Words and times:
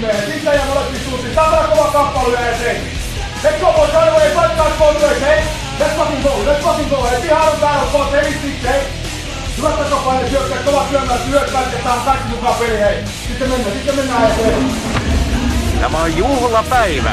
Sitten 0.00 0.54
ja 0.54 0.64
molempi 0.68 0.98
suuntiin. 1.08 1.34
Tämä 1.34 1.46
on 1.46 1.68
kova 1.68 1.90
kamppailu 1.92 2.32
ja 2.32 2.50
eteen. 2.50 2.80
Let's 3.44 3.60
go 3.60 3.72
boys, 3.72 3.92
right 3.92 4.08
away, 4.08 4.30
fight 4.30 4.56
back 4.56 4.78
both 4.78 5.20
hey? 5.20 5.40
Let's 5.78 5.96
fucking 5.96 6.22
go, 6.22 6.30
let's 6.46 6.62
fucking 6.62 6.90
go, 6.90 7.02
hei. 7.02 7.26
Ihan 7.26 7.48
on 7.48 7.60
täällä, 7.60 7.86
boys, 7.92 8.12
hei, 8.12 8.24
siksi, 8.24 8.68
hei. 8.68 8.80
Hyvät 9.56 9.78
takapaine, 9.78 10.30
syökkää, 10.30 10.58
kova 10.58 10.86
syömään, 10.90 11.20
työt 11.20 11.52
vältetään, 11.52 12.00
kaikki 12.00 12.28
mukaan 12.28 12.54
peli, 12.54 12.78
hei. 12.78 13.04
Sitten 13.28 13.48
mennään, 13.48 13.72
sitten 13.72 13.96
mennään 13.96 14.30
eteen. 14.30 14.70
Tämä 15.80 15.98
on 15.98 16.16
juhlapäivä. 16.16 17.12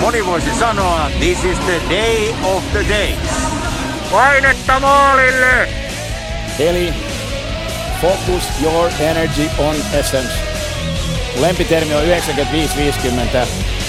Moni 0.00 0.26
voisi 0.26 0.54
sanoa, 0.58 1.10
this 1.18 1.44
is 1.44 1.58
the 1.58 1.80
day 1.90 2.34
of 2.42 2.62
the 2.72 2.84
days. 2.88 3.18
Painetta 4.10 4.80
maalille! 4.80 5.68
Eli 6.58 6.94
focus 8.00 8.62
your 8.62 8.90
energy 9.00 9.50
on 9.58 9.76
essence. 9.92 10.53
Lempitermi 11.40 11.94
on 11.94 12.02
95-50. 12.02 12.06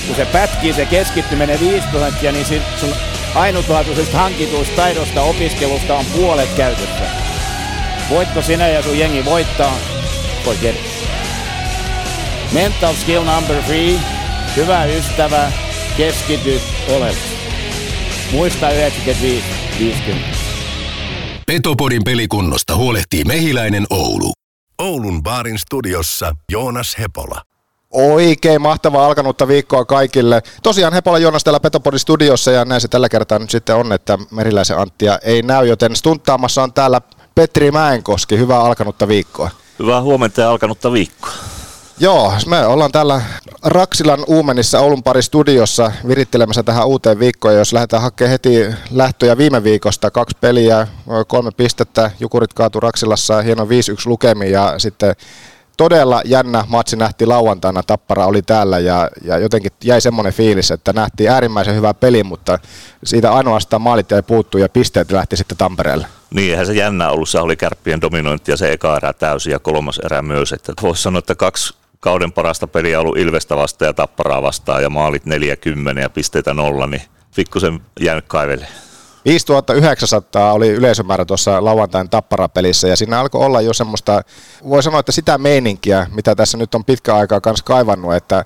Kun 0.07 0.15
se 0.15 0.25
pätkii 0.25 0.73
se 0.73 0.85
keskittyminen 0.85 1.59
5 1.59 1.87
prosenttia, 1.87 2.31
niin 2.31 2.45
sun 2.45 2.95
ainutlaatuisesta 3.35 4.17
hankituista 4.17 4.75
taidosta 4.75 5.21
opiskelusta 5.21 5.95
on 5.95 6.05
puolet 6.05 6.49
käytössä. 6.57 7.03
Voitko 8.09 8.41
sinä 8.41 8.67
ja 8.67 8.83
sun 8.83 8.99
jengi 8.99 9.25
voittaa? 9.25 9.77
Forget 10.45 10.75
it. 10.75 10.81
Mental 12.51 12.93
skill 12.93 13.23
number 13.23 13.63
three. 13.63 13.99
Hyvä 14.55 14.85
ystävä, 14.85 15.51
keskity 15.97 16.61
oleellisesti. 16.89 17.35
Muista 18.31 18.69
95-50. 18.69 20.15
Petopodin 21.47 22.03
pelikunnosta 22.03 22.75
huolehtii 22.75 23.23
Mehiläinen 23.23 23.85
Oulu. 23.89 24.33
Oulun 24.79 25.23
baarin 25.23 25.59
studiossa 25.59 26.35
Joonas 26.51 26.95
Hepola. 26.99 27.41
Oikein 27.91 28.61
mahtavaa 28.61 29.05
alkanutta 29.05 29.47
viikkoa 29.47 29.85
kaikille. 29.85 30.41
Tosiaan 30.63 30.93
Hepola 30.93 31.19
Joonas 31.19 31.43
täällä 31.43 31.59
Petopodin 31.59 31.99
studiossa 31.99 32.51
ja 32.51 32.65
näin 32.65 32.81
se 32.81 32.87
tällä 32.87 33.09
kertaa 33.09 33.39
nyt 33.39 33.49
sitten 33.49 33.75
on, 33.75 33.93
että 33.93 34.17
Meriläisen 34.31 34.77
Anttia 34.77 35.19
ei 35.23 35.41
näy, 35.41 35.67
joten 35.67 35.95
stuntaamassa 35.95 36.63
on 36.63 36.73
täällä 36.73 37.01
Petri 37.35 37.71
Mäenkoski. 37.71 38.37
Hyvää 38.37 38.59
alkanutta 38.59 39.07
viikkoa. 39.07 39.49
Hyvää 39.79 40.01
huomenta 40.01 40.41
ja 40.41 40.49
alkanutta 40.49 40.91
viikkoa. 40.91 41.31
Joo, 41.99 42.33
me 42.45 42.65
ollaan 42.65 42.91
täällä 42.91 43.21
Raksilan 43.63 44.23
Uumenissa 44.27 44.79
Oulun 44.79 45.03
pari 45.03 45.21
studiossa 45.21 45.91
virittelemässä 46.07 46.63
tähän 46.63 46.87
uuteen 46.87 47.19
viikkoon. 47.19 47.55
Jos 47.55 47.73
lähdetään 47.73 48.01
hakemaan 48.01 48.31
heti 48.31 48.65
lähtöjä 48.91 49.37
viime 49.37 49.63
viikosta, 49.63 50.11
kaksi 50.11 50.37
peliä, 50.41 50.87
kolme 51.27 51.51
pistettä, 51.51 52.11
Jukurit 52.19 52.53
kaatu 52.53 52.79
Raksilassa, 52.79 53.41
hieno 53.41 53.63
5-1 53.63 53.67
lukemi 54.05 54.51
ja 54.51 54.73
sitten 54.79 55.15
todella 55.77 56.21
jännä 56.25 56.63
matsi 56.67 56.95
nähtiin 56.95 57.29
lauantaina, 57.29 57.83
Tappara 57.83 58.25
oli 58.25 58.41
täällä 58.41 58.79
ja, 58.79 59.09
ja 59.23 59.37
jotenkin 59.37 59.71
jäi 59.83 60.01
semmoinen 60.01 60.33
fiilis, 60.33 60.71
että 60.71 60.93
nähtiin 60.93 61.29
äärimmäisen 61.29 61.75
hyvä 61.75 61.93
peli, 61.93 62.23
mutta 62.23 62.59
siitä 63.03 63.33
ainoastaan 63.33 63.81
maalit 63.81 64.11
jäi 64.11 64.23
puuttuu 64.23 64.61
ja 64.61 64.69
pisteet 64.69 65.11
lähti 65.11 65.37
sitten 65.37 65.57
Tampereelle. 65.57 66.07
Niin, 66.33 66.51
eihän 66.51 66.65
se 66.65 66.73
jännä 66.73 67.09
ollut, 67.09 67.29
se 67.29 67.39
oli 67.39 67.55
kärppien 67.55 68.01
dominointi 68.01 68.51
ja 68.51 68.57
se 68.57 68.71
eka 68.71 68.97
erä 68.97 69.13
täysin 69.13 69.51
ja 69.51 69.59
kolmas 69.59 69.99
erä 69.99 70.21
myös. 70.21 70.53
Että 70.53 70.73
voisi 70.81 71.01
sanoa, 71.01 71.19
että 71.19 71.35
kaksi 71.35 71.73
kauden 71.99 72.31
parasta 72.31 72.67
peliä 72.67 72.99
ollut 72.99 73.17
Ilvestä 73.17 73.55
vastaan 73.55 73.87
ja 73.87 73.93
Tapparaa 73.93 74.41
vastaan 74.41 74.83
ja 74.83 74.89
maalit 74.89 75.25
40 75.25 76.01
ja 76.01 76.09
pisteitä 76.09 76.53
nolla, 76.53 76.87
niin 76.87 77.01
pikkusen 77.35 77.79
jäänyt 77.99 78.25
kaivelle. 78.27 78.67
5900 79.25 80.53
oli 80.53 80.69
yleisömäärä 80.69 81.25
tuossa 81.25 81.65
lauantain 81.65 82.09
tapparapelissä 82.09 82.87
ja 82.87 82.95
siinä 82.95 83.19
alkoi 83.19 83.45
olla 83.45 83.61
jo 83.61 83.73
semmoista, 83.73 84.21
voi 84.69 84.83
sanoa, 84.83 84.99
että 84.99 85.11
sitä 85.11 85.37
meininkiä, 85.37 86.07
mitä 86.15 86.35
tässä 86.35 86.57
nyt 86.57 86.75
on 86.75 86.85
pitkä 86.85 87.15
aikaa 87.15 87.41
kanssa 87.41 87.65
kaivannut, 87.65 88.15
että 88.15 88.45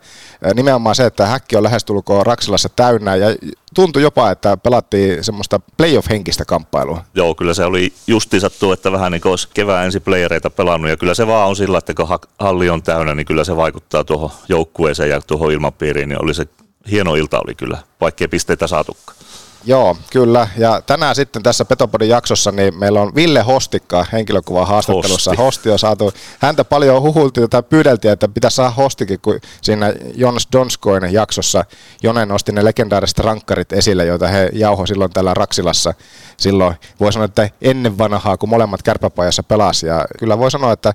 nimenomaan 0.54 0.96
se, 0.96 1.06
että 1.06 1.26
häkki 1.26 1.56
on 1.56 1.64
lähestulkoon 1.64 2.26
Raksilassa 2.26 2.70
täynnä 2.70 3.16
ja 3.16 3.28
tuntui 3.76 4.02
jopa, 4.02 4.32
että 4.32 4.58
pelattiin 4.58 5.24
semmoista 5.24 5.60
playoff-henkistä 5.78 6.46
kamppailua. 6.46 7.04
Joo, 7.14 7.36
kyllä 7.36 7.54
se 7.54 7.66
oli 7.66 7.94
justi 8.08 8.40
sattuu, 8.40 8.72
että 8.72 8.92
vähän 8.92 9.12
niin 9.12 9.22
kuin 9.22 9.30
olisi 9.30 9.50
kevään 9.54 9.86
ensi 9.86 10.00
playereita 10.00 10.50
pelannut 10.50 10.90
ja 10.90 10.98
kyllä 10.98 11.14
se 11.14 11.28
vaan 11.28 11.50
on 11.50 11.56
sillä, 11.56 11.78
että 11.78 11.94
kun 11.94 12.08
halli 12.40 12.70
on 12.70 12.84
täynnä, 12.84 13.16
niin 13.16 13.26
kyllä 13.26 13.44
se 13.44 13.56
vaikuttaa 13.56 14.04
tuohon 14.04 14.32
joukkueeseen 14.50 15.10
ja 15.10 15.22
tuohon 15.22 15.52
ilmapiiriin, 15.52 16.10
niin 16.10 16.24
oli 16.24 16.34
se 16.34 16.46
hieno 16.92 17.16
ilta 17.16 17.40
oli 17.40 17.56
kyllä, 17.56 17.78
vaikkei 18.02 18.28
pisteitä 18.28 18.68
saatukaan. 18.68 19.18
Joo, 19.66 19.98
kyllä. 20.12 20.48
Ja 20.58 20.82
tänään 20.86 21.16
sitten 21.16 21.44
tässä 21.44 21.66
Petopodin 21.66 22.10
jaksossa 22.10 22.52
niin 22.52 22.80
meillä 22.80 23.02
on 23.02 23.16
Ville 23.16 23.42
Hostikka 23.42 24.06
henkilökuvan 24.12 24.68
haastattelussa. 24.68 25.32
Hosti. 25.32 25.44
Hosti 25.44 25.70
on 25.70 25.80
saatu, 25.80 26.14
häntä 26.40 26.64
paljon 26.64 27.02
huhultiin 27.02 27.50
tai 27.50 27.64
pyydeltiin, 27.64 28.12
että 28.12 28.28
pitäisi 28.28 28.56
saada 28.56 28.72
Hostikin, 28.72 29.20
kun 29.22 29.40
siinä 29.62 29.94
Jonas 30.16 30.48
Donskoin 30.52 31.14
jaksossa 31.14 31.66
Jone 32.04 32.26
nosti 32.26 32.52
ne 32.52 32.66
legendaariset 32.66 33.20
rankkarit 33.20 33.74
esille, 33.74 34.06
joita 34.06 34.28
he 34.28 34.50
jauho 34.54 34.86
silloin 34.86 35.12
täällä 35.12 35.34
Raksilassa. 35.34 35.94
Silloin 36.38 36.76
voi 37.00 37.14
sanoa, 37.14 37.26
että 37.26 37.50
ennen 37.62 37.98
vanhaa, 37.98 38.38
kun 38.38 38.50
molemmat 38.50 38.84
kärpäpajassa 38.84 39.44
pelasi. 39.44 39.88
Ja 39.88 40.06
kyllä 40.20 40.40
voi 40.40 40.52
sanoa, 40.52 40.72
että 40.72 40.94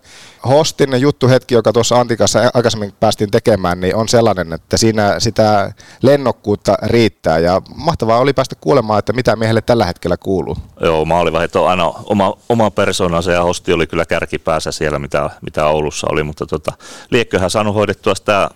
Hostin 0.48 1.00
juttuhetki, 1.00 1.54
joka 1.54 1.72
tuossa 1.72 2.00
Antikassa 2.00 2.50
aikaisemmin 2.54 2.92
päästiin 3.00 3.30
tekemään, 3.30 3.80
niin 3.80 3.96
on 3.96 4.08
sellainen, 4.08 4.52
että 4.52 4.76
siinä 4.76 5.20
sitä 5.20 5.72
lennokkuutta 6.02 6.78
riittää. 6.82 7.38
Ja 7.38 7.62
mahtavaa 7.74 8.18
oli 8.18 8.32
päästä 8.32 8.53
kuulemaan, 8.60 8.98
että 8.98 9.12
mitä 9.12 9.36
miehelle 9.36 9.62
tällä 9.62 9.86
hetkellä 9.86 10.16
kuuluu. 10.16 10.56
Joo, 10.80 11.04
maalivahdet 11.04 11.56
on 11.56 11.68
aina 11.68 11.92
oma, 12.04 12.34
oma 12.48 12.70
persoonansa 12.70 13.32
ja 13.32 13.42
Hosti 13.42 13.72
oli 13.72 13.86
kyllä 13.86 14.06
kärkipäässä 14.06 14.72
siellä, 14.72 14.98
mitä, 14.98 15.30
mitä 15.42 15.66
Oulussa 15.66 16.06
oli, 16.10 16.22
mutta 16.22 16.46
tota, 16.46 16.72
liekköhän 17.10 17.50
saanut 17.50 17.74
hoidettua 17.74 18.14
sitä 18.14 18.50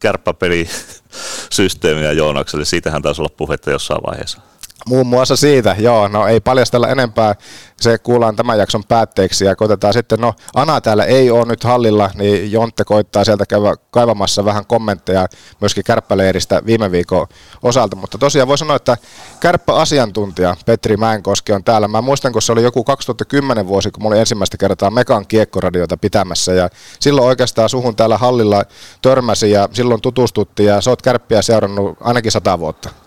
kärppäpelisysteemiä 0.00 2.12
Joonakselle, 2.12 2.64
siitähän 2.64 3.02
taisi 3.02 3.22
olla 3.22 3.34
puhetta 3.36 3.70
jossain 3.70 4.00
vaiheessa. 4.06 4.40
Muun 4.86 5.06
muassa 5.06 5.36
siitä, 5.36 5.76
joo, 5.78 6.08
no 6.08 6.26
ei 6.26 6.40
paljastella 6.40 6.88
enempää, 6.88 7.34
se 7.80 7.98
kuullaan 7.98 8.36
tämän 8.36 8.58
jakson 8.58 8.84
päätteeksi 8.84 9.44
ja 9.44 9.56
koitetaan 9.56 9.92
sitten, 9.92 10.20
no 10.20 10.34
Ana 10.54 10.80
täällä 10.80 11.04
ei 11.04 11.30
ole 11.30 11.44
nyt 11.44 11.64
hallilla, 11.64 12.10
niin 12.14 12.52
Jontte 12.52 12.84
koittaa 12.84 13.24
sieltä 13.24 13.46
käydä 13.46 13.74
kaivamassa 13.90 14.44
vähän 14.44 14.66
kommentteja 14.66 15.26
myöskin 15.60 15.84
kärppäleiristä 15.84 16.62
viime 16.66 16.90
viikon 16.90 17.26
osalta, 17.62 17.96
mutta 17.96 18.18
tosiaan 18.18 18.48
voi 18.48 18.58
sanoa, 18.58 18.76
että 18.76 18.96
kärppäasiantuntija 19.40 20.56
Petri 20.66 20.96
Mäenkoski 20.96 21.52
on 21.52 21.64
täällä. 21.64 21.88
Mä 21.88 22.02
muistan, 22.02 22.32
kun 22.32 22.42
se 22.42 22.52
oli 22.52 22.62
joku 22.62 22.84
2010 22.84 23.66
vuosi, 23.66 23.90
kun 23.90 24.02
mä 24.02 24.08
olin 24.08 24.20
ensimmäistä 24.20 24.56
kertaa 24.56 24.90
Mekan 24.90 25.26
kiekkoradiota 25.26 25.96
pitämässä 25.96 26.52
ja 26.52 26.68
silloin 27.00 27.28
oikeastaan 27.28 27.68
suhun 27.68 27.96
täällä 27.96 28.18
hallilla 28.18 28.64
törmäsi 29.02 29.50
ja 29.50 29.68
silloin 29.72 30.00
tutustuttiin 30.00 30.68
ja 30.68 30.80
sä 30.80 30.90
oot 30.90 31.02
kärppiä 31.02 31.42
seurannut 31.42 31.98
ainakin 32.00 32.32
sata 32.32 32.58
vuotta. 32.58 33.03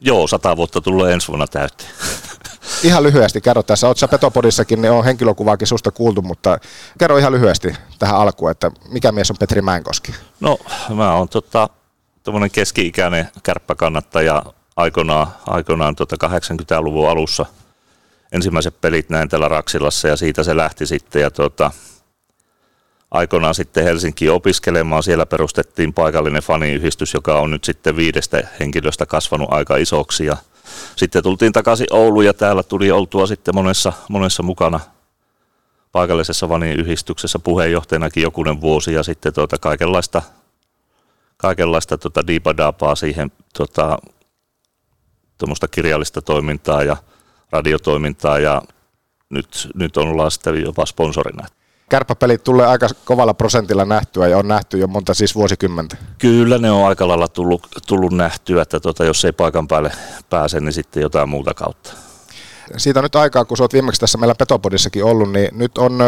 Joo, 0.00 0.26
sata 0.26 0.56
vuotta 0.56 0.80
tulee 0.80 1.12
ensi 1.12 1.28
vuonna 1.28 1.46
täyteen. 1.46 1.90
Ihan 2.82 3.02
lyhyesti 3.02 3.40
kerro 3.40 3.62
tässä, 3.62 3.86
oot 3.88 3.98
sä 3.98 4.08
Petopodissakin, 4.08 4.82
niin 4.82 4.92
on 4.92 5.04
henkilökuvaakin 5.04 5.66
susta 5.66 5.90
kuultu, 5.90 6.22
mutta 6.22 6.58
kerro 6.98 7.18
ihan 7.18 7.32
lyhyesti 7.32 7.74
tähän 7.98 8.16
alkuun, 8.16 8.50
että 8.50 8.70
mikä 8.88 9.12
mies 9.12 9.30
on 9.30 9.36
Petri 9.40 9.62
Mäenkoski? 9.62 10.14
No, 10.40 10.58
mä 10.94 11.14
oon 11.14 11.28
tota, 11.28 11.68
tommonen 12.22 12.50
keski-ikäinen 12.50 13.28
kärppäkannattaja 13.42 14.42
aikoinaan, 14.76 15.26
aikoinaan 15.46 15.96
tota 15.96 16.28
80-luvun 16.28 17.10
alussa. 17.10 17.46
Ensimmäiset 18.32 18.80
pelit 18.80 19.10
näin 19.10 19.28
täällä 19.28 19.48
Raksilassa 19.48 20.08
ja 20.08 20.16
siitä 20.16 20.42
se 20.42 20.56
lähti 20.56 20.86
sitten 20.86 21.22
ja 21.22 21.30
tota, 21.30 21.70
aikoinaan 23.10 23.54
sitten 23.54 23.84
Helsinkiin 23.84 24.32
opiskelemaan. 24.32 25.02
Siellä 25.02 25.26
perustettiin 25.26 25.92
paikallinen 25.92 26.42
faniyhdistys, 26.42 27.14
joka 27.14 27.40
on 27.40 27.50
nyt 27.50 27.64
sitten 27.64 27.96
viidestä 27.96 28.48
henkilöstä 28.60 29.06
kasvanut 29.06 29.52
aika 29.52 29.76
isoksi. 29.76 30.26
Ja 30.26 30.36
sitten 30.96 31.22
tultiin 31.22 31.52
takaisin 31.52 31.86
Ouluun 31.90 32.24
ja 32.24 32.34
täällä 32.34 32.62
tuli 32.62 32.90
oltua 32.90 33.26
sitten 33.26 33.54
monessa, 33.54 33.92
monessa 34.08 34.42
mukana 34.42 34.80
paikallisessa 35.92 36.48
faniyhdistyksessä 36.48 37.38
puheenjohtajanakin 37.38 38.22
jokunen 38.22 38.60
vuosi 38.60 38.94
ja 38.94 39.02
sitten 39.02 39.34
tuota 39.34 39.58
kaikenlaista, 39.58 40.22
kaikenlaista 41.36 41.98
tuota 41.98 42.26
diipadaapaa 42.26 42.94
siihen 42.94 43.32
tuota, 43.56 43.98
tuommoista 45.38 45.68
kirjallista 45.68 46.22
toimintaa 46.22 46.82
ja 46.82 46.96
radiotoimintaa 47.52 48.38
ja 48.38 48.62
nyt, 49.30 49.68
nyt 49.74 49.96
ollaan 49.96 50.30
sitten 50.30 50.62
jopa 50.62 50.86
sponsorina. 50.86 51.46
Kärppäpelit 51.88 52.44
tulee 52.44 52.66
aika 52.66 52.88
kovalla 53.04 53.34
prosentilla 53.34 53.84
nähtyä 53.84 54.28
ja 54.28 54.38
on 54.38 54.48
nähty 54.48 54.78
jo 54.78 54.86
monta 54.86 55.14
siis 55.14 55.34
vuosikymmentä. 55.34 55.96
Kyllä 56.18 56.58
ne 56.58 56.70
on 56.70 56.86
aika 56.86 57.08
lailla 57.08 57.28
tullut, 57.28 57.66
tullut 57.86 58.12
nähtyä, 58.12 58.62
että 58.62 58.80
tota, 58.80 59.04
jos 59.04 59.24
ei 59.24 59.32
paikan 59.32 59.68
päälle 59.68 59.92
pääse, 60.30 60.60
niin 60.60 60.72
sitten 60.72 61.00
jotain 61.00 61.28
muuta 61.28 61.54
kautta. 61.54 61.92
Siitä 62.76 63.00
on 63.00 63.04
nyt 63.04 63.16
aikaa, 63.16 63.44
kun 63.44 63.56
olet 63.60 63.72
viimeksi 63.72 64.00
tässä 64.00 64.18
meillä 64.18 64.34
Petopodissakin 64.34 65.04
ollut, 65.04 65.32
niin 65.32 65.48
nyt 65.52 65.78
on 65.78 65.98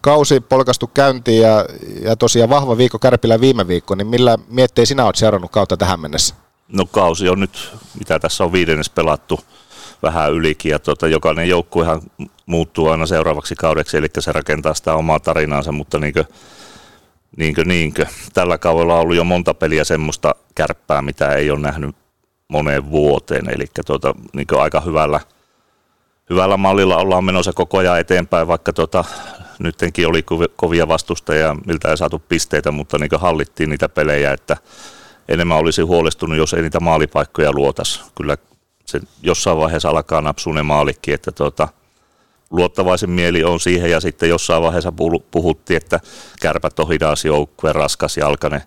kausi 0.00 0.40
polkastu 0.40 0.86
käyntiin 0.86 1.42
ja, 1.42 1.66
ja 2.02 2.16
tosiaan 2.16 2.50
vahva 2.50 2.76
viikko 2.76 2.98
Kärpillä 2.98 3.40
viime 3.40 3.68
viikko, 3.68 3.94
niin 3.94 4.06
millä 4.06 4.38
miettei 4.48 4.86
sinä 4.86 5.04
olet 5.04 5.16
seurannut 5.16 5.50
kautta 5.50 5.76
tähän 5.76 6.00
mennessä? 6.00 6.34
No 6.68 6.86
kausi 6.86 7.28
on 7.28 7.40
nyt, 7.40 7.70
mitä 7.98 8.18
tässä 8.18 8.44
on 8.44 8.52
viidennes 8.52 8.90
pelattu, 8.90 9.40
vähän 10.02 10.32
ylikin 10.32 10.70
ja 10.70 10.78
tota, 10.78 11.08
jokainen 11.08 11.48
joukkuehan 11.48 12.02
muuttuu 12.46 12.88
aina 12.88 13.06
seuraavaksi 13.06 13.54
kaudeksi, 13.54 13.96
eli 13.96 14.06
se 14.18 14.32
rakentaa 14.32 14.74
sitä 14.74 14.94
omaa 14.94 15.20
tarinaansa, 15.20 15.72
mutta 15.72 15.98
niinkö, 15.98 16.24
niinkö, 17.36 17.64
niinkö. 17.64 18.06
Tällä 18.34 18.58
kaudella 18.58 18.94
on 18.94 19.00
ollut 19.00 19.16
jo 19.16 19.24
monta 19.24 19.54
peliä 19.54 19.84
semmoista 19.84 20.34
kärppää, 20.54 21.02
mitä 21.02 21.34
ei 21.34 21.50
ole 21.50 21.60
nähnyt 21.60 21.96
moneen 22.48 22.90
vuoteen, 22.90 23.50
eli 23.54 23.64
tuota, 23.86 24.14
niinkö 24.32 24.60
aika 24.60 24.80
hyvällä, 24.80 25.20
hyvällä 26.30 26.56
mallilla 26.56 26.96
ollaan 26.96 27.24
menossa 27.24 27.52
koko 27.52 27.78
ajan 27.78 28.00
eteenpäin, 28.00 28.48
vaikka 28.48 28.72
tuota, 28.72 29.04
nyttenkin 29.58 30.08
oli 30.08 30.24
kovia 30.56 30.88
vastustajia, 30.88 31.56
miltä 31.66 31.90
ei 31.90 31.96
saatu 31.96 32.22
pisteitä, 32.28 32.70
mutta 32.70 32.98
niin 32.98 33.10
hallittiin 33.16 33.70
niitä 33.70 33.88
pelejä, 33.88 34.32
että 34.32 34.56
enemmän 35.28 35.58
olisi 35.58 35.82
huolestunut, 35.82 36.38
jos 36.38 36.54
ei 36.54 36.62
niitä 36.62 36.80
maalipaikkoja 36.80 37.52
luotas. 37.52 38.04
Kyllä 38.16 38.36
se 38.90 39.00
jossain 39.22 39.58
vaiheessa 39.58 39.88
alkaa 39.88 40.20
napsua 40.20 40.54
ne 40.54 40.62
maalikki, 40.62 41.12
että 41.12 41.32
tuota, 41.32 41.68
luottavaisen 42.50 43.10
mieli 43.10 43.44
on 43.44 43.60
siihen 43.60 43.90
ja 43.90 44.00
sitten 44.00 44.28
jossain 44.28 44.62
vaiheessa 44.62 44.92
puhuttiin, 45.30 45.76
että 45.76 46.00
kärpät 46.40 46.78
on 46.78 46.88
hidas 46.88 47.24
joukkue, 47.24 47.72
raskas 47.72 48.16
jalkane. 48.16 48.62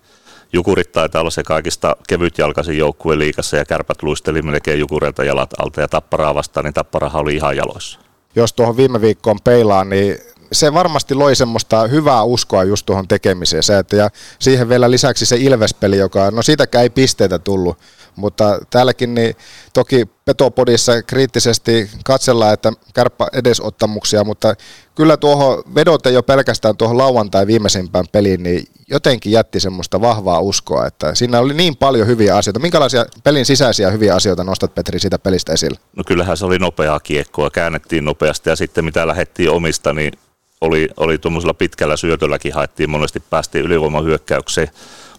Jukurit 0.54 0.92
taitaa 0.92 1.22
olla 1.22 1.32
se 1.32 1.44
kaikista 1.44 1.96
kevyt 2.08 2.38
jalkaisin 2.38 2.78
joukkue 2.78 3.18
liikassa 3.18 3.58
ja 3.58 3.66
kärpät 3.66 4.04
luisteli 4.04 4.42
melkein 4.42 4.80
Jukureilta 4.80 5.24
jalat 5.24 5.50
alta 5.60 5.82
ja 5.82 5.88
Tapparaa 5.88 6.36
vastaan, 6.36 6.64
niin 6.64 6.74
Tapparahan 6.74 7.22
oli 7.22 7.36
ihan 7.36 7.58
jaloissa. 7.58 8.00
Jos 8.36 8.54
tuohon 8.54 8.78
viime 8.78 9.02
viikkoon 9.02 9.40
peilaan, 9.44 9.90
niin 9.90 10.18
se 10.52 10.74
varmasti 10.74 11.16
loi 11.16 11.36
semmoista 11.36 11.88
hyvää 11.88 12.24
uskoa 12.24 12.64
just 12.64 12.86
tuohon 12.86 13.08
tekemiseen. 13.08 13.64
Se, 13.64 13.78
että 13.78 13.96
ja 13.96 14.10
siihen 14.40 14.70
vielä 14.70 14.92
lisäksi 14.92 15.26
se 15.26 15.36
Ilvespeli, 15.36 15.98
joka, 15.98 16.32
no 16.32 16.42
siitäkään 16.42 16.84
ei 16.84 16.90
pisteitä 16.90 17.40
tullut, 17.40 17.78
mutta 18.16 18.60
täälläkin 18.70 19.16
niin 19.16 19.36
toki 19.74 20.06
Petopodissa 20.26 21.02
kriittisesti 21.02 21.90
katsellaan, 22.06 22.54
että 22.54 22.72
kärppä 22.94 23.28
edesottamuksia, 23.34 24.24
mutta 24.24 24.56
kyllä 24.96 25.18
tuohon 25.18 25.64
vedote 25.76 26.12
jo 26.12 26.24
pelkästään 26.24 26.78
tuohon 26.78 26.98
lauantai 26.98 27.48
viimeisimpään 27.48 28.06
peliin, 28.12 28.44
niin 28.44 28.64
jotenkin 28.88 29.32
jätti 29.32 29.60
semmoista 29.60 30.02
vahvaa 30.02 30.40
uskoa, 30.40 30.86
että 30.88 31.16
siinä 31.16 31.40
oli 31.40 31.54
niin 31.54 31.78
paljon 31.78 32.08
hyviä 32.08 32.38
asioita. 32.38 32.60
Minkälaisia 32.60 33.06
pelin 33.24 33.46
sisäisiä 33.46 33.92
hyviä 33.92 34.16
asioita 34.16 34.44
nostat 34.44 34.76
Petri 34.76 35.00
siitä 35.00 35.20
pelistä 35.20 35.54
esille? 35.54 35.80
No 35.96 36.04
kyllähän 36.08 36.38
se 36.38 36.46
oli 36.46 36.60
nopeaa 36.60 37.00
kiekkoa, 37.00 37.50
käännettiin 37.50 38.06
nopeasti 38.06 38.50
ja 38.50 38.56
sitten 38.56 38.86
mitä 38.86 39.08
lähdettiin 39.08 39.52
omista, 39.52 39.94
niin 39.94 40.14
oli, 40.62 40.90
oli 40.98 41.18
tuommoisella 41.18 41.54
pitkällä 41.54 41.98
syötölläkin 41.98 42.54
haettiin 42.54 42.90
monesti, 42.90 43.20
päästiin 43.20 43.66
ylivoimahyökkäykseen, 43.66 44.72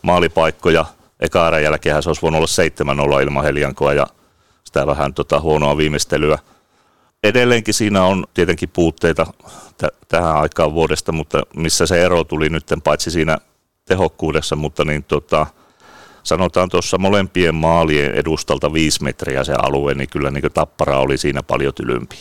maalipaikkoja, 0.03 0.85
eka 1.25 1.49
erän 1.49 1.63
jälkeen 1.63 2.03
se 2.03 2.09
olisi 2.09 2.23
voinut 2.23 2.39
olla 2.39 3.19
7-0 3.19 3.23
ilman 3.23 3.45
Heliankoa 3.45 3.93
ja 3.93 4.07
sitä 4.65 4.87
vähän 4.87 5.15
tota, 5.15 5.41
huonoa 5.41 5.77
viimeistelyä. 5.77 6.39
Edelleenkin 7.25 7.75
siinä 7.75 8.05
on 8.05 8.25
tietenkin 8.35 8.69
puutteita 8.69 9.27
t- 9.79 10.09
tähän 10.09 10.37
aikaan 10.37 10.75
vuodesta, 10.75 11.13
mutta 11.13 11.43
missä 11.57 11.87
se 11.87 12.05
ero 12.05 12.25
tuli 12.25 12.49
nyt 12.49 12.65
paitsi 12.85 13.11
siinä 13.11 13.39
tehokkuudessa, 13.85 14.57
mutta 14.57 14.85
niin 14.85 15.05
tota, 15.05 15.47
sanotaan 16.23 16.69
tuossa 16.69 16.99
molempien 16.99 17.55
maalien 17.55 18.15
edustalta 18.15 18.73
viisi 18.73 19.03
metriä 19.03 19.45
se 19.45 19.55
alue, 19.59 19.95
niin 19.95 20.09
kyllä 20.09 20.31
niin 20.31 20.53
tappara 20.55 20.99
oli 20.99 21.19
siinä 21.19 21.43
paljon 21.43 21.75
tylympi 21.75 22.17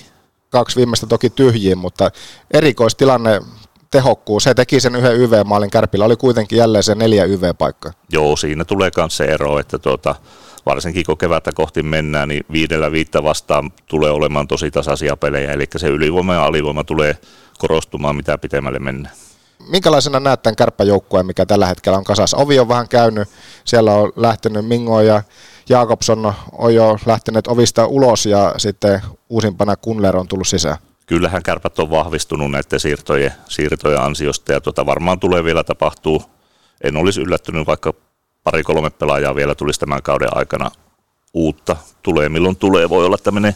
kaksi 0.53 0.75
viimeistä 0.75 1.07
toki 1.07 1.29
tyhjiin, 1.29 1.77
mutta 1.77 2.11
erikoistilanne 2.51 3.41
tehokkuus. 3.93 4.43
Se 4.43 4.53
teki 4.53 4.79
sen 4.79 4.95
yhden 4.95 5.15
YV-maalin, 5.15 5.69
Kärpillä 5.69 6.05
oli 6.05 6.15
kuitenkin 6.15 6.57
jälleen 6.57 6.83
se 6.83 6.95
neljä 6.95 7.25
YV-paikkaa. 7.25 7.91
Joo, 8.11 8.35
siinä 8.35 8.65
tulee 8.65 8.91
myös 8.97 9.17
se 9.17 9.25
ero, 9.25 9.59
että 9.59 9.79
tuota, 9.79 10.15
varsinkin 10.65 11.05
kun 11.05 11.17
kevättä 11.17 11.51
kohti 11.55 11.83
mennään, 11.83 12.29
niin 12.29 12.45
viidellä 12.51 12.91
viittä 12.91 13.23
vastaan 13.23 13.71
tulee 13.85 14.11
olemaan 14.11 14.47
tosi 14.47 14.71
tasaisia 14.71 15.17
pelejä, 15.17 15.51
eli 15.51 15.65
se 15.77 15.87
ylivoima 15.87 16.33
ja 16.33 16.45
alivoima 16.45 16.83
tulee 16.83 17.17
korostumaan 17.57 18.15
mitä 18.15 18.37
pitemmälle 18.37 18.79
mennään. 18.79 19.15
Minkälaisena 19.69 20.19
näet 20.19 20.43
tämän 20.43 20.55
kärppäjoukkueen, 20.55 21.25
mikä 21.25 21.45
tällä 21.45 21.65
hetkellä 21.65 21.97
on 21.97 22.03
kasassa? 22.03 22.37
Ovi 22.37 22.59
on 22.59 22.67
vähän 22.67 22.87
käynyt, 22.87 23.27
siellä 23.65 23.93
on 23.93 24.11
lähtenyt 24.15 24.65
Mingo 24.65 25.01
ja 25.01 25.23
Jakobson 25.69 26.33
on 26.51 26.75
jo 26.75 26.97
lähtenyt 27.05 27.47
ovista 27.47 27.85
ulos 27.85 28.25
ja 28.25 28.53
sitten 28.57 29.01
uusimpana 29.29 29.75
Kunler 29.75 30.17
on 30.17 30.27
tullut 30.27 30.47
sisään. 30.47 30.77
Kyllähän 31.05 31.43
kärpät 31.43 31.79
on 31.79 31.89
vahvistunut 31.89 32.51
näiden 32.51 32.79
siirtojen, 32.79 33.33
siirtojen 33.49 34.01
ansiosta 34.01 34.53
ja 34.53 34.61
tuota 34.61 34.85
varmaan 34.85 35.19
tulee 35.19 35.43
vielä 35.43 35.63
tapahtuu. 35.63 36.23
En 36.83 36.97
olisi 36.97 37.21
yllättynyt, 37.21 37.67
vaikka 37.67 37.93
pari-kolme 38.43 38.89
pelaajaa 38.89 39.35
vielä 39.35 39.55
tulisi 39.55 39.79
tämän 39.79 40.03
kauden 40.03 40.37
aikana 40.37 40.71
uutta. 41.33 41.75
Tulee 42.01 42.29
milloin 42.29 42.55
tulee, 42.55 42.89
voi 42.89 43.05
olla, 43.05 43.15
että 43.15 43.31
menee, 43.31 43.55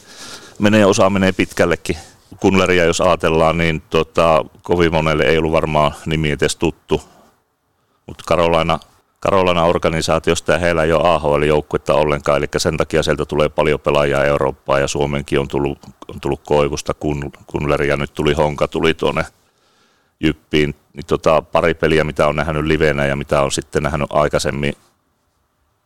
menee 0.60 0.86
osa 0.86 1.10
menee 1.10 1.32
pitkällekin. 1.32 1.98
Kunleria 2.40 2.86
jos 2.86 3.02
ajatellaan, 3.02 3.58
niin 3.58 3.82
tota, 3.90 4.46
kovin 4.64 4.94
monelle 4.94 5.24
ei 5.24 5.38
ollut 5.38 5.52
varmaan 5.52 5.92
nimi 6.06 6.32
edes 6.32 6.56
tuttu. 6.56 7.02
Mutta 8.08 8.24
Karolaina 8.28 8.80
Karolana 9.20 9.64
organisaatiosta 9.64 10.52
ja 10.52 10.58
heillä 10.58 10.84
ei 10.84 10.94
ole 10.94 11.08
AHL-joukkuetta 11.08 11.94
ollenkaan, 11.94 12.38
eli 12.38 12.48
sen 12.58 12.78
takia 12.78 13.04
sieltä 13.04 13.26
tulee 13.26 13.50
paljon 13.50 13.80
pelaajia 13.80 14.26
Eurooppaan 14.26 14.82
ja 14.82 14.88
Suomenkin 14.88 15.40
on 15.40 15.48
tullut, 15.48 15.80
on 16.08 16.22
tullut 16.22 16.42
Koivusta, 16.46 16.94
Kun, 16.94 17.32
Kunleri 17.48 17.88
ja 17.88 17.98
nyt 17.98 18.14
tuli 18.14 18.34
Honka, 18.34 18.68
tuli 18.68 18.94
tuonne 18.94 19.26
Jyppiin. 20.20 20.76
Niin 20.94 21.06
tota, 21.06 21.42
pari 21.42 21.74
peliä, 21.74 22.04
mitä 22.04 22.28
on 22.28 22.36
nähnyt 22.36 22.66
livenä 22.66 23.06
ja 23.06 23.16
mitä 23.16 23.42
on 23.42 23.52
sitten 23.52 23.84
nähnyt 23.84 24.08
aikaisemmin 24.10 24.74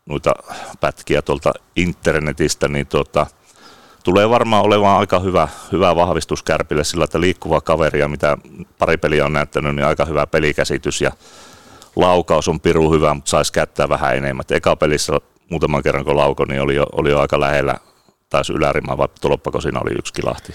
noita 0.05 0.33
pätkiä 0.79 1.21
tuolta 1.21 1.53
internetistä, 1.75 2.67
niin 2.67 2.87
tota, 2.87 3.27
tulee 4.03 4.29
varmaan 4.29 4.65
olemaan 4.65 4.99
aika 4.99 5.19
hyvä, 5.19 5.47
hyvä 5.71 5.95
vahvistus 5.95 6.43
Kärpille 6.43 6.83
sillä, 6.83 7.03
että 7.03 7.21
liikkuva 7.21 7.61
kaveria, 7.61 8.07
mitä 8.07 8.37
pari 8.77 8.97
peliä 8.97 9.25
on 9.25 9.33
näyttänyt, 9.33 9.75
niin 9.75 9.85
aika 9.85 10.05
hyvä 10.05 10.27
pelikäsitys 10.27 11.01
ja 11.01 11.11
laukaus 11.95 12.47
on 12.47 12.59
piru 12.59 12.91
hyvä, 12.91 13.13
mutta 13.13 13.29
saisi 13.29 13.53
käyttää 13.53 13.89
vähän 13.89 14.15
enemmän. 14.17 14.41
Et 14.41 14.51
eka 14.51 14.75
pelissä 14.75 15.13
muutaman 15.49 15.83
kerran 15.83 16.05
kun 16.05 16.17
lauko, 16.17 16.45
niin 16.45 16.61
oli 16.61 16.75
jo, 16.75 16.85
oli 16.91 17.09
jo 17.09 17.19
aika 17.19 17.39
lähellä, 17.39 17.75
taisi 18.29 18.53
ylärimaa, 18.53 18.97
vai 18.97 19.07
toloppako 19.21 19.61
siinä 19.61 19.79
oli 19.79 19.91
yksi 19.99 20.13
kilahti 20.13 20.53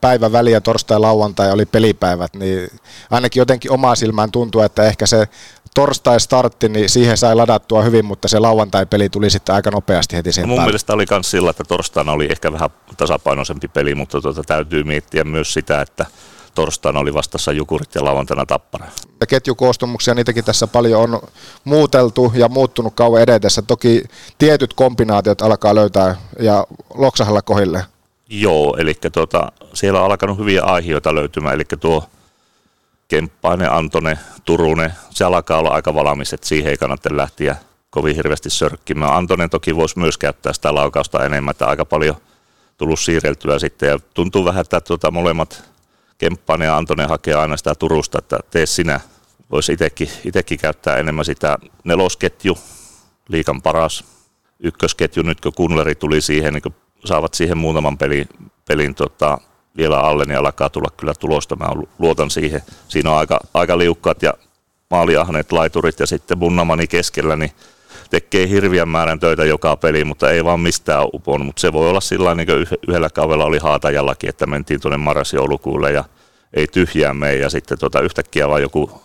päivän 0.00 0.32
väliä, 0.32 0.60
torstai 0.60 0.98
lauantai 0.98 1.52
oli 1.52 1.66
pelipäivät, 1.66 2.34
niin 2.34 2.70
ainakin 3.10 3.40
jotenkin 3.40 3.70
omaa 3.72 3.94
silmään 3.94 4.32
tuntuu, 4.32 4.60
että 4.60 4.82
ehkä 4.82 5.06
se 5.06 5.28
torstai 5.74 6.20
startti, 6.20 6.68
niin 6.68 6.88
siihen 6.88 7.16
sai 7.16 7.34
ladattua 7.34 7.82
hyvin, 7.82 8.04
mutta 8.04 8.28
se 8.28 8.38
lauantai-peli 8.38 9.08
tuli 9.08 9.30
sitten 9.30 9.54
aika 9.54 9.70
nopeasti 9.70 10.16
heti 10.16 10.32
sen 10.32 10.42
no 10.42 10.46
Mun 10.46 10.56
päälle. 10.56 10.68
mielestä 10.68 10.92
oli 10.92 11.04
myös 11.10 11.30
sillä, 11.30 11.50
että 11.50 11.64
torstaina 11.64 12.12
oli 12.12 12.26
ehkä 12.30 12.52
vähän 12.52 12.70
tasapainoisempi 12.96 13.68
peli, 13.68 13.94
mutta 13.94 14.20
tuota, 14.20 14.42
täytyy 14.42 14.84
miettiä 14.84 15.24
myös 15.24 15.52
sitä, 15.52 15.80
että 15.80 16.06
torstaina 16.54 17.00
oli 17.00 17.14
vastassa 17.14 17.52
Jukurit 17.52 17.94
ja 17.94 18.04
lauantaina 18.04 18.46
Tappara. 18.46 18.86
Ja 19.20 19.26
ketjukoostumuksia, 19.26 20.14
niitäkin 20.14 20.44
tässä 20.44 20.66
paljon 20.66 21.00
on 21.00 21.20
muuteltu 21.64 22.32
ja 22.34 22.48
muuttunut 22.48 22.94
kauan 22.94 23.22
edetessä. 23.22 23.62
Toki 23.62 24.04
tietyt 24.38 24.74
kombinaatiot 24.74 25.42
alkaa 25.42 25.74
löytää 25.74 26.16
ja 26.38 26.66
loksahalla 26.94 27.42
kohille. 27.42 27.84
Joo, 28.28 28.76
eli 28.78 28.94
tuota, 29.12 29.52
siellä 29.74 30.00
on 30.00 30.06
alkanut 30.06 30.38
hyviä 30.38 30.62
aiheita 30.62 31.14
löytymään, 31.14 31.54
eli 31.54 31.64
tuo 31.80 32.04
Kemppainen, 33.08 33.72
Antone, 33.72 34.18
Turunen, 34.44 34.92
se 35.10 35.24
alkaa 35.24 35.58
olla 35.58 35.70
aika 35.70 35.94
valmis, 35.94 36.32
että 36.32 36.46
siihen 36.46 36.70
ei 36.70 36.76
kannata 36.76 37.16
lähteä 37.16 37.56
kovin 37.90 38.16
hirveästi 38.16 38.50
sörkkimään. 38.50 39.16
Antonen 39.16 39.50
toki 39.50 39.76
voisi 39.76 39.98
myös 39.98 40.18
käyttää 40.18 40.52
sitä 40.52 40.74
laukausta 40.74 41.24
enemmän, 41.24 41.50
että 41.50 41.66
aika 41.66 41.84
paljon 41.84 42.16
tullut 42.78 43.00
siirreltyä 43.00 43.58
sitten, 43.58 43.88
ja 43.88 43.98
tuntuu 44.14 44.44
vähän, 44.44 44.60
että 44.60 44.80
tuota, 44.80 45.10
molemmat 45.10 45.69
Kemppainen 46.20 46.66
ja 46.66 46.76
Antonen 46.76 47.08
hakee 47.08 47.34
aina 47.34 47.56
sitä 47.56 47.74
Turusta, 47.74 48.18
että 48.18 48.38
tee 48.50 48.66
sinä. 48.66 49.00
Voisi 49.50 49.72
itsekin 50.24 50.58
käyttää 50.60 50.96
enemmän 50.96 51.24
sitä 51.24 51.58
nelosketju, 51.84 52.58
liikan 53.28 53.62
paras 53.62 54.04
ykkösketju, 54.60 55.22
nyt 55.22 55.40
kun 55.40 55.52
Kunleri 55.56 55.94
tuli 55.94 56.20
siihen, 56.20 56.54
niin 56.54 56.62
kun 56.62 56.74
saavat 57.04 57.34
siihen 57.34 57.58
muutaman 57.58 57.98
pelin, 57.98 58.28
pelin 58.68 58.94
tota, 58.94 59.38
vielä 59.76 60.00
alle, 60.00 60.24
niin 60.24 60.38
alkaa 60.38 60.70
tulla 60.70 60.88
kyllä 60.96 61.14
tulosta. 61.14 61.56
Mä 61.56 61.66
luotan 61.98 62.30
siihen. 62.30 62.62
Siinä 62.88 63.10
on 63.10 63.18
aika, 63.18 63.40
aika 63.54 63.78
liukkaat 63.78 64.22
ja 64.22 64.34
maaliahneet 64.90 65.52
laiturit 65.52 66.00
ja 66.00 66.06
sitten 66.06 66.38
Bunnamani 66.38 66.86
keskellä, 66.86 67.36
niin 67.36 67.52
tekee 68.10 68.48
hirviän 68.48 68.88
määrän 68.88 69.20
töitä 69.20 69.44
joka 69.44 69.76
peli, 69.76 70.04
mutta 70.04 70.30
ei 70.30 70.44
vaan 70.44 70.60
mistään 70.60 71.06
upon. 71.12 71.46
Mutta 71.46 71.60
se 71.60 71.72
voi 71.72 71.90
olla 71.90 72.00
sillä 72.00 72.34
niin 72.34 72.46
kuin 72.46 72.66
yhdellä 72.88 73.10
kaudella 73.10 73.44
oli 73.44 73.58
Haatajallakin, 73.58 74.30
että 74.30 74.46
mentiin 74.46 74.80
tuonne 74.80 74.96
marras-joulukuulle 74.96 75.92
ja 75.92 76.04
ei 76.54 76.66
tyhjää 76.66 77.14
mene 77.14 77.36
ja 77.36 77.50
sitten 77.50 77.78
tota 77.78 78.00
yhtäkkiä 78.00 78.48
vaan 78.48 78.62
joku 78.62 79.02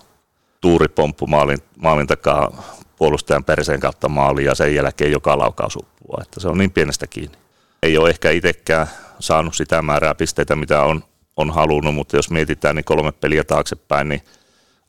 tuuripomppu 0.61 1.27
maalin, 1.27 1.59
maalin 1.77 2.07
takaa 2.07 2.63
puolustajan 2.97 3.43
perseen 3.43 3.79
kautta 3.79 4.09
maaliin 4.09 4.45
ja 4.45 4.55
sen 4.55 4.75
jälkeen 4.75 5.11
joka 5.11 5.37
laukaus 5.37 5.75
uppua. 5.75 6.19
Että 6.21 6.39
se 6.39 6.47
on 6.47 6.57
niin 6.57 6.71
pienestä 6.71 7.07
kiinni. 7.07 7.37
Ei 7.83 7.97
ole 7.97 8.09
ehkä 8.09 8.31
itsekään 8.31 8.87
saanut 9.19 9.55
sitä 9.55 9.81
määrää 9.81 10.15
pisteitä, 10.15 10.55
mitä 10.55 10.81
on, 10.81 11.03
on 11.37 11.51
halunnut, 11.51 11.95
mutta 11.95 12.15
jos 12.15 12.29
mietitään 12.29 12.75
niin 12.75 12.85
kolme 12.85 13.11
peliä 13.11 13.43
taaksepäin, 13.43 14.09
niin 14.09 14.21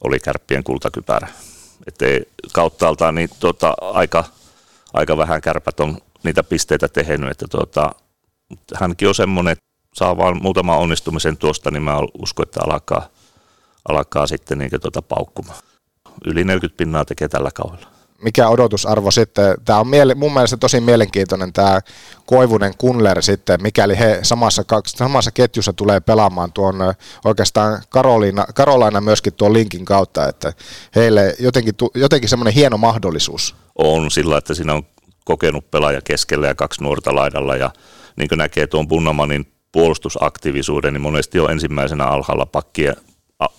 oli 0.05 0.19
kärppien 0.19 0.65
kultakypärä. 0.65 1.29
Että 1.87 2.05
kauttaaltaan 2.53 3.15
niin 3.15 3.29
tota, 3.41 3.75
aika, 3.81 4.25
aika 4.95 5.17
vähän 5.17 5.41
kärpät 5.41 5.81
on 5.81 5.99
niitä 6.23 6.43
pisteitä 6.43 6.89
tehnyt, 6.89 7.31
että 7.31 7.47
tota, 7.49 7.95
hänkin 8.75 9.09
on 9.09 9.15
semmoinen, 9.15 9.53
että 9.53 9.65
saa 9.95 10.17
vaan 10.17 10.43
muutaman 10.43 10.79
onnistumisen 10.79 11.37
tuosta, 11.37 11.71
niin 11.71 11.83
mä 11.83 11.99
uskon, 12.23 12.43
että 12.43 12.61
alkaa, 12.65 13.09
alkaa 13.89 14.27
sitten 14.27 14.59
niin 14.59 14.71
tuota 14.81 15.03
paukkumaan. 15.03 15.59
Yli 16.25 16.45
40 16.45 16.77
pinnaa 16.77 17.05
tekee 17.05 17.29
tällä 17.29 17.51
kaudella 17.55 17.96
mikä 18.23 18.49
odotusarvo 18.49 19.11
sitten, 19.11 19.55
tämä 19.65 19.81
on 19.81 19.89
miele, 19.89 20.15
mun 20.15 20.33
mielestä 20.33 20.57
tosi 20.57 20.81
mielenkiintoinen 20.81 21.53
tämä 21.53 21.81
Koivunen 22.27 22.73
Kunler 22.79 23.23
sitten, 23.23 23.63
mikäli 23.63 23.99
he 23.99 24.19
samassa, 24.23 24.65
samassa 24.87 25.31
ketjussa 25.31 25.73
tulee 25.73 26.01
pelaamaan 26.01 26.53
tuon 26.53 26.77
oikeastaan 27.25 27.83
Karoliina, 27.89 28.47
Karolaina 28.55 29.01
myöskin 29.01 29.33
tuon 29.33 29.53
linkin 29.53 29.85
kautta, 29.85 30.29
että 30.29 30.53
heille 30.95 31.35
jotenkin, 31.39 31.75
jotenkin 31.95 32.29
semmoinen 32.29 32.55
hieno 32.55 32.79
mahdollisuus. 32.79 33.55
On 33.79 34.11
sillä, 34.11 34.39
että 34.39 34.55
siinä 34.55 34.75
on 34.75 34.83
kokenut 35.25 35.71
pelaaja 35.71 36.01
keskellä 36.01 36.47
ja 36.47 36.55
kaksi 36.55 36.83
nuorta 36.83 37.15
laidalla 37.15 37.57
ja 37.57 37.71
niin 38.17 38.29
kuin 38.29 38.39
näkee 38.39 38.67
tuon 38.67 38.89
Bunnamanin 38.89 39.53
puolustusaktiivisuuden, 39.73 40.93
niin 40.93 41.03
monesti 41.03 41.41
on 41.41 41.51
ensimmäisenä 41.51 42.05
alhaalla 42.05 42.47
pakkien 42.47 42.97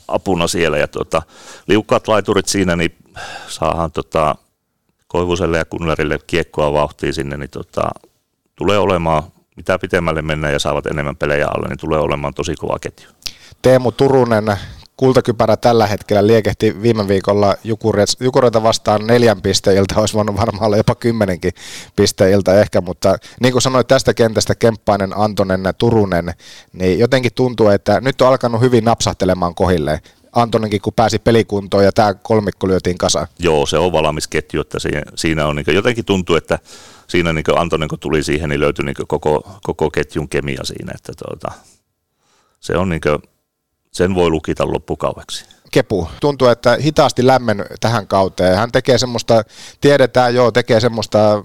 apuna 0.08 0.48
siellä 0.48 0.78
ja 0.78 0.88
tuota, 0.88 1.22
liukkaat 1.68 2.08
laiturit 2.08 2.48
siinä, 2.48 2.76
niin 2.76 2.96
saadaan 3.48 3.92
tota, 3.92 4.36
Koivuselle 5.08 5.58
ja 5.58 5.66
Kunlerille 5.66 6.20
kiekkoa 6.28 6.74
vauhtia 6.74 7.14
sinne, 7.14 7.38
niin 7.38 7.50
tota, 7.50 7.90
tulee 8.56 8.78
olemaan, 8.78 9.24
mitä 9.56 9.80
pitemmälle 9.80 10.22
mennään 10.22 10.54
ja 10.54 10.60
saavat 10.60 10.86
enemmän 10.86 11.16
pelejä 11.16 11.48
alle, 11.48 11.68
niin 11.68 11.80
tulee 11.80 12.00
olemaan 12.00 12.34
tosi 12.34 12.56
kova 12.56 12.80
ketju. 12.80 13.10
Teemu 13.62 13.92
Turunen, 13.92 14.58
kultakypärä 14.98 15.58
tällä 15.58 15.88
hetkellä 15.88 16.28
liekehti 16.28 16.82
viime 16.82 17.08
viikolla 17.08 17.56
Jukureita 18.20 18.64
vastaan 18.64 19.08
neljän 19.08 19.42
pisteiltä, 19.42 20.00
olisi 20.00 20.14
voinut 20.14 20.38
varmaan 20.38 20.66
olla 20.66 20.78
jopa 20.78 20.96
kymmenenkin 20.96 21.52
pisteiltä 21.96 22.62
ehkä, 22.62 22.82
mutta 22.82 23.18
niin 23.42 23.52
kuin 23.52 23.62
sanoit 23.62 23.88
tästä 23.88 24.14
kentästä 24.14 24.56
Kemppainen, 24.56 25.18
Antonen, 25.18 25.64
Turunen, 25.78 26.34
niin 26.74 27.00
jotenkin 27.00 27.34
tuntuu, 27.36 27.68
että 27.68 28.02
nyt 28.02 28.22
on 28.22 28.28
alkanut 28.28 28.62
hyvin 28.62 28.84
napsahtelemaan 28.84 29.56
kohille. 29.56 30.02
Antonenkin, 30.38 30.82
kun 30.82 30.94
pääsi 30.94 31.20
pelikuntoon 31.20 31.84
ja 31.84 31.92
tämä 31.92 32.14
kolmikko 32.14 32.68
lyötiin 32.68 32.98
kasaan. 32.98 33.28
Joo, 33.40 33.66
se 33.66 33.78
on 33.78 33.92
valmis 33.92 34.28
ketju, 34.28 34.62
että 34.62 34.78
siinä 35.16 35.48
on 35.48 35.56
niin 35.56 35.76
jotenkin 35.76 36.06
tuntuu, 36.06 36.36
että 36.36 36.60
siinä 37.08 37.34
niin 37.34 37.46
Antonen 37.56 37.90
kun 37.90 38.00
tuli 38.00 38.24
siihen, 38.24 38.50
niin 38.50 38.60
löytyi 38.60 38.86
niin 38.86 38.96
koko, 39.08 39.60
koko 39.64 39.90
ketjun 39.92 40.30
kemia 40.30 40.64
siinä, 40.64 40.92
että 40.96 41.14
tuota, 41.26 41.52
se 42.60 42.78
on 42.78 42.90
niin 42.90 43.02
kuin, 43.02 43.18
sen 43.92 44.16
voi 44.16 44.30
lukita 44.30 44.72
loppukaueksi. 44.72 45.46
Kepu. 45.72 46.10
Tuntuu, 46.20 46.48
että 46.48 46.78
hitaasti 46.82 47.28
lämmen 47.28 47.66
tähän 47.80 48.08
kauteen. 48.08 48.58
Hän 48.58 48.72
tekee 48.72 48.98
semmoista, 48.98 49.44
tiedetään 49.82 50.36
joo, 50.36 50.52
tekee 50.52 50.80
semmoista 50.80 51.34
äh, 51.34 51.44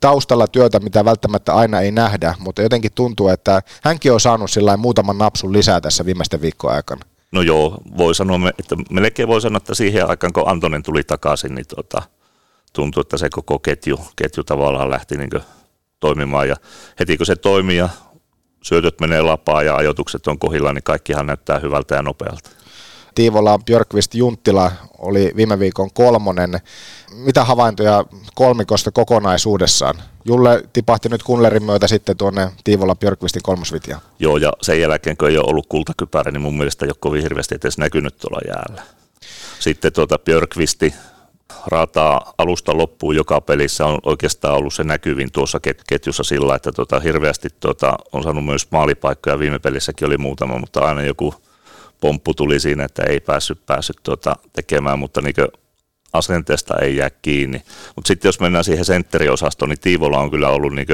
taustalla 0.00 0.46
työtä, 0.46 0.80
mitä 0.80 1.04
välttämättä 1.04 1.54
aina 1.54 1.80
ei 1.80 1.92
nähdä, 1.92 2.34
mutta 2.38 2.62
jotenkin 2.62 2.92
tuntuu, 2.94 3.28
että 3.28 3.62
hänkin 3.82 4.12
on 4.12 4.20
saanut 4.20 4.50
sillä 4.50 4.76
muutaman 4.76 5.18
napsun 5.18 5.52
lisää 5.52 5.80
tässä 5.80 6.06
viimeisten 6.06 6.40
viikkojen 6.40 6.76
aikana. 6.76 7.04
No 7.32 7.42
joo, 7.42 7.78
voi 7.96 8.14
sanoa, 8.14 8.38
että 8.58 8.76
melkein 8.90 9.28
voi 9.28 9.40
sanoa, 9.40 9.56
että 9.56 9.74
siihen 9.74 10.08
aikaan 10.08 10.32
kun 10.32 10.48
Antonen 10.48 10.82
tuli 10.82 11.04
takaisin, 11.04 11.54
niin 11.54 11.66
tota, 11.76 12.02
tuntui, 12.72 13.00
että 13.00 13.16
se 13.16 13.30
koko 13.30 13.58
ketju, 13.58 14.00
ketju 14.16 14.44
tavallaan 14.44 14.90
lähti 14.90 15.16
niin 15.16 15.30
toimimaan 16.00 16.48
ja 16.48 16.56
heti 17.00 17.16
kun 17.16 17.26
se 17.26 17.36
toimii 17.36 17.76
ja 17.76 17.88
syötöt 18.62 19.00
menee 19.00 19.22
lapaan 19.22 19.66
ja 19.66 19.76
ajoitukset 19.76 20.26
on 20.26 20.38
kohilla, 20.38 20.72
niin 20.72 20.82
kaikkihan 20.82 21.26
näyttää 21.26 21.58
hyvältä 21.58 21.94
ja 21.94 22.02
nopealta. 22.02 22.50
Tiivola, 23.18 23.58
Björkvist, 23.58 24.14
Junttila 24.14 24.72
oli 24.98 25.32
viime 25.36 25.58
viikon 25.58 25.90
kolmonen. 25.92 26.60
Mitä 27.14 27.44
havaintoja 27.44 28.04
kolmikosta 28.34 28.90
kokonaisuudessaan? 28.90 29.94
Julle 30.24 30.64
tipahti 30.72 31.08
nyt 31.08 31.22
Kunlerin 31.22 31.62
myötä 31.62 31.88
sitten 31.88 32.16
tuonne 32.16 32.50
Tiivola 32.64 32.94
Björkvistin 32.94 33.42
kolmosvitia. 33.42 34.00
Joo, 34.18 34.36
ja 34.36 34.52
sen 34.62 34.80
jälkeen 34.80 35.16
kun 35.16 35.28
ei 35.28 35.38
ole 35.38 35.50
ollut 35.50 35.66
kultakypärä, 35.68 36.30
niin 36.30 36.40
mun 36.40 36.56
mielestä 36.56 36.84
ei 36.84 36.88
ole 36.88 36.96
kovin 37.00 37.22
hirveästi 37.22 37.54
edes 37.54 37.78
näkynyt 37.78 38.16
tuolla 38.16 38.40
jäällä. 38.46 38.82
Sitten 39.58 39.92
tuota 39.92 40.18
Björkvisti 40.18 40.94
raataa 41.66 42.34
alusta 42.38 42.76
loppuun 42.76 43.16
joka 43.16 43.40
pelissä 43.40 43.86
on 43.86 43.98
oikeastaan 44.02 44.54
ollut 44.54 44.74
se 44.74 44.84
näkyvin 44.84 45.32
tuossa 45.32 45.60
ketjussa 45.86 46.22
sillä, 46.22 46.54
että 46.54 46.72
tuota, 46.72 47.00
hirveästi 47.00 47.48
tuota, 47.60 47.94
on 48.12 48.22
saanut 48.22 48.44
myös 48.44 48.70
maalipaikkoja. 48.70 49.38
Viime 49.38 49.58
pelissäkin 49.58 50.06
oli 50.06 50.18
muutama, 50.18 50.58
mutta 50.58 50.80
aina 50.80 51.02
joku 51.02 51.34
pomppu 52.00 52.34
tuli 52.34 52.60
siinä, 52.60 52.84
että 52.84 53.02
ei 53.08 53.20
päässyt, 53.20 53.66
päässyt 53.66 53.96
tuota, 54.02 54.36
tekemään, 54.52 54.98
mutta 54.98 55.20
niin 55.20 55.34
asenteesta 56.12 56.74
ei 56.82 56.96
jää 56.96 57.10
kiinni. 57.10 57.62
Mutta 57.96 58.08
sitten 58.08 58.28
jos 58.28 58.40
mennään 58.40 58.64
siihen 58.64 58.84
sentteriosastoon, 58.84 59.68
niin 59.68 59.80
Tiivola 59.80 60.20
on 60.20 60.30
kyllä 60.30 60.48
ollut 60.48 60.74
niin 60.74 60.86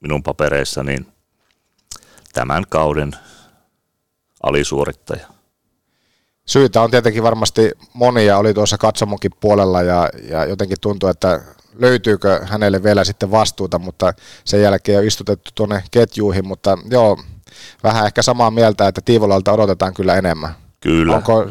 minun 0.00 0.22
papereissa 0.22 0.82
niin 0.82 1.06
tämän 2.32 2.64
kauden 2.68 3.12
alisuorittaja. 4.42 5.26
Syitä 6.46 6.82
on 6.82 6.90
tietenkin 6.90 7.22
varmasti 7.22 7.70
monia, 7.92 8.38
oli 8.38 8.54
tuossa 8.54 8.78
katsomonkin 8.78 9.30
puolella 9.40 9.82
ja, 9.82 10.10
ja 10.28 10.44
jotenkin 10.44 10.76
tuntuu, 10.80 11.08
että 11.08 11.40
löytyykö 11.78 12.40
hänelle 12.46 12.82
vielä 12.82 13.04
sitten 13.04 13.30
vastuuta, 13.30 13.78
mutta 13.78 14.14
sen 14.44 14.62
jälkeen 14.62 14.98
on 14.98 15.06
istutettu 15.06 15.50
tuonne 15.54 15.84
ketjuihin, 15.90 16.46
mutta 16.46 16.78
joo, 16.90 17.18
vähän 17.82 18.06
ehkä 18.06 18.22
samaa 18.22 18.50
mieltä, 18.50 18.88
että 18.88 19.00
Tiivolalta 19.04 19.52
odotetaan 19.52 19.94
kyllä 19.94 20.14
enemmän. 20.14 20.54
Kyllä. 20.80 21.16
Onko, 21.16 21.46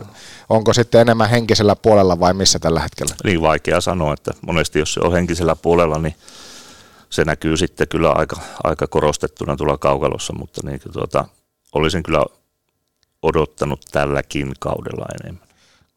onko 0.49 0.73
sitten 0.73 1.01
enemmän 1.01 1.29
henkisellä 1.29 1.75
puolella 1.75 2.19
vai 2.19 2.33
missä 2.33 2.59
tällä 2.59 2.79
hetkellä? 2.79 3.15
Niin 3.23 3.41
vaikea 3.41 3.81
sanoa, 3.81 4.13
että 4.13 4.31
monesti 4.47 4.79
jos 4.79 4.93
se 4.93 4.99
on 5.03 5.13
henkisellä 5.13 5.55
puolella, 5.55 5.97
niin 5.97 6.15
se 7.09 7.25
näkyy 7.25 7.57
sitten 7.57 7.87
kyllä 7.87 8.11
aika, 8.11 8.35
aika 8.63 8.87
korostettuna 8.87 9.55
tuolla 9.55 9.77
kaukalossa, 9.77 10.33
mutta 10.33 10.61
niin, 10.63 10.79
tuota, 10.93 11.25
olisin 11.73 12.03
kyllä 12.03 12.25
odottanut 13.21 13.85
tälläkin 13.91 14.53
kaudella 14.59 15.05
enemmän. 15.21 15.44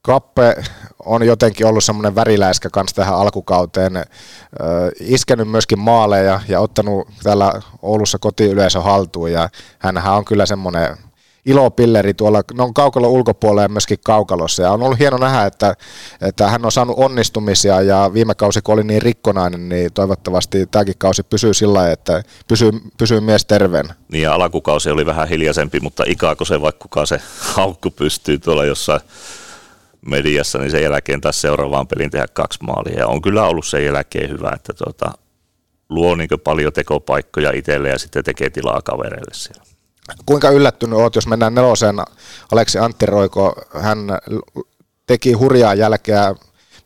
Kappe 0.08 0.56
on 1.04 1.22
jotenkin 1.22 1.66
ollut 1.66 1.84
semmoinen 1.84 2.14
väriläiskä 2.14 2.70
kanssa 2.70 2.96
tähän 2.96 3.14
alkukauteen, 3.14 3.92
iskenyt 5.00 5.50
myöskin 5.50 5.78
maaleja 5.78 6.40
ja 6.48 6.60
ottanut 6.60 7.08
täällä 7.22 7.52
Oulussa 7.82 8.18
kotiyleisö 8.18 8.80
haltuun 8.80 9.32
ja 9.32 9.48
hänhän 9.78 10.14
on 10.14 10.24
kyllä 10.24 10.46
semmoinen 10.46 10.96
ilopilleri 11.46 12.14
tuolla, 12.14 12.42
ne 12.54 12.62
on 12.62 12.74
kaukalon 12.74 13.10
ulkopuolella 13.10 13.62
ja 13.62 13.68
myöskin 13.68 13.98
kaukalossa. 14.04 14.62
Ja 14.62 14.72
on 14.72 14.82
ollut 14.82 14.98
hieno 14.98 15.18
nähdä, 15.18 15.44
että, 15.44 15.74
että 16.20 16.48
hän 16.48 16.64
on 16.64 16.72
saanut 16.72 16.98
onnistumisia 16.98 17.80
ja 17.82 18.10
viime 18.14 18.34
kausi 18.34 18.60
kun 18.62 18.74
oli 18.74 18.84
niin 18.84 19.02
rikkonainen, 19.02 19.68
niin 19.68 19.92
toivottavasti 19.92 20.66
tämäkin 20.66 20.94
kausi 20.98 21.22
pysyy 21.22 21.54
sillä 21.54 21.74
lailla, 21.74 21.92
että 21.92 22.22
pysyy, 22.48 22.72
pysyy 22.98 23.20
mies 23.20 23.44
terveen. 23.44 23.88
Niin 24.12 24.22
ja 24.22 24.34
alkukausi 24.34 24.90
oli 24.90 25.06
vähän 25.06 25.28
hiljaisempi, 25.28 25.80
mutta 25.80 26.04
ikaako 26.06 26.44
se 26.44 26.60
vaikka 26.60 26.82
kuka 26.82 27.06
se 27.06 27.20
haukku 27.54 27.90
pystyy 27.90 28.38
tuolla 28.38 28.64
jossain 28.64 29.00
mediassa, 30.06 30.58
niin 30.58 30.70
sen 30.70 30.82
jälkeen 30.82 31.20
taas 31.20 31.40
seuraavaan 31.40 31.88
pelin 31.88 32.10
tehdä 32.10 32.26
kaksi 32.32 32.58
maalia. 32.62 32.98
Ja 32.98 33.06
on 33.06 33.22
kyllä 33.22 33.44
ollut 33.44 33.66
sen 33.66 33.84
jälkeen 33.84 34.30
hyvä, 34.30 34.52
että 34.54 34.72
tuota, 34.72 35.12
luo 35.88 36.14
niin 36.14 36.28
paljon 36.44 36.72
tekopaikkoja 36.72 37.52
itselle 37.52 37.88
ja 37.88 37.98
sitten 37.98 38.24
tekee 38.24 38.50
tilaa 38.50 38.82
kavereille 38.82 39.34
siellä. 39.34 39.62
Kuinka 40.26 40.50
yllättynyt 40.50 40.98
oot, 40.98 41.14
jos 41.14 41.26
mennään 41.26 41.54
neloseen, 41.54 41.96
Aleksi 42.52 42.78
Antti 42.78 43.06
Roiko, 43.06 43.54
hän 43.80 43.98
teki 45.06 45.32
hurjaa 45.32 45.74
jälkeä 45.74 46.34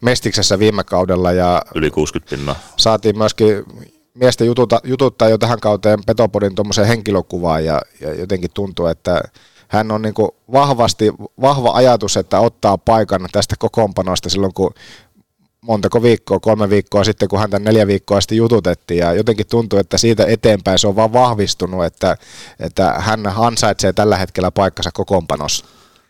Mestiksessä 0.00 0.58
viime 0.58 0.84
kaudella 0.84 1.32
ja 1.32 1.62
Yli 1.74 1.90
60 1.90 2.36
pinnaa. 2.36 2.56
Saatiin 2.76 3.18
myöskin 3.18 3.64
miestä 4.14 4.44
jututa, 4.44 4.80
jututtaa 4.84 5.28
jo 5.28 5.38
tähän 5.38 5.60
kauteen 5.60 5.98
Petopodin 6.06 6.54
tuommoiseen 6.54 6.88
henkilökuvaan 6.88 7.64
ja, 7.64 7.80
ja 8.00 8.14
jotenkin 8.14 8.50
tuntuu, 8.54 8.86
että 8.86 9.22
hän 9.72 9.90
on 9.90 10.02
niin 10.02 10.14
vahvasti, 10.52 11.12
vahva 11.40 11.70
ajatus, 11.70 12.16
että 12.16 12.40
ottaa 12.40 12.78
paikan 12.78 13.28
tästä 13.32 13.54
kokoonpanosta 13.58 14.30
silloin, 14.30 14.54
kun 14.54 14.74
montako 15.60 16.02
viikkoa, 16.02 16.40
kolme 16.40 16.70
viikkoa 16.70 17.04
sitten, 17.04 17.28
kun 17.28 17.38
häntä 17.38 17.58
neljä 17.58 17.86
viikkoa 17.86 18.20
sitten 18.20 18.38
jututettiin 18.38 18.98
ja 18.98 19.12
jotenkin 19.12 19.46
tuntuu, 19.46 19.78
että 19.78 19.98
siitä 19.98 20.24
eteenpäin 20.26 20.78
se 20.78 20.88
on 20.88 20.96
vaan 20.96 21.12
vahvistunut, 21.12 21.84
että, 21.84 22.16
että 22.60 22.94
hän 22.98 23.20
ansaitsee 23.36 23.92
tällä 23.92 24.16
hetkellä 24.16 24.50
paikkansa 24.50 24.90
kokoonpanossa. 24.94 25.64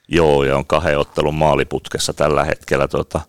Joo, 0.09 0.45
ja 0.45 0.57
on 0.57 0.67
kahden 0.67 0.99
ottelun 0.99 1.35
maaliputkessa 1.35 2.13
tällä 2.13 2.45
hetkellä. 2.45 2.89
Tuota, 2.89 3.21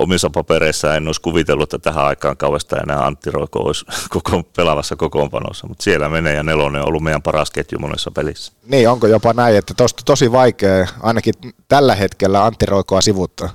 omissa 0.00 0.30
papereissa 0.30 0.96
en 0.96 1.06
olisi 1.06 1.20
kuvitellut, 1.20 1.74
että 1.74 1.90
tähän 1.90 2.06
aikaan 2.06 2.36
kauesta 2.36 2.76
enää 2.76 3.06
Antti 3.06 3.30
Roiko 3.30 3.58
olisi 3.58 3.84
koko, 4.10 4.42
pelaavassa 4.56 4.96
kokoonpanossa, 4.96 5.66
mutta 5.66 5.84
siellä 5.84 6.08
menee 6.08 6.34
ja 6.34 6.42
nelonen 6.42 6.82
on 6.82 6.88
ollut 6.88 7.02
meidän 7.02 7.22
paras 7.22 7.50
ketju 7.50 7.78
monessa 7.78 8.10
pelissä. 8.10 8.52
Niin, 8.66 8.88
onko 8.88 9.06
jopa 9.06 9.32
näin, 9.32 9.56
että 9.56 9.74
tosta 9.74 10.02
tosi 10.06 10.32
vaikea 10.32 10.86
ainakin 11.02 11.34
tällä 11.68 11.94
hetkellä 11.94 12.44
Antti 12.44 12.66
Roikoa 12.66 13.00
sivuttaa? 13.00 13.48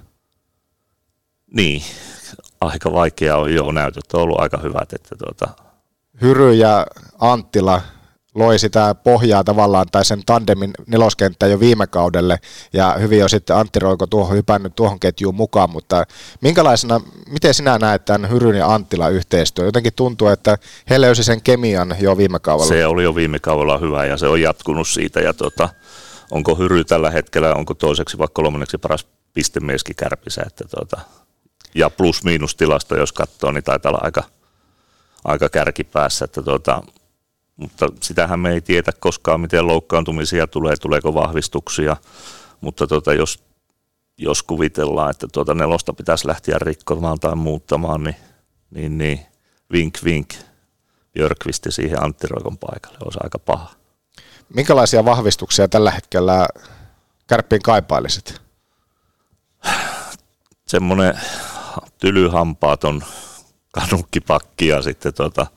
Niin, 1.54 1.82
aika 2.62 2.94
vaikea 2.94 3.38
on 3.38 3.54
jo 3.54 3.72
näytöt, 3.72 4.14
on 4.14 4.22
ollut 4.22 4.40
aika 4.40 4.58
hyvät. 4.58 4.94
Että 4.94 5.16
tuota... 5.16 5.64
Hyry 6.22 6.54
ja 6.54 6.88
Anttila 7.20 7.82
loi 8.36 8.60
sitä 8.60 8.96
pohjaa 8.96 9.44
tavallaan 9.44 9.86
tai 9.92 10.06
sen 10.06 10.22
tandemin 10.26 10.74
neloskenttä 10.88 11.48
jo 11.48 11.60
viime 11.60 11.88
kaudelle 11.88 12.40
ja 12.74 12.96
hyvin 13.00 13.20
jo 13.20 13.28
sitten 13.28 13.56
Antti 13.56 13.80
Roiko 13.80 14.08
tuohon 14.08 14.36
hypännyt 14.36 14.76
tuohon 14.76 15.00
ketjuun 15.00 15.36
mukaan, 15.36 15.70
mutta 15.70 16.06
minkälaisena, 16.42 17.02
miten 17.30 17.54
sinä 17.54 17.78
näet 17.78 18.06
tämän 18.06 18.30
Hyryn 18.30 18.56
ja 18.56 18.74
Anttila 18.74 19.10
yhteistyö? 19.10 19.66
Jotenkin 19.66 19.94
tuntuu, 19.96 20.28
että 20.28 20.58
he 20.90 21.02
löysi 21.02 21.24
sen 21.24 21.42
kemian 21.42 21.96
jo 22.00 22.18
viime 22.18 22.40
kaudella. 22.40 22.70
Se 22.70 22.86
oli 22.86 23.04
jo 23.04 23.16
viime 23.16 23.40
kaudella 23.40 23.78
hyvä 23.78 24.06
ja 24.06 24.18
se 24.18 24.28
on 24.28 24.42
jatkunut 24.42 24.88
siitä 24.88 25.20
ja 25.20 25.34
tuota, 25.34 25.70
onko 26.32 26.56
Hyry 26.56 26.84
tällä 26.84 27.10
hetkellä, 27.10 27.56
onko 27.56 27.74
toiseksi 27.74 28.18
vai 28.18 28.28
kolmanneksi 28.34 28.78
paras 28.78 29.08
pistemieskin 29.34 29.96
kärpisä, 29.96 30.44
että 30.48 30.64
tuota, 30.76 31.00
ja 31.76 31.90
plus-miinus 31.90 32.56
tilasta, 32.56 32.98
jos 32.98 33.14
katsoo, 33.14 33.52
niin 33.52 33.64
taitaa 33.64 33.90
olla 33.90 34.00
aika, 34.04 34.24
aika 35.24 35.50
kärkipäässä, 35.50 36.26
että 36.26 36.42
tuota, 36.42 36.84
mutta 37.58 37.88
sitähän 38.02 38.40
me 38.40 38.52
ei 38.52 38.62
tiedä 38.62 38.92
koskaan, 39.00 39.42
miten 39.42 39.68
loukkaantumisia 39.68 40.48
tulee, 40.48 40.76
tuleeko 40.76 41.14
vahvistuksia, 41.14 41.98
mutta 42.62 42.88
tuota, 42.88 43.14
jos, 43.14 43.44
jos 44.18 44.44
kuvitellaan, 44.44 45.12
että 45.12 45.28
tuota 45.34 45.54
nelosta 45.54 45.94
pitäisi 45.94 46.28
lähteä 46.28 46.58
rikkomaan 46.60 47.20
tai 47.20 47.36
muuttamaan, 47.36 48.04
niin, 48.04 48.16
niin, 48.72 48.98
niin 48.98 49.20
vink 49.72 49.98
vink 50.04 50.34
Björkvisti 51.14 51.72
siihen 51.72 52.04
Antti 52.04 52.28
Roikon 52.28 52.58
paikalle, 52.58 52.98
olisi 53.06 53.20
aika 53.24 53.40
paha. 53.40 53.72
Minkälaisia 54.54 55.06
vahvistuksia 55.06 55.68
tällä 55.68 55.92
hetkellä 55.92 56.48
kärppiin 57.28 57.62
kaipailisit? 57.62 58.42
Semmoinen 60.68 61.20
tylyhampaaton 62.00 63.04
kanukkipakki 63.72 64.68
ja 64.68 64.82
sitten 64.82 65.14
tota, 65.14 65.48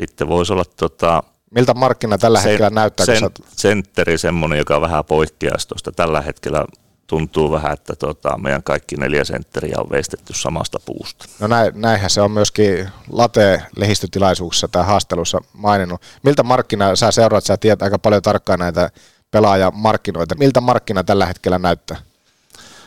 sitten 0.00 0.28
voisi 0.28 0.52
olla 0.52 0.64
tota, 0.76 1.22
Miltä 1.50 1.74
markkina 1.74 2.18
tällä 2.18 2.40
sen, 2.40 2.50
hetkellä 2.50 2.70
näyttää? 2.70 3.06
Sen, 3.06 3.18
sä... 3.18 3.30
Sentteri 3.56 4.18
semmoinen, 4.18 4.58
joka 4.58 4.80
vähän 4.80 5.04
poikkeaisi 5.04 5.68
tuosta. 5.68 5.92
Tällä 5.92 6.20
hetkellä 6.20 6.64
tuntuu 7.06 7.50
vähän, 7.50 7.72
että 7.72 7.96
tota, 7.96 8.38
meidän 8.38 8.62
kaikki 8.62 8.96
neljä 8.96 9.24
sentteriä 9.24 9.76
on 9.78 9.90
veistetty 9.90 10.34
samasta 10.34 10.78
puusta. 10.84 11.24
No 11.40 11.46
näin, 11.46 11.72
näinhän 11.74 12.10
se 12.10 12.20
on 12.20 12.30
myöskin 12.30 12.88
Late-lehistötilaisuuksessa 13.12 14.68
tai 14.68 14.84
haastelussa 14.84 15.38
maininnut. 15.52 16.02
Miltä 16.22 16.42
markkina, 16.42 16.96
sä 16.96 17.10
seuraat, 17.10 17.44
sä 17.44 17.56
tiedät 17.56 17.82
aika 17.82 17.98
paljon 17.98 18.22
tarkkaan 18.22 18.58
näitä 18.58 18.90
pelaajamarkkinoita. 19.30 20.34
Miltä 20.34 20.60
markkina 20.60 21.04
tällä 21.04 21.26
hetkellä 21.26 21.58
näyttää? 21.58 21.96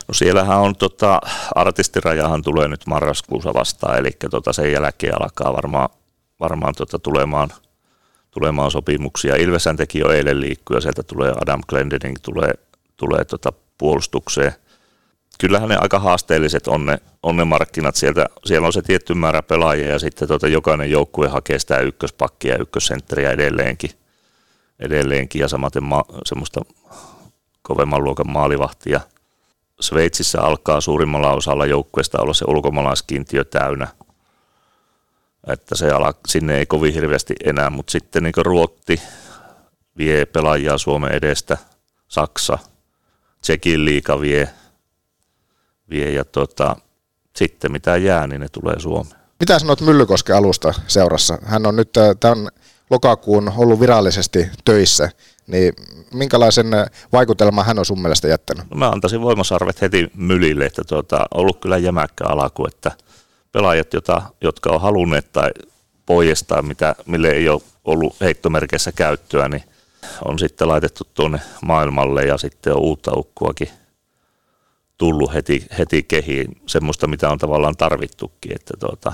No 0.08 0.14
siellähän 0.14 0.58
on, 0.58 0.76
tota, 0.76 1.20
artistirajahan 1.54 2.42
tulee 2.42 2.68
nyt 2.68 2.86
marraskuussa 2.86 3.54
vastaan, 3.54 3.98
eli 3.98 4.10
tota 4.30 4.52
sen 4.52 4.72
jälkeen 4.72 5.22
alkaa 5.22 5.52
varmaan 5.52 5.88
varmaan 6.42 6.74
tota 6.76 6.98
tulemaan, 6.98 7.50
tulemaan 8.30 8.70
sopimuksia. 8.70 9.36
Ilvesän 9.36 9.76
teki 9.76 9.98
jo 9.98 10.10
eilen 10.10 10.40
liikkuja, 10.40 10.80
sieltä 10.80 11.02
tulee 11.02 11.32
Adam 11.42 11.60
Glendening, 11.68 12.16
tulee, 12.22 12.54
tulee 12.96 13.24
tota 13.24 13.52
puolustukseen. 13.78 14.52
Kyllähän 15.40 15.68
ne 15.68 15.76
aika 15.76 15.98
haasteelliset 15.98 16.66
on 16.66 16.86
ne, 16.86 16.98
on 17.22 17.36
ne 17.36 17.44
markkinat. 17.44 17.96
Sieltä, 17.96 18.26
siellä 18.44 18.66
on 18.66 18.72
se 18.72 18.82
tietty 18.82 19.14
määrä 19.14 19.42
pelaajia 19.42 19.88
ja 19.88 19.98
sitten 19.98 20.28
tota 20.28 20.48
jokainen 20.48 20.90
joukkue 20.90 21.28
hakee 21.28 21.58
sitä 21.58 21.78
ykköspakkia 21.78 22.54
ja 22.54 22.62
ykkössentteriä 22.62 23.30
edelleenkin. 23.30 23.90
edelleenkin 24.78 25.40
ja 25.40 25.48
samaten 25.48 25.84
ma, 25.84 26.04
semmoista 26.24 26.60
kovemman 27.62 28.04
luokan 28.04 28.30
maalivahtia. 28.30 29.00
Sveitsissä 29.80 30.40
alkaa 30.42 30.80
suurimmalla 30.80 31.32
osalla 31.32 31.66
joukkueesta 31.66 32.22
olla 32.22 32.34
se 32.34 32.44
ulkomaalaiskiintiö 32.48 33.44
täynnä– 33.44 33.88
että 35.46 35.76
se 35.76 35.90
ala, 35.90 36.14
sinne 36.28 36.58
ei 36.58 36.66
kovin 36.66 36.94
hirveästi 36.94 37.34
enää, 37.44 37.70
mutta 37.70 37.90
sitten 37.90 38.22
niin 38.22 38.32
Ruotti 38.36 39.02
vie 39.96 40.26
pelaajia 40.26 40.78
Suomen 40.78 41.12
edestä, 41.12 41.58
Saksa, 42.08 42.58
Tsekin 43.40 43.84
liika 43.84 44.20
vie, 44.20 44.48
vie 45.90 46.10
ja 46.10 46.24
tota, 46.24 46.76
sitten 47.36 47.72
mitä 47.72 47.96
jää, 47.96 48.26
niin 48.26 48.40
ne 48.40 48.48
tulee 48.48 48.80
Suomeen. 48.80 49.20
Mitä 49.40 49.58
sanot 49.58 49.80
Myllykosken 49.80 50.36
alusta 50.36 50.74
seurassa? 50.86 51.38
Hän 51.44 51.66
on 51.66 51.76
nyt 51.76 51.96
äh, 51.96 52.16
tämän 52.20 52.48
lokakuun 52.90 53.52
ollut 53.56 53.80
virallisesti 53.80 54.50
töissä, 54.64 55.10
niin 55.46 55.72
minkälaisen 56.14 56.74
äh, 56.74 56.86
vaikutelman 57.12 57.66
hän 57.66 57.78
on 57.78 57.84
sun 57.84 58.02
mielestä 58.02 58.28
jättänyt? 58.28 58.70
No 58.70 58.76
mä 58.76 58.88
antaisin 58.88 59.20
voimasarvet 59.20 59.80
heti 59.80 60.10
Mylille, 60.16 60.66
että 60.66 60.82
tuota, 60.84 61.26
ollut 61.34 61.60
kyllä 61.60 61.78
jämäkkä 61.78 62.24
alaku, 62.24 62.66
että– 62.66 62.90
pelaajat, 63.52 63.92
jota, 63.92 64.22
jotka 64.40 64.70
on 64.70 64.80
halunneet 64.80 65.32
tai 65.32 65.50
poistaa, 66.06 66.62
mitä, 66.62 66.94
mille 67.06 67.28
ei 67.28 67.48
ole 67.48 67.62
ollut 67.84 68.20
heittomerkeissä 68.20 68.92
käyttöä, 68.92 69.48
niin 69.48 69.62
on 70.24 70.38
sitten 70.38 70.68
laitettu 70.68 71.04
tuonne 71.14 71.40
maailmalle 71.62 72.24
ja 72.24 72.38
sitten 72.38 72.72
on 72.72 72.80
uutta 72.80 73.12
ukkuakin 73.16 73.68
tullut 74.98 75.34
heti, 75.34 75.66
heti 75.78 76.02
kehiin, 76.02 76.62
semmoista 76.66 77.06
mitä 77.06 77.30
on 77.30 77.38
tavallaan 77.38 77.76
tarvittukin, 77.76 78.54
että 78.54 78.74
tuota, 78.80 79.12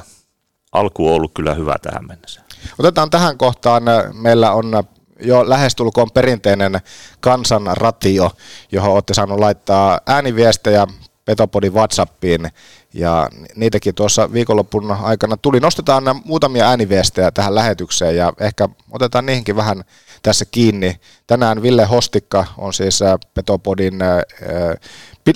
alku 0.73 1.09
on 1.09 1.15
ollut 1.15 1.35
kyllä 1.35 1.55
hyvä 1.55 1.77
tähän 1.83 2.07
mennessä. 2.07 2.41
Otetaan 2.79 3.11
tähän 3.11 3.39
kohtaan, 3.39 3.83
meillä 4.13 4.53
on 4.53 4.73
jo 5.21 5.49
lähestulkoon 5.49 6.11
perinteinen 6.11 6.81
kansanratio, 7.21 8.31
johon 8.73 8.93
olette 8.93 9.15
saanut 9.15 9.39
laittaa 9.39 10.01
ääniviestejä 10.07 10.87
Petopodin 11.25 11.75
WhatsAppiin 11.75 12.51
ja 12.95 13.29
niitäkin 13.57 13.95
tuossa 13.95 14.33
viikonloppun 14.33 14.93
aikana 14.93 15.37
tuli. 15.37 15.61
Nostetaan 15.61 16.05
muutamia 16.25 16.69
ääniviestejä 16.69 17.31
tähän 17.31 17.55
lähetykseen 17.55 18.17
ja 18.17 18.33
ehkä 18.41 18.69
otetaan 18.91 19.27
niihinkin 19.27 19.57
vähän 19.57 19.85
tässä 20.23 20.45
kiinni. 20.45 21.01
Tänään 21.27 21.63
Ville 21.63 21.85
Hostikka 21.85 22.47
on 22.59 22.73
siis 22.73 23.03
äh, 23.03 23.19
Petopodin 23.35 24.03
äh, 24.03 24.17
äh, 24.17 24.23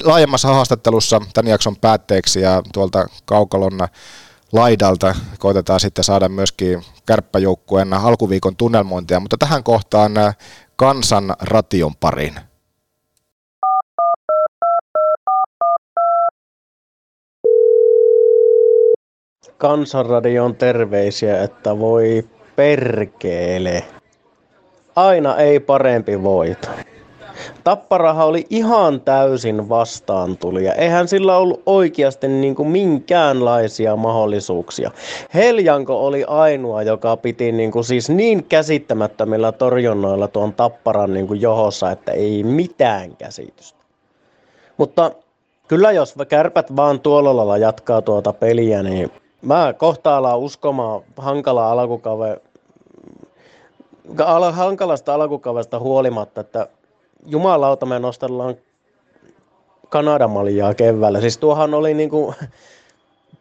laajemmassa 0.04 0.48
haastattelussa 0.48 1.20
tämän 1.34 1.50
jakson 1.50 1.76
päätteeksi 1.76 2.40
ja 2.40 2.62
tuolta 2.72 3.06
Kaukalon 3.24 3.78
laidalta 4.52 5.14
koitetaan 5.38 5.80
sitten 5.80 6.04
saada 6.04 6.28
myöskin 6.28 6.84
kärppäjoukkueen 7.06 7.92
alkuviikon 7.92 8.56
tunnelmointia, 8.56 9.20
mutta 9.20 9.36
tähän 9.38 9.64
kohtaan 9.64 10.12
kansan 10.76 11.34
ration 11.40 11.96
pariin. 11.96 12.51
Kansanradion 19.62 20.56
terveisiä, 20.56 21.42
että 21.42 21.78
voi 21.78 22.24
perkeele. 22.56 23.84
Aina 24.96 25.36
ei 25.36 25.60
parempi 25.60 26.22
voita. 26.22 26.68
Tapparaha 27.64 28.24
oli 28.24 28.46
ihan 28.50 29.00
täysin 29.00 29.68
vastaantulija. 29.68 30.74
Eihän 30.74 31.08
sillä 31.08 31.36
ollut 31.36 31.62
oikeasti 31.66 32.28
niin 32.28 32.54
kuin 32.54 32.68
minkäänlaisia 32.68 33.96
mahdollisuuksia. 33.96 34.90
Heljanko 35.34 36.06
oli 36.06 36.24
ainoa, 36.24 36.82
joka 36.82 37.16
piti 37.16 37.52
niin 37.52 37.70
kuin 37.70 37.84
siis 37.84 38.10
niin 38.10 38.44
käsittämättömillä 38.44 39.52
torjunnoilla 39.52 40.28
tuon 40.28 40.52
Tapparan 40.52 41.14
niin 41.14 41.26
kuin 41.26 41.40
johossa, 41.40 41.90
että 41.90 42.12
ei 42.12 42.42
mitään 42.42 43.16
käsitystä. 43.16 43.78
Mutta 44.76 45.10
kyllä 45.68 45.92
jos 45.92 46.14
kärpät 46.28 46.76
vaan 46.76 47.00
tuolla 47.00 47.36
lailla 47.36 47.58
jatkaa 47.58 48.02
tuota 48.02 48.32
peliä, 48.32 48.82
niin 48.82 49.10
Mä 49.42 49.74
kohta 49.78 50.16
alan 50.16 50.38
uskomaan 50.38 51.02
hankalaa 51.16 51.70
al- 54.24 54.52
hankalasta 54.52 55.14
alkukavesta 55.14 55.78
huolimatta, 55.78 56.40
että 56.40 56.68
jumalauta 57.26 57.86
me 57.86 57.98
nostellaan 57.98 58.54
Kanadan 59.88 60.30
maljaa 60.30 60.74
keväällä. 60.74 61.20
Siis 61.20 61.38
tuohan 61.38 61.74
oli 61.74 61.94
niinku, 61.94 62.34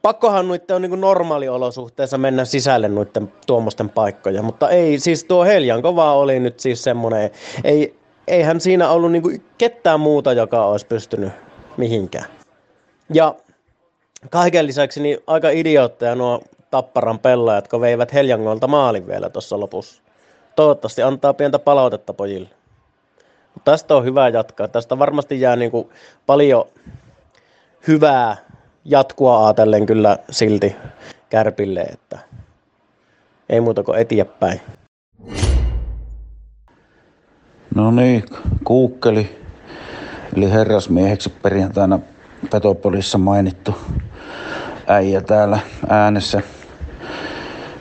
pakkohan 0.01 0.47
noitten 0.47 0.75
on 0.75 0.81
niinku 0.81 0.95
normaaliolosuhteessa 0.95 2.17
mennä 2.17 2.45
sisälle 2.45 2.87
noitten 2.87 3.33
tuommoisten 3.47 3.89
paikkoja, 3.89 4.43
mutta 4.43 4.69
ei, 4.69 4.99
siis 4.99 5.23
tuo 5.23 5.43
Heljanko 5.43 5.95
vaan 5.95 6.17
oli 6.17 6.39
nyt 6.39 6.59
siis 6.59 6.83
semmoinen, 6.83 7.31
ei, 7.63 7.95
eihän 8.27 8.61
siinä 8.61 8.89
ollut 8.89 9.11
niinku 9.11 9.31
ketään 9.57 9.99
muuta, 9.99 10.33
joka 10.33 10.65
olisi 10.65 10.85
pystynyt 10.85 11.31
mihinkään. 11.77 12.25
Ja 13.13 13.35
Kaiken 14.29 14.67
lisäksi 14.67 15.01
niin 15.01 15.17
aika 15.27 15.49
idiootteja 15.49 16.15
nuo 16.15 16.41
Tapparan 16.71 17.19
pelaajat, 17.19 17.63
jotka 17.63 17.79
veivät 17.79 18.13
Heljangolta 18.13 18.67
maalin 18.67 19.07
vielä 19.07 19.29
tuossa 19.29 19.59
lopussa. 19.59 20.01
Toivottavasti 20.55 21.01
antaa 21.01 21.33
pientä 21.33 21.59
palautetta 21.59 22.13
pojille. 22.13 22.49
Mutta 23.53 23.71
tästä 23.71 23.95
on 23.95 24.05
hyvä 24.05 24.29
jatkaa. 24.29 24.67
Tästä 24.67 24.99
varmasti 24.99 25.41
jää 25.41 25.55
niin 25.55 25.71
kuin 25.71 25.89
paljon 26.25 26.65
hyvää 27.87 28.37
jatkua 28.85 29.45
ajatellen 29.45 29.85
kyllä 29.85 30.17
silti 30.29 30.75
Kärpille, 31.29 31.81
että 31.81 32.19
ei 33.49 33.61
muuta 33.61 33.83
kuin 33.83 33.99
eteenpäin. 33.99 34.61
No 37.75 37.91
niin, 37.91 38.25
kuukkeli, 38.63 39.39
eli 40.37 40.51
herrasmieheksi 40.51 41.29
perjantaina 41.29 41.99
Petopolissa 42.51 43.17
mainittu 43.17 43.75
äijä 44.91 45.21
täällä 45.21 45.59
äänessä. 45.89 46.41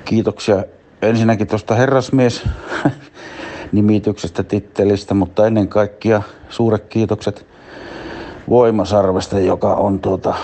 Kiitoksia 0.04 0.64
ensinnäkin 1.02 1.46
tuosta 1.46 1.74
herrasmies 1.74 2.42
nimityksestä, 3.72 4.42
tittelistä, 4.42 5.14
mutta 5.14 5.46
ennen 5.46 5.68
kaikkea 5.68 6.22
suuret 6.48 6.84
kiitokset 6.84 7.46
Voimasarvesta, 8.48 9.38
joka 9.38 9.74
on 9.74 9.98
tuota 9.98 10.34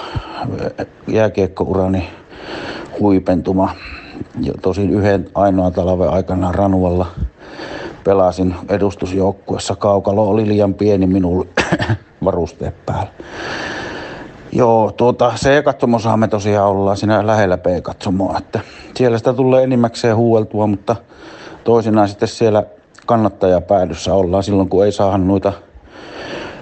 jääkiekkourani 1.08 2.08
huipentuma. 3.00 3.74
Ja 4.40 4.52
tosin 4.62 4.90
yhden 4.90 5.28
ainoa 5.34 5.70
talven 5.70 6.10
aikana 6.10 6.52
Ranualla 6.52 7.06
pelasin 8.04 8.54
edustusjoukkuessa. 8.68 9.76
Kaukalo 9.76 10.28
oli 10.28 10.48
liian 10.48 10.74
pieni 10.74 11.06
minulle 11.06 11.46
varusteet 12.24 12.86
päällä. 12.86 13.10
Joo, 14.56 14.92
tuota, 14.92 15.32
C-katsomosahan 15.36 16.18
me 16.18 16.28
tosiaan 16.28 16.68
ollaan 16.68 16.96
siinä 16.96 17.26
lähellä 17.26 17.58
B-katsomoa, 17.58 18.38
että 18.38 18.60
siellä 18.94 19.18
sitä 19.18 19.32
tulee 19.32 19.64
enimmäkseen 19.64 20.16
huueltua, 20.16 20.66
mutta 20.66 20.96
toisinaan 21.64 22.08
sitten 22.08 22.28
siellä 22.28 22.64
kannattajapäädyssä 23.06 24.14
ollaan 24.14 24.42
silloin, 24.42 24.68
kun 24.68 24.84
ei 24.84 24.92
saa 24.92 25.18
noita, 25.18 25.52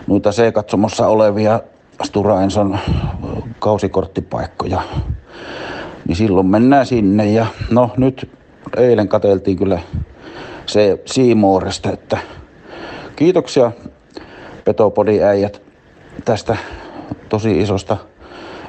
noita 0.07 0.31
C-katsomossa 0.31 1.09
olevia 1.09 1.61
Stura 2.03 2.43
Enson 2.43 2.79
kausikorttipaikkoja. 3.59 4.83
Niin 6.09 6.17
silloin 6.17 6.47
mennään 6.47 6.87
sinne 6.87 7.27
ja 7.27 7.47
no 7.71 7.91
nyt 7.97 8.31
eilen 8.77 9.09
kateltiin 9.09 9.57
kyllä 9.57 9.79
se 10.67 11.03
Siimooresta, 11.05 11.91
että 11.91 12.19
kiitoksia 13.17 13.73
Petopodin 14.65 15.25
äijät 15.25 15.63
tästä 16.25 16.57
tosi 17.29 17.61
isosta 17.61 17.97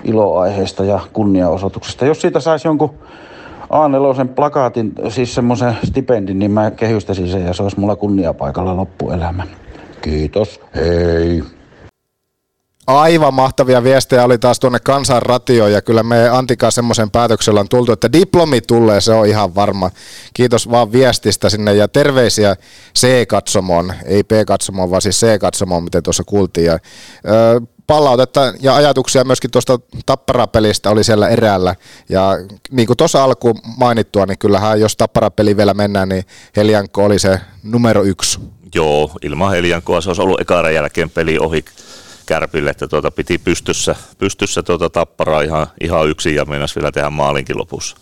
iloaiheesta 0.04 0.86
ja 0.86 1.00
kunniaosoituksesta. 1.13 2.06
Jos 2.06 2.22
siitä 2.22 2.39
saisi 2.39 2.68
jonkun 2.68 2.94
A4 3.63 4.28
plakaatin, 4.36 4.94
siis 5.10 5.36
semmoisen 5.36 5.78
stipendin, 5.84 6.39
niin 6.39 6.52
mä 6.52 6.72
kehystäisin 6.72 7.30
sen 7.30 7.46
ja 7.46 7.54
se 7.54 7.63
olisi 7.63 7.80
mulla 7.80 7.96
kunniapaikalla 7.96 8.78
loppuelämä. 8.78 9.48
Kiitos, 10.02 10.62
hei! 10.76 11.44
Aivan 12.88 13.34
mahtavia 13.34 13.84
viestejä 13.84 14.24
oli 14.24 14.38
taas 14.38 14.60
tuonne 14.60 14.80
kansanratioon 14.80 15.72
ja 15.72 15.82
kyllä 15.82 16.04
me 16.04 16.30
Antikaa 16.30 16.72
semmoisen 16.72 17.12
päätöksellä 17.12 17.60
on 17.60 17.70
tultu, 17.70 17.91
että 17.91 18.12
diplomi 18.12 18.62
tulee, 18.62 19.02
se 19.02 19.13
on 19.13 19.28
ihan 19.28 19.56
varma. 19.56 19.91
Kiitos 20.34 20.72
vaan 20.72 20.91
viestistä 20.91 21.50
sinne 21.50 21.74
ja 21.74 21.88
terveisiä 21.88 22.56
C-katsomoon, 22.98 23.94
ei 24.06 24.24
P-katsomoon, 24.24 24.91
vaan 24.91 25.02
siis 25.02 25.20
C-katsomoon, 25.20 25.84
miten 25.84 26.04
tuossa 26.04 26.24
kuultiin. 26.24 26.65
Ja, 26.65 26.80
ö, 27.28 27.62
palautetta 27.88 28.54
ja 28.60 28.76
ajatuksia 28.76 29.24
myöskin 29.24 29.52
tuosta 29.52 29.80
tapparapelistä 30.06 30.89
oli 30.89 31.04
siellä 31.04 31.30
eräällä. 31.30 31.76
Ja 32.10 32.32
niin 32.71 32.88
kuin 32.88 32.98
tuossa 32.98 33.24
alkuun 33.24 33.60
mainittua, 33.78 34.26
niin 34.26 34.38
kyllähän 34.38 34.80
jos 34.80 34.98
tapparapeli 34.98 35.58
vielä 35.58 35.74
mennään, 35.74 36.10
niin 36.10 36.24
Helianko 36.56 37.06
oli 37.06 37.19
se 37.19 37.39
numero 37.63 38.04
yksi. 38.04 38.39
Joo, 38.76 39.12
ilman 39.21 39.52
Heliankoa 39.52 40.02
se 40.02 40.10
olisi 40.10 40.21
ollut 40.21 40.41
ekaran 40.41 40.74
jälkeen 40.74 41.10
peli 41.10 41.38
ohi 41.39 41.65
Kärpille, 42.26 42.69
että 42.69 42.88
tuota 42.88 43.12
piti 43.12 43.38
pystyssä, 43.38 43.95
pystyssä 44.17 44.63
tuota 44.63 44.89
tapparaa 44.89 45.41
ihan, 45.41 45.67
ihan 45.82 46.10
yksin 46.10 46.36
ja 46.36 46.45
meinas 46.45 46.76
vielä 46.76 46.91
tehdä 46.91 47.10
maalinkin 47.10 47.58
lopussa 47.58 47.98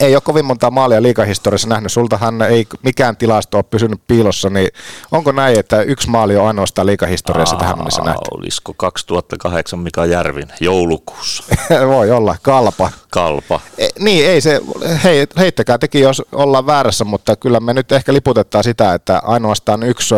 ei 0.00 0.14
ole 0.14 0.20
kovin 0.20 0.44
monta 0.44 0.70
maalia 0.70 1.02
liikahistoriassa 1.02 1.68
nähnyt. 1.68 1.92
Sultahan 1.92 2.42
ei 2.42 2.66
mikään 2.82 3.16
tilasto 3.16 3.58
ole 3.58 3.64
pysynyt 3.70 4.00
piilossa, 4.08 4.50
niin 4.50 4.68
onko 5.12 5.32
näin, 5.32 5.58
että 5.58 5.82
yksi 5.82 6.10
maali 6.10 6.36
on 6.36 6.46
ainoastaan 6.46 6.86
liikahistoriassa 6.86 7.56
Aa, 7.56 7.60
tähän 7.60 7.78
mennessä 7.78 8.02
nähty? 8.02 8.28
Olisiko 8.30 8.74
2008 8.76 9.78
Mika 9.78 10.06
Järvin 10.06 10.48
joulukuussa? 10.60 11.44
Voi 11.94 12.10
olla, 12.10 12.36
kalpa. 12.42 12.90
Kalpa. 13.10 13.60
E, 13.78 13.88
niin, 13.98 14.26
ei 14.26 14.40
se, 14.40 14.60
hei, 15.04 15.26
heittäkää 15.38 15.78
teki, 15.78 16.00
jos 16.00 16.22
ollaan 16.32 16.66
väärässä, 16.66 17.04
mutta 17.04 17.36
kyllä 17.36 17.60
me 17.60 17.74
nyt 17.74 17.92
ehkä 17.92 18.12
liputetaan 18.12 18.64
sitä, 18.64 18.94
että 18.94 19.18
ainoastaan 19.24 19.82
yksi 19.82 20.14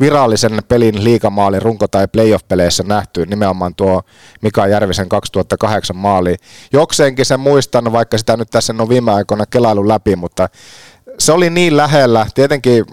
virallisen 0.00 0.62
pelin 0.68 1.04
liikamaali 1.04 1.60
runko- 1.60 1.88
tai 1.90 2.08
playoff-peleissä 2.08 2.82
nähty, 2.82 3.26
nimenomaan 3.26 3.74
tuo 3.74 4.02
Mika 4.42 4.66
Järvisen 4.66 5.08
2008 5.08 5.96
maali. 5.96 6.36
Jokseenkin 6.72 7.26
sen 7.26 7.40
muistan, 7.40 7.92
vaikka 7.92 8.18
sitä 8.18 8.36
nyt 8.36 8.50
tässä 8.50 8.74
on 8.78 8.88
viime 8.88 9.12
aikoina 9.12 9.46
kelailu 9.46 9.88
läpi, 9.88 10.16
mutta 10.16 10.48
se 11.18 11.32
oli 11.32 11.50
niin 11.50 11.76
lähellä, 11.76 12.26
tietenkin 12.34 12.84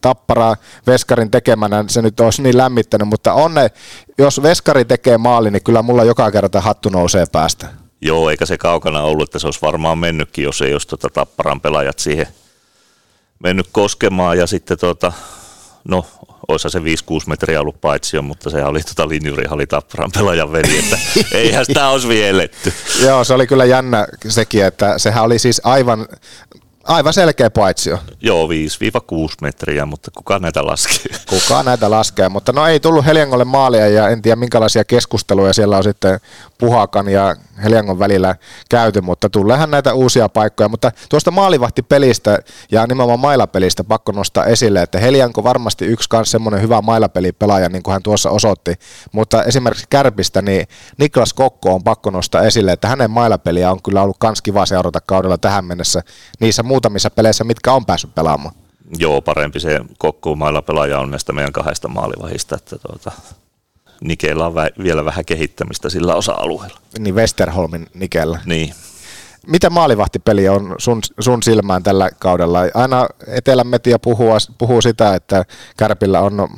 tappara 0.00 0.56
Veskarin 0.86 1.30
tekemänä, 1.30 1.84
se 1.88 2.02
nyt 2.02 2.20
olisi 2.20 2.42
niin 2.42 2.56
lämmittänyt, 2.56 3.08
mutta 3.08 3.32
onne, 3.32 3.70
jos 4.18 4.42
Veskari 4.42 4.84
tekee 4.84 5.18
maali, 5.18 5.50
niin 5.50 5.64
kyllä 5.64 5.82
mulla 5.82 6.04
joka 6.04 6.30
kerta 6.30 6.60
hattu 6.60 6.88
nousee 6.88 7.24
päästä. 7.32 7.85
Joo, 8.00 8.30
eikä 8.30 8.46
se 8.46 8.58
kaukana 8.58 9.02
ollut, 9.02 9.28
että 9.28 9.38
se 9.38 9.46
olisi 9.46 9.62
varmaan 9.62 9.98
mennytkin, 9.98 10.44
jos 10.44 10.62
ei 10.62 10.72
olisi 10.72 10.88
tuota 10.88 11.08
Tapparan 11.08 11.60
pelaajat 11.60 11.98
siihen 11.98 12.26
mennyt 13.38 13.66
koskemaan. 13.72 14.38
Ja 14.38 14.46
sitten 14.46 14.78
tuota, 14.78 15.12
no 15.88 16.06
olisi 16.48 16.70
se 16.70 16.78
5-6 16.78 16.82
metriä 17.26 17.60
ollut 17.60 17.80
paitsio, 17.80 18.22
mutta 18.22 18.50
se 18.50 18.64
oli 18.64 18.80
tota 18.80 19.08
linjurihalli 19.08 19.66
Tapparan 19.66 20.10
pelaajan 20.14 20.52
veli, 20.52 20.78
että 20.78 20.98
eihän 21.38 21.66
sitä 21.66 21.88
olisi 21.88 22.08
vieletty. 22.08 22.72
Joo, 23.02 23.24
se 23.24 23.34
oli 23.34 23.46
kyllä 23.46 23.64
jännä 23.64 24.06
sekin, 24.28 24.64
että 24.64 24.98
sehän 24.98 25.24
oli 25.24 25.38
siis 25.38 25.60
aivan 25.64 26.08
Aivan 26.86 27.12
selkeä 27.12 27.50
paitsio. 27.50 27.98
Joo, 28.20 28.48
5-6 28.48 28.50
metriä, 29.42 29.86
mutta 29.86 30.10
kuka 30.16 30.38
näitä 30.38 30.66
laskee? 30.66 31.16
Kuka 31.30 31.62
näitä 31.62 31.90
laskee, 31.90 32.28
mutta 32.28 32.52
no 32.52 32.66
ei 32.66 32.80
tullut 32.80 33.06
Heliangolle 33.06 33.44
maalia 33.44 33.88
ja 33.88 34.08
en 34.08 34.22
tiedä 34.22 34.36
minkälaisia 34.36 34.84
keskusteluja 34.84 35.52
siellä 35.52 35.76
on 35.76 35.84
sitten 35.84 36.20
Puhakan 36.58 37.08
ja 37.08 37.36
Heliangon 37.64 37.98
välillä 37.98 38.36
käyty, 38.70 39.00
mutta 39.00 39.30
tuleehan 39.30 39.70
näitä 39.70 39.94
uusia 39.94 40.28
paikkoja. 40.28 40.68
Mutta 40.68 40.92
tuosta 41.08 41.30
maalivahtipelistä 41.30 42.38
ja 42.70 42.86
nimenomaan 42.86 43.20
mailapelistä 43.20 43.84
pakko 43.84 44.12
nostaa 44.12 44.44
esille, 44.44 44.82
että 44.82 44.98
Helianko 44.98 45.44
varmasti 45.44 45.84
yksi 45.84 46.08
kanssa 46.08 46.32
semmoinen 46.32 46.62
hyvä 46.62 46.80
mailapelipelaaja, 46.80 47.68
niin 47.68 47.82
kuin 47.82 47.92
hän 47.92 48.02
tuossa 48.02 48.30
osoitti, 48.30 48.74
mutta 49.12 49.44
esimerkiksi 49.44 49.86
Kärpistä, 49.90 50.42
niin 50.42 50.66
Niklas 50.98 51.34
Kokko 51.34 51.74
on 51.74 51.84
pakko 51.84 52.10
nostaa 52.10 52.42
esille, 52.42 52.72
että 52.72 52.88
hänen 52.88 53.10
mailapeliä 53.10 53.70
on 53.70 53.82
kyllä 53.82 54.02
ollut 54.02 54.16
kans 54.18 54.42
kiva 54.42 54.66
seurata 54.66 55.00
kaudella 55.00 55.38
tähän 55.38 55.64
mennessä 55.64 56.02
niissä 56.40 56.62
muutamissa 56.76 57.10
peleissä, 57.10 57.44
mitkä 57.44 57.72
on 57.72 57.86
päässyt 57.86 58.14
pelaamaan. 58.14 58.54
Joo, 58.98 59.22
parempi 59.22 59.60
se 59.60 59.80
kokkuumailla 59.98 60.62
pelaaja 60.62 60.98
on 60.98 61.10
näistä 61.10 61.32
meidän 61.32 61.52
kahdesta 61.52 61.88
maalivahista, 61.88 62.54
että 62.56 62.78
tuota, 62.78 63.12
Nikeellä 64.00 64.46
on 64.46 64.52
vä- 64.52 64.82
vielä 64.82 65.04
vähän 65.04 65.24
kehittämistä 65.24 65.90
sillä 65.90 66.14
osa-alueella. 66.14 66.80
Niin 66.98 67.14
Westerholmin 67.14 67.86
Nikellä. 67.94 68.38
Niin. 68.44 68.74
Mitä 69.46 69.70
maalivahtipeli 69.70 70.48
on 70.48 70.74
sun, 70.78 71.00
sun 71.20 71.42
silmään 71.42 71.82
tällä 71.82 72.10
kaudella? 72.18 72.60
Aina 72.74 73.08
Etelän 73.26 73.66
media 73.66 73.98
puhuu, 73.98 74.30
puhuu 74.58 74.82
sitä, 74.82 75.14
että 75.14 75.44
Kärpillä 75.76 76.20
on 76.20 76.48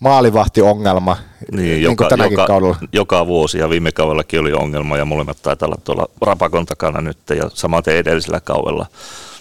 maalivahtiongelma, 0.00 1.16
niin, 1.52 1.62
niin 1.62 1.82
joka, 1.82 2.08
tänäkin 2.08 2.32
joka, 2.32 2.46
kaudella. 2.46 2.76
Joka 2.92 3.26
vuosi 3.26 3.58
ja 3.58 3.70
viime 3.70 3.92
kaudellakin 3.92 4.40
oli 4.40 4.52
ongelma 4.52 4.96
ja 4.96 5.04
molemmat 5.04 5.42
taitaa 5.42 5.66
olla 5.66 5.80
tuolla 5.84 6.06
rapakon 6.20 6.66
takana 6.66 7.00
nyt 7.00 7.18
ja 7.36 7.50
samaten 7.54 7.96
edellisellä 7.96 8.40
kaudella. 8.40 8.86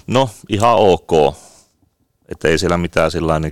No 0.08 0.30
ihan 0.50 0.76
ok, 0.76 1.12
että 2.30 2.48
ei 2.48 2.58
siellä 2.58 2.78
mitään 2.78 3.12
sillä 3.12 3.40
niin 3.40 3.52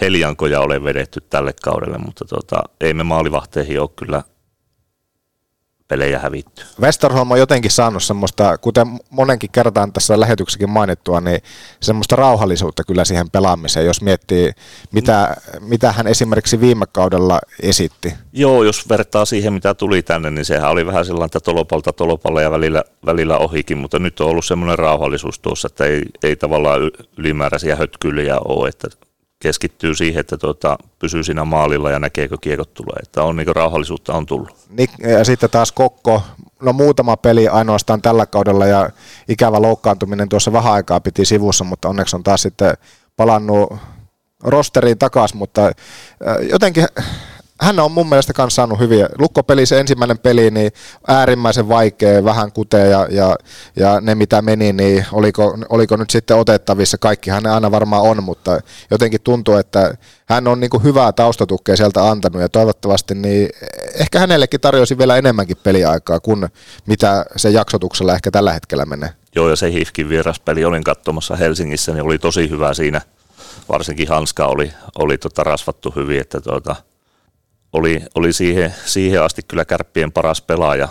heliankoja 0.00 0.60
ole 0.60 0.84
vedetty 0.84 1.20
tälle 1.20 1.54
kaudelle, 1.62 1.98
mutta 1.98 2.24
tota, 2.24 2.62
ei 2.80 2.94
me 2.94 3.02
maalivahteihin 3.02 3.80
ole 3.80 3.90
kyllä 3.96 4.22
pelejä 5.92 6.18
hävitty. 6.18 6.62
Westerholm 6.80 7.30
on 7.30 7.38
jotenkin 7.38 7.70
saanut 7.70 8.02
semmoista, 8.02 8.58
kuten 8.58 8.86
monenkin 9.10 9.50
kertaan 9.50 9.92
tässä 9.92 10.20
lähetyksessäkin 10.20 10.70
mainittua, 10.70 11.20
niin 11.20 11.40
semmoista 11.80 12.16
rauhallisuutta 12.16 12.84
kyllä 12.84 13.04
siihen 13.04 13.30
pelaamiseen, 13.30 13.86
jos 13.86 14.02
miettii, 14.02 14.52
mitä, 14.92 15.36
mitä 15.60 15.92
hän 15.92 16.06
esimerkiksi 16.06 16.60
viime 16.60 16.86
kaudella 16.92 17.40
esitti. 17.62 18.14
Joo, 18.32 18.62
jos 18.62 18.88
vertaa 18.88 19.24
siihen, 19.24 19.52
mitä 19.52 19.74
tuli 19.74 20.02
tänne, 20.02 20.30
niin 20.30 20.44
sehän 20.44 20.70
oli 20.70 20.86
vähän 20.86 21.04
sellainen, 21.04 21.26
että 21.26 21.40
tolopalta 21.40 21.92
tolopalle 21.92 22.42
ja 22.42 22.50
välillä, 22.50 22.84
välillä 23.06 23.38
ohikin, 23.38 23.78
mutta 23.78 23.98
nyt 23.98 24.20
on 24.20 24.28
ollut 24.28 24.44
semmoinen 24.44 24.78
rauhallisuus 24.78 25.38
tuossa, 25.38 25.66
että 25.66 25.84
ei, 25.84 26.02
ei 26.22 26.36
tavallaan 26.36 26.90
ylimääräisiä 27.18 27.76
hötkyliä 27.76 28.38
ole, 28.38 28.68
että 28.68 28.88
keskittyy 29.42 29.94
siihen, 29.94 30.20
että 30.20 30.38
tuota, 30.38 30.78
pysyy 30.98 31.22
siinä 31.22 31.44
maalilla 31.44 31.90
ja 31.90 31.98
näkeekö 31.98 32.36
kiekot 32.40 32.74
tulee. 32.74 32.96
Että 33.02 33.22
on 33.22 33.36
niin 33.36 33.56
rauhallisuutta 33.56 34.14
on 34.14 34.26
tullut. 34.26 34.56
Ja 35.18 35.24
sitten 35.24 35.50
taas 35.50 35.72
Kokko, 35.72 36.22
no 36.62 36.72
muutama 36.72 37.16
peli 37.16 37.48
ainoastaan 37.48 38.02
tällä 38.02 38.26
kaudella 38.26 38.66
ja 38.66 38.90
ikävä 39.28 39.62
loukkaantuminen 39.62 40.28
tuossa 40.28 40.52
vähän 40.52 40.72
aikaa 40.72 41.00
piti 41.00 41.24
sivussa, 41.24 41.64
mutta 41.64 41.88
onneksi 41.88 42.16
on 42.16 42.22
taas 42.22 42.42
sitten 42.42 42.74
palannut 43.16 43.72
rosteriin 44.42 44.98
takaisin, 44.98 45.38
mutta 45.38 45.72
jotenkin 46.50 46.86
hän 47.62 47.80
on 47.80 47.92
mun 47.92 48.08
mielestä 48.08 48.32
kanssa 48.32 48.54
saanut 48.54 48.78
hyviä. 48.78 49.08
Lukkopeli 49.18 49.66
se 49.66 49.80
ensimmäinen 49.80 50.18
peli, 50.18 50.50
niin 50.50 50.72
äärimmäisen 51.08 51.68
vaikea, 51.68 52.24
vähän 52.24 52.52
kutee 52.52 52.88
ja, 52.88 53.06
ja, 53.10 53.36
ja 53.76 54.00
ne 54.00 54.14
mitä 54.14 54.42
meni, 54.42 54.72
niin 54.72 55.06
oliko, 55.12 55.58
oliko 55.68 55.96
nyt 55.96 56.10
sitten 56.10 56.36
otettavissa. 56.36 56.98
Kaikkihan 56.98 57.42
ne 57.42 57.50
aina 57.50 57.70
varmaan 57.70 58.02
on, 58.02 58.24
mutta 58.24 58.60
jotenkin 58.90 59.20
tuntuu, 59.20 59.54
että 59.54 59.94
hän 60.26 60.48
on 60.48 60.60
niin 60.60 60.82
hyvää 60.82 61.12
taustatukea 61.12 61.76
sieltä 61.76 62.10
antanut 62.10 62.42
ja 62.42 62.48
toivottavasti 62.48 63.14
niin 63.14 63.48
ehkä 63.94 64.18
hänellekin 64.18 64.60
tarjosi 64.60 64.98
vielä 64.98 65.16
enemmänkin 65.16 65.56
peliaikaa 65.62 66.20
kuin 66.20 66.48
mitä 66.86 67.24
se 67.36 67.50
jaksotuksella 67.50 68.14
ehkä 68.14 68.30
tällä 68.30 68.52
hetkellä 68.52 68.86
menee. 68.86 69.10
Joo, 69.34 69.50
ja 69.50 69.56
se 69.56 69.72
Hifkin 69.72 70.08
vieraspeli 70.08 70.64
olin 70.64 70.84
katsomassa 70.84 71.36
Helsingissä, 71.36 71.92
niin 71.92 72.04
oli 72.04 72.18
tosi 72.18 72.50
hyvä 72.50 72.74
siinä. 72.74 73.00
Varsinkin 73.68 74.08
Hanska 74.08 74.46
oli, 74.46 74.72
oli 74.98 75.18
tota 75.18 75.44
rasvattu 75.44 75.92
hyvin, 75.96 76.20
että 76.20 76.40
tota, 76.40 76.76
oli, 77.72 78.02
oli 78.14 78.32
siihen, 78.32 78.74
siihen, 78.84 79.22
asti 79.22 79.42
kyllä 79.48 79.64
kärppien 79.64 80.12
paras 80.12 80.42
pelaaja 80.42 80.88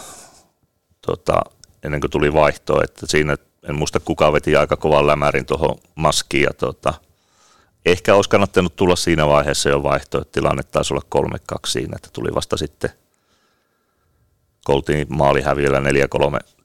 tota, 1.08 1.42
ennen 1.84 2.02
kuin 2.02 2.12
tuli 2.12 2.34
vaihto, 2.34 2.84
että 2.84 3.08
siinä 3.08 3.38
en 3.70 3.76
muista 3.76 4.00
kuka 4.00 4.34
veti 4.34 4.56
aika 4.56 4.78
kovan 4.78 5.08
lämärin 5.08 5.46
tuohon 5.46 5.76
maskiin 5.96 6.44
ja 6.44 6.54
tota, 6.54 6.94
ehkä 7.86 8.16
olisi 8.16 8.30
kannattanut 8.30 8.76
tulla 8.76 8.96
siinä 8.96 9.28
vaiheessa 9.28 9.70
jo 9.70 9.84
vaihto, 9.84 10.22
että 10.22 10.32
tilanne 10.32 10.64
taisi 10.64 10.94
olla 10.94 11.30
3-2 11.56 11.58
siinä, 11.68 11.96
että 11.96 12.10
tuli 12.14 12.36
vasta 12.36 12.58
sitten 12.58 12.90
koltiin 14.66 15.08
maalihäviöllä 15.10 15.80
4-3 15.80 15.84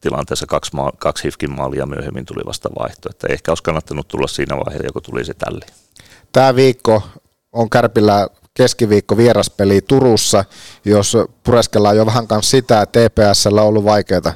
tilanteessa 0.00 0.46
kaksi, 0.46 0.70
maa, 0.74 0.92
kaksi 0.98 1.24
hifkin 1.24 1.50
maalia 1.50 1.86
myöhemmin 1.86 2.26
tuli 2.26 2.42
vasta 2.46 2.68
vaihto. 2.78 3.08
Että 3.10 3.26
ehkä 3.30 3.50
olisi 3.50 3.62
kannattanut 3.62 4.08
tulla 4.08 4.26
siinä 4.26 4.56
vaiheessa, 4.56 4.92
kun 4.92 5.02
tuli 5.02 5.24
se 5.24 5.34
tälli. 5.34 5.60
Tämä 6.32 6.56
viikko 6.56 7.02
on 7.52 7.70
Kärpillä 7.70 8.28
keskiviikko 8.56 9.16
vieraspeli 9.16 9.80
Turussa, 9.80 10.44
jos 10.84 11.16
pureskellaan 11.44 11.96
jo 11.96 12.06
vähän 12.06 12.26
kanssa 12.26 12.50
sitä, 12.50 12.82
että 12.82 13.08
TPSllä 13.08 13.62
on 13.62 13.68
ollut 13.68 13.84
vaikeaa. 13.84 14.32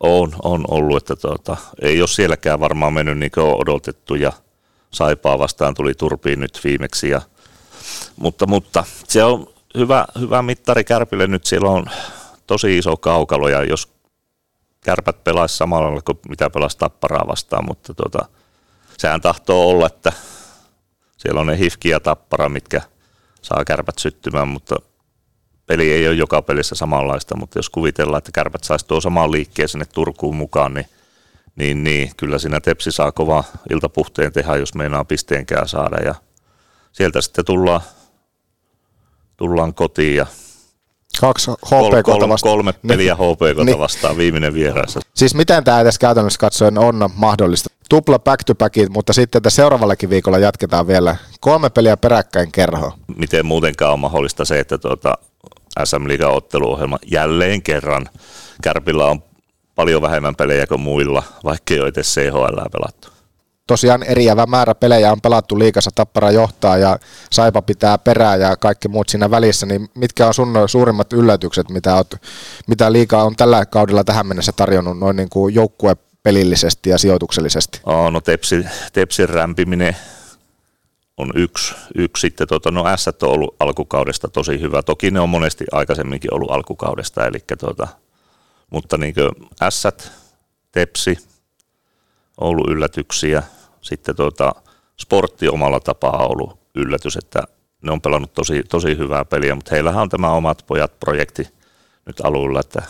On, 0.00 0.32
on 0.42 0.64
ollut, 0.68 0.96
että 0.96 1.16
tuota, 1.16 1.56
ei 1.82 2.00
ole 2.00 2.08
sielläkään 2.08 2.60
varmaan 2.60 2.92
mennyt 2.92 3.18
niin 3.18 3.30
kuin 3.30 3.46
odotettu 3.46 4.14
ja 4.14 4.32
Saipaa 4.90 5.38
vastaan 5.38 5.74
tuli 5.74 5.94
turpiin 5.94 6.40
nyt 6.40 6.60
viimeksi. 6.64 7.10
Ja, 7.10 7.20
mutta, 8.16 8.46
mutta 8.46 8.84
se 9.08 9.24
on 9.24 9.46
hyvä, 9.78 10.04
hyvä 10.20 10.42
mittari 10.42 10.84
Kärpille 10.84 11.26
nyt, 11.26 11.46
siellä 11.46 11.70
on 11.70 11.86
tosi 12.46 12.78
iso 12.78 12.96
kaukalo 12.96 13.48
ja 13.48 13.64
jos 13.64 13.92
kärpät 14.80 15.24
pelaisi 15.24 15.56
samalla 15.56 16.02
kuin 16.02 16.18
mitä 16.28 16.50
pelasi 16.50 16.78
tapparaa 16.78 17.28
vastaan, 17.28 17.64
mutta 17.64 17.94
tota, 17.94 18.28
sehän 18.98 19.20
tahtoo 19.20 19.68
olla, 19.68 19.86
että 19.86 20.12
siellä 21.16 21.40
on 21.40 21.46
ne 21.46 21.58
hifki 21.58 21.88
ja 21.88 22.00
tappara, 22.00 22.48
mitkä 22.48 22.82
saa 23.42 23.64
kärpät 23.64 23.98
syttymään, 23.98 24.48
mutta 24.48 24.76
peli 25.66 25.92
ei 25.92 26.08
ole 26.08 26.14
joka 26.14 26.42
pelissä 26.42 26.74
samanlaista, 26.74 27.36
mutta 27.36 27.58
jos 27.58 27.70
kuvitellaan, 27.70 28.18
että 28.18 28.32
kärpät 28.34 28.64
saisi 28.64 28.86
tuo 28.86 29.00
samaan 29.00 29.32
liikkeen 29.32 29.68
sinne 29.68 29.84
Turkuun 29.84 30.36
mukaan, 30.36 30.74
niin, 30.74 30.86
niin, 31.56 31.84
niin 31.84 32.10
kyllä 32.16 32.38
siinä 32.38 32.60
Tepsi 32.60 32.92
saa 32.92 33.12
kova 33.12 33.44
iltapuhteen 33.70 34.32
tehdä, 34.32 34.56
jos 34.56 34.74
meinaa 34.74 35.04
pisteenkään 35.04 35.68
saada 35.68 35.96
ja 36.04 36.14
sieltä 36.92 37.20
sitten 37.20 37.44
tullaan, 37.44 37.80
tullaan 39.36 39.74
kotiin 39.74 40.16
ja 40.16 40.26
Kaksi 41.20 41.50
HPK 41.50 42.04
kol, 42.04 42.28
vastaan. 42.28 42.52
Kolme 42.52 42.72
peliä 42.72 43.16
niin. 43.18 43.32
HPK 43.32 43.64
niin. 43.64 43.78
vastaan 43.78 44.16
viimeinen 44.16 44.54
vieraissa. 44.54 45.00
Siis 45.14 45.34
miten 45.34 45.64
tämä 45.64 45.80
edes 45.80 45.98
käytännössä 45.98 46.38
katsoen 46.38 46.78
on 46.78 47.10
mahdollista? 47.14 47.70
Tupla 47.92 48.18
back 48.18 48.44
to 48.44 48.54
backit, 48.54 48.88
mutta 48.88 49.12
sitten 49.12 49.38
että 49.38 49.50
seuraavallakin 49.50 50.10
viikolla 50.10 50.38
jatketaan 50.38 50.86
vielä 50.86 51.16
kolme 51.40 51.70
peliä 51.70 51.96
peräkkäin 51.96 52.52
kerho. 52.52 52.92
Miten 53.16 53.46
muutenkaan 53.46 53.92
on 53.92 54.00
mahdollista 54.00 54.44
se, 54.44 54.60
että 54.60 54.78
tuota 54.78 55.18
SM 55.84 56.08
Liigan 56.08 56.32
otteluohjelma 56.32 56.98
jälleen 57.10 57.62
kerran 57.62 58.08
Kärpillä 58.62 59.06
on 59.06 59.22
paljon 59.74 60.02
vähemmän 60.02 60.36
pelejä 60.36 60.66
kuin 60.66 60.80
muilla, 60.80 61.22
vaikka 61.44 61.74
ei 61.74 61.80
ole 61.80 61.88
edes 61.88 62.14
CHL 62.14 62.60
pelattu 62.72 63.08
tosiaan 63.66 64.02
eriävä 64.02 64.46
määrä 64.46 64.74
pelejä 64.74 65.12
on 65.12 65.20
pelattu 65.20 65.58
liikassa, 65.58 65.90
Tappara 65.94 66.30
johtaa 66.30 66.76
ja 66.76 66.98
Saipa 67.32 67.62
pitää 67.62 67.98
perää 67.98 68.36
ja 68.36 68.56
kaikki 68.56 68.88
muut 68.88 69.08
siinä 69.08 69.30
välissä, 69.30 69.66
niin 69.66 69.88
mitkä 69.94 70.26
on 70.26 70.34
sun 70.34 70.54
suurimmat 70.66 71.12
yllätykset, 71.12 71.70
mitä, 71.70 71.94
oot, 71.94 72.14
mitä 72.66 72.92
liikaa 72.92 73.24
on 73.24 73.36
tällä 73.36 73.66
kaudella 73.66 74.04
tähän 74.04 74.26
mennessä 74.26 74.52
tarjonnut 74.52 74.98
noin 74.98 75.16
niin 75.16 75.28
kuin 75.28 75.54
joukkue 75.54 75.96
pelillisesti 76.22 76.90
ja 76.90 76.98
sijoituksellisesti? 76.98 77.80
Oh, 77.84 78.10
no 78.10 78.20
tepsi, 78.20 78.64
Tepsin 78.92 79.28
rämpiminen 79.28 79.96
on 81.16 81.32
yksi. 81.34 81.74
yksi. 81.94 82.20
Sitten 82.20 82.48
tuota, 82.48 82.70
no 82.70 82.84
S 82.96 83.08
on 83.08 83.28
ollut 83.28 83.56
alkukaudesta 83.60 84.28
tosi 84.28 84.60
hyvä. 84.60 84.82
Toki 84.82 85.10
ne 85.10 85.20
on 85.20 85.28
monesti 85.28 85.64
aikaisemminkin 85.72 86.34
ollut 86.34 86.50
alkukaudesta, 86.50 87.26
eli 87.26 87.38
tuota, 87.60 87.88
mutta 88.70 88.96
niin 88.96 89.14
S, 89.70 89.82
Tepsi, 90.72 91.18
ollut 92.40 92.70
yllätyksiä. 92.70 93.42
Sitten 93.80 94.16
tuota, 94.16 94.54
sportti 95.00 95.48
omalla 95.48 95.80
tapaa 95.80 96.26
ollut 96.26 96.58
yllätys, 96.74 97.16
että 97.16 97.42
ne 97.82 97.92
on 97.92 98.00
pelannut 98.00 98.34
tosi, 98.34 98.62
tosi 98.62 98.96
hyvää 98.96 99.24
peliä, 99.24 99.54
mutta 99.54 99.74
heillähän 99.74 100.02
on 100.02 100.08
tämä 100.08 100.32
omat 100.32 100.64
pojat 100.66 101.00
projekti 101.00 101.48
nyt 102.06 102.20
alulla, 102.20 102.60
että 102.60 102.82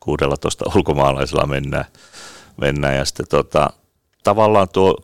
16 0.00 0.64
ulkomaalaisella 0.76 1.46
mennään, 1.46 1.84
mennään 2.56 2.96
ja 2.96 3.04
sitten 3.04 3.26
tota, 3.30 3.70
tavallaan 4.22 4.68
tuo 4.68 4.96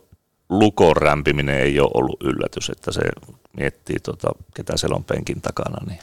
lukon 0.49 0.97
rämpiminen 0.97 1.59
ei 1.59 1.79
ole 1.79 1.91
ollut 1.93 2.23
yllätys, 2.23 2.69
että 2.69 2.91
se 2.91 3.01
miettii, 3.57 3.99
tota, 3.99 4.29
ketä 4.55 4.77
siellä 4.77 4.95
on 4.95 5.03
penkin 5.03 5.41
takana, 5.41 5.85
niin 5.87 5.99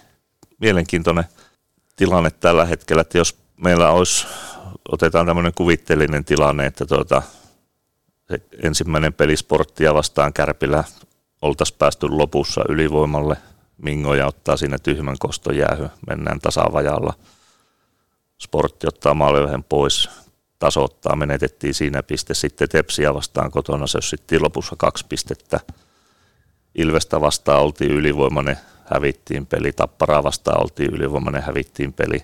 mielenkiintoinen 0.60 1.24
tilanne 1.96 2.30
tällä 2.30 2.64
hetkellä, 2.64 3.00
että 3.00 3.18
jos 3.18 3.38
meillä 3.56 3.90
olisi, 3.90 4.26
otetaan 4.88 5.26
tämmöinen 5.26 5.54
kuvitteellinen 5.54 6.24
tilanne, 6.24 6.66
että 6.66 6.86
tuota, 6.86 7.22
se 8.28 8.42
ensimmäinen 8.62 9.12
peli 9.12 9.36
sporttia 9.36 9.94
vastaan 9.94 10.32
Kärpillä 10.32 10.84
oltaisiin 11.42 11.78
päästy 11.78 12.08
lopussa 12.08 12.64
ylivoimalle. 12.68 13.36
Mingoja 13.82 14.26
ottaa 14.26 14.56
siinä 14.56 14.78
tyhmän 14.78 15.16
koston 15.18 15.56
jäähy, 15.56 15.88
mennään 16.08 16.40
tasavajalla. 16.40 17.14
Sportti 18.38 18.86
ottaa 18.86 19.14
maalivehen 19.14 19.64
pois, 19.64 20.10
tasoittaa, 20.58 21.16
menetettiin 21.16 21.74
siinä 21.74 22.02
piste. 22.02 22.34
Sitten 22.34 22.68
Tepsiä 22.68 23.14
vastaan 23.14 23.50
kotona 23.50 23.86
se 23.86 23.98
sitten 24.00 24.42
lopussa 24.42 24.76
kaksi 24.78 25.06
pistettä. 25.08 25.60
Ilvestä 26.74 27.20
vastaan 27.20 27.62
oltiin 27.62 27.90
ylivoimainen, 27.90 28.58
hävittiin 28.84 29.46
peli. 29.46 29.72
Tapparaa 29.72 30.22
vastaan 30.22 30.62
oltiin 30.62 30.94
ylivoimainen, 30.94 31.42
hävittiin 31.42 31.92
peli. 31.92 32.18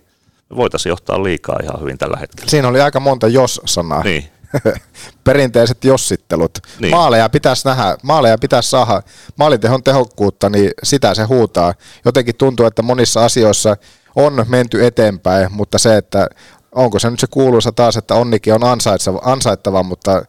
Me 0.51 0.57
voitaisiin 0.57 0.91
johtaa 0.91 1.23
liikaa 1.23 1.59
ihan 1.63 1.81
hyvin 1.81 1.99
tällä 1.99 2.17
hetkellä. 2.17 2.51
Siinä 2.51 2.69
oli 2.69 2.81
aika 2.81 3.01
monta 3.01 3.29
jos-sanaa. 3.29 4.03
Niin, 4.03 4.29
perinteiset 5.25 5.85
jossittelut. 5.85 6.59
Niin. 6.81 6.91
Maaleja 6.91 7.29
pitäisi 7.29 7.69
nähdä, 7.69 7.97
maaleja 8.03 8.39
pitäisi 8.39 8.71
saada, 8.71 9.03
maalintehon 9.37 9.83
tehokkuutta, 9.83 10.51
niin 10.51 10.71
sitä 10.83 11.15
se 11.15 11.23
huutaa. 11.23 11.75
Jotenkin 12.05 12.37
tuntuu, 12.37 12.67
että 12.67 12.83
monissa 12.83 13.25
asioissa 13.25 13.77
on 14.17 14.45
menty 14.49 14.87
eteenpäin, 14.87 15.53
mutta 15.53 15.79
se, 15.79 15.97
että 15.97 16.29
onko 16.75 16.99
se 16.99 17.11
nyt 17.11 17.21
se 17.21 17.27
kuuluisa 17.31 17.73
taas, 17.73 17.97
että 17.97 18.15
onnikin 18.15 18.55
on 18.55 18.61
ansaittava, 19.23 19.83
mutta 19.83 20.23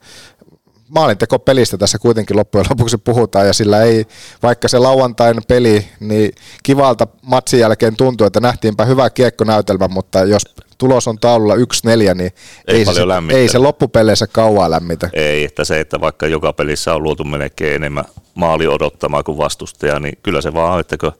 maalinteko 0.89 1.39
pelistä 1.39 1.77
tässä 1.77 1.99
kuitenkin 1.99 2.37
loppujen 2.37 2.65
lopuksi 2.69 2.97
puhutaan 2.97 3.47
ja 3.47 3.53
sillä 3.53 3.81
ei, 3.83 4.05
vaikka 4.43 4.67
se 4.67 4.79
lauantain 4.79 5.37
peli, 5.47 5.87
niin 5.99 6.31
kivalta 6.63 7.07
matsin 7.21 7.59
jälkeen 7.59 7.95
tuntuu, 7.95 8.27
että 8.27 8.39
nähtiinpä 8.39 8.85
hyvä 8.85 9.09
kiekkonäytelmä, 9.09 9.87
mutta 9.87 10.19
jos 10.19 10.41
tulos 10.77 11.07
on 11.07 11.19
taululla 11.19 11.55
1-4, 11.55 11.57
niin 11.57 12.31
ei, 12.67 12.77
ei, 12.77 12.85
se, 12.85 13.01
ei 13.33 13.49
se 13.49 13.57
loppupeleissä 13.57 14.27
kauaa 14.27 14.71
lämmitä. 14.71 15.09
Ei, 15.13 15.43
että 15.43 15.63
se, 15.63 15.79
että 15.79 16.01
vaikka 16.01 16.27
joka 16.27 16.53
pelissä 16.53 16.93
on 16.93 17.03
luotu 17.03 17.23
melkein 17.23 17.75
enemmän 17.75 18.05
maali 18.35 18.67
odottamaan 18.67 19.23
kuin 19.23 19.37
vastustaja, 19.37 19.99
niin 19.99 20.17
kyllä 20.23 20.41
se 20.41 20.53
vaan, 20.53 20.79
että 20.79 20.97
kun 20.97 21.11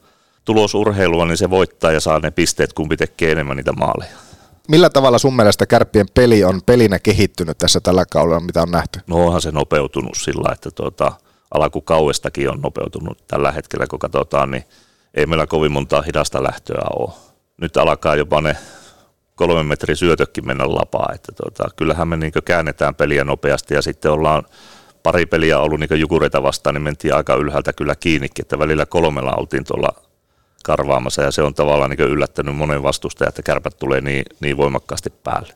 tulosurheilua, 0.45 1.25
niin 1.25 1.37
se 1.37 1.49
voittaa 1.49 1.91
ja 1.91 1.99
saa 1.99 2.19
ne 2.19 2.31
pisteet, 2.31 2.73
kumpi 2.73 2.97
tekee 2.97 3.31
enemmän 3.31 3.57
niitä 3.57 3.73
maaleja. 3.73 4.17
Millä 4.67 4.89
tavalla 4.89 5.17
sun 5.17 5.35
mielestä 5.35 5.65
kärppien 5.65 6.05
peli 6.13 6.43
on 6.43 6.61
pelinä 6.65 6.99
kehittynyt 6.99 7.57
tässä 7.57 7.79
tällä 7.79 8.05
kaudella, 8.11 8.39
mitä 8.39 8.61
on 8.61 8.71
nähty? 8.71 8.99
No 9.07 9.25
onhan 9.25 9.41
se 9.41 9.51
nopeutunut 9.51 10.17
sillä, 10.17 10.53
että 10.53 10.71
tuota, 10.71 11.11
alkukauestakin 11.51 12.49
on 12.49 12.61
nopeutunut 12.61 13.27
tällä 13.27 13.51
hetkellä, 13.51 13.87
kun 13.87 13.99
katsotaan, 13.99 14.51
niin 14.51 14.63
ei 15.13 15.25
meillä 15.25 15.47
kovin 15.47 15.71
montaa 15.71 16.01
hidasta 16.01 16.43
lähtöä 16.43 16.81
ole. 16.95 17.11
Nyt 17.61 17.77
alkaa 17.77 18.15
jopa 18.15 18.41
ne 18.41 18.57
kolmen 19.35 19.65
metrin 19.65 19.97
syötökin 19.97 20.47
mennä 20.47 20.63
lapaa, 20.67 21.09
että 21.15 21.31
tuota, 21.31 21.75
kyllähän 21.75 22.07
me 22.07 22.17
niin 22.17 22.31
käännetään 22.45 22.95
peliä 22.95 23.23
nopeasti 23.23 23.73
ja 23.73 23.81
sitten 23.81 24.11
ollaan 24.11 24.43
pari 25.03 25.25
peliä 25.25 25.59
ollut 25.59 25.79
niin 25.79 25.99
jukureita 25.99 26.43
vastaan, 26.43 26.73
niin 26.73 26.81
mentiin 26.81 27.15
aika 27.15 27.35
ylhäältä 27.35 27.73
kyllä 27.73 27.95
kiinni, 27.95 28.27
että 28.39 28.59
välillä 28.59 28.85
kolmella 28.85 29.35
oltiin 29.37 29.63
tuolla 29.63 30.04
karvaamassa 30.65 31.21
ja 31.21 31.31
se 31.31 31.41
on 31.41 31.53
tavallaan 31.53 31.89
niin 31.89 31.99
yllättänyt 31.99 32.55
monen 32.55 32.83
vastustajan, 32.83 33.29
että 33.29 33.41
kärpät 33.43 33.77
tulee 33.79 34.01
niin, 34.01 34.25
niin 34.39 34.57
voimakkaasti 34.57 35.09
päälle. 35.09 35.53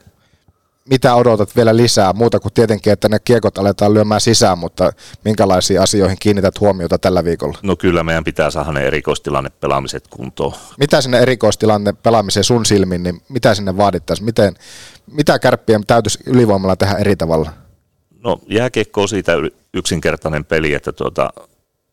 mitä 0.89 1.15
odotat 1.15 1.56
vielä 1.56 1.78
lisää, 1.78 2.13
muuta 2.13 2.39
kuin 2.39 2.54
tietenkin, 2.54 2.93
että 2.93 3.10
ne 3.10 3.19
kiekot 3.19 3.58
aletaan 3.58 3.93
lyömään 3.93 4.22
sisään, 4.22 4.58
mutta 4.58 4.91
minkälaisiin 5.26 5.82
asioihin 5.82 6.17
kiinnität 6.19 6.60
huomiota 6.60 6.98
tällä 6.98 7.24
viikolla? 7.24 7.58
No 7.62 7.76
kyllä 7.76 8.04
meidän 8.04 8.24
pitää 8.24 8.52
saada 8.52 8.72
ne 8.72 8.88
erikoistilanne 8.88 9.50
pelaamiset 9.50 10.08
kuntoon. 10.10 10.54
Mitä 10.80 11.02
sinne 11.02 11.19
erikoistilanne 11.19 11.93
pelaamiseen 11.93 12.43
sun 12.43 12.65
silmin, 12.65 13.04
niin 13.04 13.22
mitä 13.30 13.56
sinne 13.56 13.78
vaadittaisiin? 13.78 14.26
Miten, 14.26 14.54
mitä 15.12 15.39
kärppien 15.39 15.86
täytyisi 15.86 16.19
ylivoimalla 16.26 16.76
tehdä 16.76 16.93
eri 16.95 17.15
tavalla? 17.15 17.52
No 18.24 18.39
jääkiekko 18.48 19.02
on 19.02 19.10
siitä 19.10 19.34
yksinkertainen 19.74 20.45
peli, 20.45 20.74
että 20.74 20.91
tuota, 20.91 21.30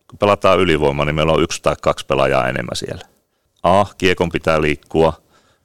kun 0.07 0.19
pelataan 0.19 0.59
ylivoima, 0.59 1.05
niin 1.05 1.15
meillä 1.15 1.33
on 1.33 1.43
yksi 1.43 1.61
tai 1.61 1.75
kaksi 1.81 2.05
pelaajaa 2.05 2.49
enemmän 2.49 2.75
siellä. 2.75 3.05
A, 3.63 3.85
kiekon 3.97 4.29
pitää 4.29 4.61
liikkua. 4.61 5.13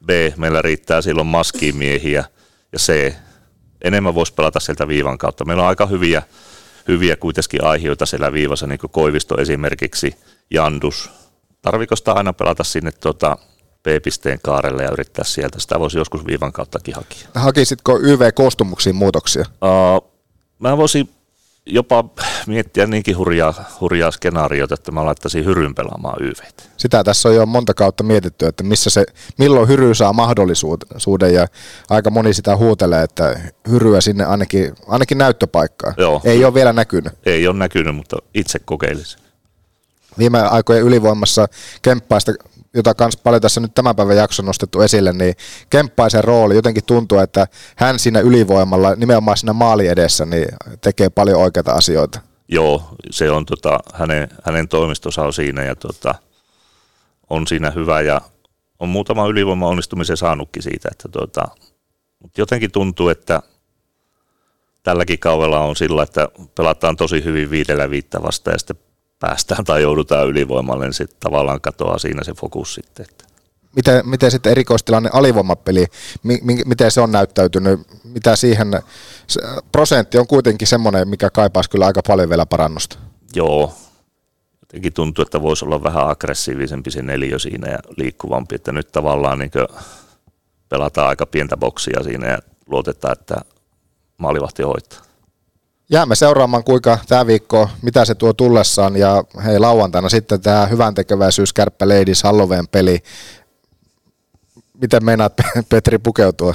B, 0.06 0.10
meillä 0.36 0.62
riittää 0.62 1.02
silloin 1.02 1.26
maskimiehiä. 1.26 2.24
Ja 2.72 2.78
C, 2.78 3.14
enemmän 3.84 4.14
voisi 4.14 4.34
pelata 4.34 4.60
sieltä 4.60 4.88
viivan 4.88 5.18
kautta. 5.18 5.44
Meillä 5.44 5.62
on 5.62 5.68
aika 5.68 5.86
hyviä, 5.86 6.22
hyviä 6.88 7.16
kuitenkin 7.16 7.64
aiheita 7.64 8.06
siellä 8.06 8.32
viivassa, 8.32 8.66
niin 8.66 8.78
kuin 8.78 8.90
Koivisto 8.90 9.40
esimerkiksi, 9.40 10.16
Jandus. 10.50 11.10
Tarviko 11.62 11.96
sitä 11.96 12.12
aina 12.12 12.32
pelata 12.32 12.64
sinne 12.64 12.92
tuota, 12.92 13.38
B-pisteen 13.82 14.38
kaarelle 14.42 14.82
ja 14.82 14.90
yrittää 14.90 15.24
sieltä? 15.24 15.60
Sitä 15.60 15.80
voisi 15.80 15.98
joskus 15.98 16.26
viivan 16.26 16.52
kauttakin 16.52 16.94
hakea. 16.94 17.18
Hakisitko 17.34 17.98
YV-koostumuksiin 17.98 18.96
muutoksia? 18.96 19.44
Uh, 19.50 20.12
mä 20.58 20.76
voisin 20.76 21.08
jopa 21.66 22.04
miettiä 22.46 22.86
niinkin 22.86 23.16
hurjaa, 23.16 23.64
hurjaa 23.80 24.10
skenaariota, 24.10 24.74
että 24.74 24.92
mä 24.92 25.04
laittaisin 25.04 25.44
Hyryn 25.44 25.74
pelaamaan 25.74 26.22
YVt. 26.22 26.70
Sitä 26.76 27.04
tässä 27.04 27.28
on 27.28 27.34
jo 27.34 27.46
monta 27.46 27.74
kautta 27.74 28.04
mietitty, 28.04 28.46
että 28.46 28.64
missä 28.64 28.90
se, 28.90 29.04
milloin 29.38 29.68
Hyry 29.68 29.94
saa 29.94 30.12
mahdollisuuden 30.12 31.34
ja 31.34 31.46
aika 31.90 32.10
moni 32.10 32.34
sitä 32.34 32.56
huutelee, 32.56 33.02
että 33.02 33.40
Hyryä 33.68 34.00
sinne 34.00 34.24
ainakin, 34.24 34.74
ainakin 34.88 35.18
näyttöpaikkaa. 35.18 35.94
Joo. 35.96 36.20
Ei 36.24 36.44
ole 36.44 36.54
vielä 36.54 36.72
näkynyt. 36.72 37.12
Ei 37.26 37.46
ole 37.46 37.56
näkynyt, 37.56 37.94
mutta 37.96 38.16
itse 38.34 38.58
kokeilisin. 38.58 39.20
Viime 40.18 40.40
aikojen 40.40 40.82
ylivoimassa 40.82 41.46
Kemppaista 41.82 42.32
jota 42.74 42.94
kans 42.94 43.16
paljon 43.16 43.42
tässä 43.42 43.60
nyt 43.60 43.74
tämän 43.74 43.96
päivän 43.96 44.16
jakson 44.16 44.46
nostettu 44.46 44.80
esille, 44.80 45.12
niin 45.12 45.34
Kemppaisen 45.70 46.24
rooli 46.24 46.54
jotenkin 46.54 46.84
tuntuu, 46.84 47.18
että 47.18 47.46
hän 47.76 47.98
siinä 47.98 48.20
ylivoimalla, 48.20 48.94
nimenomaan 48.94 49.36
siinä 49.36 49.52
maali 49.52 49.86
edessä, 49.86 50.26
niin 50.26 50.48
tekee 50.80 51.10
paljon 51.10 51.40
oikeita 51.40 51.72
asioita. 51.72 52.20
Joo, 52.48 52.82
se 53.10 53.30
on 53.30 53.46
tota, 53.46 53.78
hänen, 53.94 54.28
hänen 54.44 54.68
toimistonsa 54.68 55.22
on 55.22 55.32
siinä 55.32 55.64
ja 55.64 55.76
tota, 55.76 56.14
on 57.30 57.46
siinä 57.46 57.70
hyvä 57.70 58.00
ja 58.00 58.20
on 58.78 58.88
muutama 58.88 59.26
ylivoima 59.26 59.68
onnistumisen 59.68 60.16
saanutkin 60.16 60.62
siitä, 60.62 60.88
että 60.92 61.08
tota, 61.08 61.48
mutta 62.22 62.40
jotenkin 62.40 62.72
tuntuu, 62.72 63.08
että 63.08 63.42
tälläkin 64.82 65.18
kaudella 65.18 65.60
on 65.60 65.76
sillä, 65.76 66.02
että 66.02 66.28
pelataan 66.54 66.96
tosi 66.96 67.24
hyvin 67.24 67.50
viidellä 67.50 67.90
viittä 67.90 68.20
ja 68.46 68.58
sitten 68.58 68.76
päästään 69.22 69.64
tai 69.64 69.82
joudutaan 69.82 70.28
ylivoimalle, 70.28 70.84
niin 70.84 70.92
sitten 70.92 71.16
tavallaan 71.20 71.60
katoaa 71.60 71.98
siinä 71.98 72.24
se 72.24 72.32
fokus 72.34 72.74
sitten. 72.74 73.06
Että. 73.10 73.24
Miten, 73.76 74.08
miten 74.08 74.30
sitten 74.30 74.52
erikoistilanne 74.52 75.10
alivoimapeli, 75.12 75.86
mi, 76.22 76.38
mi, 76.42 76.62
miten 76.66 76.90
se 76.90 77.00
on 77.00 77.12
näyttäytynyt, 77.12 77.80
mitä 78.04 78.36
siihen, 78.36 78.82
se, 79.26 79.40
prosentti 79.72 80.18
on 80.18 80.26
kuitenkin 80.26 80.68
semmoinen, 80.68 81.08
mikä 81.08 81.30
kaipaisi 81.30 81.70
kyllä 81.70 81.86
aika 81.86 82.00
paljon 82.06 82.28
vielä 82.28 82.46
parannusta. 82.46 82.98
Joo, 83.34 83.74
jotenkin 84.60 84.92
tuntuu, 84.92 85.22
että 85.22 85.42
voisi 85.42 85.64
olla 85.64 85.82
vähän 85.82 86.08
aggressiivisempi 86.08 86.90
se 86.90 87.02
neljä 87.02 87.38
siinä 87.38 87.70
ja 87.70 87.78
liikkuvampi, 87.96 88.54
että 88.54 88.72
nyt 88.72 88.92
tavallaan 88.92 89.38
niin 89.38 89.50
pelataan 90.68 91.08
aika 91.08 91.26
pientä 91.26 91.56
boksia 91.56 92.02
siinä 92.02 92.28
ja 92.28 92.38
luotetaan, 92.66 93.16
että 93.20 93.36
maalivahti 94.18 94.62
hoitaa 94.62 95.11
jäämme 95.90 96.14
seuraamaan, 96.14 96.64
kuinka 96.64 96.98
tämä 97.08 97.26
viikko, 97.26 97.68
mitä 97.82 98.04
se 98.04 98.14
tuo 98.14 98.32
tullessaan. 98.32 98.96
Ja 98.96 99.24
hei, 99.44 99.58
lauantaina 99.58 100.08
sitten 100.08 100.40
tämä 100.40 100.66
hyvän 100.66 100.94
tekeväisyys 100.94 101.52
Kärppä 101.52 101.88
Ladies 101.88 102.22
Halloween 102.22 102.68
peli. 102.68 102.98
Miten 104.80 105.04
meinaat 105.04 105.32
Petri 105.68 105.98
pukeutua 105.98 106.54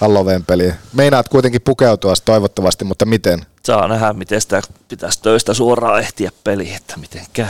Halloween 0.00 0.44
peliin? 0.44 0.74
Meinaat 0.92 1.28
kuitenkin 1.28 1.62
pukeutua 1.62 2.14
toivottavasti, 2.24 2.84
mutta 2.84 3.04
miten? 3.04 3.46
Saa 3.64 3.88
nähdä, 3.88 4.12
miten 4.12 4.40
sitä 4.40 4.62
pitäisi 4.88 5.22
töistä 5.22 5.54
suoraan 5.54 6.00
ehtiä 6.00 6.30
peliin, 6.44 6.74
että 6.76 6.96
miten 6.96 7.26
käy. 7.32 7.46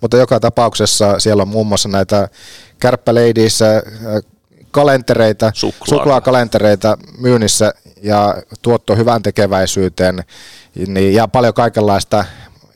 Mutta 0.00 0.16
joka 0.16 0.40
tapauksessa 0.40 1.20
siellä 1.20 1.42
on 1.42 1.48
muun 1.48 1.66
muassa 1.66 1.88
näitä 1.88 2.28
Kärppä 2.78 3.14
Ladies 3.14 3.62
äh, 3.62 3.82
kalentereita, 4.70 5.52
Suklaa. 5.54 5.86
suklaakalentereita 5.88 6.98
myynnissä 7.18 7.74
ja 8.02 8.42
tuotto 8.62 8.96
hyvän 8.96 9.22
tekeväisyyteen 9.22 10.24
niin, 10.86 11.14
ja 11.14 11.28
paljon 11.28 11.54
kaikenlaista 11.54 12.24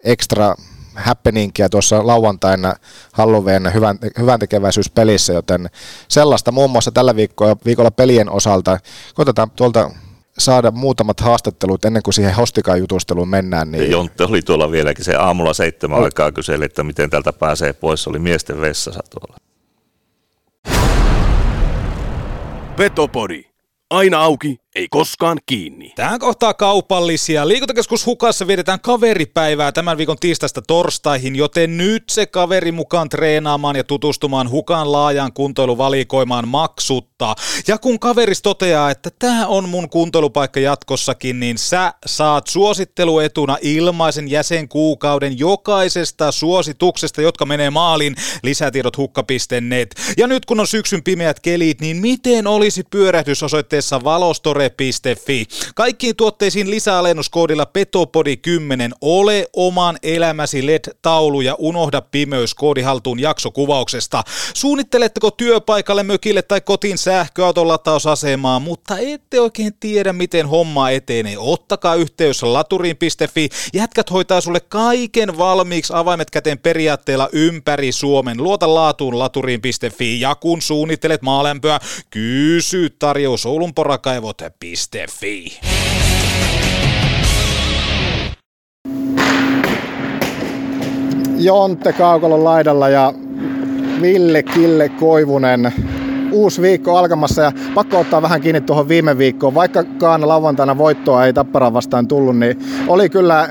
ekstra 0.04 0.54
happeningia 0.94 1.68
tuossa 1.68 2.06
lauantaina 2.06 2.74
Halloween 3.12 3.74
hyvän, 3.74 3.98
hyvän 4.18 4.38
tekeväisyyspelissä, 4.40 5.32
joten 5.32 5.70
sellaista 6.08 6.52
muun 6.52 6.70
muassa 6.70 6.92
tällä 6.92 7.16
viikolla, 7.16 7.56
viikolla 7.64 7.90
pelien 7.90 8.30
osalta. 8.30 8.78
Koitetaan 9.14 9.50
tuolta 9.50 9.90
saada 10.38 10.70
muutamat 10.70 11.20
haastattelut 11.20 11.84
ennen 11.84 12.02
kuin 12.02 12.14
siihen 12.14 12.34
hostikan 12.34 12.78
jutusteluun 12.78 13.28
mennään. 13.28 13.72
Niin... 13.72 13.90
Jontte 13.90 14.24
oli 14.24 14.42
tuolla 14.42 14.70
vieläkin 14.70 15.04
se 15.04 15.16
aamulla 15.16 15.54
seitsemän 15.54 16.04
aikaa 16.04 16.32
kyseli, 16.32 16.64
että 16.64 16.82
miten 16.82 17.10
tältä 17.10 17.32
pääsee 17.32 17.72
pois. 17.72 18.02
Se 18.02 18.10
oli 18.10 18.18
miesten 18.18 18.60
vessassa 18.60 19.00
tuolla. 19.10 19.36
Petopodi. 22.76 23.44
Aina 23.90 24.20
auki, 24.20 24.60
ei 24.74 24.88
koskaan 24.90 25.38
kiinni. 25.46 25.92
Tähän 25.96 26.18
kohtaa 26.18 26.54
kaupallisia. 26.54 27.48
Liikuntakeskus 27.48 28.06
Hukassa 28.06 28.46
vietetään 28.46 28.80
kaveripäivää 28.80 29.72
tämän 29.72 29.98
viikon 29.98 30.16
tiistaista 30.20 30.62
torstaihin, 30.62 31.36
joten 31.36 31.76
nyt 31.76 32.04
se 32.10 32.26
kaveri 32.26 32.72
mukaan 32.72 33.08
treenaamaan 33.08 33.76
ja 33.76 33.84
tutustumaan 33.84 34.50
Hukan 34.50 34.92
laajaan 34.92 35.32
kuntoiluvalikoimaan 35.32 36.48
maksutta. 36.48 37.34
Ja 37.68 37.78
kun 37.78 37.98
kaveris 37.98 38.42
toteaa, 38.42 38.90
että 38.90 39.10
tämä 39.18 39.46
on 39.46 39.68
mun 39.68 39.90
kuntoilupaikka 39.90 40.60
jatkossakin, 40.60 41.40
niin 41.40 41.58
sä 41.58 41.94
saat 42.06 42.46
suositteluetuna 42.46 43.56
ilmaisen 43.62 44.30
jäsenkuukauden 44.30 45.38
jokaisesta 45.38 46.32
suosituksesta, 46.32 47.22
jotka 47.22 47.46
menee 47.46 47.70
maaliin. 47.70 48.16
Lisätiedot 48.42 48.96
hukka.net. 48.96 49.94
Ja 50.16 50.26
nyt 50.26 50.46
kun 50.46 50.60
on 50.60 50.66
syksyn 50.66 51.02
pimeät 51.02 51.40
kelit, 51.40 51.80
niin 51.80 51.96
miten 51.96 52.46
olisi 52.46 52.82
pyörähdys 52.90 53.42
osoitteessa 53.42 54.04
valostore 54.04 54.63
yle.fi. 54.64 55.46
Kaikkiin 55.74 56.16
tuotteisiin 56.16 56.70
lisäalennuskoodilla 56.70 57.64
Petopodi10. 57.64 58.96
Ole 59.00 59.46
oman 59.52 59.98
elämäsi 60.02 60.66
LED-taulu 60.66 61.40
ja 61.40 61.54
unohda 61.58 62.00
pimeys 62.00 62.54
koodi 62.54 62.82
haltuun 62.82 63.20
jaksokuvauksesta. 63.20 64.22
Suunnitteletteko 64.54 65.30
työpaikalle, 65.30 66.02
mökille 66.02 66.42
tai 66.42 66.60
kotiin 66.60 66.98
sähköauton 66.98 67.68
latausasemaa, 67.68 68.60
mutta 68.60 68.98
ette 68.98 69.40
oikein 69.40 69.74
tiedä, 69.80 70.12
miten 70.12 70.46
homma 70.46 70.90
etenee. 70.90 71.38
Ottakaa 71.38 71.94
yhteys 71.94 72.42
laturiin.fi. 72.42 73.48
Jätkät 73.74 74.10
hoitaa 74.10 74.40
sulle 74.40 74.60
kaiken 74.60 75.38
valmiiksi 75.38 75.92
avaimet 75.96 76.30
käteen 76.30 76.58
periaatteella 76.58 77.28
ympäri 77.32 77.92
Suomen. 77.92 78.42
Luota 78.42 78.74
laatuun 78.74 79.18
laturiin.fi 79.18 80.20
ja 80.20 80.34
kun 80.34 80.62
suunnittelet 80.62 81.22
maalämpöä, 81.22 81.80
kysy 82.10 82.90
tarjous 82.98 83.46
Oulun 83.46 83.74
porakaivot 83.74 84.42
yle.fi. 84.62 85.60
Jonte 91.38 91.92
Kaukolon 91.92 92.44
laidalla 92.44 92.88
ja 92.88 93.12
Ville 94.02 94.42
Kille 94.42 94.88
Koivunen. 94.88 95.72
Uusi 96.32 96.62
viikko 96.62 96.96
alkamassa 96.96 97.42
ja 97.42 97.52
pakko 97.74 97.98
ottaa 97.98 98.22
vähän 98.22 98.40
kiinni 98.40 98.60
tuohon 98.60 98.88
viime 98.88 99.18
viikkoon. 99.18 99.54
Vaikkakaan 99.54 100.28
lauantaina 100.28 100.78
voittoa 100.78 101.26
ei 101.26 101.32
Tappara 101.32 101.72
vastaan 101.72 102.08
tullut, 102.08 102.38
niin 102.38 102.58
oli 102.88 103.08
kyllä 103.08 103.48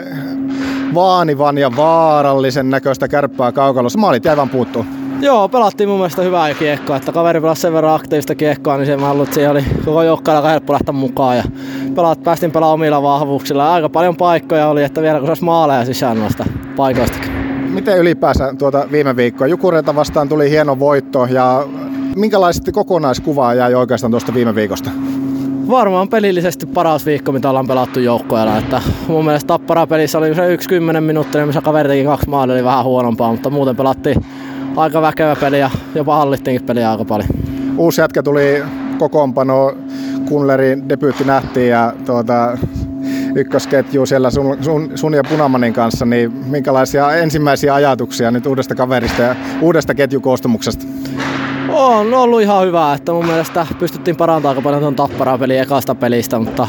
vaanivan 0.94 1.58
ja 1.58 1.76
vaarallisen 1.76 2.70
näköistä 2.70 3.08
kärppää 3.08 3.52
kaukalossa. 3.52 4.00
Maalit 4.00 4.26
jäivän 4.26 4.50
puuttuu. 4.50 4.86
Joo, 5.24 5.50
pelattiin 5.50 5.90
mun 5.90 5.98
mielestä 5.98 6.22
hyvää 6.22 6.54
kiekkoa, 6.54 6.98
että 6.98 7.12
kaveri 7.12 7.42
pelasi 7.42 7.62
sen 7.62 7.74
verran 7.74 7.96
aktiivista 7.96 8.36
kiekkoa, 8.36 8.78
niin 8.78 8.86
se 8.86 8.98
mä 8.98 9.12
että 9.24 9.36
siihen 9.36 9.52
oli 9.52 9.66
koko 9.86 10.04
joukkoilla 10.04 10.38
aika 10.38 10.50
helppo 10.50 10.74
lähteä 10.74 10.94
mukaan. 10.94 11.38
Ja 11.38 11.44
pelaat, 11.96 12.24
päästiin 12.24 12.52
pelaamaan 12.52 12.74
omilla 12.74 13.02
vahvuuksilla. 13.02 13.74
Aika 13.74 13.90
paljon 13.90 14.16
paikkoja 14.16 14.68
oli, 14.68 14.84
että 14.84 15.02
vielä 15.02 15.20
kun 15.20 15.28
saisi 15.28 15.44
maaleja 15.44 15.86
sisään 15.86 16.20
noista 16.20 16.46
paikoistakin. 16.76 17.32
Miten 17.74 17.98
ylipäänsä 17.98 18.54
tuota 18.58 18.88
viime 18.92 19.16
viikkoa? 19.16 19.48
Jukureita 19.48 19.96
vastaan 19.96 20.30
tuli 20.30 20.50
hieno 20.50 20.80
voitto 20.80 21.26
ja 21.26 21.68
minkälaisesti 22.16 22.72
kokonaiskuvaa 22.72 23.54
jäi 23.54 23.76
oikeastaan 23.76 24.12
tuosta 24.12 24.34
viime 24.34 24.56
viikosta? 24.56 24.90
Varmaan 25.70 26.10
pelillisesti 26.10 26.66
paras 26.66 27.06
viikko, 27.06 27.32
mitä 27.32 27.50
ollaan 27.50 27.68
pelattu 27.68 28.00
joukkoilla. 28.00 28.58
Että 28.58 28.82
mun 29.08 29.26
mielestä 29.26 29.48
Tappara 29.48 29.88
pelissä 29.88 30.18
oli 30.18 30.36
se 30.36 30.54
yksi 30.54 30.70
kymmenen 30.70 31.04
minuuttia, 31.04 31.46
missä 31.46 31.62
kaveri 31.62 31.90
teki 31.90 32.04
kaksi 32.04 32.30
maalia, 32.30 32.56
oli 32.56 32.64
vähän 32.64 32.84
huonompaa, 32.84 33.32
mutta 33.32 33.50
muuten 33.50 33.76
pelattiin 33.76 34.26
aika 34.78 35.02
väkevä 35.02 35.36
peli 35.36 35.60
ja 35.60 35.70
jopa 35.96 36.16
hallittiinkin 36.16 36.66
peliä 36.66 36.92
aika 36.92 37.06
paljon. 37.06 37.30
Uusi 37.78 38.02
jätkä 38.02 38.24
tuli 38.24 38.64
kokoonpano, 39.00 39.74
Kunlerin 40.30 40.90
debyytti 40.90 41.24
nähtiin 41.24 41.70
ja 41.70 41.94
tuota, 42.06 42.58
ykkösketju 43.36 44.06
siellä 44.06 44.30
sun, 44.30 44.58
sun, 44.62 44.92
sun 44.96 45.14
ja 45.14 45.24
Punamanin 45.30 45.74
kanssa, 45.74 46.06
niin 46.06 46.32
minkälaisia 46.32 47.16
ensimmäisiä 47.16 47.74
ajatuksia 47.74 48.32
nyt 48.32 48.46
uudesta 48.46 48.76
kaverista 48.76 49.22
ja 49.22 49.36
uudesta 49.62 49.96
ketjukoostumuksesta? 49.96 50.86
On 51.70 52.14
ollut 52.14 52.42
ihan 52.42 52.66
hyvä, 52.66 52.94
että 52.94 53.12
mun 53.12 53.26
mielestä 53.26 53.68
pystyttiin 53.80 54.16
parantamaan 54.16 54.58
aika 54.58 54.62
paljon 54.62 54.82
tuon 54.82 54.96
tapparaa 54.96 55.38
peliä 55.38 55.62
ekasta 55.62 55.96
pelistä, 55.96 56.40
mutta 56.40 56.68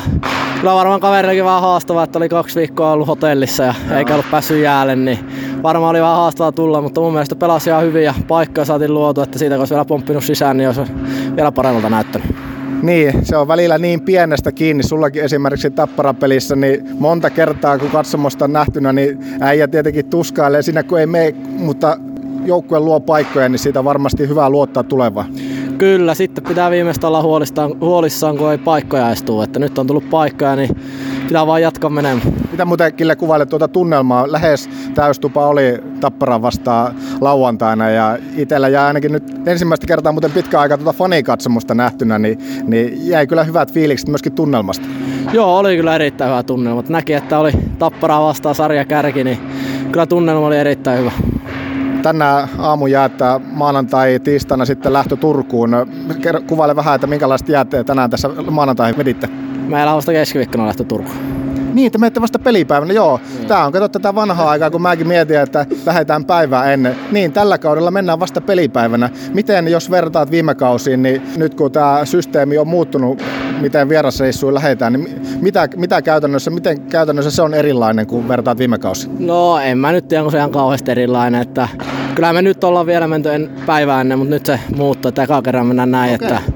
kyllä 0.60 0.74
varmaan 0.74 1.00
kaverillakin 1.00 1.44
vähän 1.44 1.60
haastavaa, 1.60 2.04
että 2.04 2.18
oli 2.18 2.28
kaksi 2.28 2.60
viikkoa 2.60 2.92
ollut 2.92 3.08
hotellissa 3.08 3.62
ja 3.62 3.74
Joo. 3.88 3.98
eikä 3.98 4.12
ollut 4.12 4.30
päässyt 4.30 4.62
jäälle, 4.62 4.96
niin 4.96 5.18
varmaan 5.64 5.90
oli 5.90 6.00
vähän 6.00 6.16
haastavaa 6.16 6.52
tulla, 6.52 6.80
mutta 6.80 7.00
mun 7.00 7.12
mielestä 7.12 7.36
pelasi 7.36 7.70
ihan 7.70 7.82
hyvin 7.82 8.04
ja 8.04 8.14
paikkaa 8.28 8.64
saatiin 8.64 8.94
luotu, 8.94 9.20
että 9.20 9.38
siitä 9.38 9.54
kun 9.54 9.60
olisi 9.60 9.74
vielä 9.74 9.84
pomppinut 9.84 10.24
sisään, 10.24 10.56
niin 10.56 10.68
olisi 10.68 10.92
vielä 11.36 11.52
paremmalta 11.52 11.90
näyttänyt. 11.90 12.34
Niin, 12.82 13.26
se 13.26 13.36
on 13.36 13.48
välillä 13.48 13.78
niin 13.78 14.00
pienestä 14.00 14.52
kiinni. 14.52 14.82
Sullakin 14.82 15.22
esimerkiksi 15.22 15.70
Tappara-pelissä, 15.70 16.56
niin 16.56 16.86
monta 16.98 17.30
kertaa 17.30 17.78
kun 17.78 17.90
katsomosta 17.90 18.44
on 18.44 18.52
nähtynä, 18.52 18.92
niin 18.92 19.18
äijä 19.40 19.68
tietenkin 19.68 20.06
tuskailee 20.06 20.62
siinä 20.62 20.82
kun 20.82 21.00
ei 21.00 21.06
mene, 21.06 21.34
mutta 21.58 21.96
joukkue 22.44 22.80
luo 22.80 23.00
paikkoja, 23.00 23.48
niin 23.48 23.58
siitä 23.58 23.84
varmasti 23.84 24.28
hyvä 24.28 24.50
luottaa 24.50 24.82
tulevaan. 24.82 25.26
Kyllä, 25.78 26.14
sitten 26.14 26.44
pitää 26.44 26.70
viimeistä 26.70 27.08
olla 27.08 27.22
huolissaan, 27.22 27.80
huolissaan 27.80 28.36
kun 28.36 28.50
ei 28.50 28.58
paikkoja 28.58 29.06
edes 29.06 29.22
tule. 29.22 29.44
Että 29.44 29.58
nyt 29.58 29.78
on 29.78 29.86
tullut 29.86 30.10
paikkoja, 30.10 30.56
niin 30.56 30.76
pitää 31.28 31.46
vaan 31.46 31.62
jatkaa 31.62 31.90
menemään. 31.90 32.34
Mitä 32.50 32.64
muuten 32.64 32.94
Kille 32.94 33.16
kuvailet 33.16 33.48
tuota 33.48 33.68
tunnelmaa? 33.68 34.32
Lähes 34.32 34.70
täystupa 34.94 35.46
oli 35.46 35.78
Tappara 36.00 36.42
vastaan 36.42 36.94
lauantaina 37.20 37.90
ja 37.90 38.18
itsellä 38.36 38.68
jää 38.68 38.86
ainakin 38.86 39.12
nyt 39.12 39.34
ensimmäistä 39.46 39.86
kertaa 39.86 40.12
muuten 40.12 40.32
pitkä 40.32 40.60
aika 40.60 40.78
tuota 40.78 40.98
fanikatsomusta 40.98 41.74
nähtynä, 41.74 42.18
niin, 42.18 42.38
niin 42.66 43.08
jäi 43.08 43.26
kyllä 43.26 43.44
hyvät 43.44 43.72
fiilikset 43.72 44.08
myöskin 44.08 44.32
tunnelmasta. 44.32 44.86
Joo, 45.32 45.58
oli 45.58 45.76
kyllä 45.76 45.94
erittäin 45.94 46.30
hyvä 46.30 46.42
tunnelma. 46.42 46.82
Näki, 46.88 47.12
että 47.12 47.38
oli 47.38 47.52
Tappara 47.78 48.20
vastaan 48.20 48.54
sarja 48.54 48.84
kärki, 48.84 49.24
niin 49.24 49.38
kyllä 49.92 50.06
tunnelma 50.06 50.46
oli 50.46 50.56
erittäin 50.56 50.98
hyvä 50.98 51.12
tänään 52.04 52.48
aamu 52.58 52.86
jäättää 52.86 53.38
maanantai 53.38 54.20
tiistaina 54.20 54.64
sitten 54.64 54.92
lähtö 54.92 55.16
Turkuun. 55.16 55.70
Kuvaile 56.46 56.76
vähän, 56.76 56.94
että 56.94 57.06
minkälaista 57.06 57.52
jäätte 57.52 57.84
tänään 57.84 58.10
tässä 58.10 58.28
maanantai 58.50 58.94
veditte. 58.96 59.26
Meillä 59.68 59.90
on 59.92 59.96
vasta 59.96 60.12
keskiviikkona 60.12 60.66
lähtö 60.66 60.84
Turkuun. 60.84 61.33
Niin, 61.74 61.92
te 61.92 61.98
menette 61.98 62.20
vasta 62.20 62.38
pelipäivänä, 62.38 62.92
joo. 62.92 63.20
Mm. 63.40 63.46
Tämä 63.46 63.64
on, 63.64 63.72
kato 63.72 63.88
tätä 63.88 64.14
vanhaa 64.14 64.50
aikaa, 64.50 64.70
kun 64.70 64.82
mäkin 64.82 65.08
mietin, 65.08 65.40
että 65.40 65.66
lähdetään 65.86 66.24
päivää 66.24 66.72
ennen. 66.72 66.96
Niin, 67.12 67.32
tällä 67.32 67.58
kaudella 67.58 67.90
mennään 67.90 68.20
vasta 68.20 68.40
pelipäivänä. 68.40 69.10
Miten, 69.34 69.68
jos 69.68 69.90
vertaat 69.90 70.30
viime 70.30 70.54
kausiin, 70.54 71.02
niin 71.02 71.22
nyt 71.36 71.54
kun 71.54 71.72
tämä 71.72 72.04
systeemi 72.04 72.58
on 72.58 72.68
muuttunut, 72.68 73.22
miten 73.60 73.88
vierasreissuun 73.88 74.54
lähdetään, 74.54 74.92
niin 74.92 75.20
mitä, 75.40 75.68
mitä 75.76 76.02
käytännössä, 76.02 76.50
miten 76.50 76.80
käytännössä 76.80 77.30
se 77.30 77.42
on 77.42 77.54
erilainen 77.54 78.06
kuin 78.06 78.28
vertaat 78.28 78.58
viime 78.58 78.78
kausiin? 78.78 79.26
No, 79.26 79.58
en 79.58 79.78
mä 79.78 79.92
nyt 79.92 80.08
tiedä, 80.08 80.22
onko 80.22 80.30
se 80.30 80.38
ihan 80.38 80.50
kauheasti 80.50 80.90
erilainen, 80.90 81.40
että 81.40 81.68
kyllä 82.14 82.32
me 82.32 82.42
nyt 82.42 82.64
ollaan 82.64 82.86
vielä 82.86 83.08
menty 83.08 83.32
en 83.34 83.50
päivää 83.66 84.00
ennen, 84.00 84.18
mutta 84.18 84.34
nyt 84.34 84.46
se 84.46 84.60
muuttuu, 84.76 85.08
että 85.08 85.22
eka 85.22 85.42
kerran 85.42 85.66
mennään 85.66 85.90
näin, 85.90 86.14
okay. 86.14 86.28
että 86.28 86.52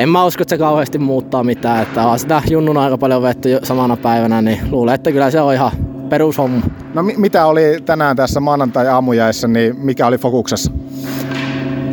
en 0.00 0.08
mä 0.08 0.24
usko, 0.24 0.42
että 0.42 0.54
se 0.54 0.58
kauheasti 0.58 0.98
muuttaa 0.98 1.44
mitään, 1.44 1.82
että 1.82 2.06
on 2.06 2.18
sitä 2.18 2.42
junnun 2.50 2.76
aika 2.76 2.98
paljon 2.98 3.22
vetty 3.22 3.58
samana 3.62 3.96
päivänä, 3.96 4.42
niin 4.42 4.60
luulen, 4.70 4.94
että 4.94 5.12
kyllä 5.12 5.30
se 5.30 5.40
on 5.40 5.54
ihan 5.54 5.70
perushomma. 6.08 6.60
No 6.94 7.02
mi- 7.02 7.14
mitä 7.16 7.46
oli 7.46 7.62
tänään 7.84 8.16
tässä 8.16 8.40
maanantai-aamujäissä, 8.40 9.48
niin 9.48 9.76
mikä 9.76 10.06
oli 10.06 10.18
fokuksessa? 10.18 10.72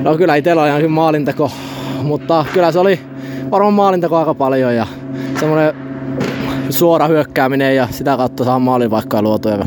No 0.02 0.18
kyllä 0.18 0.36
itsellä 0.36 0.62
oli 0.62 0.70
ihan 0.70 0.92
maalinteko, 0.92 1.52
mutta 2.04 2.46
kyllä 2.54 2.72
se 2.72 2.80
oli 2.80 3.00
varmaan 3.52 3.74
maalinteko 3.74 4.18
aika 4.18 4.34
paljon 4.34 4.76
ja 4.76 4.88
semmoinen 5.40 5.74
suora 6.70 7.08
hyökkääminen 7.08 7.76
ja 7.76 7.88
sitä 7.92 8.18
kautta 8.18 8.44
saa 8.44 8.60
maalin 8.60 8.92
vaikka 8.92 9.22
luotuja 9.22 9.58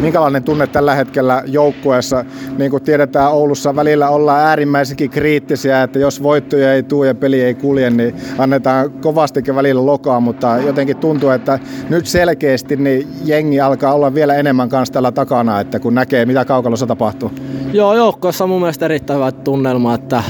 minkälainen 0.00 0.42
tunne 0.42 0.66
tällä 0.66 0.94
hetkellä 0.94 1.42
joukkueessa? 1.46 2.24
Niin 2.58 2.70
kuin 2.70 2.82
tiedetään, 2.82 3.32
Oulussa 3.32 3.76
välillä 3.76 4.08
ollaan 4.08 4.40
äärimmäisenkin 4.40 5.10
kriittisiä, 5.10 5.82
että 5.82 5.98
jos 5.98 6.22
voittoja 6.22 6.74
ei 6.74 6.82
tule 6.82 7.06
ja 7.06 7.14
peli 7.14 7.42
ei 7.42 7.54
kulje, 7.54 7.90
niin 7.90 8.14
annetaan 8.38 8.90
kovastikin 8.90 9.54
välillä 9.54 9.86
lokaa, 9.86 10.20
mutta 10.20 10.58
jotenkin 10.58 10.96
tuntuu, 10.96 11.30
että 11.30 11.58
nyt 11.88 12.06
selkeästi 12.06 12.76
niin 12.76 13.08
jengi 13.24 13.60
alkaa 13.60 13.94
olla 13.94 14.14
vielä 14.14 14.34
enemmän 14.34 14.68
kanssa 14.68 14.92
tällä 14.92 15.12
takana, 15.12 15.60
että 15.60 15.78
kun 15.80 15.94
näkee, 15.94 16.26
mitä 16.26 16.44
kaukalossa 16.44 16.86
tapahtuu. 16.86 17.30
Joo, 17.72 17.94
joukkueessa 17.94 18.44
on 18.44 18.50
mun 18.50 18.60
mielestä 18.60 18.84
erittäin 18.84 19.18
hyvä 19.18 19.32
tunnelma, 19.32 19.94
että 19.94 20.22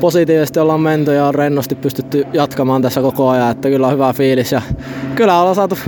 positiivisesti 0.00 0.60
ollaan 0.60 0.80
menty 0.80 1.14
ja 1.14 1.26
on 1.26 1.34
rennosti 1.34 1.74
pystytty 1.74 2.24
jatkamaan 2.32 2.82
tässä 2.82 3.00
koko 3.00 3.28
ajan, 3.28 3.50
että 3.50 3.68
kyllä 3.68 3.86
on 3.86 3.92
hyvä 3.92 4.12
fiilis 4.12 4.52
ja 4.52 4.62
kyllä 5.14 5.40
ollaan 5.40 5.54
saatu 5.54 5.78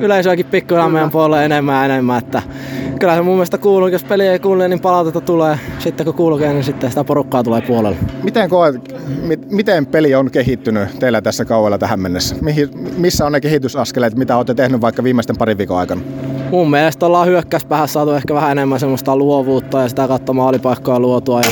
yleisöäkin 0.00 0.46
pikkuhiljaa 0.46 0.88
meidän 0.88 1.10
puolelle 1.10 1.44
enemmän 1.44 1.74
ja 1.74 1.84
enemmän. 1.84 2.18
Että 2.18 2.42
kyllä 2.98 3.14
se 3.14 3.22
mun 3.22 3.34
mielestä 3.34 3.58
kuuluu, 3.58 3.88
jos 3.88 4.04
peli 4.04 4.26
ei 4.26 4.38
kuule, 4.38 4.68
niin 4.68 4.80
palautetta 4.80 5.20
tulee. 5.20 5.58
Sitten 5.78 6.06
kun 6.06 6.14
kulkee, 6.14 6.52
niin 6.52 6.64
sitten 6.64 6.90
sitä 6.90 7.04
porukkaa 7.04 7.42
tulee 7.42 7.60
puolelle. 7.60 7.96
Miten 8.22 8.50
koet, 8.50 8.94
miten 9.50 9.86
peli 9.86 10.14
on 10.14 10.30
kehittynyt 10.30 10.98
teillä 10.98 11.22
tässä 11.22 11.44
kauella 11.44 11.78
tähän 11.78 12.00
mennessä? 12.00 12.36
Mihin, 12.40 12.68
missä 12.96 13.26
on 13.26 13.32
ne 13.32 13.40
kehitysaskeleet, 13.40 14.16
mitä 14.16 14.36
olette 14.36 14.54
tehnyt 14.54 14.80
vaikka 14.80 15.04
viimeisten 15.04 15.36
parin 15.36 15.58
viikon 15.58 15.78
aikana? 15.78 16.00
Mun 16.50 16.70
mielestä 16.70 17.06
ollaan 17.06 17.28
hyökkäyspäähän 17.28 17.88
saatu 17.88 18.10
ehkä 18.10 18.34
vähän 18.34 18.52
enemmän 18.52 18.80
semmoista 18.80 19.16
luovuutta 19.16 19.80
ja 19.80 19.88
sitä 19.88 20.08
kautta 20.08 20.32
maalipaikkaa 20.32 21.00
luotua 21.00 21.40
ja 21.40 21.50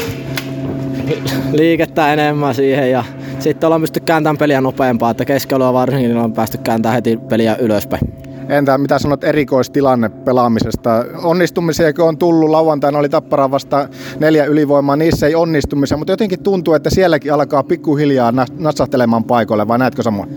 liikettä 1.53 2.13
enemmän 2.13 2.55
siihen 2.55 2.91
ja 2.91 3.05
sitten 3.39 3.67
ollaan 3.67 3.81
pysty 3.81 4.01
kääntämään 4.01 4.39
peliä 4.39 4.61
nopeampaa, 4.61 5.11
että 5.11 5.25
keskellä 5.25 5.73
varsinkin 5.73 6.11
niin 6.11 6.25
on 6.25 6.33
päästy 6.33 6.59
kääntämään 6.59 6.95
heti 6.95 7.17
peliä 7.17 7.57
ylöspäin. 7.57 8.32
Entä 8.49 8.79
mitä 8.79 8.99
sanot 8.99 9.25
erikoistilanne 9.25 10.09
pelaamisesta? 10.09 11.05
Onnistumisia 11.23 11.87
on 11.99 12.19
tullut, 12.19 12.51
lauantaina 12.51 12.99
oli 12.99 13.09
Tappara 13.09 13.51
vasta 13.51 13.89
neljä 14.21 14.45
ylivoimaa, 14.45 14.97
niissä 14.97 15.27
ei 15.27 15.35
onnistumisia, 15.35 15.97
mutta 15.97 16.13
jotenkin 16.13 16.43
tuntuu, 16.43 16.75
että 16.75 16.91
sielläkin 16.91 17.33
alkaa 17.33 17.63
pikkuhiljaa 17.63 18.33
natsahtelemaan 18.59 19.25
paikoille, 19.25 19.69
vai 19.69 19.79
näetkö 19.79 20.03
samoin? 20.03 20.37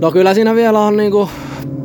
No 0.00 0.12
kyllä 0.12 0.34
siinä 0.34 0.54
vielä 0.54 0.80
on 0.80 0.96
niinku 0.96 1.28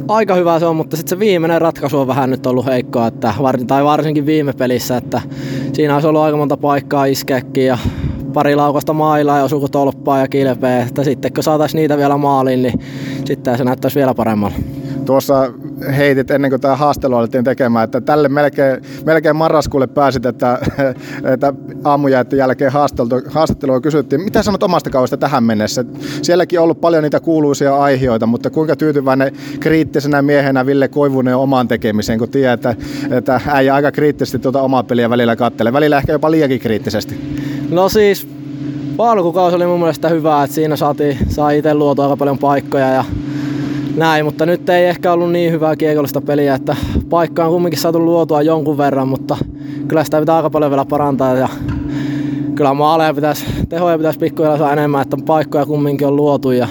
aika 0.08 0.36
hyvä 0.36 0.60
se 0.60 0.66
on, 0.66 0.76
mutta 0.76 0.98
sitten 0.98 1.10
se 1.10 1.20
viimeinen 1.20 1.62
ratkaisu 1.62 2.00
on 2.00 2.08
vähän 2.08 2.30
nyt 2.30 2.46
ollut 2.46 2.66
heikkoa, 2.66 3.08
että, 3.08 3.34
tai 3.68 3.84
varsinkin 3.84 4.26
viime 4.26 4.54
pelissä, 4.54 4.98
että 4.98 5.22
siinä 5.74 5.94
olisi 5.94 6.08
ollut 6.08 6.22
aika 6.22 6.38
monta 6.38 6.58
paikkaa 6.58 7.06
iskeäkin 7.06 7.66
ja 7.66 7.78
pari 8.34 8.56
laukasta 8.56 8.94
mailaa 8.94 9.38
ja 9.38 9.44
osuuko 9.44 9.68
tolppaa 9.68 10.20
ja 10.20 10.28
kilpeä, 10.28 10.82
että 10.82 11.04
sitten 11.04 11.34
kun 11.34 11.44
saataisiin 11.44 11.80
niitä 11.80 11.98
vielä 11.98 12.18
maaliin, 12.18 12.62
niin 12.62 12.80
sitten 13.26 13.58
se 13.58 13.64
näyttäisi 13.64 13.96
vielä 13.96 14.14
paremmalta. 14.14 14.56
Tuossa 15.10 15.52
heitit 15.98 16.32
ennen 16.32 16.52
kuin 16.52 16.62
tämä 16.62 16.76
haastelu 16.76 17.16
alettiin 17.16 17.44
tekemään, 17.44 17.84
että 17.84 18.02
tälle 18.02 18.30
melkein, 18.30 18.82
melkein 19.06 19.36
marraskuulle 19.36 19.88
pääsit, 19.88 20.26
että, 20.26 20.60
että 21.34 21.54
aamujäiden 21.84 22.40
jälkeen 22.40 22.72
haastattelua 23.28 23.82
kysyttiin. 23.82 24.22
Mitä 24.22 24.44
sanot 24.44 24.64
omasta 24.64 24.90
kaudesta 24.90 25.18
tähän 25.18 25.44
mennessä? 25.44 25.86
Sielläkin 26.22 26.60
on 26.60 26.64
ollut 26.64 26.82
paljon 26.82 27.04
niitä 27.04 27.20
kuuluisia 27.20 27.78
aiheita, 27.78 28.26
mutta 28.26 28.50
kuinka 28.50 28.76
tyytyväinen 28.76 29.34
kriittisenä 29.60 30.22
miehenä 30.22 30.66
Ville 30.66 30.88
Koivunen 30.88 31.36
on 31.36 31.42
omaan 31.42 31.68
tekemiseen, 31.68 32.20
kun 32.20 32.30
tiedät, 32.30 32.66
että, 32.66 32.76
että 33.12 33.42
äijä 33.48 33.76
aika 33.76 33.92
kriittisesti 33.92 34.40
tuota 34.40 34.62
omaa 34.62 34.84
peliä 34.84 35.10
välillä 35.10 35.36
kattelee. 35.36 35.74
Välillä 35.74 35.98
ehkä 35.98 36.12
jopa 36.12 36.32
liiankin 36.32 36.60
kriittisesti. 36.60 37.38
No 37.70 37.90
siis 37.90 38.28
alkukausi 38.98 39.56
oli 39.56 39.66
mun 39.66 39.80
mielestä 39.80 40.10
hyvä, 40.10 40.44
että 40.44 40.56
siinä 40.56 40.76
saatiin, 40.76 41.18
saa 41.30 41.52
itse 41.52 41.74
luotua 41.74 42.06
aika 42.06 42.18
paljon 42.18 42.38
paikkoja 42.38 42.94
ja 42.94 43.06
näin, 43.96 44.26
mutta 44.26 44.46
nyt 44.46 44.70
ei 44.70 44.86
ehkä 44.86 45.14
ollut 45.14 45.32
niin 45.32 45.52
hyvää 45.52 45.76
kiekollista 45.76 46.22
peliä, 46.22 46.56
että 46.56 46.76
paikka 47.10 47.46
on 47.46 47.52
kumminkin 47.52 47.80
saatu 47.80 48.06
luotua 48.06 48.42
jonkun 48.42 48.78
verran, 48.78 49.08
mutta 49.08 49.38
kyllä 49.88 50.04
sitä 50.04 50.20
pitää 50.20 50.36
aika 50.36 50.50
paljon 50.50 50.72
vielä 50.72 50.86
parantaa 50.86 51.34
ja 51.34 51.50
kyllä 52.56 52.74
maaleja 52.74 53.14
pitäisi, 53.14 53.46
tehoja 53.70 53.98
pitäisi 53.98 54.20
pikkuhiljaa 54.20 54.58
saa 54.58 54.74
enemmän, 54.74 55.02
että 55.02 55.18
paikkoja 55.26 55.66
kumminkin 55.66 56.08
on 56.08 56.16
luotu 56.16 56.52
ja 56.52 56.68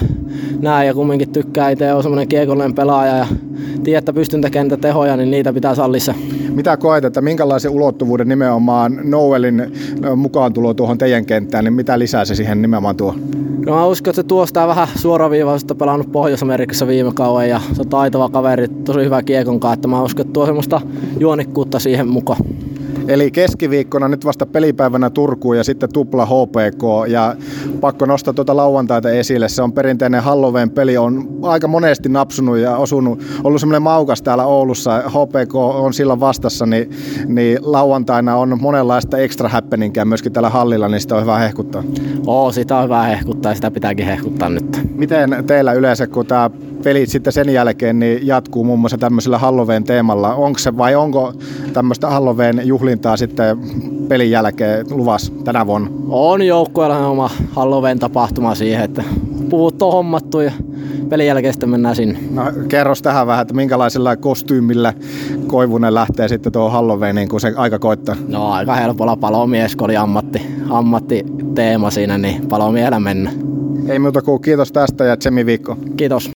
näin 0.61 0.87
ja 0.87 0.93
kumminkin 0.93 1.29
tykkää 1.29 1.69
itse 1.69 1.93
on 1.93 2.03
semmoinen 2.03 2.27
kiekollinen 2.27 2.73
pelaaja 2.73 3.15
ja 3.15 3.27
tiedä, 3.83 3.99
että 3.99 4.13
pystyn 4.13 4.41
tekemään 4.41 4.67
niitä 4.67 4.81
tehoja, 4.81 5.17
niin 5.17 5.31
niitä 5.31 5.53
pitää 5.53 5.75
sallissa. 5.75 6.13
Mitä 6.49 6.77
koet, 6.77 7.05
että 7.05 7.21
minkälaisen 7.21 7.71
ulottuvuuden 7.71 8.27
nimenomaan 8.27 8.99
Noelin 9.03 9.71
mukaan 10.15 10.53
tulo 10.53 10.73
tuohon 10.73 10.97
teidän 10.97 11.25
kenttään, 11.25 11.63
niin 11.63 11.73
mitä 11.73 11.99
lisää 11.99 12.25
se 12.25 12.35
siihen 12.35 12.61
nimenomaan 12.61 12.95
tuo? 12.95 13.15
No 13.65 13.75
mä 13.75 13.85
uskon, 13.85 14.11
että 14.11 14.21
se 14.21 14.27
tuo 14.27 14.45
sitä 14.45 14.67
vähän 14.67 14.87
suoraviivaisuutta 14.95 15.75
pelannut 15.75 16.11
Pohjois-Amerikassa 16.11 16.87
viime 16.87 17.11
kauan 17.13 17.49
ja 17.49 17.61
se 17.73 17.81
on 17.81 17.89
taitava 17.89 18.29
kaveri, 18.29 18.67
tosi 18.67 18.99
hyvä 18.99 19.23
kiekon 19.23 19.59
kanssa, 19.59 19.73
että 19.73 19.87
mä 19.87 20.03
uskon, 20.03 20.21
että 20.21 20.33
tuo 20.33 20.45
semmoista 20.45 20.81
juonikkuutta 21.19 21.79
siihen 21.79 22.07
mukaan. 22.07 22.39
Eli 23.09 23.31
keskiviikkona 23.31 24.07
nyt 24.07 24.25
vasta 24.25 24.45
pelipäivänä 24.45 25.09
Turkuun 25.09 25.57
ja 25.57 25.63
sitten 25.63 25.93
tupla 25.93 26.25
HPK 26.25 26.83
ja 27.07 27.35
pakko 27.81 28.05
nostaa 28.05 28.33
tuota 28.33 28.55
lauantaita 28.55 29.09
esille. 29.09 29.49
Se 29.49 29.61
on 29.61 29.73
perinteinen 29.73 30.23
Halloween 30.23 30.69
peli, 30.69 30.97
on 30.97 31.39
aika 31.41 31.67
monesti 31.67 32.09
napsunut 32.09 32.57
ja 32.57 32.77
osunut, 32.77 33.23
ollut 33.43 33.59
semmoinen 33.59 33.81
maukas 33.81 34.21
täällä 34.21 34.45
Oulussa. 34.45 35.03
HPK 35.07 35.55
on 35.55 35.93
silloin 35.93 36.19
vastassa, 36.19 36.65
niin, 36.65 36.89
niin 37.25 37.57
lauantaina 37.61 38.35
on 38.35 38.57
monenlaista 38.61 39.17
extra 39.17 39.49
happeningia 39.49 40.05
myöskin 40.05 40.33
täällä 40.33 40.49
hallilla, 40.49 40.87
niin 40.87 41.01
sitä 41.01 41.15
on 41.15 41.21
hyvä 41.21 41.37
hehkuttaa. 41.37 41.83
Oo, 42.27 42.51
sitä 42.51 42.77
on 42.77 42.83
hyvä 42.83 43.03
hehkuttaa 43.03 43.51
ja 43.51 43.55
sitä 43.55 43.71
pitääkin 43.71 44.05
hehkuttaa 44.05 44.49
nyt. 44.49 44.81
Miten 44.95 45.43
teillä 45.47 45.73
yleensä, 45.73 46.07
kun 46.07 46.25
tämä 46.25 46.49
peli 46.83 47.07
sitten 47.07 47.33
sen 47.33 47.49
jälkeen 47.49 47.99
niin 47.99 48.27
jatkuu 48.27 48.63
muun 48.63 48.79
muassa 48.79 48.97
tämmöisellä 48.97 49.37
Halloween 49.37 49.83
teemalla. 49.83 50.33
Onko 50.33 50.59
se 50.59 50.77
vai 50.77 50.95
onko 50.95 51.33
tämmöistä 51.73 52.09
Halloween 52.09 52.61
juhlintaa 52.99 53.17
sitten 53.17 53.57
pelin 54.07 54.31
jälkeen 54.31 54.85
luvassa 54.89 55.33
tänä 55.43 55.67
vuonna? 55.67 55.89
On 56.09 56.41
joukkueella 56.41 57.07
oma 57.07 57.29
Halloween 57.51 57.99
tapahtuma 57.99 58.55
siihen, 58.55 58.83
että 58.83 59.03
puut 59.49 59.81
on 59.81 59.91
hommattu 59.91 60.39
ja 60.39 60.51
pelin 61.09 61.27
jälkeen 61.27 61.53
sitten 61.53 61.69
mennään 61.69 61.95
sinne. 61.95 62.19
No, 62.31 62.43
kerros 62.67 63.01
tähän 63.01 63.27
vähän, 63.27 63.41
että 63.41 63.53
minkälaisella 63.53 64.15
kostyymillä 64.15 64.93
Koivunen 65.47 65.93
lähtee 65.93 66.27
sitten 66.27 66.51
tuohon 66.51 66.71
Halloweeniin, 66.71 67.29
kun 67.29 67.39
se 67.39 67.53
aika 67.55 67.79
koittaa? 67.79 68.15
No 68.27 68.51
aika 68.51 68.75
helpolla 68.75 69.15
palomies, 69.15 69.75
kun 69.75 69.85
oli 69.85 69.97
ammatti, 69.97 70.41
ammattiteema 70.69 71.91
siinä, 71.91 72.17
niin 72.17 72.47
palomiehellä 72.47 72.99
mennä. 72.99 73.31
Ei 73.87 73.99
muuta 73.99 74.21
kuin 74.21 74.41
kiitos 74.41 74.71
tästä 74.71 75.03
ja 75.03 75.17
Tsemi 75.17 75.45
viikko. 75.45 75.77
Kiitos. 75.97 76.29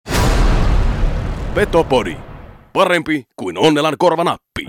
Petopodi. 1.56 2.18
Parempi 2.74 3.24
kuin 3.36 3.58
Onnelan 3.58 3.96
korvanappi. 3.98 4.66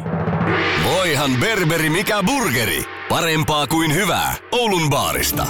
Voihan 1.25 1.41
berberi 1.41 1.91
mikä 1.91 2.22
burgeri. 2.22 2.85
Parempaa 3.09 3.66
kuin 3.66 3.95
hyvää. 3.95 4.35
Oulun 4.53 4.91
baarista. 4.91 5.47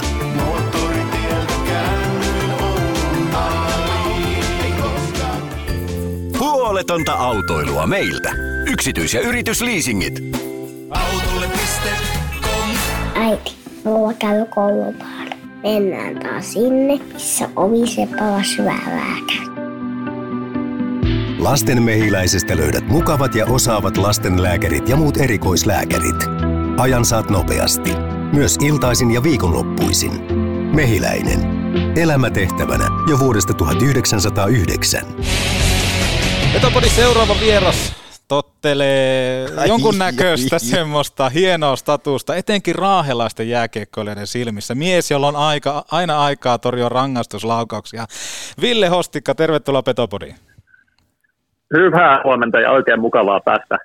Huoletonta 6.39 7.13
autoilua 7.13 7.87
meiltä. 7.87 8.31
Yksityis- 8.65 9.13
ja 9.13 9.21
yritysliisingit. 9.21 10.19
Autolle.com 10.89 12.69
Äiti, 13.15 13.55
mulla 13.83 14.13
käy 14.13 14.45
koulupaari. 14.45 15.31
Mennään 15.63 16.19
taas 16.19 16.53
sinne, 16.53 16.99
missä 17.13 17.49
ovisepa 17.55 18.43
syvää 18.55 18.83
lääkäri. 18.87 19.54
Lastenmehiläisestä 21.45 22.57
löydät 22.57 22.87
mukavat 22.87 23.35
ja 23.35 23.45
osaavat 23.45 23.97
lastenlääkärit 23.97 24.89
ja 24.89 24.95
muut 24.95 25.17
erikoislääkärit. 25.17 26.15
Ajan 26.77 27.05
saat 27.05 27.29
nopeasti. 27.29 27.91
Myös 28.33 28.57
iltaisin 28.61 29.11
ja 29.11 29.23
viikonloppuisin. 29.23 30.11
Mehiläinen. 30.75 31.39
Elämä 31.97 32.29
tehtävänä 32.29 32.87
jo 33.09 33.19
vuodesta 33.19 33.53
1909. 33.53 35.01
Petopodin 36.53 36.89
seuraava 36.89 37.35
vieras 37.39 37.93
tottelee 38.27 39.49
Ai, 39.57 39.67
jonkunnäköistä 39.67 40.55
ai, 40.55 40.59
semmoista 40.59 41.29
hienoa 41.29 41.75
statusta, 41.75 42.35
etenkin 42.35 42.75
raahelaisten 42.75 43.49
jääkiekkoilijoiden 43.49 44.27
silmissä. 44.27 44.75
Mies, 44.75 45.11
jolla 45.11 45.27
on 45.27 45.35
aika, 45.35 45.85
aina 45.91 46.23
aikaa 46.23 46.57
torjua 46.57 46.89
rangaistuslaukauksia. 46.89 48.07
Ville 48.61 48.87
Hostikka, 48.87 49.35
tervetuloa 49.35 49.83
Petopodiin. 49.83 50.44
Hyvää 51.73 52.21
huomenta 52.23 52.59
ja 52.59 52.71
oikein 52.71 52.99
mukavaa 52.99 53.39
päästä, 53.39 53.77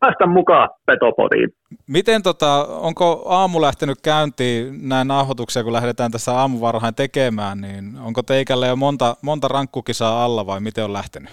päästä 0.00 0.26
mukaan 0.26 0.68
Petopodiin. 0.86 1.48
Miten 1.86 2.22
tota, 2.22 2.66
onko 2.68 3.24
aamu 3.28 3.60
lähtenyt 3.60 3.98
käyntiin 4.04 4.88
näin 4.88 5.08
nauhoituksia, 5.08 5.64
kun 5.64 5.72
lähdetään 5.72 6.10
tässä 6.10 6.32
aamuvarhain 6.32 6.94
tekemään, 6.94 7.60
niin 7.60 7.84
onko 8.04 8.22
teikälle 8.22 8.66
jo 8.66 8.76
monta, 8.76 9.16
monta 9.22 9.48
rankkukisaa 9.48 10.24
alla 10.24 10.46
vai 10.46 10.60
miten 10.60 10.84
on 10.84 10.92
lähtenyt? 10.92 11.30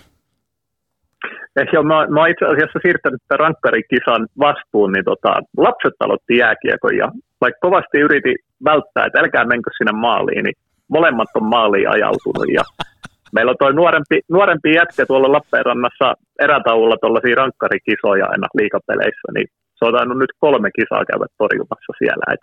Eh, 1.56 1.68
joo, 1.74 1.84
mä, 1.84 2.08
mä 2.08 2.28
itse 2.28 2.46
asiassa 2.46 2.80
siirtänyt 2.82 3.22
tämän 3.28 3.40
rankkarikisan 3.40 4.28
vastuun, 4.40 4.92
niin 4.92 5.06
tota, 5.06 5.34
lapset 5.58 5.94
aloitti 6.00 6.38
jääkiekon 6.38 6.98
ja 6.98 7.12
vaikka 7.42 7.60
kovasti 7.62 7.98
yritin 7.98 8.36
välttää, 8.64 9.06
että 9.06 9.20
älkää 9.20 9.46
menkö 9.46 9.70
sinne 9.78 9.92
maaliin, 9.92 10.44
niin 10.44 10.56
molemmat 10.88 11.28
on 11.36 11.46
maaliin 11.46 11.90
ajautunut 11.90 12.48
ja 12.54 12.64
meillä 13.36 13.50
on 13.50 13.56
toi 13.60 13.74
nuorempi, 13.74 14.20
nuorempi 14.30 14.70
jätkä 14.74 15.06
tuolla 15.06 15.32
Lappeenrannassa 15.32 16.14
erätauolla 16.40 16.98
tuollaisia 17.02 17.36
rankkarikisoja 17.36 18.26
aina 18.26 18.48
liikapeleissä, 18.60 19.28
niin 19.34 19.48
se 19.76 19.86
on 19.86 19.94
tainnut 19.94 20.18
nyt 20.18 20.34
kolme 20.40 20.70
kisaa 20.72 21.06
käydä 21.06 21.26
torjumassa 21.38 21.94
siellä. 22.00 22.34
Et 22.34 22.40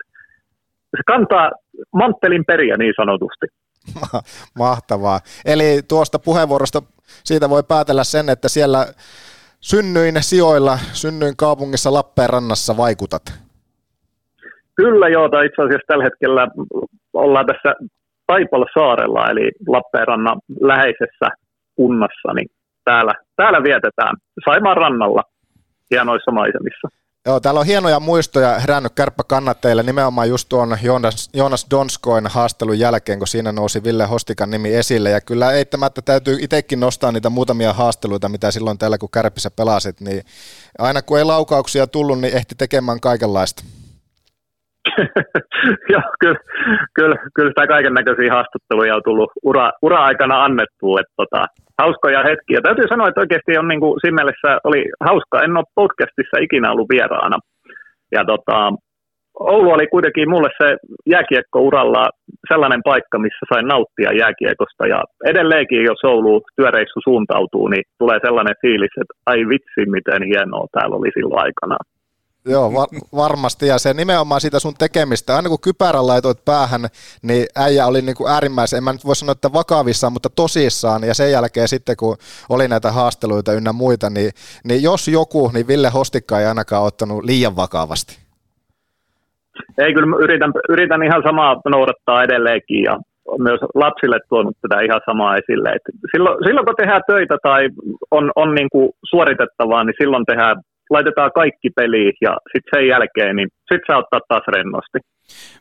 se 0.97 1.03
kantaa 1.07 1.51
manttelin 1.93 2.45
periä 2.45 2.77
niin 2.77 2.93
sanotusti. 2.97 3.45
Mahtavaa. 4.63 5.19
Eli 5.45 5.81
tuosta 5.87 6.19
puheenvuorosta 6.19 6.81
siitä 7.23 7.49
voi 7.49 7.63
päätellä 7.67 8.03
sen, 8.03 8.29
että 8.29 8.49
siellä 8.49 8.85
synnyin 9.59 10.15
sijoilla, 10.19 10.77
synnyin 10.93 11.37
kaupungissa 11.37 11.93
Lappeenrannassa 11.93 12.77
vaikutat. 12.77 13.23
Kyllä 14.75 15.07
joo, 15.07 15.29
tai 15.29 15.45
itse 15.45 15.61
asiassa 15.61 15.87
tällä 15.87 16.03
hetkellä 16.03 16.47
ollaan 17.13 17.45
tässä 17.45 17.75
Taipalsaarella, 18.27 19.29
eli 19.31 19.51
Lappeenrannan 19.67 20.39
läheisessä 20.61 21.27
kunnassa, 21.75 22.33
niin 22.35 22.47
täällä, 22.85 23.13
täällä 23.35 23.63
vietetään 23.63 24.15
Saimaan 24.45 24.77
rannalla 24.77 25.23
hienoissa 25.91 26.31
maisemissa. 26.31 26.87
Joo, 27.27 27.39
täällä 27.39 27.59
on 27.59 27.65
hienoja 27.65 27.99
muistoja 27.99 28.59
herännyt 28.59 28.93
kärppäkannatteille 28.95 29.83
nimenomaan 29.83 30.29
just 30.29 30.49
tuon 30.49 30.77
Jonas, 30.83 31.29
Jonas 31.33 31.67
Donskoin 31.71 32.27
haastelun 32.27 32.79
jälkeen, 32.79 33.19
kun 33.19 33.27
siinä 33.27 33.51
nousi 33.51 33.83
Ville 33.83 34.05
Hostikan 34.05 34.49
nimi 34.49 34.75
esille. 34.75 35.09
Ja 35.09 35.21
kyllä 35.21 35.51
eittämättä 35.51 36.01
täytyy 36.01 36.37
itsekin 36.41 36.79
nostaa 36.79 37.11
niitä 37.11 37.29
muutamia 37.29 37.73
haasteluita, 37.73 38.29
mitä 38.29 38.51
silloin 38.51 38.77
täällä 38.77 38.97
kun 38.97 39.09
kärpissä 39.11 39.51
pelasit, 39.51 40.01
niin 40.01 40.21
aina 40.79 41.01
kun 41.01 41.17
ei 41.17 41.23
laukauksia 41.23 41.87
tullut, 41.87 42.19
niin 42.19 42.37
ehti 42.37 42.55
tekemään 42.55 42.99
kaikenlaista. 42.99 43.63
Joo, 45.93 46.01
kyllä, 46.19 46.39
kyllä, 46.93 47.15
kyllä 47.35 47.49
sitä 47.49 47.67
kaiken 47.67 47.93
näköisiä 47.93 48.33
haastatteluja 48.33 48.95
on 48.95 49.01
tullut 49.05 49.31
ura, 49.43 49.71
ura-aikana 49.81 50.43
annettu. 50.43 50.97
Että 50.97 51.13
tota, 51.17 51.45
hauskoja 51.81 52.23
hetkiä. 52.23 52.61
Täytyy 52.61 52.87
sanoa, 52.87 53.07
että 53.07 53.21
oikeasti 53.21 53.57
on 53.57 53.67
niin 53.67 53.79
kuin, 53.79 53.99
siinä 54.01 54.15
mielessä 54.15 54.59
oli 54.63 54.81
hauska. 54.99 55.41
En 55.41 55.57
ole 55.57 55.73
podcastissa 55.75 56.37
ikinä 56.41 56.71
ollut 56.71 56.89
vieraana. 56.89 57.37
Ja 58.11 58.25
tota, 58.25 58.73
Oulu 59.39 59.71
oli 59.71 59.87
kuitenkin 59.87 60.29
mulle 60.29 60.49
se 60.57 60.77
jääkiekko-uralla 61.05 62.09
sellainen 62.47 62.81
paikka, 62.83 63.19
missä 63.19 63.45
sain 63.53 63.67
nauttia 63.67 64.17
jääkiekosta. 64.21 64.87
Ja 64.87 65.03
edelleenkin, 65.25 65.83
jos 65.83 66.03
Oulu 66.03 66.41
työreissu 66.55 66.99
suuntautuu, 67.03 67.67
niin 67.67 67.83
tulee 67.99 68.19
sellainen 68.25 68.55
fiilis, 68.61 68.95
että 69.01 69.13
ai 69.25 69.39
vitsi, 69.49 69.81
miten 69.85 70.21
hienoa 70.31 70.67
täällä 70.71 70.95
oli 70.95 71.09
silloin 71.13 71.43
aikanaan. 71.45 71.85
Joo, 72.47 72.73
var- 72.73 72.87
varmasti. 73.15 73.67
Ja 73.67 73.77
se 73.77 73.93
nimenomaan 73.93 74.41
siitä 74.41 74.59
sun 74.59 74.73
tekemistä, 74.79 75.35
aina 75.35 75.49
kun 75.49 75.61
kypärän 75.63 76.07
laitoit 76.07 76.45
päähän, 76.45 76.81
niin 77.21 77.45
äijä 77.55 77.85
oli 77.85 78.01
niin 78.01 78.15
kuin 78.15 78.31
äärimmäisen, 78.31 78.77
en 78.77 78.83
mä 78.83 78.91
nyt 78.91 79.05
voi 79.05 79.15
sanoa, 79.15 79.31
että 79.31 79.53
vakavissaan, 79.53 80.13
mutta 80.13 80.29
tosissaan. 80.35 81.03
Ja 81.03 81.13
sen 81.13 81.31
jälkeen 81.31 81.67
sitten, 81.67 81.97
kun 81.97 82.17
oli 82.49 82.67
näitä 82.67 82.91
haasteluita 82.91 83.53
ynnä 83.53 83.73
muita, 83.73 84.09
niin, 84.09 84.31
niin 84.63 84.83
jos 84.83 85.07
joku, 85.07 85.51
niin 85.53 85.67
Ville 85.67 85.89
Hostikka 85.89 86.39
ei 86.39 86.45
ainakaan 86.45 86.83
ottanut 86.83 87.23
liian 87.23 87.55
vakavasti. 87.55 88.17
Ei, 89.77 89.93
kyllä 89.93 90.17
yritän, 90.23 90.51
yritän 90.69 91.03
ihan 91.03 91.23
samaa 91.25 91.61
noudattaa 91.69 92.23
edelleenkin 92.23 92.83
ja 92.83 92.99
myös 93.39 93.59
lapsille 93.75 94.19
tuonut 94.29 94.57
tätä 94.61 94.81
ihan 94.81 95.01
samaa 95.05 95.37
esille. 95.37 95.69
Et 95.69 95.81
silloin, 96.11 96.37
silloin 96.45 96.65
kun 96.65 96.75
tehdään 96.75 97.01
töitä 97.07 97.37
tai 97.43 97.69
on, 98.11 98.31
on 98.35 98.55
niin 98.55 98.69
kuin 98.71 98.89
suoritettavaa, 99.09 99.83
niin 99.83 99.95
silloin 100.01 100.25
tehdään 100.25 100.57
laitetaan 100.89 101.31
kaikki 101.35 101.69
peliin 101.75 102.13
ja 102.21 102.37
sitten 102.53 102.79
sen 102.79 102.87
jälkeen, 102.87 103.35
niin 103.35 103.49
sitten 103.59 103.87
saa 103.87 103.97
ottaa 103.97 104.19
taas 104.27 104.47
rennosti. 104.47 104.99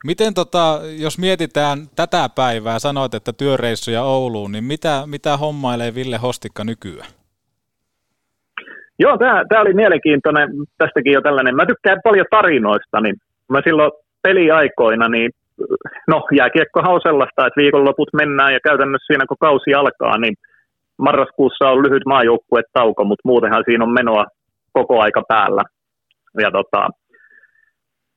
Miten 0.05 0.35
tota, 0.35 0.81
jos 1.03 1.19
mietitään 1.19 1.79
tätä 1.97 2.29
päivää, 2.37 2.79
sanoit, 2.79 3.15
että 3.15 3.33
työreissuja 3.33 4.03
Ouluun, 4.03 4.53
niin 4.53 4.65
mitä, 4.65 5.03
mitä 5.07 5.37
hommailee 5.37 5.95
Ville 5.95 6.17
Hostikka 6.17 6.65
nykyään? 6.65 7.11
Joo, 8.99 9.19
tämä 9.49 9.61
oli 9.61 9.75
mielenkiintoinen, 9.75 10.49
tästäkin 10.79 11.13
jo 11.13 11.21
tällainen. 11.21 11.57
Mä 11.57 11.67
tykkään 11.67 12.01
paljon 12.05 12.27
tarinoista, 12.31 13.01
niin 13.01 13.17
mä 13.49 13.61
silloin 13.65 13.93
peliaikoina, 14.23 15.09
niin 15.09 15.31
no 16.09 16.27
jääkiekkohan 16.39 16.95
on 16.95 17.01
sellaista, 17.03 17.47
että 17.47 17.61
viikonloput 17.61 18.09
mennään 18.13 18.53
ja 18.53 18.61
käytännössä 18.61 19.07
siinä 19.07 19.25
kun 19.29 19.37
kausi 19.41 19.75
alkaa, 19.75 20.19
niin 20.19 20.35
marraskuussa 20.99 21.71
on 21.71 21.83
lyhyt 21.83 22.03
maajoukkuetauko, 22.07 23.05
mutta 23.05 23.29
muutenhan 23.31 23.65
siinä 23.67 23.85
on 23.85 23.93
menoa 23.93 24.25
koko 24.79 24.95
aika 25.01 25.23
päällä. 25.29 25.63
Ja 26.43 26.51
tota, 26.51 26.89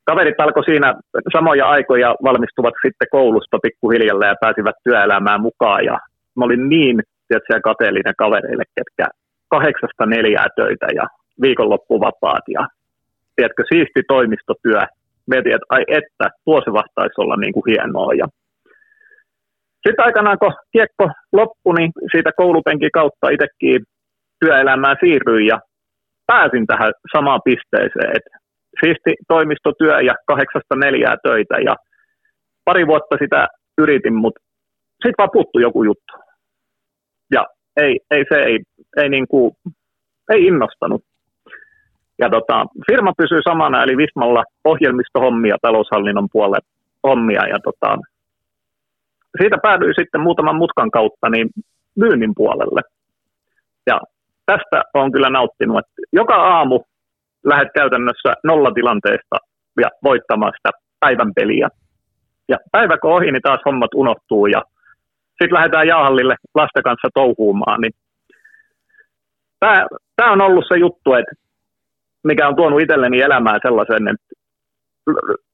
kaverit 0.04 0.40
alkoi 0.40 0.64
siinä 0.64 0.94
samoja 1.36 1.66
aikoja 1.66 2.14
valmistuvat 2.22 2.74
sitten 2.84 3.08
koulusta 3.10 3.58
pikkuhiljalle 3.62 4.26
ja 4.26 4.42
pääsivät 4.44 4.76
työelämään 4.84 5.40
mukaan. 5.40 5.84
Ja 5.84 5.96
mä 6.36 6.44
olin 6.44 6.68
niin 6.68 6.96
tietysti, 7.28 7.60
kateellinen 7.70 8.20
kavereille, 8.22 8.64
ketkä 8.76 9.06
kahdeksasta 9.48 10.06
neljää 10.06 10.48
töitä 10.56 10.86
ja 10.94 11.04
viikonloppuvapaat 11.42 12.46
ja 12.48 12.62
tiedätkö, 13.36 13.62
siisti 13.72 14.02
toimistotyö. 14.08 14.80
Mietin, 15.30 15.54
että 15.54 15.66
ai 15.68 15.84
että, 15.88 16.26
tuo 16.44 16.58
se 16.64 16.72
vahtaisi 16.72 17.20
olla 17.22 17.36
niin 17.36 17.52
kuin 17.52 17.68
hienoa. 17.70 18.12
Ja 18.14 18.26
sitten 19.86 20.04
aikanaan, 20.06 20.38
kun 20.38 20.52
kiekko 20.72 21.04
loppui, 21.32 21.74
niin 21.78 21.92
siitä 22.12 22.30
koulupenkin 22.36 22.90
kautta 22.92 23.28
itsekin 23.28 23.82
työelämään 24.40 24.96
siirryin 25.00 25.46
ja 25.46 25.58
pääsin 26.32 26.66
tähän 26.66 26.92
samaan 27.14 27.40
pisteeseen, 27.44 28.10
että 28.16 28.34
siisti 28.80 29.12
toimistotyö 29.28 30.00
ja 30.00 30.14
kahdeksasta 30.26 30.74
neljää 30.76 31.16
töitä 31.22 31.56
ja 31.68 31.74
pari 32.64 32.86
vuotta 32.86 33.16
sitä 33.22 33.48
yritin, 33.78 34.14
mutta 34.14 34.40
sitten 34.92 35.18
vaan 35.18 35.30
puuttui 35.32 35.62
joku 35.62 35.82
juttu. 35.84 36.12
Ja 37.30 37.46
ei, 37.76 38.00
ei 38.10 38.24
se 38.32 38.38
ei, 38.48 38.58
ei, 38.96 39.08
niin 39.08 39.28
kuin, 39.28 39.52
ei 40.32 40.46
innostanut. 40.46 41.02
Ja 42.18 42.30
tota, 42.30 42.66
firma 42.90 43.12
pysyy 43.18 43.42
samana, 43.48 43.82
eli 43.82 43.96
Vismalla 43.96 44.44
ohjelmistohommia, 44.64 45.56
taloushallinnon 45.62 46.28
puolelle 46.32 46.66
hommia. 47.06 47.48
Ja 47.48 47.58
tota, 47.64 47.98
siitä 49.40 49.56
päädyin 49.62 49.94
sitten 49.98 50.20
muutaman 50.20 50.56
mutkan 50.56 50.90
kautta 50.90 51.30
niin 51.30 51.48
myynnin 51.96 52.32
puolelle. 52.36 52.80
Ja 53.86 54.00
tästä 54.50 54.82
on 54.94 55.12
kyllä 55.12 55.30
nauttinut, 55.30 55.78
että 55.78 55.92
joka 56.12 56.34
aamu 56.34 56.80
lähdet 57.44 57.68
käytännössä 57.74 58.30
nollatilanteesta 58.44 59.36
ja 59.80 59.88
voittamaan 60.04 60.52
sitä 60.56 60.70
päivän 61.00 61.32
peliä. 61.34 61.68
Ja 62.48 62.56
päivä 62.72 62.98
kun 62.98 63.12
ohi, 63.12 63.32
niin 63.32 63.42
taas 63.42 63.60
hommat 63.66 63.94
unohtuu 63.94 64.46
ja 64.46 64.62
sitten 65.28 65.56
lähdetään 65.58 65.86
jaahallille 65.86 66.34
lasten 66.54 66.82
kanssa 66.82 67.08
touhuumaan. 67.14 67.80
Niin 67.80 67.92
tämä 70.16 70.32
on 70.32 70.42
ollut 70.42 70.64
se 70.68 70.76
juttu, 70.78 71.14
että 71.14 71.34
mikä 72.24 72.48
on 72.48 72.56
tuonut 72.56 72.80
itselleni 72.80 73.20
elämään 73.20 73.60
sellaisen, 73.62 74.08
että 74.08 74.30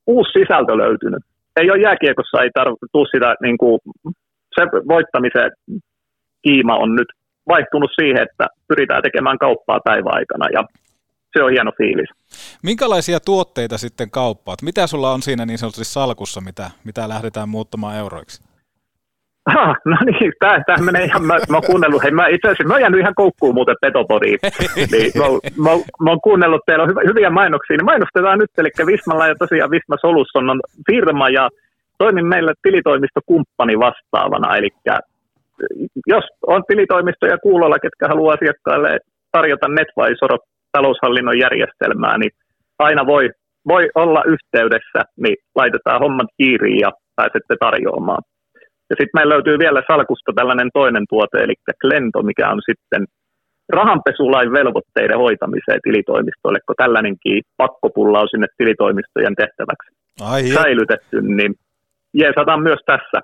uusi 0.07 0.33
sisältö 0.33 0.77
löytynyt. 0.77 1.23
Ei 1.61 1.71
ole 1.71 1.83
jääkiekossa, 1.83 2.43
ei 2.43 2.51
tule 2.93 3.07
sitä, 3.15 3.35
niin 3.43 3.59
kuin, 3.59 3.81
se 4.55 4.63
voittamisen 4.89 5.51
kiima 6.43 6.77
on 6.77 6.95
nyt 6.95 7.09
vaihtunut 7.49 7.91
siihen, 7.95 8.23
että 8.23 8.47
pyritään 8.69 9.03
tekemään 9.03 9.39
kauppaa 9.39 9.81
päiväaikana 9.85 10.47
ja 10.53 10.65
se 11.37 11.43
on 11.43 11.51
hieno 11.51 11.73
fiilis. 11.79 12.09
Minkälaisia 12.63 13.21
tuotteita 13.21 13.79
sitten 13.79 14.11
kauppaat? 14.11 14.63
Mitä 14.63 14.87
sulla 14.87 15.13
on 15.13 15.23
siinä 15.23 15.47
niin 15.47 15.59
sanotusti 15.59 15.85
salkussa, 15.85 16.41
mitä, 16.41 16.71
mitä 16.85 17.09
lähdetään 17.09 17.49
muuttamaan 17.49 17.97
euroiksi? 17.97 18.43
Ah, 19.47 19.77
no 19.85 19.97
niin, 20.05 20.33
tämä, 20.39 20.63
tämä 20.67 20.85
menee 20.85 21.05
ihan, 21.05 21.23
mä, 21.23 21.35
mä 21.35 21.57
oon 21.57 21.67
kuunnellut, 21.67 22.03
hei 22.03 22.11
mä 22.11 22.27
itse 22.27 22.49
asiassa, 22.49 22.65
mä 22.65 22.75
oon 22.75 22.81
jäänyt 22.81 23.01
ihan 23.01 23.15
koukkuun 23.15 23.55
muuten 23.55 23.77
Petopodiin, 23.81 24.39
niin 24.93 25.13
mä, 25.19 25.25
mä, 25.65 25.71
mä, 26.05 26.11
oon 26.11 26.21
kuunnellut, 26.21 26.61
teillä 26.67 26.85
on 26.85 26.95
hyviä 27.09 27.31
mainoksia, 27.31 27.77
niin 27.77 27.85
mainostetaan 27.85 28.39
nyt, 28.39 28.51
eli 28.59 28.71
Vismalla 28.87 29.29
ja 29.29 29.35
tosiaan 29.35 29.71
Visma 29.71 29.97
Solution 30.01 30.51
on 30.51 30.61
firma 30.87 31.29
ja 31.29 31.49
toimin 31.99 32.27
meillä 32.27 32.53
tilitoimistokumppani 32.63 33.79
vastaavana, 33.79 34.57
eli 34.57 34.71
jos 36.07 36.25
on 36.47 36.63
tilitoimistoja 36.69 37.39
kuulolla, 37.39 37.79
ketkä 37.79 38.09
haluaa 38.09 38.35
asiakkaille 38.35 38.99
tarjota 39.33 39.69
NetVisor 39.69 40.39
taloushallinnon 40.73 41.39
järjestelmää, 41.39 42.19
niin 42.19 42.33
aina 42.79 43.07
voi, 43.07 43.31
voi 43.69 43.85
olla 43.95 44.23
yhteydessä, 44.35 45.01
niin 45.23 45.37
laitetaan 45.55 46.01
hommat 46.01 46.31
kiiriin 46.39 46.81
ja 46.81 46.91
pääsette 47.17 47.55
tarjoamaan. 47.61 48.23
Ja 48.91 48.95
sitten 48.99 49.17
meillä 49.17 49.35
löytyy 49.35 49.59
vielä 49.59 49.83
salkusta 49.91 50.33
tällainen 50.37 50.71
toinen 50.79 51.05
tuote, 51.09 51.37
eli 51.45 51.55
Klento, 51.81 52.23
mikä 52.23 52.51
on 52.55 52.61
sitten 52.71 53.03
rahanpesulain 53.69 54.53
velvoitteiden 54.53 55.19
hoitamiseen 55.19 55.81
tilitoimistoille, 55.83 56.61
kun 56.67 56.81
tällainenkin 56.83 57.43
pakkopulla 57.57 58.21
on 58.21 58.29
sinne 58.31 58.47
tilitoimistojen 58.59 59.37
tehtäväksi 59.43 59.89
Ai 60.21 60.43
säilytetty, 60.43 61.17
niin 61.23 61.55
jeesataan 62.15 62.63
myös 62.63 62.81
tässä. 62.87 63.19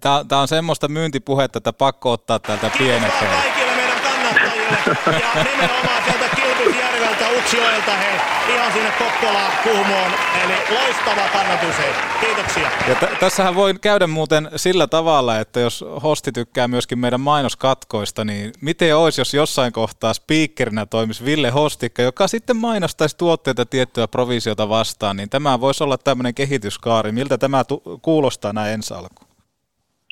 Tämä 0.00 0.40
on 0.40 0.48
semmoista 0.48 0.88
myyntipuhetta, 0.88 1.58
että 1.58 1.72
pakko 1.72 2.12
ottaa 2.12 2.38
täältä 2.38 2.70
pienet. 2.78 3.12
Kaikille 3.12 3.76
meidän 3.76 4.00
kannattajille 4.00 4.78
ja 5.20 5.44
nimenomaan 5.44 6.02
sieltä 6.04 6.36
Kilpisjärveltä, 6.36 7.28
Utsjoelta, 7.38 7.96
hei, 7.96 8.20
ihan 8.54 8.72
sinne 8.72 8.90
Kokkolaan, 8.98 9.52
Kuhmoon, 9.62 10.12
eli 10.44 10.54
loistava 10.70 11.28
kannatus, 11.32 11.78
hei. 11.78 11.92
Kiitoksia. 12.20 12.70
Ja 12.88 12.94
t- 12.94 13.18
tässähän 13.20 13.54
voi 13.54 13.74
käydä 13.80 14.06
muuten 14.06 14.50
sillä 14.56 14.86
tavalla, 14.86 15.38
että 15.38 15.60
jos 15.60 15.84
hosti 16.02 16.32
tykkää 16.32 16.68
myöskin 16.68 16.98
meidän 16.98 17.20
mainoskatkoista, 17.20 18.24
niin 18.24 18.52
miten 18.60 18.96
olisi, 18.96 19.20
jos 19.20 19.34
jossain 19.34 19.72
kohtaa 19.72 20.14
speakerinä 20.14 20.86
toimisi 20.86 21.24
Ville 21.24 21.50
Hostikka, 21.50 22.02
joka 22.02 22.28
sitten 22.28 22.56
mainostaisi 22.56 23.16
tuotteita 23.16 23.66
tiettyä 23.66 24.08
provisiota 24.08 24.68
vastaan, 24.68 25.16
niin 25.16 25.30
tämä 25.30 25.60
voisi 25.60 25.84
olla 25.84 25.98
tämmöinen 25.98 26.34
kehityskaari. 26.34 27.12
Miltä 27.12 27.38
tämä 27.38 27.64
tu- 27.64 27.82
kuulostaa 28.02 28.52
näin 28.52 28.72
ensi 28.72 28.94
alkuun? 28.94 29.33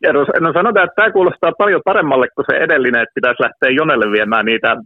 Ja 0.03 0.13
no, 0.13 0.21
no 0.41 0.53
sanotaan, 0.53 0.85
että 0.85 0.95
tämä 0.97 1.11
kuulostaa 1.11 1.53
paljon 1.59 1.81
paremmalle 1.85 2.29
kuin 2.35 2.45
se 2.51 2.57
edellinen, 2.57 3.03
että 3.03 3.15
pitäisi 3.15 3.43
lähteä 3.43 3.71
Jonelle 3.71 4.13
viemään 4.13 4.45
niitä 4.45 4.77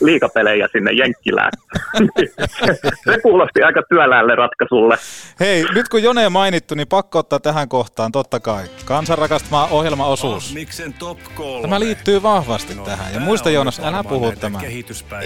liikapelejä 0.00 0.68
sinne 0.72 0.92
Jenkkilään. 0.92 1.50
se, 3.04 3.20
kuulosti 3.22 3.62
aika 3.62 3.82
työläälle 3.88 4.34
ratkaisulle. 4.34 4.96
Hei, 5.40 5.64
nyt 5.74 5.88
kun 5.88 6.02
Jone 6.02 6.28
mainittu, 6.28 6.74
niin 6.74 6.88
pakko 6.88 7.18
ottaa 7.18 7.40
tähän 7.40 7.68
kohtaan, 7.68 8.12
totta 8.12 8.40
kai. 8.40 8.64
Kansan 8.84 9.18
rakastama 9.18 9.68
ohjelmaosuus. 9.70 10.54
top 10.98 11.18
3. 11.34 11.62
Tämä 11.62 11.80
liittyy 11.80 12.22
vahvasti 12.22 12.74
no, 12.74 12.84
tähän. 12.84 13.14
Ja 13.14 13.20
muista 13.20 13.50
Joonas, 13.50 13.80
älä 13.84 14.04
puhu 14.04 14.32
tämän. 14.40 14.62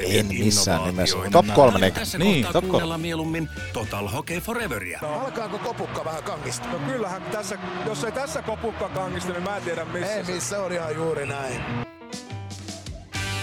En 0.07 0.27
missään 0.27 0.85
nimessä. 0.85 1.17
Top 1.33 1.47
3. 1.55 1.79
Niin, 1.79 1.95
niin 2.19 2.47
top 2.53 2.69
3. 2.69 2.99
mieluummin 2.99 3.49
Total 3.73 4.09
Hockey 4.09 4.41
Foreveria. 4.41 5.01
Alkaako 5.25 5.59
kopukka 5.59 6.05
vähän 6.05 6.23
kangista? 6.23 6.69
No 6.73 6.79
kyllähän 6.93 7.23
tässä, 7.23 7.59
jos 7.87 8.05
ei 8.05 8.13
tässä 8.13 8.43
kopukka 8.43 8.86
kangista, 8.89 9.33
niin 9.33 9.43
mä 9.43 9.57
en 9.57 9.63
tiedä 9.63 9.85
missä. 9.85 10.15
Ei 10.15 10.23
missä, 10.23 10.63
on 10.63 10.73
ihan 10.73 10.95
juuri 10.95 11.27
näin. 11.27 11.87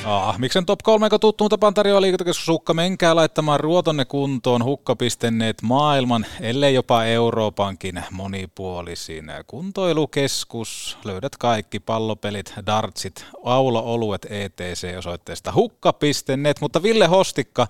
Ah, 0.06 0.40
miksen 0.40 0.66
top 0.66 0.80
3, 0.84 1.10
kun 1.10 1.20
tuttuun 1.20 1.50
tapaan 1.50 1.74
tarjoaa 1.74 2.02
liikuntakeskus 2.02 2.48
Hukka. 2.48 2.74
Menkää 2.74 3.16
laittamaan 3.16 3.60
ruotonne 3.60 4.06
kuntoon 4.06 4.64
hukka.net 4.64 5.62
maailman, 5.62 6.26
ellei 6.42 6.74
jopa 6.74 7.04
Euroopankin 7.04 8.04
monipuolisin 8.12 9.32
kuntoilukeskus. 9.48 10.98
Löydät 11.06 11.38
kaikki 11.38 11.80
pallopelit, 11.80 12.54
dartsit, 12.66 13.26
aulo-oluet 13.44 14.28
ETC 14.30 14.98
osoitteesta 14.98 15.54
hukka.net. 15.56 16.62
Mutta 16.62 16.84
Ville 16.84 17.08
Hostikka, 17.08 17.68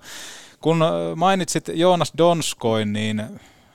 kun 0.60 0.84
mainitsit 1.16 1.68
Joonas 1.74 2.12
Donskoin, 2.18 2.92
niin 2.92 3.22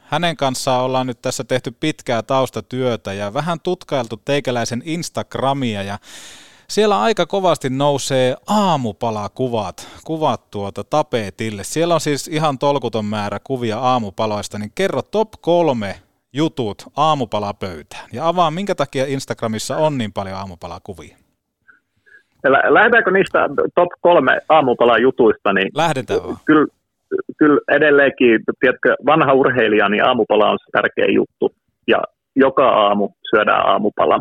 hänen 0.10 0.38
kanssaan 0.38 0.84
ollaan 0.84 1.08
nyt 1.08 1.22
tässä 1.22 1.44
tehty 1.44 1.72
pitkää 1.80 2.22
taustatyötä 2.22 3.14
ja 3.14 3.34
vähän 3.34 3.60
tutkailtu 3.60 4.18
teikäläisen 4.26 4.82
Instagramia 4.86 5.84
ja 5.84 5.98
siellä 6.68 7.02
aika 7.02 7.26
kovasti 7.26 7.70
nousee 7.70 8.36
aamupalakuvat, 8.48 9.88
kuvat 10.04 10.52
tuota 10.52 10.84
tapetille. 10.84 11.64
Siellä 11.64 11.94
on 11.94 12.02
siis 12.02 12.28
ihan 12.28 12.60
tolkuton 12.60 13.06
määrä 13.06 13.40
kuvia 13.44 13.80
aamupaloista, 13.80 14.60
niin 14.60 14.72
kerro 14.76 15.02
top 15.02 15.30
kolme 15.42 15.96
jutut 16.34 16.84
aamupalapöytään. 16.96 18.10
Ja 18.14 18.28
avaa, 18.28 18.52
minkä 18.52 18.76
takia 18.76 19.06
Instagramissa 19.08 19.78
on 19.78 19.98
niin 19.98 20.14
paljon 20.14 20.38
aamupalakuvia. 20.38 21.18
Lähdetäänkö 22.70 23.12
niistä 23.12 23.40
top 23.76 23.90
kolme 24.02 24.40
aamupalajutuista? 24.50 25.54
Niin 25.54 25.72
Lähdetään 25.74 26.24
vaan. 26.24 26.38
Kyllä, 26.46 26.68
kyllä 27.38 27.60
edelleenkin, 27.72 28.40
tiedätkö, 28.60 28.96
vanha 29.06 29.34
urheilija, 29.34 29.90
niin 29.90 30.08
aamupala 30.08 30.50
on 30.50 30.58
se 30.60 30.72
tärkeä 30.72 31.06
juttu. 31.16 31.52
Ja 31.88 32.02
joka 32.36 32.70
aamu 32.70 33.10
syödään 33.30 33.66
aamupala. 33.68 34.20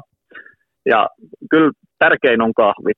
Ja 0.86 1.08
kyllä 1.50 1.70
tärkein 1.98 2.42
on 2.42 2.54
kahvi. 2.54 2.92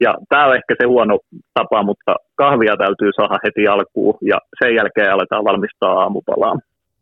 Ja 0.00 0.14
tämä 0.28 0.46
on 0.46 0.54
ehkä 0.54 0.74
se 0.80 0.86
huono 0.86 1.18
tapa, 1.54 1.82
mutta 1.82 2.16
kahvia 2.34 2.76
täytyy 2.76 3.10
saada 3.16 3.38
heti 3.44 3.68
alkuun 3.68 4.18
ja 4.22 4.38
sen 4.62 4.74
jälkeen 4.74 5.12
aletaan 5.12 5.44
valmistaa 5.44 6.00
aamupalaa. 6.00 6.54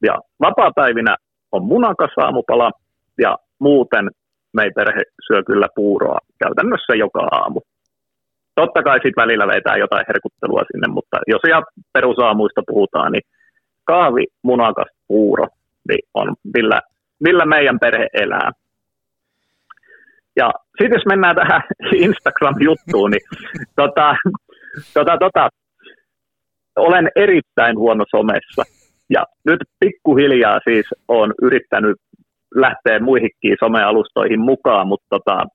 Ja 0.02 0.18
vapaa-päivinä 0.40 1.16
on 1.52 1.64
munakas 1.64 2.10
aamupala 2.16 2.70
ja 3.18 3.36
muuten 3.58 4.10
meidän 4.52 4.72
perhe 4.74 5.02
syö 5.26 5.42
kyllä 5.42 5.66
puuroa 5.74 6.18
käytännössä 6.44 6.94
joka 6.94 7.28
aamu. 7.30 7.60
Totta 8.54 8.82
kai 8.82 8.96
sitten 8.96 9.22
välillä 9.22 9.46
vetää 9.46 9.76
jotain 9.76 10.04
herkuttelua 10.08 10.62
sinne, 10.72 10.88
mutta 10.88 11.16
jos 11.26 11.42
ihan 11.48 11.64
perusaamuista 11.92 12.62
puhutaan, 12.66 13.12
niin 13.12 13.22
kahvi, 13.84 14.24
munakas, 14.42 14.88
puuro 15.08 15.46
niin 15.88 16.08
on 16.14 16.34
millä, 16.54 16.80
millä 17.20 17.44
meidän 17.44 17.78
perhe 17.78 18.06
elää. 18.12 18.50
Ja 20.36 20.52
sitten 20.78 20.96
jos 20.96 21.06
mennään 21.06 21.36
tähän 21.36 21.62
Instagram-juttuun, 22.06 23.10
niin 23.10 23.26
tota, 23.76 24.14
tota, 24.94 25.18
tota, 25.18 25.48
olen 26.76 27.08
erittäin 27.16 27.78
huono 27.78 28.04
somessa. 28.10 28.62
Ja 29.10 29.26
nyt 29.44 29.60
pikkuhiljaa 29.80 30.60
siis 30.64 30.86
olen 31.08 31.32
yrittänyt 31.42 31.96
lähteä 32.54 33.00
muihinkin 33.00 33.56
somealustoihin 33.60 34.40
mukaan, 34.40 34.86
mutta 34.86 35.06
tota, 35.10 35.46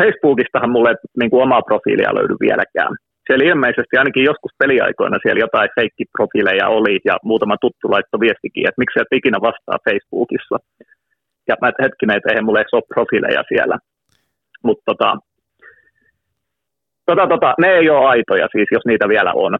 Facebookistahan 0.00 0.70
mulle 0.70 0.94
niin 1.20 1.30
kuin 1.30 1.42
omaa 1.42 1.62
profiilia 1.62 2.14
löydy 2.14 2.34
vieläkään. 2.40 2.92
siellä 3.26 3.48
ilmeisesti 3.50 3.94
ainakin 3.96 4.24
joskus 4.30 4.52
peliaikoina 4.58 5.18
siellä 5.22 5.44
jotain 5.46 5.70
feikkiprofiileja 5.74 6.66
oli 6.68 7.00
ja 7.04 7.16
muutama 7.24 7.56
tuttu 7.60 7.90
laittoi 7.90 8.20
viestikin, 8.20 8.68
että 8.68 8.82
miksi 8.82 9.00
et 9.00 9.18
ikinä 9.18 9.38
vastaa 9.48 9.84
Facebookissa. 9.86 10.56
Ja 11.48 11.54
mä, 11.60 11.68
että 11.68 11.82
hetkinen, 11.82 12.16
että 12.16 12.30
eihän 12.30 12.44
mulle 12.44 12.64
ole 12.72 12.90
profiileja 12.94 13.42
siellä. 13.48 13.76
Mutta 14.66 14.82
tota, 14.90 15.10
tota, 17.06 17.26
tota, 17.26 17.54
ne 17.62 17.68
ei 17.68 17.90
ole 17.90 18.06
aitoja 18.06 18.46
siis, 18.52 18.68
jos 18.72 18.84
niitä 18.86 19.08
vielä 19.08 19.32
on. 19.34 19.56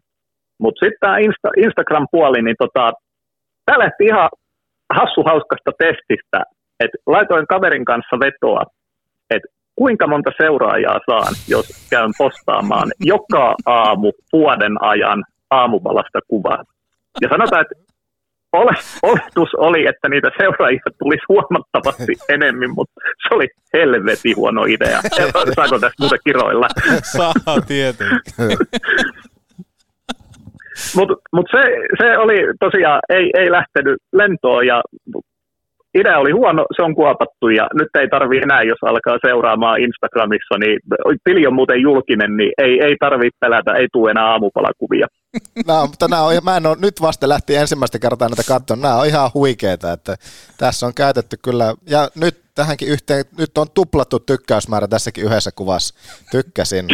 Mutta 0.59 0.79
sitten 0.79 0.99
tämä 0.99 1.17
Insta, 1.17 1.49
Instagram-puoli, 1.57 2.41
niin 2.41 2.55
tota, 2.59 2.91
tämä 3.65 3.79
lähti 3.79 4.03
ihan 4.05 4.29
hassu 4.93 5.23
hauskasta 5.23 5.71
testistä, 5.79 6.39
että 6.83 6.97
laitoin 7.05 7.47
kaverin 7.47 7.85
kanssa 7.85 8.15
vetoa, 8.19 8.63
kuinka 9.77 10.07
monta 10.07 10.31
seuraajaa 10.37 10.99
saan, 11.09 11.33
jos 11.47 11.87
käyn 11.89 12.11
postaamaan 12.17 12.91
joka 12.99 13.55
aamu 13.65 14.11
vuoden 14.33 14.83
ajan 14.83 15.23
aamuvalasta 15.49 16.19
kuvaa. 16.27 16.63
Ja 17.21 17.29
sanotaan, 17.29 17.61
että 17.61 17.75
oletus 19.03 19.55
oli, 19.57 19.87
että 19.87 20.09
niitä 20.09 20.29
seuraajia 20.37 20.81
tulisi 20.99 21.25
huomattavasti 21.29 22.13
enemmän, 22.29 22.71
mutta 22.75 22.93
se 23.27 23.35
oli 23.35 23.47
helvetin 23.73 24.35
huono 24.35 24.65
idea. 24.65 25.01
Saako 25.55 25.79
tästä 25.79 25.99
muuta 25.99 26.17
kiroilla? 26.17 26.67
Saa 27.03 27.61
tietenkin. 27.67 28.19
Mutta 30.95 31.15
mut 31.33 31.45
se, 31.51 31.63
se 31.97 32.17
oli 32.17 32.37
tosiaan, 32.59 32.99
ei, 33.09 33.31
ei 33.33 33.51
lähtenyt 33.51 33.97
lentoon 34.13 34.67
ja 34.67 34.81
idea 35.93 36.19
oli 36.19 36.31
huono, 36.31 36.65
se 36.75 36.81
on 36.81 36.95
kuopattu 36.95 37.49
ja 37.49 37.67
nyt 37.73 37.87
ei 37.99 38.07
tarvi 38.07 38.37
enää, 38.37 38.63
jos 38.63 38.77
alkaa 38.81 39.17
seuraamaan 39.25 39.81
Instagramissa, 39.81 40.55
niin 40.59 40.79
tili 41.23 41.47
on 41.47 41.53
muuten 41.53 41.81
julkinen, 41.81 42.37
niin 42.37 42.51
ei, 42.57 42.81
ei 42.81 42.95
tarvitse 42.99 43.37
pelätä, 43.39 43.73
ei 43.73 43.87
tule 43.93 44.11
enää 44.11 44.25
aamupalakuvia. 44.25 45.07
No, 45.67 45.87
mutta 45.87 46.07
nämä 46.07 46.21
on, 46.21 46.33
mä 46.43 46.57
en 46.57 46.65
ole, 46.65 46.77
nyt 46.81 47.01
vasta 47.01 47.29
lähti 47.29 47.55
ensimmäistä 47.55 47.99
kertaa 47.99 48.29
näitä 48.29 48.43
katsoa, 48.47 48.77
nämä 48.77 48.95
on 48.95 49.07
ihan 49.07 49.31
huikeita, 49.33 49.91
että 49.91 50.15
tässä 50.57 50.85
on 50.85 50.93
käytetty 50.93 51.37
kyllä, 51.43 51.73
ja 51.89 52.09
nyt 52.15 52.35
tähänkin 52.57 52.87
yhteen, 52.87 53.25
nyt 53.37 53.57
on 53.57 53.67
tuplattu 53.73 54.19
tykkäysmäärä 54.19 54.87
tässäkin 54.87 55.23
yhdessä 55.23 55.51
kuvassa, 55.51 55.95
tykkäsin. 56.31 56.85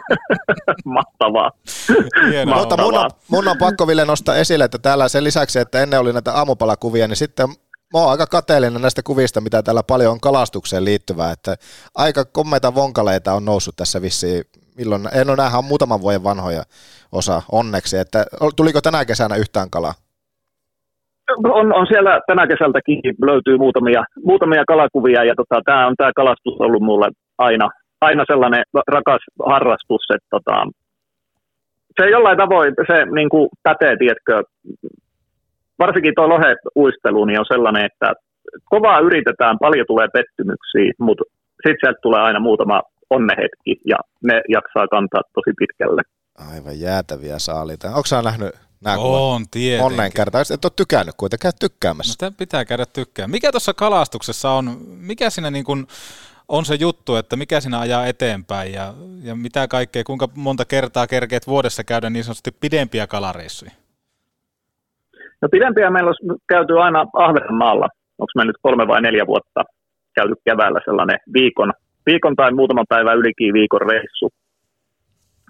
Mahtavaa. 0.84 1.50
Hienoa. 2.30 2.56
Mutta 2.56 2.76
mun 2.76 2.98
on, 2.98 3.10
mun 3.28 3.48
on 3.48 3.58
pakko 3.58 3.86
Ville 3.86 4.04
nostaa 4.04 4.36
esille, 4.36 4.64
että 4.64 4.78
täällä 4.78 5.08
sen 5.08 5.24
lisäksi, 5.24 5.58
että 5.58 5.82
ennen 5.82 6.00
oli 6.00 6.12
näitä 6.12 6.32
aamupalakuvia, 6.32 7.08
niin 7.08 7.16
sitten 7.16 7.48
mä 7.92 7.98
oon 8.00 8.10
aika 8.10 8.26
kateellinen 8.26 8.82
näistä 8.82 9.02
kuvista, 9.06 9.40
mitä 9.40 9.62
täällä 9.62 9.82
paljon 9.82 10.12
on 10.12 10.20
kalastukseen 10.20 10.84
liittyvää, 10.84 11.32
että 11.32 11.54
aika 11.94 12.24
kommeita 12.24 12.74
vonkaleita 12.74 13.32
on 13.32 13.44
noussut 13.44 13.76
tässä 13.76 14.02
vissiin, 14.02 14.44
milloin, 14.78 15.02
en 15.20 15.28
ole 15.30 15.36
nähdä 15.36 15.62
muutaman 15.62 16.00
vuoden 16.02 16.24
vanhoja 16.24 16.62
osa 17.12 17.42
onneksi, 17.52 17.98
että 17.98 18.24
tuliko 18.56 18.80
tänä 18.80 19.04
kesänä 19.04 19.36
yhtään 19.36 19.70
kalaa? 19.70 19.94
On, 21.44 21.74
on 21.74 21.86
siellä 21.86 22.20
tänä 22.26 22.46
kesältäkin 22.46 23.00
löytyy 23.30 23.56
muutamia, 23.58 24.04
muutamia 24.24 24.64
kalakuvia 24.68 25.24
ja 25.24 25.34
tota, 25.36 25.62
tämä 25.64 25.86
on 25.86 25.94
tämä 25.96 26.12
kalastus 26.16 26.54
ollut 26.58 26.82
mulle 26.82 27.08
aina, 27.38 27.68
aina 28.00 28.24
sellainen 28.26 28.64
rakas 28.88 29.22
harrastus, 29.46 30.04
että 30.14 30.28
tota, 30.30 30.66
se 32.00 32.10
jollain 32.10 32.38
tavoin 32.38 32.74
se 32.86 33.04
niin 33.14 33.28
kuin 33.28 33.48
pätee, 33.62 33.96
tiedätkö, 33.96 34.42
varsinkin 35.84 36.14
tuo 36.16 36.28
lohe-uistelu 36.28 37.24
niin 37.24 37.40
on 37.42 37.52
sellainen, 37.54 37.84
että 37.90 38.08
kovaa 38.64 38.98
yritetään, 39.08 39.56
paljon 39.64 39.86
tulee 39.86 40.08
pettymyksiä, 40.16 40.92
mutta 41.06 41.24
sitten 41.62 41.80
sieltä 41.80 42.00
tulee 42.02 42.20
aina 42.20 42.40
muutama 42.40 42.82
onnehetki 43.10 43.72
ja 43.92 43.98
ne 44.28 44.36
jaksaa 44.56 44.86
kantaa 44.94 45.22
tosi 45.34 45.52
pitkälle. 45.58 46.02
Aivan 46.52 46.80
jäätäviä 46.80 47.38
saaliita. 47.38 47.88
Onko 47.88 48.06
sä 48.06 48.22
nähnyt 48.22 48.52
nämä 48.84 48.96
On, 48.98 49.42
tietenkin. 49.50 49.86
Onnen 49.86 50.12
kertaa. 50.16 50.40
Et 50.54 50.64
ole 50.64 50.72
tykännyt 50.76 51.14
kuitenkaan 51.18 51.52
tykkäämässä. 51.60 52.26
No, 52.26 52.32
pitää 52.38 52.64
käydä 52.64 52.86
tykkää. 52.86 53.28
Mikä 53.28 53.50
tuossa 53.50 53.74
kalastuksessa 53.74 54.50
on, 54.50 54.76
mikä 54.86 55.30
siinä 55.30 55.50
niin 55.50 55.64
kun 55.64 55.86
on 56.48 56.64
se 56.64 56.74
juttu, 56.74 57.16
että 57.16 57.36
mikä 57.36 57.60
siinä 57.60 57.80
ajaa 57.80 58.06
eteenpäin 58.06 58.72
ja, 58.72 58.94
ja 59.22 59.34
mitä 59.34 59.68
kaikkea, 59.68 60.04
kuinka 60.04 60.28
monta 60.34 60.64
kertaa 60.64 61.06
kerkeet 61.06 61.46
vuodessa 61.46 61.84
käydä 61.84 62.10
niin 62.10 62.24
sanotusti 62.24 62.50
pidempiä 62.60 63.06
kalareissuja? 63.06 63.70
No 65.42 65.48
pidempiä 65.50 65.90
meillä 65.90 66.10
on 66.10 66.36
käyty 66.48 66.78
aina 66.78 67.06
Ahvenanmaalla. 67.12 67.88
Onko 68.18 68.32
me 68.36 68.44
nyt 68.44 68.56
kolme 68.62 68.88
vai 68.88 69.02
neljä 69.02 69.26
vuotta 69.26 69.62
käyty 70.14 70.34
keväällä 70.44 70.80
sellainen 70.84 71.18
viikon, 71.32 71.72
viikon 72.06 72.36
tai 72.36 72.52
muutama 72.52 72.84
päivä 72.88 73.12
ylikin 73.12 73.54
viikon 73.54 73.80
reissu. 73.80 74.28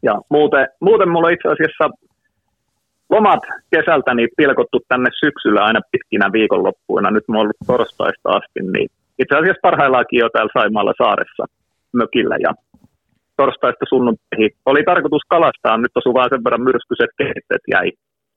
Ja 0.03 0.15
muuten, 0.31 0.69
muuten 0.81 1.09
mulla 1.09 1.27
on 1.27 1.33
itse 1.33 1.49
asiassa 1.49 1.91
lomat 3.11 3.43
kesältä 3.71 4.15
niin 4.15 4.29
pilkottu 4.37 4.79
tänne 4.89 5.11
syksyllä 5.25 5.65
aina 5.65 5.81
pitkinä 5.93 6.33
viikonloppuina. 6.33 7.11
Nyt 7.11 7.29
mä 7.29 7.37
oon 7.37 7.43
ollut 7.43 7.67
torstaista 7.67 8.29
asti, 8.39 8.61
niin 8.73 8.89
itse 9.19 9.35
asiassa 9.37 9.67
parhaillaankin 9.69 10.19
jo 10.19 10.29
täällä 10.29 10.53
Saimaalla 10.59 10.95
saaressa 11.03 11.45
mökillä 11.93 12.37
ja 12.47 12.53
torstaista 13.37 13.85
sunnuntaihin. 13.89 14.51
Oli 14.67 14.83
tarkoitus 14.85 15.23
kalastaa, 15.29 15.77
nyt 15.77 15.97
osui 15.97 16.15
vaan 16.15 16.31
sen 16.31 16.45
verran 16.45 16.67
myrskyiset 16.69 17.11
kehitteet 17.19 17.65
jäi 17.75 17.93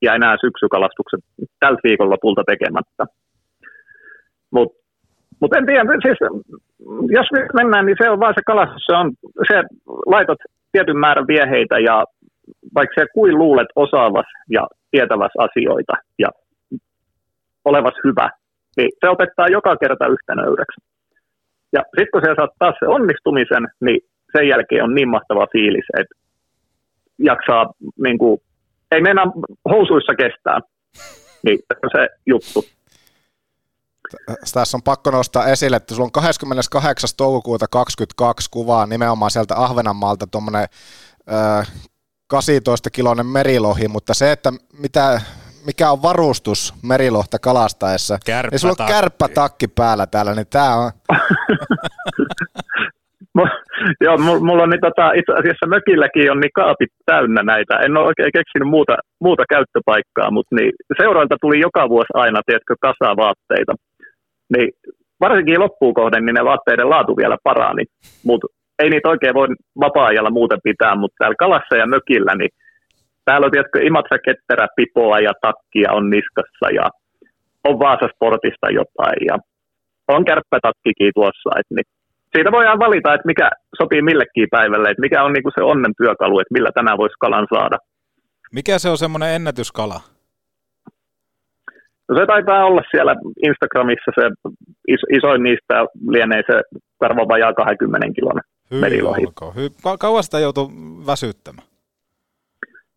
jäi 0.05 0.19
nämä 0.19 0.37
syksykalastukset 0.41 1.19
tältä 1.59 1.79
viikonlopulta 1.83 2.43
tekemättä. 2.47 3.03
Mutta 4.51 4.77
mut 5.39 5.53
en 5.53 5.65
tiedä, 5.65 5.83
siis 6.05 6.19
jos 7.17 7.27
mennään, 7.53 7.85
niin 7.85 7.97
se 8.01 8.09
on 8.09 8.19
vaan 8.19 8.33
se 8.37 8.41
kalastus, 8.45 8.85
se 8.85 8.95
on, 8.95 9.11
se 9.49 9.55
laitot 10.05 10.37
tietyn 10.71 10.97
määrän 10.97 11.27
vieheitä 11.27 11.79
ja 11.79 12.05
vaikka 12.75 12.93
se 13.01 13.05
kuin 13.13 13.37
luulet 13.37 13.67
osaavas 13.75 14.25
ja 14.49 14.67
tietäväs 14.91 15.31
asioita 15.37 15.93
ja 16.19 16.29
olevas 17.65 17.93
hyvä, 18.03 18.29
niin 18.77 18.89
se 18.99 19.09
opettaa 19.09 19.47
joka 19.47 19.75
kerta 19.77 20.07
yhtä 20.07 20.35
nöyräksi. 20.35 20.81
Ja 21.73 21.81
sitten 21.83 22.11
kun 22.11 22.21
se 22.25 22.33
saat 22.35 22.49
taas 22.59 22.75
se 22.79 22.87
onnistumisen, 22.87 23.65
niin 23.81 23.99
sen 24.37 24.47
jälkeen 24.47 24.83
on 24.83 24.95
niin 24.95 25.09
mahtava 25.09 25.47
fiilis, 25.51 25.85
että 25.99 26.15
jaksaa 27.19 27.71
niin 28.03 28.17
kuin, 28.17 28.41
ei 28.95 29.01
mennä 29.01 29.21
housuissa 29.69 30.15
kestää. 30.15 30.59
Niin 31.43 31.59
se 31.91 32.09
juttu. 32.25 32.65
Tässä 34.53 34.77
on 34.77 34.83
pakko 34.83 35.11
nostaa 35.11 35.47
esille, 35.47 35.77
että 35.77 35.95
sulla 35.95 36.05
on 36.05 36.11
28. 36.11 37.09
toukokuuta 37.17 37.65
22 37.67 38.49
kuvaa 38.51 38.85
nimenomaan 38.85 39.31
sieltä 39.31 39.55
Ahvenanmaalta 39.57 40.27
tuommoinen 40.27 40.67
18 42.27 42.89
kiloinen 42.89 43.25
merilohi, 43.25 43.87
mutta 43.87 44.13
se, 44.13 44.31
että 44.31 44.53
mitä, 44.79 45.21
mikä 45.65 45.91
on 45.91 46.01
varustus 46.01 46.73
merilohta 46.81 47.39
kalastaessa, 47.39 48.19
niin 48.51 48.59
sulla 48.59 48.75
on 48.79 48.87
kärppätakki 48.87 49.67
päällä 49.67 50.07
täällä, 50.07 50.35
niin 50.35 50.47
tämä 50.47 50.75
on... 50.75 50.91
Joo, 54.05 54.17
mulla 54.17 54.63
on 54.63 54.69
niin, 54.69 54.85
tota, 54.87 55.11
itse 55.19 55.31
asiassa 55.33 55.73
mökilläkin 55.75 56.31
on 56.31 56.39
niin 56.39 56.55
kaapit 56.55 56.91
täynnä 57.05 57.41
näitä. 57.43 57.73
En 57.85 57.97
ole 57.97 58.07
oikein 58.07 58.31
keksinyt 58.37 58.69
muuta, 58.75 58.95
muuta 59.25 59.43
käyttöpaikkaa, 59.49 60.31
mutta 60.31 60.55
niin, 60.55 60.71
seuroilta 60.97 61.35
tuli 61.41 61.59
joka 61.59 61.89
vuosi 61.89 62.13
aina, 62.13 62.41
tiedätkö, 62.45 62.75
kasaa 62.87 63.15
vaatteita. 63.23 63.73
Niin, 64.53 64.69
varsinkin 65.19 65.59
loppuun 65.59 65.93
kohden, 65.93 66.25
niin 66.25 66.33
ne 66.33 66.43
vaatteiden 66.43 66.89
laatu 66.89 67.17
vielä 67.17 67.37
parani. 67.43 67.83
Mutta 68.25 68.47
ei 68.79 68.89
niitä 68.89 69.09
oikein 69.09 69.33
voi 69.33 69.47
vapaa-ajalla 69.79 70.29
muuten 70.29 70.59
pitää, 70.63 70.95
mutta 70.95 71.15
täällä 71.19 71.35
kalassa 71.39 71.75
ja 71.75 71.87
mökillä, 71.87 72.33
niin 72.35 72.49
täällä 73.25 73.45
on 73.45 73.51
tiedätkö, 73.51 73.79
Imatra 73.83 74.17
ketterä, 74.25 74.67
pipoa 74.75 75.19
ja 75.19 75.33
takkia 75.41 75.93
on 75.97 76.09
niskassa 76.09 76.67
ja 76.79 76.85
on 77.67 77.79
Vaasasportista 77.79 78.67
jotain 78.79 79.19
ja 79.29 79.37
on 80.07 80.25
kärppätakkikin 80.25 81.11
tuossa, 81.15 81.49
että 81.59 81.75
niin 81.75 81.89
siitä 82.35 82.51
voidaan 82.51 82.79
valita, 82.79 83.13
että 83.13 83.25
mikä 83.31 83.49
sopii 83.77 84.01
millekin 84.01 84.47
päivälle, 84.51 84.89
että 84.89 85.01
mikä 85.01 85.23
on 85.23 85.33
niinku 85.33 85.51
se 85.55 85.63
onnen 85.63 85.93
työkalu, 85.97 86.39
että 86.39 86.53
millä 86.53 86.71
tänään 86.73 86.97
voisi 86.97 87.15
kalan 87.19 87.47
saada. 87.53 87.77
Mikä 88.51 88.79
se 88.79 88.89
on 88.89 88.97
semmoinen 88.97 89.29
ennätyskala? 89.29 90.01
No 92.09 92.17
se 92.19 92.25
taitaa 92.25 92.65
olla 92.65 92.81
siellä 92.91 93.15
Instagramissa 93.43 94.11
se 94.15 94.23
iso, 94.87 95.05
isoin 95.17 95.43
niistä 95.43 95.75
lienee 96.09 96.41
se 96.47 96.61
karva 96.99 97.27
vajaa 97.27 97.53
20 97.53 98.07
kilon 98.15 98.41
merilohi. 98.69 99.25
Hy- 99.25 99.97
kauan 99.99 100.23
sitä 100.23 100.39
joutuu 100.39 100.71
väsyttämään? 101.07 101.67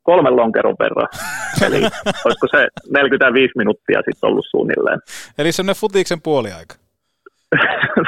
Kolmen 0.02 0.36
lonkeron 0.36 0.76
verran. 0.78 1.08
Eli 1.66 1.80
olisiko 2.24 2.46
se 2.50 2.68
45 2.90 3.52
minuuttia 3.56 3.98
sitten 4.04 4.28
ollut 4.28 4.46
suunnilleen. 4.50 4.98
Eli 5.38 5.52
semmoinen 5.52 5.80
futiksen 5.80 6.22
puoliaika? 6.22 6.74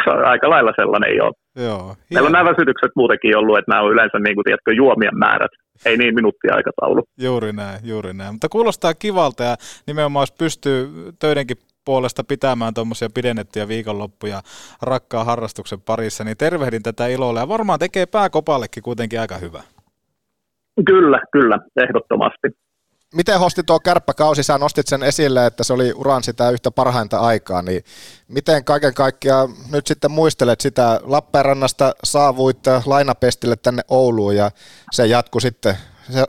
Se 0.04 0.10
on 0.10 0.24
aika 0.24 0.50
lailla 0.50 0.72
sellainen 0.76 1.16
jo. 1.16 1.32
Joo, 1.56 1.94
Meillä 2.10 2.26
on 2.26 2.32
nämä 2.32 2.50
väsytykset 2.50 2.90
muutenkin 2.96 3.36
ollut, 3.36 3.58
että 3.58 3.70
nämä 3.72 3.82
on 3.82 3.92
yleensä 3.92 4.18
niin 4.18 4.34
kuin, 4.34 4.44
tiedätkö, 4.44 4.72
juomien 4.72 5.18
määrät, 5.18 5.50
ei 5.84 5.96
niin 5.96 6.14
minuuttia 6.14 6.54
aikataulu. 6.54 7.02
Juuri 7.20 7.52
näin, 7.52 7.80
juuri 7.84 8.12
näin. 8.12 8.34
Mutta 8.34 8.48
kuulostaa 8.48 8.94
kivalta 8.94 9.42
ja 9.42 9.56
nimenomaan 9.86 10.22
jos 10.22 10.32
pystyy 10.32 10.88
töidenkin 11.18 11.56
puolesta 11.84 12.24
pitämään 12.24 12.74
tuommoisia 12.74 13.08
pidennettyjä 13.14 13.68
viikonloppuja 13.68 14.40
rakkaan 14.82 15.26
harrastuksen 15.26 15.80
parissa, 15.80 16.24
niin 16.24 16.36
tervehdin 16.36 16.82
tätä 16.82 17.06
ilolla 17.06 17.40
ja 17.40 17.48
varmaan 17.48 17.78
tekee 17.78 18.06
pääkopallekin 18.06 18.82
kuitenkin 18.82 19.20
aika 19.20 19.38
hyvä. 19.38 19.62
Kyllä, 20.86 21.20
kyllä, 21.32 21.58
ehdottomasti. 21.76 22.48
Miten 23.16 23.40
hosti 23.40 23.62
tuo 23.62 23.80
kärppäkausi, 23.80 24.42
sä 24.42 24.58
nostit 24.58 24.86
sen 24.86 25.02
esille, 25.02 25.46
että 25.46 25.64
se 25.64 25.72
oli 25.72 25.92
uran 25.92 26.22
sitä 26.22 26.50
yhtä 26.50 26.70
parhainta 26.70 27.18
aikaa, 27.18 27.62
niin 27.62 27.82
miten 28.28 28.64
kaiken 28.64 28.94
kaikkiaan 28.94 29.48
nyt 29.72 29.86
sitten 29.86 30.10
muistelet 30.10 30.60
sitä 30.60 31.00
Lappeenrannasta 31.02 31.92
saavuit 32.04 32.58
lainapestille 32.86 33.56
tänne 33.56 33.82
Ouluun 33.88 34.36
ja 34.36 34.50
se 34.92 35.06
jatkui 35.06 35.40
sitten 35.40 35.74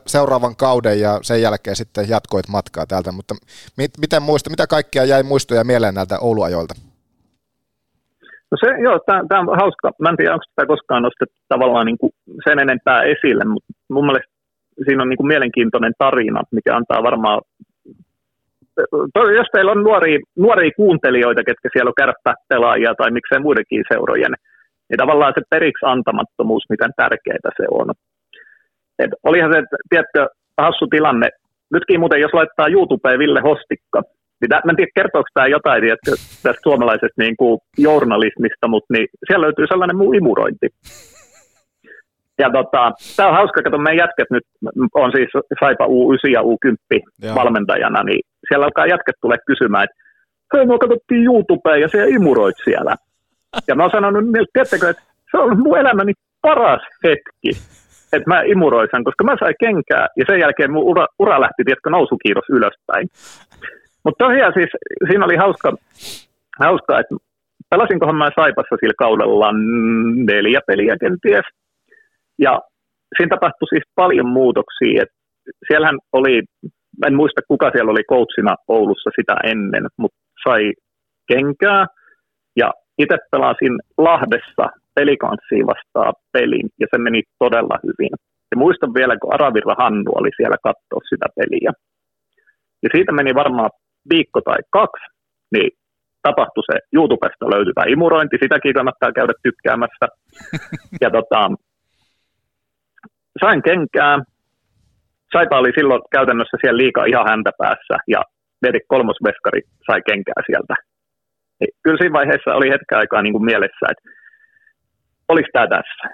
seuraavan 0.06 0.56
kauden 0.56 1.00
ja 1.00 1.18
sen 1.22 1.42
jälkeen 1.42 1.76
sitten 1.76 2.08
jatkoit 2.08 2.48
matkaa 2.48 2.86
täältä, 2.86 3.12
mutta 3.12 3.34
miten 3.98 4.22
muista, 4.22 4.50
mitä 4.50 4.66
kaikkia 4.66 5.04
jäi 5.04 5.22
muistoja 5.22 5.64
mieleen 5.64 5.94
näiltä 5.94 6.18
Ouluajoilta? 6.18 6.74
No 8.50 8.56
se, 8.60 8.82
joo, 8.82 9.00
tämä 9.28 9.40
on 9.40 9.58
hauska. 9.60 9.90
Mä 9.98 10.08
en 10.08 10.16
tiedä, 10.16 10.32
onko 10.32 10.44
sitä 10.48 10.66
koskaan 10.66 11.02
nostettu 11.02 11.36
tavallaan 11.48 11.86
niin 11.86 11.98
kuin 11.98 12.12
sen 12.44 12.58
enempää 12.58 13.02
esille, 13.02 13.44
mutta 13.44 13.72
mun 13.90 14.06
mielestä 14.06 14.31
siinä 14.84 15.02
on 15.02 15.08
niin 15.08 15.16
kuin 15.16 15.26
mielenkiintoinen 15.26 15.92
tarina, 15.98 16.42
mikä 16.52 16.76
antaa 16.76 17.02
varmaan, 17.02 17.40
jos 19.36 19.46
teillä 19.52 19.72
on 19.72 19.82
nuoria, 19.82 20.18
nuoria 20.36 20.70
kuuntelijoita, 20.76 21.44
ketkä 21.44 21.68
siellä 21.72 21.88
on 21.88 22.00
kärppäpelaajia 22.00 22.94
tai 22.94 23.10
miksei 23.10 23.40
muidenkin 23.40 23.84
seurojen, 23.92 24.34
niin 24.88 24.98
tavallaan 24.98 25.32
se 25.36 25.42
periksi 25.50 25.86
antamattomuus, 25.86 26.64
miten 26.68 26.90
tärkeää 26.96 27.50
se 27.56 27.66
on. 27.70 27.90
Et 28.98 29.10
olihan 29.24 29.52
se, 29.52 29.62
tiedätkö, 29.88 30.26
hassu 30.58 30.86
tilanne. 30.86 31.28
Nytkin 31.72 32.00
muuten, 32.00 32.20
jos 32.20 32.34
laittaa 32.34 32.68
YouTubeen 32.68 33.18
Ville 33.18 33.40
Hostikka, 33.40 34.02
niin 34.40 34.48
mä 34.64 34.70
en 34.70 34.76
tiedä, 34.76 34.90
kertooko 34.94 35.28
tämä 35.34 35.46
jotain 35.46 35.80
tiedätkö, 35.80 36.10
tästä 36.42 36.62
suomalaisesta 36.62 37.22
niin 37.22 37.36
kuin 37.36 37.58
journalismista, 37.78 38.68
mutta 38.68 38.94
niin 38.94 39.08
siellä 39.26 39.44
löytyy 39.44 39.66
sellainen 39.66 39.96
muu 39.96 40.12
imurointi. 40.12 40.68
Ja 42.42 42.50
tota, 42.50 42.92
tämä 43.16 43.28
on 43.28 43.34
hauska, 43.34 43.60
että 43.60 43.78
meidän 43.78 44.02
jätket 44.04 44.30
nyt 44.30 44.46
on 44.94 45.10
siis 45.16 45.30
Saipa 45.60 45.86
U9 45.86 46.30
ja 46.36 46.42
U10 46.42 47.02
Joo. 47.22 47.34
valmentajana, 47.34 48.02
niin 48.02 48.20
siellä 48.48 48.64
alkaa 48.64 48.92
jätket 48.94 49.16
tulee 49.20 49.38
kysymään, 49.46 49.84
että 49.84 49.96
hei, 50.52 50.66
me 50.66 50.78
katsottiin 50.78 51.24
YouTubeen 51.24 51.80
ja 51.80 51.88
siellä 51.88 52.14
imuroit 52.16 52.56
siellä. 52.64 52.94
Ja 53.68 53.74
mä 53.74 53.82
oon 53.82 53.90
sanonut, 53.90 54.24
että 54.24 54.52
tiedättekö, 54.52 54.88
että 54.90 55.02
se 55.30 55.36
on 55.38 55.58
mun 55.58 55.78
elämäni 55.78 56.12
paras 56.42 56.82
hetki, 57.04 57.50
että 58.12 58.30
mä 58.30 58.42
imuroisan, 58.52 59.04
koska 59.04 59.24
mä 59.24 59.36
sain 59.40 59.54
kenkää 59.60 60.06
ja 60.16 60.24
sen 60.26 60.40
jälkeen 60.40 60.72
mun 60.72 60.84
ura, 60.84 61.06
ura 61.18 61.40
lähti, 61.40 61.64
tiedätkö, 61.64 61.90
nousukiitos 61.90 62.48
ylöspäin. 62.50 63.06
Mutta 64.04 64.24
tosiaan 64.24 64.52
siis 64.52 64.70
siinä 65.08 65.24
oli 65.24 65.36
hauska, 65.36 65.72
hauska 66.60 67.00
että 67.00 67.14
pelasinkohan 67.70 68.16
mä 68.16 68.36
Saipassa 68.36 68.76
sillä 68.80 68.94
kaudella 68.98 69.48
neljä 70.30 70.60
peliä 70.66 70.96
kenties. 71.00 71.44
Ja 72.38 72.60
siinä 73.16 73.36
tapahtui 73.36 73.68
siis 73.68 73.86
paljon 73.94 74.28
muutoksia. 74.28 75.02
Et 75.02 75.12
siellähän 75.68 75.98
oli, 76.12 76.42
en 77.06 77.14
muista 77.14 77.40
kuka 77.48 77.70
siellä 77.70 77.90
oli 77.90 78.04
coachina 78.10 78.54
Oulussa 78.68 79.10
sitä 79.18 79.34
ennen, 79.44 79.84
mutta 79.98 80.18
sai 80.44 80.72
kenkää. 81.28 81.86
Ja 82.56 82.72
itse 82.98 83.16
pelasin 83.30 83.74
Lahdessa 83.98 84.66
pelikanssiin 84.94 85.66
vastaan 85.66 86.14
pelin, 86.32 86.68
ja 86.80 86.86
se 86.90 86.98
meni 86.98 87.22
todella 87.38 87.76
hyvin. 87.82 88.12
Ja 88.50 88.56
muistan 88.56 88.94
vielä, 88.94 89.16
kun 89.20 89.34
Aravirra 89.34 89.74
Hannu 89.78 90.10
oli 90.14 90.30
siellä 90.36 90.56
katsoa 90.62 91.08
sitä 91.08 91.26
peliä. 91.36 91.72
Ja 92.82 92.88
siitä 92.94 93.12
meni 93.12 93.34
varmaan 93.34 93.70
viikko 94.12 94.40
tai 94.40 94.60
kaksi, 94.70 95.06
niin 95.54 95.70
tapahtui 96.22 96.64
se 96.70 96.78
YouTubesta 96.92 97.50
löytyvä 97.54 97.82
imurointi, 97.88 98.36
sitäkin 98.42 98.74
kannattaa 98.74 99.12
käydä 99.12 99.32
tykkäämässä. 99.42 100.06
Ja 101.02 101.10
tota, 101.10 101.40
sain 103.40 103.62
kenkää. 103.62 104.18
Saipa 105.32 105.58
oli 105.58 105.72
silloin 105.74 106.02
käytännössä 106.12 106.56
siellä 106.60 106.78
liikaa 106.78 107.04
ihan 107.04 107.28
häntä 107.28 107.50
päässä 107.58 107.96
ja 108.08 108.22
Vedi 108.62 108.80
kolmosveskari 108.88 109.60
sai 109.86 110.00
kenkää 110.06 110.40
sieltä. 110.46 110.74
Niin 111.60 111.72
kyllä 111.82 111.98
siinä 111.98 112.18
vaiheessa 112.18 112.54
oli 112.54 112.70
hetken 112.70 112.98
aikaa 112.98 113.22
niin 113.22 113.32
kuin 113.32 113.44
mielessä, 113.44 113.86
että 113.90 114.10
oliko 115.28 115.48
tämä 115.52 115.66
tässä? 115.66 116.04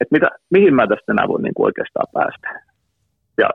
Että 0.00 0.12
mitä, 0.16 0.28
mihin 0.50 0.74
mä 0.74 0.86
tästä 0.86 1.12
enää 1.12 1.28
voin 1.28 1.42
niin 1.42 1.54
kuin 1.54 1.66
oikeastaan 1.66 2.08
päästä? 2.12 2.48
Ja 3.38 3.48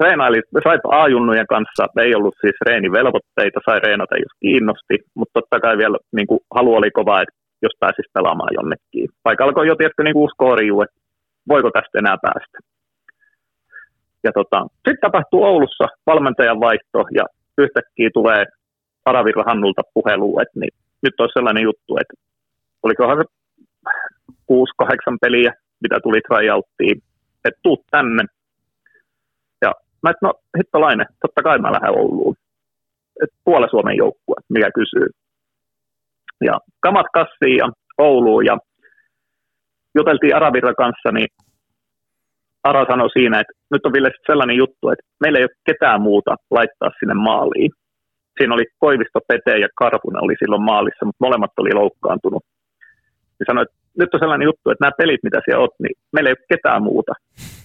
reenaili, 0.00 0.40
sai 0.64 0.78
A-junnujen 0.88 1.46
kanssa, 1.46 1.86
ei 2.00 2.14
ollut 2.14 2.34
siis 2.40 2.56
reenivelvoitteita, 2.68 3.60
sai 3.64 3.80
reenata 3.80 4.16
jos 4.16 4.34
kiinnosti, 4.40 4.96
mutta 5.14 5.32
totta 5.40 5.60
kai 5.60 5.78
vielä 5.78 5.98
niin 6.16 6.26
kuin, 6.26 6.40
halu 6.54 6.74
oli 6.74 6.90
kova, 6.90 7.22
että 7.22 7.34
jos 7.62 7.74
pääsisi 7.80 8.10
pelaamaan 8.14 8.54
jonnekin. 8.58 9.08
Vaikka 9.24 9.44
alkoi 9.44 9.66
jo 9.66 9.76
tietysti 9.76 10.02
niin 10.02 10.36
kooriu, 10.36 10.80
että 10.82 11.00
voiko 11.48 11.70
tästä 11.70 11.98
enää 11.98 12.16
päästä. 12.22 12.58
Ja 14.24 14.32
tota, 14.32 14.66
sitten 14.74 15.00
tapahtuu 15.00 15.44
Oulussa 15.44 15.84
valmentajan 16.06 16.60
vaihto 16.60 16.98
ja 17.14 17.24
yhtäkkiä 17.58 18.10
tulee 18.14 18.44
Aravirra 19.04 19.44
Hannulta 19.46 19.82
puhelu, 19.94 20.40
että 20.40 20.60
niin, 20.60 20.74
nyt 21.02 21.20
olisi 21.20 21.32
sellainen 21.32 21.62
juttu, 21.62 21.96
että 22.00 22.14
olikohan 22.82 23.16
se 23.16 23.24
6-8 24.52 25.16
peliä, 25.20 25.52
mitä 25.82 26.00
tuli 26.02 26.20
tryouttiin, 26.20 27.02
että 27.44 27.60
tuu 27.62 27.84
tänne. 27.90 28.24
Ja 29.62 29.72
mä 30.02 30.10
että 30.10 30.26
no 30.26 30.32
hittolainen, 30.58 31.06
totta 31.22 31.42
kai 31.42 31.58
mä 31.58 31.72
lähden 31.72 31.98
Ouluun. 31.98 32.36
Et 33.22 33.30
puolen 33.44 33.70
Suomen 33.70 33.96
joukkue, 33.96 34.36
mikä 34.48 34.70
kysyy. 34.74 35.08
Ja 36.44 36.60
kamat 36.80 37.06
kassiin 37.12 37.56
ja 37.56 37.68
Ouluun 37.98 38.46
ja 38.46 38.58
juteltiin 39.94 40.36
Aravirra 40.36 40.74
kanssa, 40.74 41.12
niin 41.12 41.28
Ara 42.64 42.86
sanoi 42.90 43.10
siinä, 43.10 43.40
että 43.40 43.52
nyt 43.70 43.86
on 43.86 43.92
vielä 43.92 44.10
sellainen 44.26 44.56
juttu, 44.56 44.88
että 44.88 45.06
meillä 45.20 45.38
ei 45.38 45.48
ole 45.48 45.62
ketään 45.70 46.00
muuta 46.02 46.32
laittaa 46.50 46.90
sinne 46.98 47.14
maaliin. 47.14 47.70
Siinä 48.38 48.54
oli 48.54 48.66
Koivisto, 48.78 49.20
Pete 49.28 49.58
ja 49.58 49.68
Karpunen 49.74 50.24
oli 50.24 50.34
silloin 50.38 50.62
maalissa, 50.62 51.06
mutta 51.06 51.24
molemmat 51.26 51.50
oli 51.58 51.72
loukkaantunut. 51.74 52.44
Ja 53.40 53.44
sanoi, 53.46 53.62
että 53.62 53.76
nyt 53.98 54.14
on 54.14 54.20
sellainen 54.20 54.48
juttu, 54.50 54.70
että 54.70 54.84
nämä 54.84 54.98
pelit, 54.98 55.22
mitä 55.22 55.40
siellä 55.44 55.62
on, 55.62 55.68
niin 55.82 55.96
meillä 56.12 56.28
ei 56.28 56.36
ole 56.38 56.50
ketään 56.52 56.82
muuta. 56.82 57.12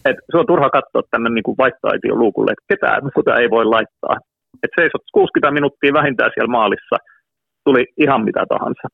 Et 0.09 0.17
se 0.31 0.37
on 0.37 0.49
turha 0.51 0.69
katsoa 0.77 1.01
tänne 1.11 1.29
niin 1.29 1.47
kuin 1.47 1.57
vaihtoaition 1.63 2.19
luukulle, 2.19 2.51
että 2.51 2.69
ketään 2.71 3.01
muuta 3.03 3.39
ei 3.41 3.49
voi 3.49 3.65
laittaa. 3.65 4.15
Et 4.63 4.73
seisot 4.79 5.05
60 5.13 5.51
minuuttia 5.57 5.97
vähintään 5.99 6.31
siellä 6.33 6.57
maalissa, 6.59 6.95
tuli 7.65 7.83
ihan 8.03 8.21
mitä 8.27 8.43
tahansa. 8.53 8.85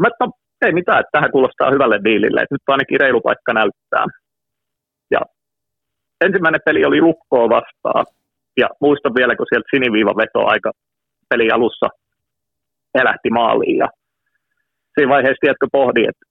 Mä, 0.00 0.08
no, 0.20 0.26
ei 0.64 0.72
mitään, 0.72 1.00
että 1.00 1.10
tähän 1.12 1.30
kuulostaa 1.30 1.70
hyvälle 1.70 1.98
diilille, 2.04 2.40
että 2.40 2.54
nyt 2.54 2.68
ainakin 2.68 3.00
reilu 3.00 3.20
paikka 3.20 3.52
näyttää. 3.52 4.06
Ja 5.10 5.20
ensimmäinen 6.20 6.60
peli 6.64 6.84
oli 6.84 7.00
lukkoa 7.00 7.48
vastaan, 7.48 8.06
ja 8.56 8.68
muistan 8.80 9.14
vielä, 9.14 9.36
kun 9.36 9.46
sieltä 9.48 9.72
siniviiva 9.74 10.16
veto 10.16 10.46
aika 10.46 10.70
peli 11.30 11.50
alussa 11.50 11.88
elähti 12.94 13.30
maaliin, 13.30 13.76
ja 13.76 13.88
siinä 14.94 15.12
vaiheessa, 15.14 15.40
tiedätkö, 15.40 15.66
pohdi, 15.72 16.02
että 16.10 16.24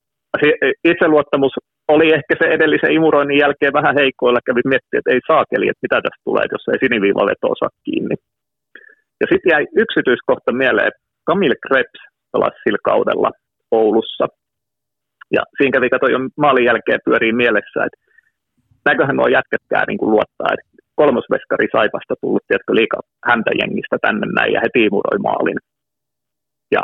itseluottamus 0.84 1.54
oli 1.88 2.14
ehkä 2.14 2.34
se 2.40 2.46
edellisen 2.48 2.92
imuroinnin 2.92 3.40
jälkeen 3.44 3.74
vähän 3.74 3.96
heikkoilla, 4.00 4.46
kävi 4.46 4.62
miettiä, 4.66 5.00
että 5.00 5.12
ei 5.12 5.20
saakeli, 5.28 5.66
että 5.68 5.86
mitä 5.86 5.96
tästä 5.96 6.26
tulee, 6.28 6.46
jos 6.52 6.68
ei 6.68 6.80
siniviiva 6.84 7.30
veto 7.30 7.48
osaa 7.56 7.70
kiinni. 7.84 8.16
Ja 9.22 9.26
sitten 9.32 9.52
jäi 9.52 9.66
yksityiskohta 9.84 10.52
mieleen, 10.52 10.88
että 10.88 11.02
Camille 11.28 11.56
Krebs 11.68 12.02
pelasi 12.32 12.58
sillä 12.64 12.82
kaudella– 12.84 13.32
Oulussa. 13.82 14.26
Ja 15.36 15.42
siinä 15.58 15.76
kävi 15.76 15.90
kato 15.90 16.08
jo 16.08 16.20
maalin 16.38 16.66
jälkeen 16.66 17.06
pyörii 17.06 17.34
mielessä, 17.34 17.80
että 17.86 18.00
näköhän 18.86 19.16
nuo 19.16 19.28
jätkätkää 19.28 19.84
niin 19.88 20.12
luottaa, 20.16 20.54
että 20.54 20.70
kolmosveskari 20.96 21.68
Saipasta 21.72 22.16
tullut, 22.22 22.44
tiedätkö, 22.48 22.76
liika 22.76 23.00
häntä 23.30 23.52
jengistä 23.62 23.98
tänne 24.02 24.28
näin, 24.36 24.54
ja 24.54 24.60
he 24.64 24.70
tiimuroi 24.74 25.20
maalin. 25.20 25.60
Ja 26.72 26.84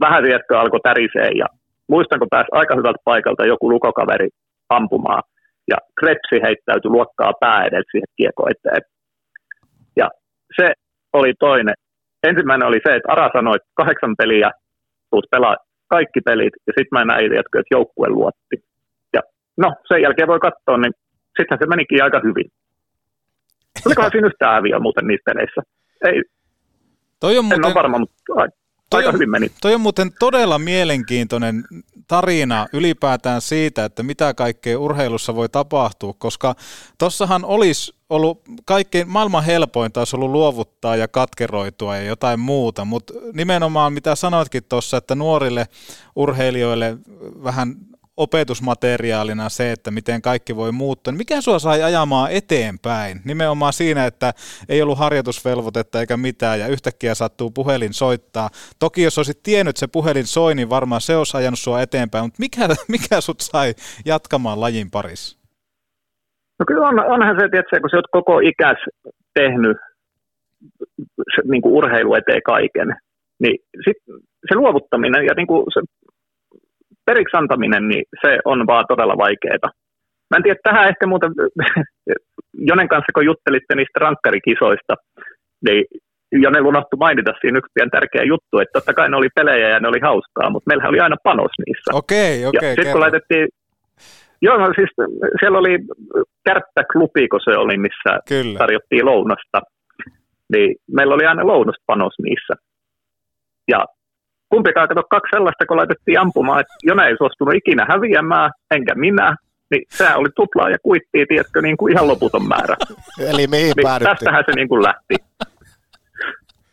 vähän, 0.00 0.24
tiedätkö, 0.24 0.58
alkoi 0.58 0.80
tärisee, 0.82 1.30
ja 1.42 1.46
muistan, 1.88 2.18
kun 2.18 2.34
pääsi 2.34 2.48
aika 2.52 2.74
hyvältä 2.76 3.02
paikalta 3.04 3.46
joku 3.52 3.70
lukokaveri 3.70 4.28
ampumaan, 4.68 5.22
ja 5.70 5.76
Kretsi 5.98 6.36
heittäytyi 6.46 6.90
luokkaa 6.90 7.32
pää 7.40 7.64
edeltä 7.64 7.90
siihen 7.90 8.12
kiekko 8.16 8.42
eteen. 8.52 8.82
Ja 9.96 10.08
se 10.56 10.72
oli 11.12 11.32
toinen. 11.38 11.74
Ensimmäinen 12.22 12.68
oli 12.68 12.80
se, 12.86 12.94
että 12.94 13.12
Ara 13.12 13.30
sanoi, 13.32 13.56
että 13.56 13.68
kahdeksan 13.74 14.14
peliä 14.18 14.50
tuut 15.10 15.26
pelaa 15.30 15.56
kaikki 15.90 16.20
pelit, 16.20 16.54
ja 16.66 16.72
sitten 16.76 16.94
mä 16.98 17.04
näin, 17.04 17.32
että 17.32 17.62
joukkue 17.70 18.08
luotti. 18.08 18.56
Ja 19.12 19.20
no, 19.56 19.68
sen 19.88 20.02
jälkeen 20.02 20.28
voi 20.28 20.40
katsoa, 20.40 20.78
niin 20.78 20.92
sittenhän 21.36 21.58
se 21.62 21.66
menikin 21.66 22.04
aika 22.04 22.20
hyvin. 22.24 22.48
Olikohan 23.86 24.10
siinä 24.10 24.26
yhtään 24.26 24.54
häviä 24.54 24.78
muuten 24.78 25.06
niissä 25.06 25.22
peleissä? 25.24 25.60
Ei, 26.04 26.22
Toi 27.20 27.38
on 27.38 27.44
muuten, 27.44 27.58
en 27.58 27.66
ole 27.66 27.74
varma, 27.74 27.98
mutta 27.98 28.14
aika 28.90 29.08
on, 29.08 29.14
hyvin 29.14 29.30
meni. 29.30 29.46
Toi 29.62 29.74
on 29.74 29.80
muuten 29.80 30.10
todella 30.18 30.58
mielenkiintoinen 30.58 31.64
tarina 32.10 32.66
ylipäätään 32.72 33.40
siitä, 33.40 33.84
että 33.84 34.02
mitä 34.02 34.34
kaikkea 34.34 34.78
urheilussa 34.78 35.34
voi 35.34 35.48
tapahtua, 35.48 36.14
koska 36.18 36.54
tossahan 36.98 37.44
olisi 37.44 37.94
ollut 38.08 38.42
kaikkein 38.64 39.08
maailman 39.08 39.44
helpointa 39.44 40.00
olisi 40.00 40.16
ollut 40.16 40.30
luovuttaa 40.30 40.96
ja 40.96 41.08
katkeroitua 41.08 41.96
ja 41.96 42.02
jotain 42.02 42.40
muuta, 42.40 42.84
mutta 42.84 43.14
nimenomaan 43.32 43.92
mitä 43.92 44.14
sanoitkin 44.14 44.64
tuossa, 44.64 44.96
että 44.96 45.14
nuorille 45.14 45.68
urheilijoille 46.16 46.98
vähän 47.44 47.76
opetusmateriaalina 48.20 49.48
se, 49.48 49.72
että 49.72 49.90
miten 49.90 50.22
kaikki 50.22 50.56
voi 50.56 50.72
muuttua. 50.72 51.12
Mikä 51.12 51.40
sua 51.40 51.58
sai 51.58 51.82
ajamaan 51.82 52.30
eteenpäin? 52.30 53.20
Nimenomaan 53.24 53.72
siinä, 53.72 54.06
että 54.06 54.32
ei 54.68 54.82
ollut 54.82 54.98
harjoitusvelvoitetta 54.98 56.00
eikä 56.00 56.16
mitään 56.16 56.60
ja 56.60 56.68
yhtäkkiä 56.68 57.14
sattuu 57.14 57.50
puhelin 57.50 57.94
soittaa. 57.94 58.48
Toki 58.78 59.02
jos 59.02 59.18
olisit 59.18 59.42
tiennyt, 59.42 59.76
se 59.76 59.86
puhelin 59.86 60.26
soi, 60.26 60.54
niin 60.54 60.70
varmaan 60.70 61.00
se 61.00 61.16
olisi 61.16 61.36
ajanut 61.36 61.58
sua 61.58 61.82
eteenpäin, 61.82 62.24
mutta 62.24 62.40
mikä, 62.40 62.60
mikä 62.96 63.20
sut 63.20 63.40
sai 63.40 63.74
jatkamaan 64.04 64.60
lajin 64.60 64.90
parissa? 64.90 65.38
No 66.58 66.64
kyllä 66.66 66.88
on, 66.88 67.00
onhan 67.00 67.36
se, 67.38 67.44
että 67.44 67.80
kun 67.80 67.90
sä 67.90 67.96
oot 67.96 68.12
koko 68.12 68.40
ikäs 68.40 68.78
tehnyt 69.34 69.76
niin 71.44 71.62
urheilu 71.64 72.14
eteen 72.14 72.42
kaiken, 72.42 72.88
niin 73.42 73.58
sit 73.84 73.96
se 74.48 74.54
luovuttaminen 74.54 75.24
ja 75.24 75.34
niin 75.36 75.46
kuin 75.46 75.66
se 75.74 75.80
periksi 77.10 77.36
antaminen, 77.36 77.84
niin 77.90 78.04
se 78.22 78.30
on 78.44 78.66
vaan 78.70 78.84
todella 78.88 79.16
vaikeaa. 79.24 79.70
Mä 80.30 80.36
en 80.36 80.42
tiedä, 80.42 80.58
tähän 80.62 80.88
ehkä 80.88 81.06
muuten, 81.06 81.32
Jonen 82.70 82.88
kanssa 82.88 83.14
kun 83.14 83.28
juttelitte 83.30 83.74
niistä 83.74 83.98
rankkarikisoista, 84.04 84.94
niin 85.66 85.84
Jone 86.42 86.60
unohtui 86.60 86.98
mainita 86.98 87.32
siinä 87.40 87.58
yksi 87.58 87.74
pieni 87.74 87.90
tärkeä 87.90 88.24
juttu, 88.32 88.54
että 88.58 88.74
totta 88.76 88.94
kai 88.94 89.08
ne 89.08 89.16
oli 89.16 89.28
pelejä 89.34 89.68
ja 89.68 89.80
ne 89.80 89.88
oli 89.88 90.00
hauskaa, 90.08 90.50
mutta 90.50 90.68
meillä 90.68 90.88
oli 90.88 91.00
aina 91.00 91.16
panos 91.24 91.54
niissä. 91.66 91.90
Okei, 92.00 92.46
okei. 92.46 92.68
Ja 92.68 92.74
sitten 92.74 92.92
kun 92.92 93.00
laitettiin, 93.00 93.48
joo, 94.42 94.56
no 94.58 94.66
siis 94.78 94.90
siellä 95.40 95.58
oli 95.58 95.74
kärppäklubi, 96.44 97.28
kun 97.28 97.40
se 97.44 97.52
oli, 97.62 97.76
missä 97.78 98.10
Kyllä. 98.28 98.58
tarjottiin 98.58 99.06
lounasta, 99.06 99.58
niin 100.52 100.76
meillä 100.96 101.14
oli 101.14 101.26
aina 101.26 101.46
lounaspanos 101.46 102.14
niissä. 102.22 102.54
Ja 103.68 103.80
kumpikaan 104.50 104.88
kato 104.88 105.02
kaksi 105.10 105.30
sellaista, 105.30 105.66
kun 105.66 105.76
laitettiin 105.76 106.20
ampumaan, 106.20 106.60
että 106.60 106.74
Jone 106.82 107.06
ei 107.06 107.16
suostunut 107.16 107.54
ikinä 107.54 107.86
häviämään, 107.88 108.50
enkä 108.70 108.94
minä, 108.94 109.36
niin 109.70 109.82
se 109.88 110.14
oli 110.14 110.28
tuplaa 110.36 110.70
ja 110.70 110.78
kuittiin, 110.82 111.26
tiedätkö, 111.28 111.62
niin 111.62 111.76
kuin 111.76 111.92
ihan 111.92 112.08
loputon 112.08 112.48
määrä. 112.48 112.76
Eli 113.30 113.46
mihin 113.46 113.72
niin 113.76 114.04
Tästähän 114.04 114.44
se 114.46 114.52
niin 114.56 114.68
kuin 114.68 114.82
lähti. 114.82 115.14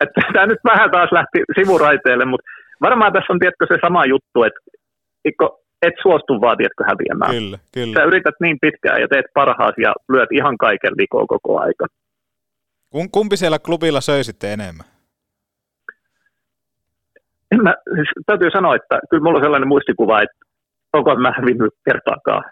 että 0.00 0.20
tämä 0.32 0.46
nyt 0.46 0.62
vähän 0.64 0.90
taas 0.90 1.12
lähti 1.12 1.38
sivuraiteelle, 1.58 2.24
mutta 2.24 2.46
varmaan 2.80 3.12
tässä 3.12 3.32
on, 3.32 3.38
tiedätkö, 3.38 3.66
se 3.68 3.78
sama 3.80 4.04
juttu, 4.04 4.42
että 4.42 4.60
et 5.82 5.94
suostu 6.02 6.40
vaan, 6.40 6.56
tiedätkö, 6.56 6.84
häviämään. 6.90 7.30
Kyllä, 7.30 7.58
kyllä. 7.72 7.94
Sä 7.94 8.04
yrität 8.04 8.34
niin 8.40 8.58
pitkään 8.60 9.00
ja 9.00 9.08
teet 9.08 9.26
parhaasi 9.34 9.82
ja 9.82 9.92
lyöt 10.12 10.32
ihan 10.32 10.58
kaiken 10.58 10.92
likoon 10.96 11.26
koko 11.26 11.60
aika. 11.60 11.86
Kumpi 13.12 13.36
siellä 13.36 13.58
klubilla 13.58 14.00
söi 14.00 14.24
sitten 14.24 14.50
enemmän? 14.50 14.86
En 17.52 17.62
mä, 17.62 17.74
siis 17.94 18.08
täytyy 18.26 18.50
sanoa, 18.50 18.76
että 18.76 18.98
kyllä 19.10 19.22
mulla 19.22 19.38
on 19.38 19.44
sellainen 19.44 19.68
muistikuva, 19.68 20.22
että 20.22 20.36
onko 20.92 21.16
mä 21.16 21.32
hävinnyt 21.36 21.74
kertaakaan. 21.84 22.44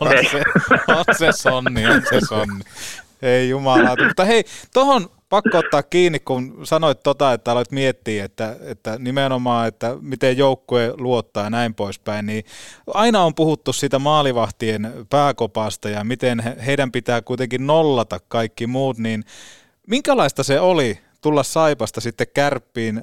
on, 0.00 0.08
se, 0.30 0.42
on 0.88 1.04
se 1.12 1.32
sonni, 1.32 1.86
on 1.86 2.02
se 2.10 2.20
sonni. 2.20 2.64
Ei 3.22 3.48
jumala. 3.48 4.06
Mutta 4.06 4.24
hei, 4.24 4.44
tuohon 4.74 5.06
pakko 5.28 5.58
ottaa 5.58 5.82
kiinni, 5.82 6.18
kun 6.18 6.60
sanoit 6.62 7.02
tota, 7.02 7.32
että 7.32 7.52
aloit 7.52 7.72
miettiä, 7.72 8.24
että, 8.24 8.56
että 8.60 8.96
nimenomaan, 8.98 9.68
että 9.68 9.96
miten 10.00 10.38
joukkue 10.38 10.94
luottaa 10.98 11.44
ja 11.44 11.50
näin 11.50 11.74
poispäin, 11.74 12.26
niin 12.26 12.44
aina 12.94 13.22
on 13.22 13.34
puhuttu 13.34 13.72
siitä 13.72 13.98
maalivahtien 13.98 14.92
pääkopasta 15.10 15.88
ja 15.88 16.04
miten 16.04 16.42
heidän 16.66 16.92
pitää 16.92 17.22
kuitenkin 17.22 17.66
nollata 17.66 18.18
kaikki 18.28 18.66
muut, 18.66 18.98
niin 18.98 19.24
minkälaista 19.86 20.42
se 20.42 20.60
oli 20.60 20.98
tulla 21.26 21.42
Saipasta 21.42 22.00
sitten 22.00 22.26
kärppiin 22.34 23.02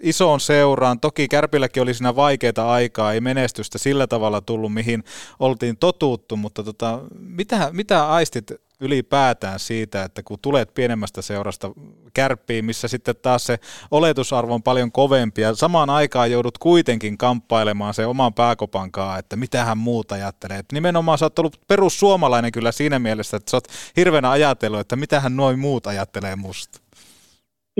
isoon 0.00 0.40
seuraan. 0.40 1.00
Toki 1.00 1.28
Kärpilläkin 1.28 1.82
oli 1.82 1.94
siinä 1.94 2.16
vaikeita 2.16 2.70
aikaa, 2.70 3.12
ei 3.12 3.20
menestystä 3.20 3.78
sillä 3.78 4.06
tavalla 4.06 4.40
tullut, 4.40 4.74
mihin 4.74 5.04
oltiin 5.40 5.76
totuttu, 5.76 6.36
mutta 6.36 6.62
tota, 6.64 7.00
mitä, 7.18 7.70
mitä 7.72 8.08
aistit 8.08 8.52
ylipäätään 8.80 9.58
siitä, 9.58 10.04
että 10.04 10.22
kun 10.22 10.38
tulet 10.42 10.74
pienemmästä 10.74 11.22
seurasta 11.22 11.70
kärppiin, 12.14 12.64
missä 12.64 12.88
sitten 12.88 13.14
taas 13.22 13.44
se 13.44 13.58
oletusarvo 13.90 14.54
on 14.54 14.62
paljon 14.62 14.92
kovempi 14.92 15.42
ja 15.42 15.54
samaan 15.54 15.90
aikaan 15.90 16.30
joudut 16.30 16.58
kuitenkin 16.58 17.18
kamppailemaan 17.18 17.94
se 17.94 18.06
oman 18.06 18.34
pääkopankaan, 18.34 19.18
että 19.18 19.36
mitähän 19.36 19.78
muuta 19.78 20.14
ajattelee. 20.14 20.58
Et 20.58 20.72
nimenomaan 20.72 21.18
sä 21.18 21.24
oot 21.24 21.38
ollut 21.38 21.60
perussuomalainen 21.68 22.52
kyllä 22.52 22.72
siinä 22.72 22.98
mielessä, 22.98 23.36
että 23.36 23.50
sä 23.50 23.56
oot 23.56 23.68
hirveänä 23.96 24.30
ajatellut, 24.30 24.80
että 24.80 24.96
mitähän 24.96 25.36
noin 25.36 25.58
muut 25.58 25.86
ajattelee 25.86 26.36
musta. 26.36 26.89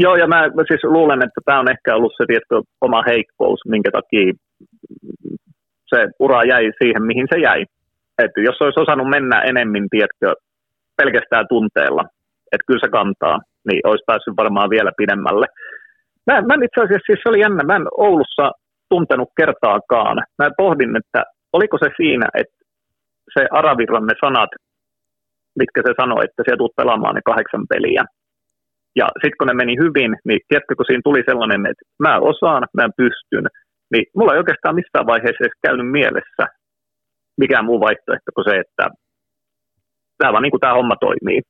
Joo, 0.05 0.17
ja 0.17 0.27
mä, 0.27 0.41
mä 0.57 0.63
siis 0.69 0.85
luulen, 0.85 1.23
että 1.27 1.41
tämä 1.45 1.61
on 1.61 1.71
ehkä 1.71 1.97
ollut 1.97 2.13
se 2.17 2.25
tietty 2.27 2.55
oma 2.81 3.03
heikkous, 3.11 3.61
minkä 3.67 3.91
takia 3.91 4.33
se 5.91 5.99
ura 6.19 6.41
jäi 6.45 6.65
siihen, 6.83 7.03
mihin 7.11 7.27
se 7.33 7.39
jäi. 7.41 7.65
Et 8.23 8.33
jos 8.47 8.61
olisi 8.61 8.81
osannut 8.81 9.09
mennä 9.17 9.39
enemmän, 9.51 9.87
tiedätkö, 9.91 10.29
pelkästään 10.97 11.47
tunteella, 11.49 12.05
että 12.53 12.67
kyllä 12.67 12.85
se 12.85 12.91
kantaa, 12.99 13.37
niin 13.69 13.81
olisi 13.89 14.05
päässyt 14.07 14.37
varmaan 14.37 14.71
vielä 14.71 14.93
pidemmälle. 14.97 15.47
Mä, 16.27 16.35
mä 16.41 16.55
itse 16.55 16.81
asiassa, 16.81 17.07
siis 17.07 17.21
se 17.23 17.29
oli 17.29 17.41
jännä, 17.41 17.63
mä 17.65 17.77
en 17.77 17.89
Oulussa 18.07 18.47
tuntenut 18.89 19.31
kertaakaan. 19.37 20.17
Mä 20.39 20.49
pohdin, 20.57 20.97
että 20.97 21.21
oliko 21.53 21.79
se 21.79 21.89
siinä, 21.97 22.27
että 22.35 22.59
se 23.35 23.47
Aravirran 23.51 24.07
ne 24.07 24.15
sanat, 24.25 24.51
mitkä 25.59 25.81
se 25.87 25.93
sanoi, 26.01 26.25
että 26.25 26.43
se 26.49 26.57
tulet 26.57 26.77
pelaamaan 26.77 27.15
ne 27.15 27.21
kahdeksan 27.25 27.65
peliä, 27.69 28.05
ja 29.01 29.07
sitten 29.21 29.39
kun 29.39 29.49
ne 29.49 29.55
meni 29.55 29.75
hyvin, 29.85 30.13
niin 30.29 30.41
tiedätkö, 30.49 30.73
kun 30.77 30.89
siinä 30.89 31.07
tuli 31.09 31.23
sellainen, 31.31 31.61
että 31.71 31.85
mä 32.07 32.15
osaan, 32.31 32.63
mä 32.77 32.99
pystyn, 33.03 33.47
niin 33.93 34.05
mulla 34.17 34.33
ei 34.33 34.43
oikeastaan 34.43 34.79
missään 34.81 35.11
vaiheessa 35.13 35.43
edes 35.43 35.59
käynyt 35.67 35.91
mielessä 35.99 36.45
mikään 37.43 37.65
muu 37.65 37.81
vaihtoehto 37.81 38.31
kuin 38.35 38.49
se, 38.49 38.55
että 38.65 38.85
tämä 40.19 40.33
vaan 40.33 40.43
niin 40.43 40.55
kuin 40.55 40.65
tämä 40.65 40.79
homma 40.79 40.97
toimii. 41.07 41.41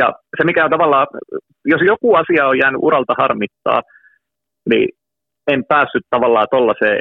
Ja 0.00 0.06
se 0.36 0.42
mikä 0.44 0.64
on 0.64 0.74
tavallaan, 0.76 1.06
jos 1.72 1.82
joku 1.92 2.08
asia 2.14 2.46
on 2.46 2.58
jäänyt 2.62 2.84
uralta 2.88 3.14
harmittaa, 3.22 3.80
niin 4.70 4.88
en 5.52 5.64
päässyt 5.72 6.04
tavallaan 6.10 6.46
tuollaiseen 6.50 7.00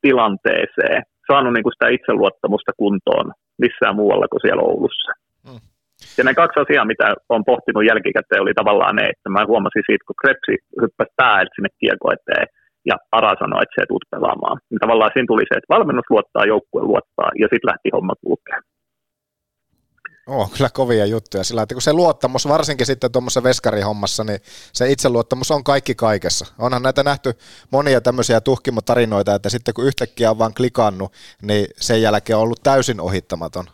tilanteeseen, 0.00 1.02
saanut 1.30 1.52
niin 1.52 1.62
kuin 1.62 1.72
sitä 1.72 1.88
itseluottamusta 1.88 2.72
kuntoon 2.76 3.32
missään 3.58 3.96
muualla 3.96 4.26
kuin 4.28 4.40
siellä 4.40 4.62
Oulussa. 4.62 5.12
Ja 6.18 6.24
ne 6.24 6.34
kaksi 6.34 6.60
asiaa, 6.60 6.90
mitä 6.92 7.06
on 7.28 7.44
pohtinut 7.50 7.86
jälkikäteen, 7.90 8.42
oli 8.42 8.54
tavallaan 8.54 8.96
ne, 8.96 9.04
että 9.12 9.28
mä 9.34 9.50
huomasin 9.50 9.86
siitä, 9.86 10.06
kun 10.06 10.20
Krepsi 10.22 10.54
hyppäsi 10.82 11.12
päälle 11.20 11.50
sinne 11.54 11.70
kiekko 11.80 12.06
eteen, 12.16 12.46
ja 12.90 12.96
Ara 13.16 13.32
sanoi, 13.40 13.62
että 13.62 13.76
se 13.76 13.86
tulet 13.88 14.10
pelaamaan. 14.14 14.56
Niin 14.70 14.82
tavallaan 14.84 15.10
siinä 15.12 15.30
tuli 15.30 15.44
se, 15.48 15.54
että 15.58 15.74
valmennus 15.76 16.08
luottaa, 16.10 16.50
joukkue 16.52 16.82
luottaa, 16.90 17.30
ja 17.40 17.46
sitten 17.50 17.70
lähti 17.70 17.88
homma 17.96 18.14
kulkemaan. 18.24 18.62
Oh, 20.26 20.52
kyllä 20.56 20.70
kovia 20.74 21.06
juttuja 21.06 21.44
sillä, 21.44 21.62
että 21.62 21.74
kun 21.74 21.82
se 21.82 21.92
luottamus, 21.92 22.48
varsinkin 22.48 22.86
sitten 22.86 23.12
tuommoisessa 23.12 23.42
veskarihommassa, 23.42 24.24
niin 24.24 24.38
se 24.72 24.90
itseluottamus 24.90 25.50
on 25.50 25.64
kaikki 25.64 25.94
kaikessa. 25.94 26.54
Onhan 26.58 26.82
näitä 26.82 27.02
nähty 27.02 27.32
monia 27.72 28.00
tämmöisiä 28.00 28.40
tuhkimotarinoita, 28.40 29.34
että 29.34 29.48
sitten 29.48 29.74
kun 29.74 29.86
yhtäkkiä 29.86 30.30
on 30.30 30.38
vaan 30.38 30.54
klikannut, 30.54 31.12
niin 31.42 31.66
sen 31.76 32.02
jälkeen 32.02 32.36
on 32.36 32.42
ollut 32.42 32.62
täysin 32.62 33.00
ohittamaton. 33.00 33.64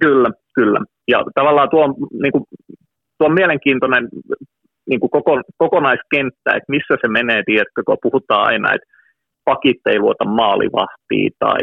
Kyllä, 0.00 0.30
kyllä. 0.54 0.80
Ja 1.08 1.24
tavallaan 1.34 1.70
tuo, 1.70 1.84
niin 2.22 2.32
kuin, 2.32 2.44
tuo 3.18 3.26
on 3.28 3.34
mielenkiintoinen 3.34 4.08
niin 4.90 5.00
kuin 5.00 5.10
koko, 5.10 5.40
kokonaiskenttä, 5.56 6.50
että 6.56 6.72
missä 6.74 6.94
se 7.00 7.08
menee, 7.08 7.42
tiedätkö, 7.46 7.82
kun 7.86 7.96
puhutaan 8.02 8.46
aina, 8.46 8.74
että 8.74 8.88
pakit 9.44 9.80
ei 9.86 9.98
luota 9.98 10.24
maalivahtiin 10.24 11.32
tai 11.38 11.62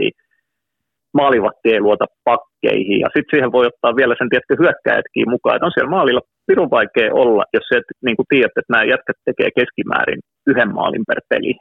maalivahti 1.14 1.68
ei 1.74 1.82
luota 1.82 2.06
pakkeihin. 2.24 3.00
Ja 3.00 3.08
sitten 3.14 3.32
siihen 3.32 3.52
voi 3.52 3.66
ottaa 3.66 3.96
vielä 3.96 4.16
sen, 4.18 4.30
tiedätkö, 4.30 4.56
hyökkäjätkin 4.60 5.30
mukaan, 5.30 5.56
että 5.56 5.66
on 5.66 5.76
siellä 5.76 5.96
maalilla 5.98 6.22
pirun 6.48 6.72
vaikea 6.78 7.14
olla, 7.24 7.44
jos 7.54 7.68
et 7.78 7.88
niin 8.06 8.16
kuin 8.16 8.30
tiedät, 8.30 8.58
että 8.58 8.74
nämä 8.74 8.92
jätkät 8.94 9.20
tekee 9.26 9.50
keskimäärin 9.60 10.22
yhden 10.48 10.72
maalin 10.78 11.06
per 11.08 11.22
peli. 11.30 11.54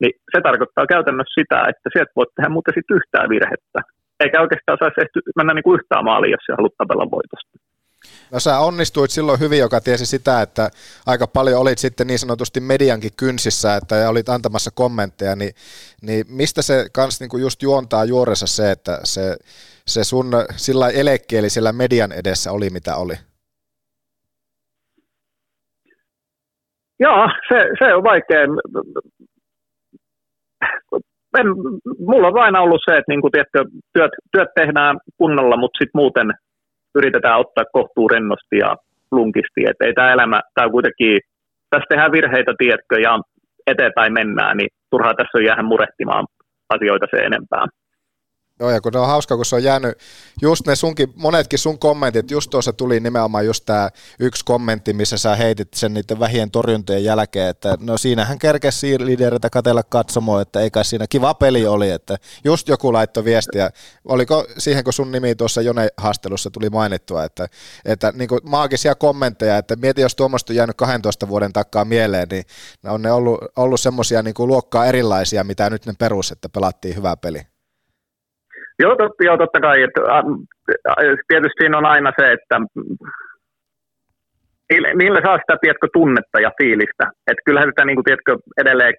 Niin 0.00 0.14
se 0.32 0.38
tarkoittaa 0.40 0.92
käytännössä 0.94 1.40
sitä, 1.40 1.58
että 1.70 1.88
sieltä 1.92 2.16
voit 2.16 2.32
tehdä 2.36 2.48
muuten 2.54 2.74
sitten 2.74 2.96
yhtään 2.96 3.28
virhettä 3.34 3.80
eikä 4.20 4.40
oikeastaan 4.40 4.78
saisi 4.80 5.10
mennä 5.36 5.54
niin 5.54 5.62
kuin 5.62 5.80
yhtään 5.80 6.04
maaliin, 6.04 6.30
jos 6.30 6.44
se 6.46 6.52
haluat 6.56 6.76
tapella 6.78 7.10
voitosta. 7.10 7.58
No 8.32 8.40
sä 8.40 8.58
onnistuit 8.58 9.10
silloin 9.10 9.40
hyvin, 9.40 9.58
joka 9.58 9.80
tiesi 9.80 10.06
sitä, 10.06 10.42
että 10.42 10.70
aika 11.06 11.26
paljon 11.26 11.60
olit 11.60 11.78
sitten 11.78 12.06
niin 12.06 12.18
sanotusti 12.18 12.60
mediankin 12.60 13.10
kynsissä, 13.16 13.76
että 13.76 14.10
olit 14.10 14.28
antamassa 14.28 14.70
kommentteja, 14.74 15.36
niin, 15.36 15.54
niin 16.02 16.24
mistä 16.28 16.62
se 16.62 16.86
kans 16.94 17.20
niin 17.20 17.28
kuin 17.28 17.40
just 17.40 17.62
juontaa 17.62 18.04
juorensa 18.04 18.46
se, 18.46 18.70
että 18.70 18.98
se, 19.04 19.36
se 19.86 20.04
sun 20.04 20.30
sillä 20.56 20.88
elekkieli 20.88 21.50
siellä 21.50 21.72
median 21.72 22.12
edessä 22.12 22.52
oli 22.52 22.70
mitä 22.70 22.96
oli? 22.96 23.14
Joo, 27.00 27.28
se, 27.48 27.54
se 27.78 27.94
on 27.94 28.04
vaikea 28.04 28.38
en, 31.38 31.46
mulla 31.98 32.28
on 32.28 32.38
aina 32.38 32.60
ollut 32.60 32.82
se, 32.84 32.96
että 32.96 33.12
niin 33.12 33.20
kuin, 33.20 33.32
tiedätkö, 33.32 33.64
työt, 33.92 34.10
työt 34.32 34.48
tehdään 34.54 34.96
kunnolla, 35.18 35.56
mutta 35.56 35.78
sitten 35.78 36.00
muuten 36.00 36.28
yritetään 36.94 37.40
ottaa 37.40 37.64
kohtuu 37.72 38.08
rennosti 38.08 38.56
ja 38.58 38.76
lunkisti. 39.12 39.60
Että 39.70 39.84
ei 39.84 39.94
tämä 39.94 40.12
elämä, 40.12 40.40
tämä 40.54 40.70
kuitenkin, 40.70 41.18
tässä 41.70 41.86
tehdään 41.88 42.12
virheitä, 42.12 42.54
tiedätkö, 42.58 43.00
ja 43.00 43.20
eteenpäin 43.66 44.12
mennään, 44.12 44.56
niin 44.56 44.68
turhaa 44.90 45.14
tässä 45.14 45.38
on 45.38 45.44
jäädä 45.44 45.62
murehtimaan 45.62 46.26
asioita 46.68 47.06
se 47.10 47.16
enempää. 47.16 47.66
Joo, 48.60 48.70
ja 48.70 48.80
kun 48.80 48.92
ne 48.92 48.98
on 48.98 49.06
hauska, 49.06 49.36
kun 49.36 49.44
se 49.44 49.56
on 49.56 49.64
jäänyt 49.64 49.98
just 50.42 50.66
ne 50.66 50.76
sunkin, 50.76 51.12
monetkin 51.16 51.58
sun 51.58 51.78
kommentit, 51.78 52.30
just 52.30 52.50
tuossa 52.50 52.72
tuli 52.72 53.00
nimenomaan 53.00 53.46
just 53.46 53.64
tämä 53.64 53.90
yksi 54.20 54.44
kommentti, 54.44 54.92
missä 54.92 55.18
sä 55.18 55.36
heitit 55.36 55.74
sen 55.74 55.94
niiden 55.94 56.20
vähien 56.20 56.50
torjuntojen 56.50 57.04
jälkeen, 57.04 57.48
että 57.48 57.78
no 57.80 57.98
siinähän 57.98 58.38
kerkesi 58.38 59.06
liidereitä 59.06 59.50
katella 59.50 59.82
katsomoa, 59.82 60.42
että 60.42 60.60
eikä 60.60 60.84
siinä 60.84 61.06
kiva 61.06 61.34
peli 61.34 61.66
oli, 61.66 61.90
että 61.90 62.16
just 62.44 62.68
joku 62.68 62.92
laittoi 62.92 63.24
viestiä, 63.24 63.70
oliko 64.04 64.46
siihen, 64.58 64.84
kun 64.84 64.92
sun 64.92 65.12
nimi 65.12 65.34
tuossa 65.34 65.60
Jone-haastelussa 65.60 66.50
tuli 66.50 66.70
mainittua, 66.70 67.24
että, 67.24 67.48
että 67.84 68.12
niin 68.12 68.28
kuin 68.28 68.40
maagisia 68.44 68.94
kommentteja, 68.94 69.58
että 69.58 69.76
mieti, 69.76 70.00
jos 70.00 70.14
tuommoista 70.14 70.52
on 70.52 70.56
jäänyt 70.56 70.76
12 70.76 71.28
vuoden 71.28 71.52
takaa 71.52 71.84
mieleen, 71.84 72.28
niin 72.30 72.44
on 72.84 73.02
ne 73.02 73.12
ollut, 73.12 73.40
ollut 73.56 73.80
semmoisia 73.80 74.22
niin 74.22 74.34
luokkaa 74.38 74.86
erilaisia, 74.86 75.44
mitä 75.44 75.70
nyt 75.70 75.86
ne 75.86 75.92
perus, 75.98 76.30
että 76.30 76.48
pelattiin 76.48 76.96
hyvä 76.96 77.16
peli. 77.16 77.55
Joo, 78.78 78.96
totta, 78.96 79.24
joo, 79.24 79.36
totta 79.36 79.60
kai. 79.60 79.82
Että, 79.82 80.00
tietysti 81.28 81.58
siinä 81.60 81.78
on 81.78 81.86
aina 81.86 82.12
se, 82.20 82.32
että 82.32 82.56
niille 84.94 85.20
saa 85.24 85.38
sitä 85.38 85.56
tiedätkö, 85.60 85.88
tunnetta 85.92 86.40
ja 86.40 86.50
fiilistä. 86.58 87.04
Että 87.30 87.42
kyllähän 87.44 87.68
sitä 87.68 87.84
niin 87.84 87.96
kuin, 87.96 88.04
tiedätkö, 88.04 88.36
edelleen, 88.56 88.94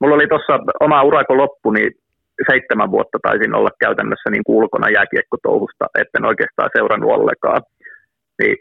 mulla 0.00 0.14
oli 0.14 0.28
tuossa 0.28 0.58
oma 0.80 1.02
urako 1.02 1.36
loppu, 1.36 1.70
niin 1.70 1.90
seitsemän 2.50 2.90
vuotta 2.90 3.18
taisin 3.22 3.54
olla 3.54 3.70
käytännössä 3.80 4.30
niin 4.30 4.42
ulkona 4.48 4.90
jääkiekkotouhusta, 4.90 5.86
etten 5.98 6.24
oikeastaan 6.24 6.70
seurannut 6.76 7.10
ollenkaan. 7.10 7.62
Niin, 8.42 8.56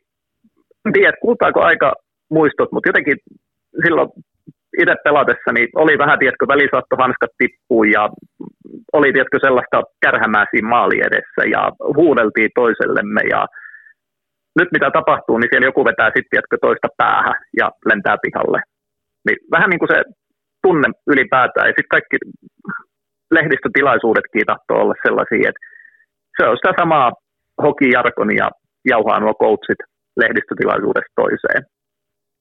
en 0.85 0.93
tiedä, 0.93 1.13
kultaako 1.21 1.61
aika 1.61 1.93
muistot, 2.29 2.71
mutta 2.71 2.89
jotenkin 2.89 3.17
silloin 3.83 4.09
itse 4.81 4.95
pelatessa 5.03 5.51
niin 5.51 5.69
oli 5.75 5.97
vähän, 5.97 6.19
tiedätkö, 6.19 6.47
välisaatto 6.47 6.95
hanskat 6.99 7.31
tippuu 7.37 7.83
ja 7.83 8.09
oli, 8.97 9.13
tiedätkö, 9.13 9.37
sellaista 9.41 9.77
kärhämää 10.03 10.45
siinä 10.51 10.69
maali 10.69 10.97
edessä 11.07 11.41
ja 11.55 11.61
huudeltiin 11.97 12.51
toisellemme 12.55 13.21
ja 13.33 13.41
nyt 14.59 14.69
mitä 14.75 14.89
tapahtuu, 14.91 15.37
niin 15.37 15.49
siellä 15.51 15.69
joku 15.71 15.85
vetää 15.85 16.09
sitten, 16.09 16.31
tiedätkö, 16.31 16.57
toista 16.61 16.87
päähän 16.97 17.37
ja 17.59 17.67
lentää 17.89 18.17
pihalle. 18.25 18.59
Niin 19.25 19.37
vähän 19.51 19.69
niin 19.69 19.81
kuin 19.81 19.91
se 19.93 19.99
tunne 20.63 20.87
ylipäätään 21.11 21.67
ja 21.67 21.73
sitten 21.77 21.95
kaikki 21.95 22.17
lehdistötilaisuudetkin 23.37 24.45
tahtoo 24.51 24.77
olla 24.83 24.95
sellaisia, 25.05 25.49
että 25.49 25.63
se 26.37 26.43
on 26.49 26.57
sitä 26.57 26.71
samaa 26.81 27.11
hokijarkonia 27.63 28.43
ja 28.43 28.49
jauhaa 28.91 29.19
nuo 29.19 29.33
coachit 29.43 29.81
lehdistötilaisuudesta 30.21 31.17
toiseen. 31.21 31.61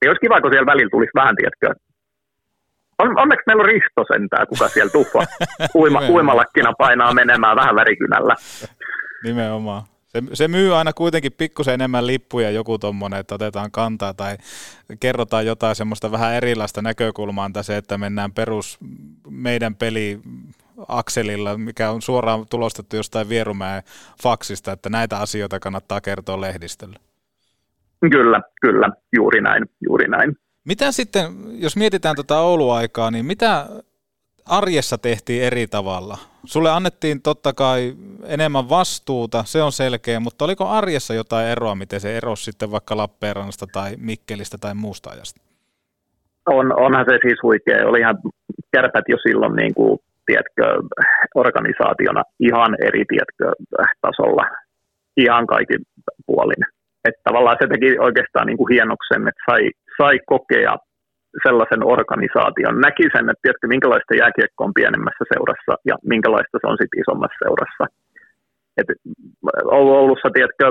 Ja 0.00 0.10
olisi 0.10 0.24
kiva, 0.24 0.40
kun 0.40 0.50
siellä 0.52 0.72
välillä 0.72 0.94
tulisi 0.94 1.18
vähän, 1.20 1.36
tiedätkö, 1.36 1.66
on, 2.98 3.18
onneksi 3.18 3.44
meillä 3.46 3.60
on 3.60 3.66
Risto 3.66 4.04
sentään, 4.12 4.46
kuka 4.46 4.68
siellä 4.68 4.90
tuffa 4.90 5.18
uima, 5.80 6.00
uimalakkina 6.08 6.72
painaa 6.78 7.14
menemään 7.14 7.56
vähän 7.56 7.76
värikynällä. 7.76 8.36
Nimenomaan. 9.24 9.82
Se, 10.06 10.22
se 10.32 10.48
myy 10.48 10.76
aina 10.76 10.92
kuitenkin 10.92 11.32
pikkusen 11.32 11.74
enemmän 11.74 12.06
lippuja 12.06 12.50
joku 12.50 12.78
tuommoinen, 12.78 13.20
että 13.20 13.34
otetaan 13.34 13.70
kantaa 13.70 14.14
tai 14.14 14.36
kerrotaan 15.00 15.46
jotain 15.46 15.76
semmoista 15.76 16.12
vähän 16.12 16.34
erilaista 16.34 16.82
näkökulmaa 16.82 17.50
tässä, 17.52 17.76
että 17.76 17.98
mennään 17.98 18.32
perus 18.32 18.78
meidän 19.30 19.74
peli 19.74 20.20
akselilla, 20.88 21.58
mikä 21.58 21.90
on 21.90 22.02
suoraan 22.02 22.46
tulostettu 22.50 22.96
jostain 22.96 23.28
Vierumäen 23.28 23.82
faksista, 24.22 24.72
että 24.72 24.90
näitä 24.90 25.18
asioita 25.18 25.60
kannattaa 25.60 26.00
kertoa 26.00 26.40
lehdistölle. 26.40 26.98
Kyllä, 28.10 28.40
kyllä, 28.60 28.90
juuri 29.16 29.40
näin, 29.40 29.64
juuri 29.86 30.08
näin. 30.08 30.36
Mitä 30.64 30.92
sitten, 30.92 31.24
jos 31.60 31.76
mietitään 31.76 32.16
tätä 32.16 32.38
Oulu-aikaa, 32.38 33.10
niin 33.10 33.26
mitä 33.26 33.66
arjessa 34.46 34.98
tehtiin 34.98 35.42
eri 35.42 35.66
tavalla? 35.66 36.18
Sulle 36.44 36.70
annettiin 36.70 37.22
totta 37.22 37.52
kai 37.52 37.94
enemmän 38.26 38.68
vastuuta, 38.68 39.44
se 39.46 39.62
on 39.62 39.72
selkeä, 39.72 40.20
mutta 40.20 40.44
oliko 40.44 40.68
arjessa 40.68 41.14
jotain 41.14 41.46
eroa, 41.46 41.74
miten 41.74 42.00
se 42.00 42.16
erosi 42.16 42.44
sitten 42.44 42.70
vaikka 42.70 42.96
Lappeenrannasta 42.96 43.66
tai 43.72 43.94
Mikkelistä 43.98 44.58
tai 44.60 44.74
muusta 44.74 45.10
ajasta? 45.10 45.40
On, 46.46 46.80
onhan 46.80 47.04
se 47.08 47.18
siis 47.22 47.42
huikea. 47.42 47.86
Olihan 47.88 48.18
kärpät 48.72 49.04
jo 49.08 49.16
silloin, 49.28 49.56
niin 49.56 49.74
kuin, 49.74 49.98
tiedätkö, 50.26 50.62
organisaationa 51.34 52.22
ihan 52.40 52.76
eri 52.86 53.04
tiedätkö, 53.08 53.52
tasolla, 54.00 54.44
ihan 55.16 55.46
kaikin 55.46 55.80
puolin. 56.26 56.64
Että 57.04 57.20
tavallaan 57.24 57.56
se 57.60 57.66
teki 57.68 57.98
oikeastaan 57.98 58.46
niin 58.46 58.56
kuin 58.56 58.72
hienoksen, 58.74 59.28
että 59.28 59.42
sai 59.50 59.70
sai 59.98 60.16
kokea 60.32 60.74
sellaisen 61.44 61.82
organisaation. 61.94 62.80
Näki 62.86 63.04
sen, 63.14 63.26
että 63.30 63.42
tiedätkö, 63.42 63.66
minkälaista 63.74 64.20
jääkiekko 64.22 64.60
on 64.64 64.78
pienemmässä 64.78 65.24
seurassa 65.32 65.72
ja 65.90 65.94
minkälaista 66.12 66.56
se 66.60 66.66
on 66.70 66.78
sitten 66.80 67.02
isommassa 67.04 67.42
seurassa. 67.44 67.84
Et 68.80 68.88
Oulussa, 69.64 70.28
tiedätkö, 70.36 70.64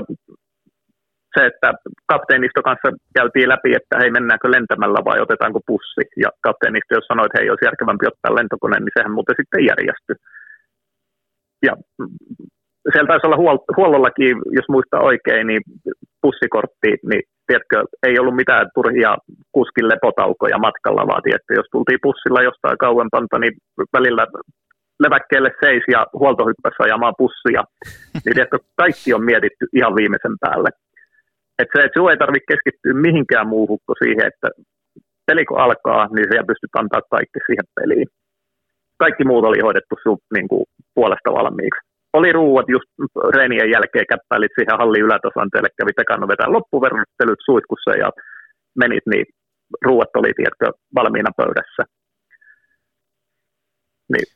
se, 1.36 1.42
että 1.52 1.70
kapteenisto 2.14 2.62
kanssa 2.68 2.90
käytiin 3.18 3.50
läpi, 3.54 3.72
että 3.80 3.96
hei 4.02 4.12
mennäänkö 4.12 4.48
lentämällä 4.52 5.00
vai 5.10 5.20
otetaanko 5.26 5.60
pussi. 5.68 6.04
Ja 6.24 6.30
kapteenisto, 6.48 6.92
jos 6.96 7.08
sanoi, 7.08 7.26
että 7.26 7.40
hei 7.40 7.50
olisi 7.50 7.68
järkevämpi 7.70 8.06
ottaa 8.08 8.38
lentokone, 8.40 8.78
niin 8.80 8.96
sehän 8.98 9.16
muuten 9.18 9.36
sitten 9.40 9.66
järjestyi. 9.70 10.18
Ja 11.68 11.74
siellä 12.92 13.08
taisi 13.08 13.28
olla 13.28 13.42
huol- 13.44 13.74
huollollakin, 13.78 14.36
jos 14.58 14.68
muista 14.70 14.98
oikein, 15.12 15.48
niin 15.48 15.62
pussikortti, 16.26 16.90
niin 17.10 17.24
tiedätkö, 17.48 17.78
ei 18.08 18.20
ollut 18.20 18.40
mitään 18.42 18.66
turhia 18.76 19.12
kuskin 19.56 19.88
lepotaukoja 19.92 20.58
matkalla, 20.68 21.08
vaan 21.10 21.24
tiedätkö, 21.24 21.52
jos 21.60 21.70
tultiin 21.72 22.06
pussilla 22.06 22.42
jostain 22.50 22.78
kauempanta, 22.86 23.36
niin 23.40 23.54
välillä 23.98 24.26
leväkkeelle 25.04 25.52
seis 25.64 25.84
ja 25.96 26.02
huoltohyppässä 26.20 26.82
ajamaan 26.84 27.20
pussia, 27.22 27.64
niin 28.24 28.36
tiedätkö, 28.36 28.58
kaikki 28.82 29.14
on 29.14 29.24
mietitty 29.32 29.66
ihan 29.80 29.96
viimeisen 30.00 30.36
päälle. 30.44 30.70
Et 31.60 31.70
se, 31.72 31.84
että 31.84 31.96
sinun 31.96 32.12
ei 32.12 32.18
tarvitse 32.18 32.52
keskittyä 32.52 32.94
mihinkään 33.08 33.48
muuhun 33.56 33.80
kuin 33.86 34.00
siihen, 34.04 34.26
että 34.32 34.48
peli 35.28 35.46
kun 35.46 35.60
alkaa, 35.66 36.02
niin 36.14 36.28
se 36.30 36.50
pystyt 36.52 36.80
antaa 36.82 37.02
kaikki 37.16 37.40
siihen 37.48 37.68
peliin. 37.76 38.08
Kaikki 39.04 39.24
muut 39.24 39.46
oli 39.46 39.60
hoidettu 39.66 39.96
sun 40.04 40.18
niin 40.36 40.48
kuin, 40.48 40.64
puolesta 40.96 41.30
valmiiksi 41.38 41.93
oli 42.14 42.32
ruuat 42.32 42.66
just 42.70 42.90
reenien 43.36 43.70
jälkeen, 43.76 44.06
käppäilit 44.10 44.52
siihen 44.56 44.78
hallin 44.78 45.06
ylätasanteelle, 45.08 45.70
kävi 45.78 45.94
tekannut 45.94 46.30
vetää 46.30 46.52
loppuverryttelyt 46.52 47.42
suitkussa 47.46 47.92
ja 47.92 48.10
menit, 48.82 49.06
niin 49.12 49.26
ruuat 49.86 50.16
oli, 50.16 50.32
tiedätkö, 50.36 50.66
valmiina 50.96 51.32
pöydässä. 51.38 51.84
Niin. 54.14 54.28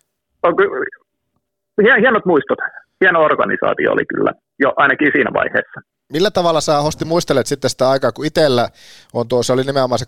Hienot 2.02 2.26
muistot. 2.26 2.60
Hieno 3.02 3.24
organisaatio 3.24 3.92
oli 3.92 4.06
kyllä, 4.06 4.32
jo 4.60 4.74
ainakin 4.76 5.12
siinä 5.16 5.32
vaiheessa. 5.34 5.82
Millä 6.14 6.32
tavalla 6.32 6.62
sä 6.62 6.82
Hosti 6.82 7.06
muistelet 7.06 7.48
sitten 7.48 7.70
sitä 7.70 7.90
aikaa, 7.90 8.12
kun 8.12 8.26
itsellä 8.26 8.70
on 9.14 9.28
tuo, 9.28 9.44
se 9.44 9.54
oli 9.54 9.64
nimenomaan 9.64 10.00
se 10.00 10.06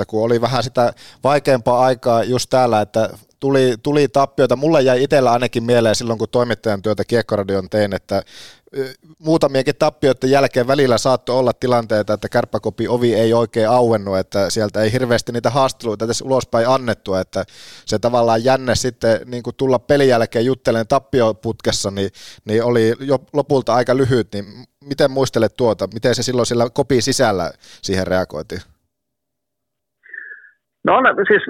2010-2011, 0.00 0.04
kun 0.08 0.24
oli 0.24 0.40
vähän 0.40 0.62
sitä 0.62 0.92
vaikeampaa 1.24 1.84
aikaa 1.84 2.24
just 2.24 2.50
täällä, 2.50 2.80
että 2.80 3.10
tuli, 3.40 3.74
tuli 3.82 4.08
tappioita. 4.08 4.56
Mulle 4.56 4.82
jäi 4.82 5.02
itsellä 5.02 5.32
ainakin 5.32 5.64
mieleen 5.64 5.94
silloin, 5.94 6.18
kun 6.18 6.28
toimittajan 6.28 6.82
työtä 6.82 7.04
Kiekkoradion 7.04 7.70
tein, 7.70 7.94
että 7.94 8.22
muutamienkin 9.18 9.74
tappioiden 9.78 10.30
jälkeen 10.30 10.66
välillä 10.66 10.98
saattoi 10.98 11.38
olla 11.38 11.52
tilanteita, 11.52 12.12
että 12.12 12.28
kärppäkopi 12.28 12.88
ovi 12.88 13.14
ei 13.14 13.32
oikein 13.32 13.68
auennut, 13.68 14.18
että 14.18 14.50
sieltä 14.50 14.82
ei 14.82 14.92
hirveästi 14.92 15.32
niitä 15.32 15.50
haasteluita 15.50 16.04
edes 16.04 16.22
ulospäin 16.22 16.68
annettu, 16.68 17.14
että 17.14 17.44
se 17.86 17.98
tavallaan 17.98 18.44
jänne 18.44 18.74
sitten 18.74 19.20
niin 19.26 19.42
kuin 19.42 19.56
tulla 19.56 19.78
pelin 19.78 20.08
jälkeen 20.08 20.44
juttelen 20.44 20.88
tappioputkessa, 20.88 21.90
niin, 21.90 22.10
niin 22.44 22.64
oli 22.64 22.94
jo 23.00 23.18
lopulta 23.32 23.74
aika 23.74 23.96
lyhyt, 23.96 24.28
niin 24.32 24.44
miten 24.84 25.10
muistelet 25.10 25.56
tuota, 25.56 25.88
miten 25.94 26.14
se 26.14 26.22
silloin 26.22 26.46
sillä 26.46 26.70
kopi 26.72 27.02
sisällä 27.02 27.52
siihen 27.82 28.06
reagoitiin? 28.06 28.60
No 30.84 30.94
siis 31.28 31.42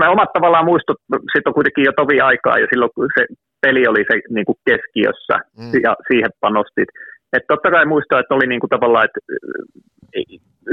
me 0.00 0.08
omat 0.08 0.32
tavallaan 0.32 0.64
muistot, 0.64 0.96
sitten 1.32 1.50
on 1.50 1.58
kuitenkin 1.58 1.84
jo 1.84 1.92
tovi 1.96 2.20
aikaa 2.20 2.58
ja 2.58 2.66
silloin 2.70 2.90
kun 2.94 3.08
se 3.18 3.26
peli 3.66 3.82
oli 3.86 4.02
se 4.10 4.14
niin 4.36 4.46
kuin 4.48 4.58
keskiössä 4.68 5.36
mm. 5.58 5.72
ja 5.86 5.92
siihen 6.08 6.30
panostit. 6.40 6.88
Että 7.32 7.50
totta 7.52 7.70
kai 7.70 7.86
muistaa, 7.86 8.20
että 8.20 8.34
oli 8.34 8.46
niin 8.46 8.60
kuin 8.60 8.70
tavallaan, 8.70 9.04
että 9.08 9.20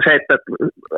se, 0.03 0.11
että 0.19 0.35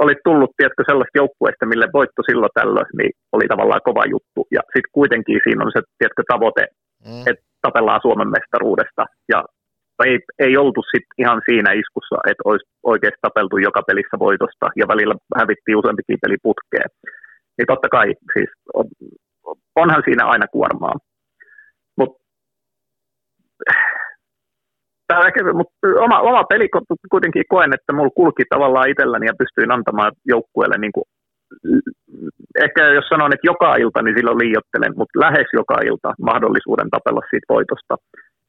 oli 0.04 0.16
tullut 0.24 0.52
tiedätkö, 0.58 0.84
sellaista 0.86 1.20
joukkueesta, 1.22 1.66
mille 1.66 1.88
voitto 1.94 2.22
silloin 2.30 2.56
tällöin, 2.60 2.92
niin 3.00 3.12
oli 3.32 3.48
tavallaan 3.48 3.88
kova 3.90 4.04
juttu. 4.14 4.42
Ja 4.52 4.62
sitten 4.74 4.96
kuitenkin 4.98 5.40
siinä 5.44 5.66
on 5.66 5.72
se 5.76 5.82
tiedätkö, 5.98 6.24
tavoite, 6.34 6.64
mm. 7.06 7.22
että 7.30 7.44
tapellaan 7.62 8.02
Suomen 8.02 8.30
mestaruudesta. 8.38 9.04
Ja 9.34 9.40
ei, 10.06 10.20
ei 10.40 10.58
oltu 10.58 10.82
sit 10.92 11.08
ihan 11.18 11.42
siinä 11.50 11.72
iskussa, 11.82 12.18
että 12.30 12.44
olisi 12.46 12.66
oikeasti 12.84 13.20
tapeltu 13.22 13.58
joka 13.58 13.82
pelissä 13.88 14.18
voitosta 14.20 14.66
ja 14.76 14.86
välillä 14.88 15.16
hävittiin 15.40 15.78
useampikin 15.78 16.18
peli 16.22 16.38
putkeen 16.44 16.90
niin 17.60 17.68
totta 17.68 17.90
kai 17.90 18.08
siis 18.34 18.50
on, 18.74 18.86
onhan 19.76 20.04
siinä 20.06 20.26
aina 20.26 20.48
kuormaa. 20.48 20.96
Mutta 21.98 22.20
mut 25.54 25.68
oma, 26.00 26.20
oma 26.20 26.44
peli 26.44 26.68
kuitenkin 27.12 27.44
koen, 27.50 27.74
että 27.74 27.94
mulla 27.94 28.10
kulki 28.16 28.44
tavallaan 28.50 28.90
itselläni 28.90 29.26
ja 29.26 29.40
pystyin 29.40 29.72
antamaan 29.72 30.12
joukkueelle 30.26 30.78
niin 30.78 30.92
kuin 30.92 31.04
ehkä 32.66 32.82
jos 32.98 33.08
sanon, 33.10 33.34
että 33.34 33.48
joka 33.52 33.76
ilta, 33.76 34.02
niin 34.02 34.18
silloin 34.18 34.38
liiottelen, 34.38 34.94
mutta 34.98 35.20
lähes 35.20 35.48
joka 35.54 35.78
ilta 35.90 36.14
mahdollisuuden 36.22 36.90
tapella 36.90 37.22
siitä 37.30 37.54
voitosta, 37.56 37.96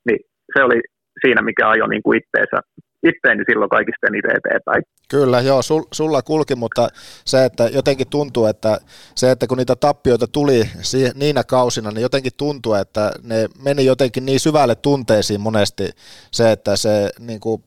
niin 0.06 0.20
se 0.54 0.62
oli 0.62 0.80
siinä, 1.20 1.42
mikä 1.42 1.68
ajoi 1.68 1.88
niin 1.88 2.02
kuin 2.02 2.18
itteensä, 2.18 2.56
itteeni 3.02 3.44
silloin 3.48 3.68
kaikista 3.68 4.06
eniten 4.06 4.36
eteenpäin. 4.36 4.82
Kyllä, 5.08 5.40
joo, 5.40 5.62
sul, 5.62 5.82
sulla 5.92 6.22
kulki, 6.22 6.54
mutta 6.54 6.88
se, 7.24 7.44
että 7.44 7.68
jotenkin 7.68 8.08
tuntuu, 8.10 8.46
että 8.46 8.80
se, 9.14 9.30
että 9.30 9.46
kun 9.46 9.58
niitä 9.58 9.76
tappioita 9.76 10.26
tuli 10.28 10.70
niinä 11.14 11.44
kausina, 11.44 11.90
niin 11.90 12.02
jotenkin 12.02 12.32
tuntuu, 12.36 12.74
että 12.74 13.12
ne 13.22 13.48
meni 13.64 13.84
jotenkin 13.84 14.26
niin 14.26 14.40
syvälle 14.40 14.74
tunteisiin 14.74 15.40
monesti 15.40 15.90
se, 16.32 16.52
että 16.52 16.76
se 16.76 17.10
niin 17.18 17.40
kuin 17.40 17.62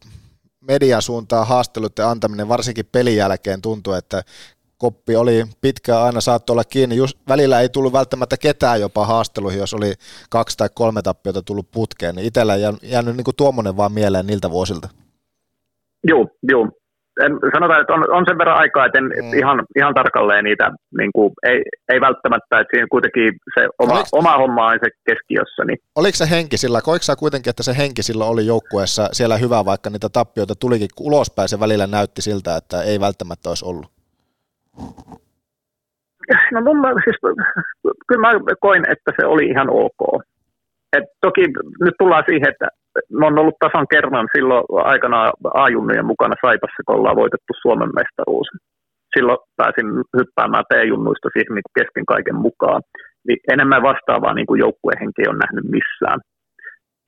median 0.61 1.01
suuntaan 1.01 1.47
haasteluiden 1.47 2.05
antaminen, 2.05 2.47
varsinkin 2.47 2.85
pelin 2.91 3.15
jälkeen 3.15 3.61
tuntuu, 3.61 3.93
että 3.93 4.23
koppi 4.77 5.15
oli 5.15 5.45
pitkään 5.61 6.01
aina 6.01 6.21
saattoi 6.21 6.53
olla 6.53 6.63
kiinni. 6.63 6.95
Just, 6.95 7.17
välillä 7.27 7.61
ei 7.61 7.69
tullut 7.69 7.93
välttämättä 7.93 8.37
ketään 8.37 8.81
jopa 8.81 9.05
haasteluihin, 9.05 9.59
jos 9.59 9.73
oli 9.73 9.93
kaksi 10.29 10.57
tai 10.57 10.69
kolme 10.75 11.01
tappiota 11.01 11.41
tullut 11.41 11.71
putkeen. 11.71 12.15
Niin 12.15 12.27
itsellä 12.27 12.55
jäänyt, 12.55 12.83
jäänyt 12.83 13.15
niin 13.15 13.25
kuin 13.25 13.35
tuommoinen 13.35 13.77
vaan 13.77 13.91
mieleen 13.91 14.27
niiltä 14.27 14.49
vuosilta. 14.49 14.89
Joo, 16.03 16.27
joo. 16.43 16.69
En, 17.21 17.31
sanotaan, 17.53 17.81
että 17.81 17.93
on, 17.93 18.11
on 18.11 18.25
sen 18.27 18.37
verran 18.37 18.57
aikaa, 18.57 18.85
että 18.85 18.99
en 18.99 19.03
mm. 19.05 19.33
ihan, 19.33 19.65
ihan 19.75 19.93
tarkalleen 19.93 20.43
niitä, 20.43 20.71
niin 20.97 21.11
kuin, 21.15 21.33
ei, 21.43 21.61
ei 21.93 22.01
välttämättä, 22.01 22.59
että 22.59 22.71
siinä 22.71 22.87
kuitenkin 22.91 23.33
se 23.55 23.67
oma, 23.79 23.93
Oliko, 23.93 24.07
oma 24.11 24.37
homma 24.37 24.67
on 24.67 24.79
se 24.83 24.89
keskiössä. 25.09 25.65
Niin. 25.65 25.77
Oliko 25.95 26.15
se 26.15 26.29
henki 26.29 26.57
sillä, 26.57 26.81
koiko 26.81 27.03
sä 27.03 27.15
kuitenkin, 27.15 27.49
että 27.49 27.63
se 27.63 27.77
henki 27.77 28.03
silloin 28.03 28.29
oli 28.29 28.45
joukkueessa 28.45 29.09
siellä 29.11 29.37
hyvä, 29.37 29.65
vaikka 29.65 29.89
niitä 29.89 30.09
tappioita 30.09 30.55
tulikin 30.55 30.89
ulospäin, 30.99 31.49
se 31.49 31.59
välillä 31.59 31.87
näytti 31.87 32.21
siltä, 32.21 32.55
että 32.55 32.81
ei 32.81 32.99
välttämättä 32.99 33.49
olisi 33.49 33.65
ollut? 33.65 33.87
No 36.51 36.61
mun 36.61 36.77
siis, 37.03 37.17
kyllä 38.07 38.21
mä 38.21 38.33
koin, 38.59 38.91
että 38.91 39.11
se 39.19 39.25
oli 39.25 39.45
ihan 39.45 39.69
ok. 39.69 40.21
Et 40.97 41.03
toki 41.21 41.41
nyt 41.79 41.93
tullaan 41.99 42.23
siihen, 42.29 42.49
että 42.49 42.67
mä 43.19 43.25
oon 43.25 43.39
ollut 43.39 43.61
tasan 43.65 43.87
kerran 43.93 44.27
silloin 44.35 44.63
aikana 44.93 45.31
A-junnujen 45.63 46.05
mukana 46.05 46.35
Saipassa, 46.41 46.83
kun 46.85 46.95
ollaan 46.95 47.21
voitettu 47.23 47.51
Suomen 47.61 47.91
mestaruus. 47.99 48.47
Silloin 49.13 49.41
pääsin 49.57 49.87
hyppäämään 50.17 50.69
P-junnuista 50.69 51.29
siihen 51.33 51.55
niin 51.55 51.75
kesken 51.79 52.05
kaiken 52.13 52.35
mukaan. 52.47 52.81
Niin 53.27 53.39
enemmän 53.53 53.87
vastaavaa 53.89 54.33
niin 54.33 54.49
kuin 54.49 54.59
joukkuehenki 54.65 55.21
on 55.29 55.37
nähnyt 55.43 55.67
missään. 55.75 56.19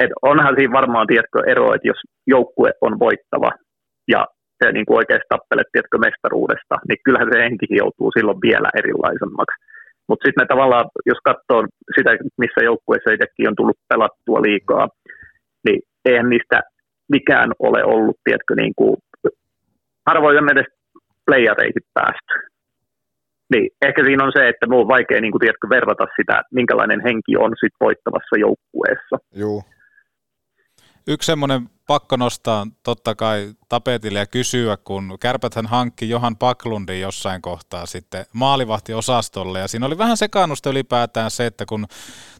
Et 0.04 0.12
onhan 0.22 0.56
siinä 0.58 0.78
varmaan 0.80 1.08
tiedätkö, 1.08 1.40
ero, 1.48 1.66
että 1.74 1.88
jos 1.92 2.02
joukkue 2.28 2.72
on 2.82 3.00
voittava 3.00 3.52
ja 4.14 4.22
se 4.60 4.72
niin 4.72 4.86
kuin 4.86 4.98
oikeasti 4.98 5.28
tappelet 5.30 5.68
tiedätkö, 5.72 5.98
mestaruudesta, 5.98 6.76
niin 6.88 7.00
kyllähän 7.06 7.30
se 7.32 7.44
henkikin 7.46 7.82
joutuu 7.84 8.10
silloin 8.12 8.40
vielä 8.48 8.70
erilaisemmaksi. 8.80 9.58
Mutta 10.08 10.26
sitten 10.26 10.48
tavallaan, 10.48 10.86
jos 11.12 11.20
katsoo 11.30 11.62
sitä, 11.96 12.10
missä 12.44 12.62
joukkueessa 12.70 13.14
itsekin 13.14 13.50
on 13.50 13.56
tullut 13.56 13.80
pelattua 13.90 14.40
liikaa, 14.48 14.86
eihän 16.06 16.30
niistä 16.30 16.62
mikään 17.12 17.52
ole 17.60 17.84
ollut, 17.84 18.18
tiedätkö, 18.24 18.56
niin 18.56 18.74
kuin, 18.76 18.98
harvoin 20.08 20.38
on 20.38 20.52
edes 20.52 20.66
playareihin 21.26 21.86
päästy. 21.94 22.34
Niin, 23.54 23.70
ehkä 23.86 24.04
siinä 24.04 24.24
on 24.24 24.32
se, 24.36 24.50
että 24.50 24.68
minun 24.68 24.82
on 24.82 24.88
vaikea 24.88 25.22
niin 25.22 25.32
kuin, 25.32 25.40
tiedätkö, 25.40 25.70
verrata 25.70 26.06
sitä, 26.16 26.42
minkälainen 26.52 27.02
henki 27.04 27.38
on 27.38 27.52
sit 27.60 27.74
voittavassa 27.80 28.36
joukkueessa. 28.40 29.16
Joo. 29.36 29.64
Yksi 31.08 31.26
semmoinen 31.26 31.62
pakko 31.88 32.18
nostaa 32.18 32.68
totta 32.84 33.16
kai 33.16 33.54
tapetille 33.70 34.20
ja 34.20 34.26
kysyä, 34.26 34.78
kun 34.84 35.18
Kärpäthän 35.20 35.66
hankki 35.66 36.10
Johan 36.10 36.36
Paklundin 36.38 37.02
jossain 37.02 37.42
kohtaa 37.42 37.86
sitten 37.86 38.26
maalivahtiosastolle. 38.34 39.60
Ja 39.60 39.68
siinä 39.68 39.86
oli 39.86 39.98
vähän 39.98 40.18
sekaannusta 40.18 40.70
ylipäätään 40.70 41.32
se, 41.32 41.46
että 41.46 41.66
kun 41.66 41.86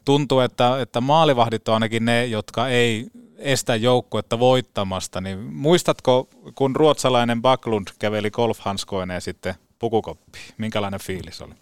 tuntuu, 0.04 0.40
että, 0.40 0.80
että 0.80 1.00
maalivahdit 1.00 1.68
on 1.68 1.74
ainakin 1.74 2.04
ne, 2.04 2.26
jotka 2.26 2.68
ei 2.68 3.06
estä 3.38 3.76
joukkuetta 3.76 4.38
voittamasta, 4.38 5.20
niin 5.20 5.38
muistatko, 5.38 6.28
kun 6.54 6.76
ruotsalainen 6.76 7.42
Baklund 7.42 7.86
käveli 7.98 8.30
golfhanskoineen 8.30 9.20
sitten 9.20 9.54
pukukoppi, 9.78 10.38
minkälainen 10.58 11.00
fiilis 11.00 11.42
oli? 11.42 11.54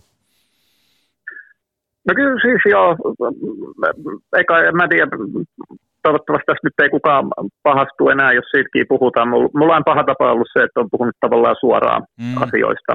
No 2.09 2.15
kyllä 2.15 2.41
siis 2.43 2.63
joo, 2.71 2.97
eikä, 4.39 4.73
mä 4.73 4.85
en 4.85 4.91
tiedä, 4.91 5.07
toivottavasti 6.03 6.47
tässä 6.47 6.67
nyt 6.67 6.81
ei 6.83 6.91
kukaan 6.91 7.25
pahastu 7.63 8.09
enää, 8.09 8.33
jos 8.33 8.45
siitäkin 8.51 8.87
puhutaan. 8.89 9.29
Mulla 9.29 9.77
on 9.77 9.85
paha 9.85 10.05
tapa 10.05 10.33
ollut 10.33 10.49
se, 10.53 10.65
että 10.65 10.81
on 10.81 10.91
puhunut 10.91 11.17
tavallaan 11.21 11.57
suoraan 11.61 12.03
mm. 12.21 12.43
asioista. 12.43 12.93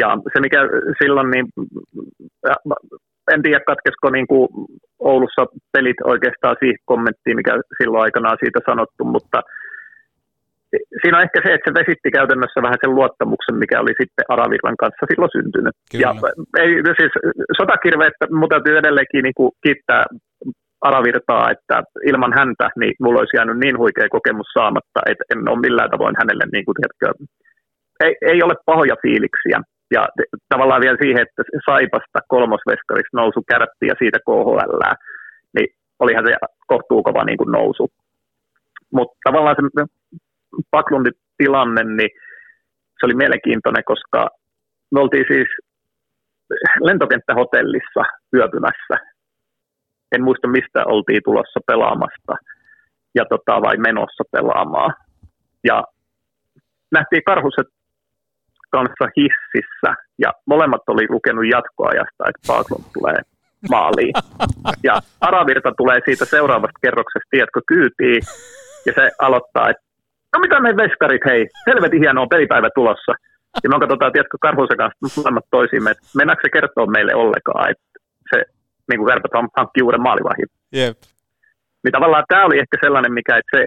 Ja 0.00 0.08
se, 0.32 0.40
mikä 0.40 0.58
silloin, 1.02 1.30
niin 1.30 1.46
en 3.34 3.42
tiedä 3.42 3.60
katkesko 3.66 4.10
niin 4.10 4.26
kuin 4.26 4.48
Oulussa 4.98 5.46
pelit 5.72 6.00
oikeastaan 6.04 6.56
siihen 6.58 6.78
kommenttiin, 6.84 7.36
mikä 7.36 7.52
silloin 7.78 8.02
aikanaan 8.02 8.38
siitä 8.42 8.60
sanottu, 8.66 9.04
mutta 9.04 9.38
siinä 11.00 11.16
on 11.18 11.26
ehkä 11.26 11.40
se, 11.44 11.54
että 11.54 11.70
se 11.70 11.78
vesitti 11.80 12.10
käytännössä 12.18 12.62
vähän 12.62 12.80
sen 12.80 12.94
luottamuksen, 12.94 13.56
mikä 13.62 13.80
oli 13.80 13.94
sitten 14.00 14.24
Aravirran 14.28 14.80
kanssa 14.82 15.06
silloin 15.10 15.36
syntynyt. 15.36 15.74
Kyllä. 15.90 16.02
Ja 16.02 16.10
ei, 16.62 16.70
siis 17.00 17.14
sotakirve, 17.58 18.04
että 18.06 18.26
mun 18.38 18.48
täytyy 18.48 18.74
edelleenkin 18.78 19.22
niin 19.22 19.38
kuin 19.38 19.50
kiittää 19.64 20.04
Aravirtaa, 20.80 21.50
että 21.54 21.76
ilman 22.10 22.32
häntä 22.38 22.66
niin 22.80 22.94
mulla 23.00 23.20
olisi 23.20 23.36
jäänyt 23.36 23.58
niin 23.58 23.78
huikea 23.78 24.14
kokemus 24.16 24.50
saamatta, 24.58 25.00
että 25.10 25.24
en 25.32 25.48
ole 25.48 25.64
millään 25.66 25.90
tavoin 25.90 26.16
hänelle, 26.20 26.44
niin 26.52 26.64
kuin, 26.64 26.76
tiedätkö, 26.78 27.06
ei, 28.04 28.14
ei 28.30 28.42
ole 28.42 28.54
pahoja 28.66 28.96
fiiliksiä. 29.02 29.58
Ja 29.92 30.02
tavallaan 30.48 30.80
vielä 30.80 30.96
siihen, 31.02 31.22
että 31.22 31.42
Saipasta 31.70 32.18
kolmosveskarista 32.28 33.16
nousu 33.20 33.40
kärppi 33.48 33.86
ja 33.86 33.94
siitä 33.98 34.18
KHL, 34.26 34.82
niin 35.56 35.68
olihan 35.98 36.24
se 36.26 36.32
kohtuukova 36.66 37.24
niin 37.24 37.38
kuin 37.38 37.52
nousu. 37.52 37.90
Mutta 38.92 39.16
tavallaan 39.24 39.56
se 39.56 39.84
Paklundin 40.70 41.12
tilanne, 41.38 41.84
niin 41.84 42.10
se 42.98 43.06
oli 43.06 43.14
mielenkiintoinen, 43.14 43.84
koska 43.84 44.28
me 44.92 45.00
oltiin 45.00 45.24
siis 45.28 45.48
lentokenttähotellissa 46.80 48.02
yöpymässä 48.36 49.12
en 50.12 50.24
muista 50.24 50.48
mistä 50.48 50.84
oltiin 50.86 51.22
tulossa 51.24 51.60
pelaamasta 51.66 52.34
ja 53.14 53.24
tota, 53.24 53.62
vai 53.62 53.76
menossa 53.76 54.24
pelaamaan. 54.32 54.94
Ja 55.64 55.84
nähtiin 56.92 57.22
karhuset 57.26 57.66
kanssa 58.76 59.04
hississä 59.16 59.90
ja 60.18 60.30
molemmat 60.46 60.84
oli 60.86 61.06
lukenut 61.10 61.46
jatkoajasta, 61.56 62.22
että 62.28 62.46
Paaklund 62.46 62.84
tulee 62.94 63.20
maaliin. 63.70 64.14
Ja 64.82 64.94
Aravirta 65.20 65.72
tulee 65.76 66.00
siitä 66.04 66.24
seuraavasta 66.24 66.82
kerroksesta, 66.82 67.28
tiedätkö, 67.30 67.60
kyytiin 67.66 68.22
ja 68.86 68.92
se 68.98 69.10
aloittaa, 69.26 69.70
että 69.70 69.84
no 70.32 70.40
mitä 70.40 70.60
me 70.60 70.76
veskarit, 70.76 71.24
hei, 71.30 71.46
helvetin 71.66 72.02
hienoa 72.04 72.26
pelipäivä 72.34 72.68
tulossa. 72.74 73.12
Ja 73.62 73.68
me 73.70 73.78
katsotaan, 73.78 74.12
tiedätkö, 74.12 74.36
Karhusen 74.40 74.76
kanssa 74.76 75.20
molemmat 75.20 75.44
toisiimme, 75.50 75.90
että 75.90 76.02
mennäänkö 76.18 76.42
se 76.44 76.50
kertoa 76.50 76.86
meille 76.86 77.14
ollenkaan, 77.14 77.70
että 77.70 77.88
se 78.30 78.38
niin 78.88 78.98
kuin 78.98 79.08
Kärpät 79.08 79.34
hankki 79.56 79.82
uuden 79.82 80.06
maalivahin. 80.08 80.48
Yep. 80.76 80.96
Niin 81.82 81.92
tavallaan 81.92 82.24
tämä 82.28 82.44
oli 82.44 82.58
ehkä 82.58 82.76
sellainen, 82.84 83.12
mikä 83.12 83.36
että 83.36 83.52
se, 83.56 83.66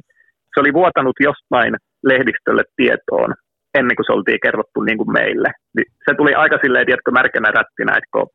se 0.53 0.59
oli 0.59 0.73
vuotanut 0.73 1.15
jostain 1.19 1.73
lehdistölle 2.03 2.63
tietoon 2.75 3.33
ennen 3.79 3.95
kuin 3.95 4.05
se 4.07 4.13
oltiin 4.13 4.45
kerrottu 4.45 4.79
niin 4.81 4.99
kuin 4.99 5.11
meille. 5.19 5.49
Niin 5.75 5.87
se 6.05 6.11
tuli 6.17 6.33
aika 6.43 6.57
silleen, 6.63 6.85
tiedätkö, 6.85 7.11
märkänä 7.11 7.49
rättinä, 7.57 7.91
että 7.97 8.11
kun 8.13 8.27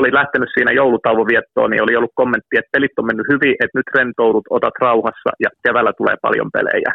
oli 0.00 0.10
lähtenyt 0.12 0.50
siinä 0.54 0.72
joulutauvoviettoon, 0.80 1.70
niin 1.70 1.82
oli 1.82 1.96
ollut 1.96 2.18
kommentti, 2.20 2.54
että 2.58 2.74
pelit 2.74 2.98
on 2.98 3.06
mennyt 3.06 3.28
hyvin, 3.32 3.54
että 3.62 3.78
nyt 3.78 3.88
rentoudut, 3.96 4.46
otat 4.50 4.76
rauhassa 4.80 5.30
ja 5.44 5.50
keväällä 5.64 5.92
tulee 5.98 6.16
paljon 6.22 6.50
pelejä. 6.56 6.92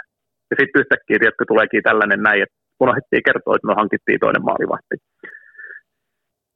Ja 0.52 0.56
sitten 0.60 0.80
yhtäkkiä, 0.82 1.20
tiedätkö, 1.20 1.44
tuleekin 1.48 1.84
tällainen 1.84 2.22
näin, 2.28 2.42
että 2.44 2.56
unohdettiin 2.84 3.28
kertoa, 3.30 3.56
että 3.56 3.70
me 3.70 3.80
hankittiin 3.82 4.20
toinen 4.20 4.46
maalivahti 4.50 4.96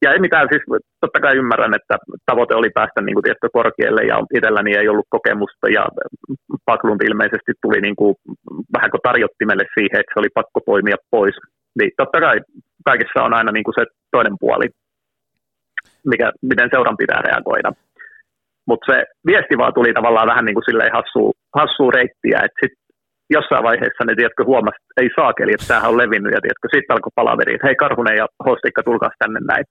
ja 0.02 0.11
ei 0.14 0.19
mitään, 0.19 0.48
siis 0.52 0.64
totta 1.02 1.19
kai 1.19 1.36
ymmärrän, 1.38 1.74
että 1.80 1.95
tavoite 2.26 2.56
oli 2.56 2.69
päästä 2.69 3.02
niin 3.02 3.15
kuin, 3.15 3.24
tietty, 3.24 3.48
korkealle 3.53 4.03
ja 4.11 4.18
itselläni 4.38 4.72
ei 4.76 4.90
ollut 4.90 5.07
kokemusta 5.10 5.68
ja 5.78 5.84
Paklund 6.65 7.02
ilmeisesti 7.02 7.52
tuli 7.61 7.80
niin 7.82 7.95
kuin, 7.95 8.15
vähän 8.76 8.91
kuin 8.91 9.06
tarjottimelle 9.07 9.65
siihen, 9.74 9.99
että 9.99 10.11
se 10.14 10.19
oli 10.19 10.32
pakko 10.40 10.60
poimia 10.65 10.98
pois. 11.11 11.36
Niin 11.80 11.91
totta 11.98 12.19
kai 12.19 12.38
kaikessa 12.86 13.24
on 13.24 13.34
aina 13.34 13.52
niin 13.52 13.64
kuin 13.64 13.78
se 13.80 13.86
toinen 14.11 14.38
puoli, 14.40 14.68
mikä, 16.06 16.32
miten 16.41 16.69
seuran 16.74 16.98
pitää 16.98 17.22
reagoida. 17.22 17.72
Mutta 18.68 18.86
se 18.91 18.98
viesti 19.26 19.57
vaan 19.57 19.74
tuli 19.74 19.94
tavallaan 19.94 20.32
vähän 20.32 20.45
niin 20.45 20.57
kuin 20.57 20.68
silleen 20.69 20.95
hassua, 20.98 21.32
hassua 21.60 21.91
reittiä, 21.91 22.38
että 22.45 22.60
sit 22.61 22.76
jossain 23.30 23.64
vaiheessa 23.64 24.03
ne 24.06 24.15
tiedätkö, 24.15 24.44
huomasi, 24.52 24.78
että 24.82 25.02
ei 25.02 25.10
saakeli, 25.15 25.52
että 25.53 25.68
tämähän 25.68 25.91
on 25.91 26.02
levinnyt 26.02 26.34
ja 26.36 26.41
tiedätkö, 26.41 26.68
sitten 26.68 26.94
alkoi 26.94 27.18
palaveri, 27.22 27.53
että 27.53 27.68
hei 27.68 27.76
Karhunen 27.76 28.18
ja 28.22 28.28
Hostikka, 28.45 28.84
tulkaa 28.84 29.19
tänne 29.19 29.40
näin. 29.52 29.65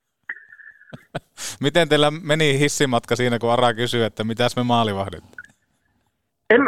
Miten 1.65 1.89
teillä 1.89 2.11
meni 2.11 2.59
hissimatka 2.59 3.17
siinä, 3.17 3.39
kun 3.39 3.53
Ara 3.53 3.75
kysyi, 3.75 4.03
että 4.03 4.25
mitäs 4.25 4.57
me 4.57 4.63
maalivahdit? 4.63 5.25
En, 6.51 6.61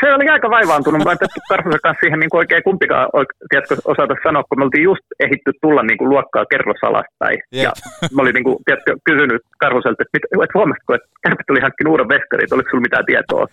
se 0.00 0.14
oli 0.14 0.28
aika 0.28 0.50
vaivaantunut. 0.50 1.04
Mä 1.04 1.12
en 1.12 1.18
Karhusen 1.48 1.80
kanssa 1.82 2.00
siihen 2.00 2.20
niin 2.20 2.36
oikein 2.42 2.62
kumpikaan 2.62 3.08
tiedätkö, 3.50 3.76
osata 3.84 4.14
sanoa, 4.22 4.42
kun 4.48 4.58
me 4.58 4.64
oltiin 4.64 4.88
just 4.90 5.06
ehitty 5.20 5.50
tulla 5.62 5.82
niin 5.82 5.98
kuin 5.98 6.10
luokkaa 6.10 6.46
kerros 6.52 6.80
alaspäin. 6.82 7.38
Jep. 7.52 7.64
Ja 7.64 7.72
mä 8.14 8.22
olin 8.22 8.34
niin 8.34 8.44
kuin, 8.44 8.56
tiedätkö, 8.64 8.96
kysynyt 9.04 9.42
Karhuselta, 9.58 10.02
että, 10.02 10.14
mit, 10.16 10.24
että 10.44 10.58
huomasitko, 10.58 10.94
että 10.94 11.08
Kärpät 11.22 11.50
oli 11.50 11.60
hankkinut 11.60 11.90
uuden 11.90 12.08
veskarin, 12.14 12.44
että 12.44 12.54
oliko 12.54 12.70
sulla 12.70 12.86
mitään 12.88 13.06
tietoa. 13.10 13.46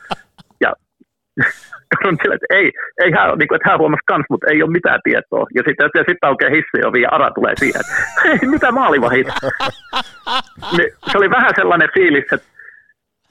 Karhun 1.91 2.17
sille, 2.21 2.35
että 2.35 2.55
ei, 2.57 2.71
ei 3.03 3.11
hän, 3.11 3.37
niin 3.37 3.47
kuin, 3.47 3.55
että 3.55 3.69
hän 3.69 3.79
huomasi 3.79 4.05
kans, 4.05 4.25
mutta 4.29 4.47
ei 4.51 4.63
ole 4.63 4.71
mitään 4.71 4.99
tietoa. 5.03 5.45
Ja 5.55 5.63
sitten 5.67 5.89
ja 5.95 6.03
sit 6.09 6.17
aukeaa 6.21 6.55
hissiovi 6.57 7.01
ja 7.01 7.09
Ara 7.11 7.31
tulee 7.31 7.53
siihen, 7.59 7.81
että 7.81 7.93
hei, 8.23 8.49
mitä 8.49 8.71
maalivahit. 8.71 9.27
niin, 10.77 10.89
se 11.11 11.17
oli 11.17 11.29
vähän 11.29 11.53
sellainen 11.55 11.89
fiilis, 11.93 12.25
että 12.33 12.47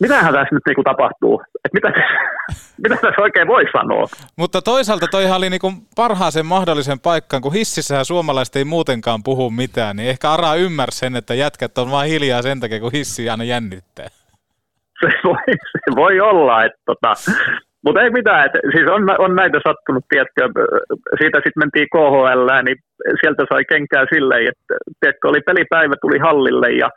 mitähän 0.01 0.35
tässä 0.35 0.55
nyt 0.55 0.63
niinku 0.67 0.83
tapahtuu? 0.83 1.43
Et 1.65 1.73
mitä, 1.73 1.89
mitä 2.83 2.95
tässä 2.95 3.23
oikein 3.23 3.49
voi 3.49 3.65
sanoa? 3.73 4.07
Mutta 4.37 4.63
toisaalta 4.63 5.07
toihan 5.11 5.37
oli 5.39 5.51
niinku 5.51 5.73
parhaaseen 5.97 6.47
mahdollisen 6.47 7.01
paikkaan, 7.01 7.43
kun 7.43 7.53
hississähän 7.53 8.05
suomalaiset 8.05 8.57
ei 8.57 8.65
muutenkaan 8.65 9.23
puhu 9.23 9.51
mitään, 9.51 9.97
niin 9.97 10.09
ehkä 10.09 10.33
Ara 10.33 10.55
ymmärsi 10.55 10.99
sen, 10.99 11.17
että 11.17 11.35
jätkät 11.35 11.79
on 11.79 11.91
vain 11.91 12.11
hiljaa 12.11 12.43
sen 12.43 12.61
takia, 12.61 12.81
kun 12.81 12.93
hissi 12.93 13.31
aina 13.31 13.45
jännittää. 13.45 14.09
Se 15.01 15.09
voi, 15.25 15.37
se 15.85 15.97
voi 15.97 16.21
olla, 16.21 16.65
että 16.65 16.79
tota, 16.87 17.15
mutta 17.85 18.01
ei 18.01 18.11
mitään, 18.11 18.47
että 18.47 18.59
siis 18.75 18.89
on, 18.97 19.03
on 19.19 19.35
näitä 19.37 19.59
sattunut, 19.69 20.05
tiedätkö, 20.09 20.43
siitä 21.21 21.39
sitten 21.39 21.63
mentiin 21.63 21.93
KHL, 21.95 22.49
niin 22.67 22.79
sieltä 23.21 23.43
sai 23.53 23.65
kenkää 23.65 24.05
silleen, 24.15 24.47
että 24.53 24.75
tiedätkö, 25.01 25.29
oli 25.29 25.41
pelipäivä, 25.41 25.95
tuli 26.01 26.19
hallille 26.19 26.71
ja 26.83 26.89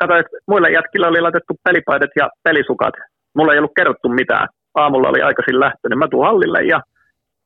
katsoin, 0.00 0.20
että 0.20 0.36
muille 0.50 0.70
jätkillä 0.70 1.08
oli 1.08 1.20
laitettu 1.20 1.52
pelipaidat 1.64 2.10
ja 2.20 2.26
pelisukat. 2.44 2.94
Mulla 3.36 3.52
ei 3.52 3.58
ollut 3.58 3.78
kerrottu 3.78 4.08
mitään. 4.08 4.48
Aamulla 4.74 5.08
oli 5.08 5.22
aikaisin 5.22 5.60
lähtö, 5.60 5.88
niin 5.88 5.98
mä 5.98 6.08
tuun 6.08 6.26
hallille 6.26 6.62
ja 6.62 6.80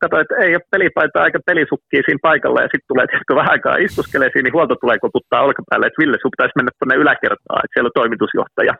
katsoin, 0.01 0.21
että 0.21 0.35
ei 0.45 0.55
ole 0.55 0.71
pelipaitaa 0.71 1.25
eikä 1.25 1.39
pelisukkia 1.45 2.01
siinä 2.05 2.25
paikalla. 2.29 2.61
Ja 2.61 2.69
sitten 2.71 2.91
tulee 2.91 3.07
tietysti 3.07 3.35
vähän 3.35 3.51
aikaa 3.51 3.83
istuskelee 3.85 4.29
siinä, 4.29 4.45
niin 4.45 4.57
huolto 4.57 4.75
tulee 4.75 4.99
koputtaa 5.05 5.45
olkapäälle, 5.47 5.85
että 5.87 6.01
Ville, 6.01 6.17
sun 6.21 6.35
pitäisi 6.35 6.57
mennä 6.57 6.71
tuonne 6.79 6.95
yläkertaan, 7.03 7.61
että 7.63 7.73
siellä 7.73 7.91
on 7.91 7.99
toimitusjohtaja. 8.01 8.73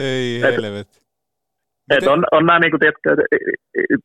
Ei 0.00 0.40
helvetti. 0.42 1.01
Et 1.90 2.06
on, 2.06 2.24
on 2.32 2.46
nämä, 2.46 2.58
niin 2.58 2.70
kuin, 2.70 2.80
tiedätkö, 2.80 3.16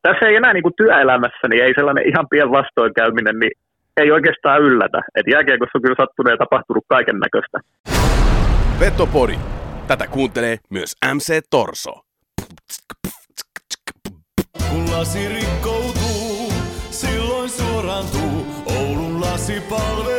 tässä 0.01 0.25
ei 0.25 0.35
enää 0.35 0.53
niin 0.53 0.63
kuin 0.63 0.77
työelämässä, 0.77 1.47
niin 1.49 1.63
ei 1.63 1.73
sellainen 1.75 2.07
ihan 2.07 2.27
pien 2.29 2.51
vastoinkäyminen, 2.51 3.39
niin 3.39 3.51
ei 3.97 4.11
oikeastaan 4.11 4.61
yllätä. 4.61 4.99
Et 5.15 5.25
jääkiekossa 5.31 5.77
on 5.77 5.81
kyllä 5.81 5.95
sattunut 5.99 6.31
ja 6.31 6.37
tapahtunut 6.37 6.85
kaiken 6.89 7.19
näköistä. 7.19 7.57
Vetopodi. 8.79 9.37
Tätä 9.87 10.07
kuuntelee 10.07 10.57
myös 10.69 10.95
MC 11.15 11.39
Torso. 11.49 11.93
Kun 14.69 14.91
lasi 14.91 15.29
rikkoutuu, 15.29 16.51
silloin 16.89 17.49
suorantuu 17.49 18.45
Oulun 18.65 19.21
lasipalvelu. 19.21 20.16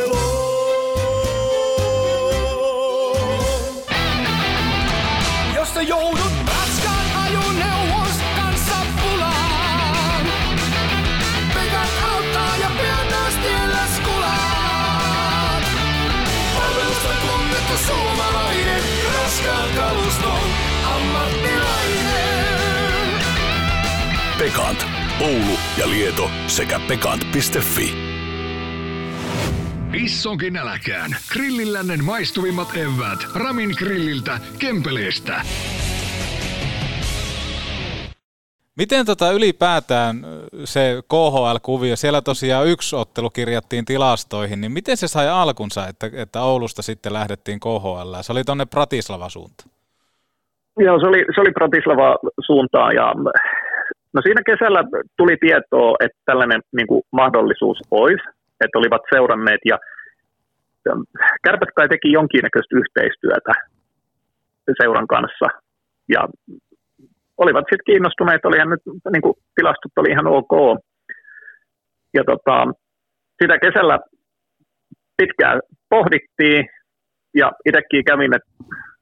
Pekant. 24.59 24.87
Oulu 25.21 25.57
ja 25.79 25.91
Lieto 25.91 26.31
sekä 26.47 26.81
pekant.fi. 26.89 27.95
Issonkin 30.05 30.57
äläkään. 30.57 31.11
Grillillännen 31.33 32.05
maistuvimmat 32.05 32.69
evät. 32.77 33.19
Ramin 33.45 33.71
grilliltä, 33.79 34.39
Kempeleestä. 34.59 35.35
Miten 38.77 39.07
tota 39.07 39.33
ylipäätään 39.33 40.17
se 40.65 41.03
KHL-kuvio, 41.09 41.97
siellä 41.97 42.21
tosiaan 42.23 42.67
yksi 42.67 42.97
ottelu 42.97 43.31
kirjattiin 43.31 43.85
tilastoihin, 43.85 44.61
niin 44.61 44.73
miten 44.73 44.97
se 44.97 45.09
sai 45.09 45.29
alkunsa, 45.29 45.87
että, 45.87 46.11
että 46.13 46.43
Oulusta 46.43 46.83
sitten 46.83 47.13
lähdettiin 47.13 47.61
KHL? 47.61 48.15
Se 48.21 48.33
oli 48.33 48.45
tuonne 48.45 48.67
Pratislava 48.67 49.29
suuntaan. 49.29 49.71
Joo, 50.79 51.01
se 51.01 51.07
oli, 51.07 51.25
se 51.35 51.41
oli 51.41 51.53
Pratislava 51.53 52.17
suuntaan 52.47 52.95
ja 52.95 53.15
no 54.19 54.23
siinä 54.23 54.43
kesällä 54.51 54.83
tuli 55.17 55.37
tietoa, 55.41 55.97
että 56.01 56.19
tällainen 56.25 56.61
niin 56.77 56.87
kuin, 56.87 57.03
mahdollisuus 57.13 57.79
olisi, 57.91 58.25
että 58.65 58.79
olivat 58.79 59.03
seuranneet 59.15 59.61
ja 59.65 59.79
Kärpät 61.45 61.69
kai 61.77 61.89
teki 61.89 62.13
jonkinnäköistä 62.13 62.77
yhteistyötä 62.81 63.53
seuran 64.83 65.07
kanssa 65.07 65.47
ja 66.09 66.29
olivat 67.37 67.65
sitten 67.65 67.87
kiinnostuneet, 67.87 68.45
olihan 68.45 68.71
nyt 68.71 68.83
niin 69.13 69.23
kuin, 69.23 69.35
tilastot 69.55 69.93
oli 69.97 70.11
ihan 70.11 70.27
ok. 70.27 70.53
Ja 72.15 72.23
tota, 72.25 72.67
sitä 73.43 73.59
kesällä 73.59 73.99
pitkään 75.17 75.61
pohdittiin 75.89 76.69
ja 77.35 77.53
itsekin 77.67 78.05
kävin, 78.05 78.35
että 78.35 78.51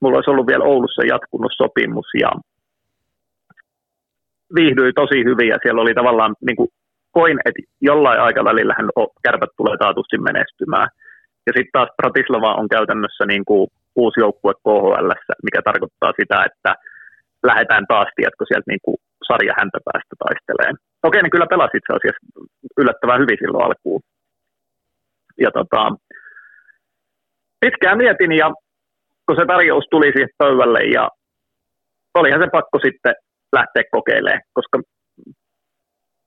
mulla 0.01 0.17
olisi 0.17 0.31
ollut 0.31 0.47
vielä 0.47 0.65
Oulussa 0.65 1.03
jatkunut 1.05 1.53
sopimus 1.57 2.07
ja 2.21 2.31
viihdyi 4.55 4.93
tosi 4.93 5.25
hyvin 5.25 5.49
ja 5.49 5.59
siellä 5.63 5.83
oli 5.83 5.95
tavallaan, 5.95 6.35
niin 6.47 6.57
kuin, 6.57 6.69
koin, 7.11 7.39
että 7.45 7.63
jollain 7.81 8.21
aikavälillähän 8.21 8.89
kärpät 9.23 9.51
tulee 9.57 9.77
taatusti 9.77 10.19
menestymään. 10.19 10.89
Ja 11.47 11.53
sitten 11.57 11.73
taas 11.73 11.89
Bratislava 11.97 12.55
on 12.55 12.69
käytännössä 12.69 13.25
niin 13.27 13.45
kuin 13.45 13.69
uusi 13.97 14.21
joukkue 14.21 14.55
KHL, 14.55 15.11
mikä 15.43 15.61
tarkoittaa 15.65 16.13
sitä, 16.21 16.45
että 16.49 16.75
lähdetään 17.43 17.85
taas, 17.89 18.09
tiedätkö, 18.17 18.45
sieltä 18.49 18.71
niin 18.71 18.85
kuin 18.85 18.97
sarja 19.29 19.55
häntä 19.59 19.79
päästä 19.85 20.15
taisteleen. 20.25 20.77
Okei, 21.03 21.23
niin 21.23 21.35
kyllä 21.35 21.53
pelasi 21.55 21.77
itse 21.77 21.93
asiassa 21.93 22.27
yllättävän 22.81 23.21
hyvin 23.21 23.39
silloin 23.41 23.65
alkuun. 23.65 24.03
Ja 25.45 25.51
tota, 25.51 25.81
pitkään 27.61 27.99
mietin 27.99 28.33
ja 28.33 28.49
kun 29.27 29.37
se 29.37 29.47
tarjous 29.47 29.85
tuli 29.91 30.13
siihen 30.13 30.39
pöydälle 30.39 30.83
ja 30.97 31.09
olihan 32.15 32.43
se 32.43 32.49
pakko 32.53 32.79
sitten 32.79 33.15
lähteä 33.59 33.85
kokeilemaan, 33.97 34.43
koska 34.59 34.77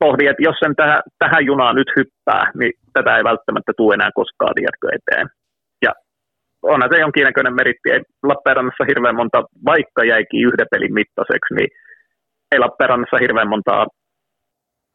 pohdin, 0.03 0.29
että 0.29 0.45
jos 0.47 0.57
sen 0.63 0.75
tähän, 0.75 1.01
tähän 1.21 1.45
junaan 1.45 1.75
nyt 1.75 1.91
hyppää, 1.97 2.43
niin 2.59 2.73
tätä 2.93 3.17
ei 3.17 3.23
välttämättä 3.31 3.71
tule 3.77 3.93
enää 3.93 4.11
koskaan, 4.19 4.55
tiedätkö, 4.55 4.87
eteen. 4.97 5.27
Ja 5.85 5.91
onhan 6.73 6.89
se 6.91 6.99
jonkinnäköinen 6.99 7.55
meritti. 7.59 7.91
Ei 7.91 8.01
Lappeenrannassa 8.31 8.83
hirveän 8.91 9.15
monta, 9.15 9.39
vaikka 9.71 10.01
jäikin 10.13 10.45
yhden 10.47 10.71
pelin 10.71 10.93
mittaiseksi, 10.99 11.53
niin 11.57 11.69
ei 12.51 12.59
Lappeenrannassa 12.59 13.17
hirveän 13.23 13.49
montaa 13.53 13.87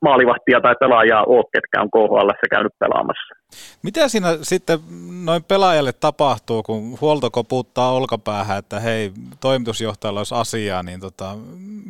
maalivahtia 0.03 0.61
tai 0.61 0.75
pelaajaa 0.81 1.25
ole, 1.25 1.45
ketkä 1.53 1.83
on 1.83 1.91
KHL 1.91 2.31
käynyt 2.51 2.73
pelaamassa. 2.79 3.35
Mitä 3.83 4.09
siinä 4.09 4.29
sitten 4.43 4.79
noin 5.25 5.45
pelaajalle 5.45 5.93
tapahtuu, 5.93 6.63
kun 6.63 6.99
huolto 7.01 7.31
koputtaa 7.31 7.93
olkapäähän, 7.93 8.59
että 8.59 8.81
hei, 8.81 9.13
toimitusjohtajalla 9.41 10.21
olisi 10.21 10.35
asiaa, 10.35 10.83
niin 10.83 11.01
tota, 11.01 11.37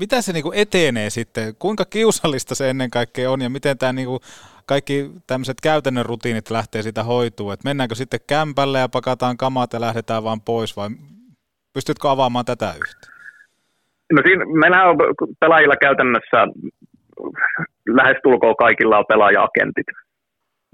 mitä 0.00 0.22
se 0.22 0.32
niinku 0.32 0.52
etenee 0.54 1.10
sitten? 1.10 1.54
Kuinka 1.58 1.84
kiusallista 1.84 2.54
se 2.54 2.70
ennen 2.70 2.90
kaikkea 2.90 3.30
on 3.30 3.40
ja 3.40 3.50
miten 3.50 3.78
tämä 3.78 3.92
niinku 3.92 4.20
kaikki 4.66 5.10
tämmöiset 5.26 5.60
käytännön 5.62 6.06
rutiinit 6.06 6.50
lähtee 6.50 6.82
sitä 6.82 7.02
hoituu? 7.02 7.50
Et 7.50 7.64
mennäänkö 7.64 7.94
sitten 7.94 8.20
kämpälle 8.26 8.78
ja 8.78 8.88
pakataan 8.88 9.36
kamat 9.36 9.72
ja 9.72 9.80
lähdetään 9.80 10.24
vaan 10.24 10.40
pois 10.40 10.76
vai 10.76 10.88
pystytkö 11.72 12.10
avaamaan 12.10 12.44
tätä 12.44 12.74
yhtä? 12.80 13.14
No 14.12 14.22
siinä, 14.26 14.44
meillähän 14.44 14.88
on 14.88 14.96
pelaajilla 15.40 15.76
käytännössä 15.76 16.38
lähestulkoon 17.86 18.56
kaikilla 18.56 18.98
on 18.98 19.10
pelaaja-agentit. 19.12 19.86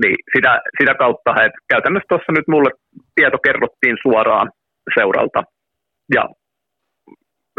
Niin 0.03 0.17
sitä, 0.35 0.61
sitä 0.81 0.95
kautta, 0.95 1.31
että 1.31 1.59
käytännössä 1.69 2.09
tuossa 2.09 2.33
nyt 2.33 2.49
mulle 2.49 2.71
tieto 3.15 3.39
kerrottiin 3.39 3.97
suoraan 4.03 4.51
seuralta. 4.99 5.43
Ja 6.15 6.23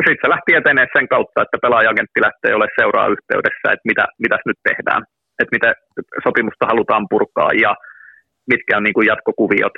sitten 0.05 0.23
se 0.23 0.29
lähti 0.29 0.51
etenee 0.55 0.87
sen 0.97 1.07
kautta, 1.07 1.41
että 1.41 1.57
pelaajagentti 1.61 2.19
lähtee 2.21 2.55
ole 2.55 2.67
seuraa 2.79 3.07
yhteydessä, 3.15 3.65
että 3.73 3.89
mitä, 3.91 4.05
mitäs 4.23 4.43
nyt 4.45 4.59
tehdään, 4.69 5.01
että 5.39 5.55
mitä 5.55 5.69
sopimusta 6.23 6.65
halutaan 6.71 7.05
purkaa 7.09 7.51
ja 7.65 7.75
mitkä 8.51 8.77
on 8.77 8.83
niin 8.83 8.93
kuin 8.93 9.07
jatkokuviot, 9.07 9.75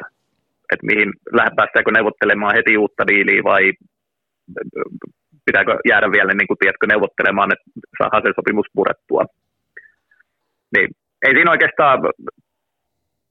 että 0.72 0.86
mihin 0.92 1.10
päästäänkö 1.56 1.92
neuvottelemaan 1.92 2.56
heti 2.56 2.78
uutta 2.78 3.08
diiliä 3.08 3.44
vai 3.44 3.64
pitääkö 5.46 5.74
jäädä 5.92 6.08
vielä 6.18 6.34
niin 6.34 6.48
kuin, 6.48 6.60
tiedätkö, 6.60 6.86
neuvottelemaan, 6.88 7.54
että 7.54 7.68
saadaan 7.98 8.24
se 8.24 8.32
sopimus 8.36 8.70
purettua. 8.78 9.24
Niin, 10.74 10.90
ei 11.26 11.34
siinä 11.34 11.52
oikeastaan, 11.56 11.98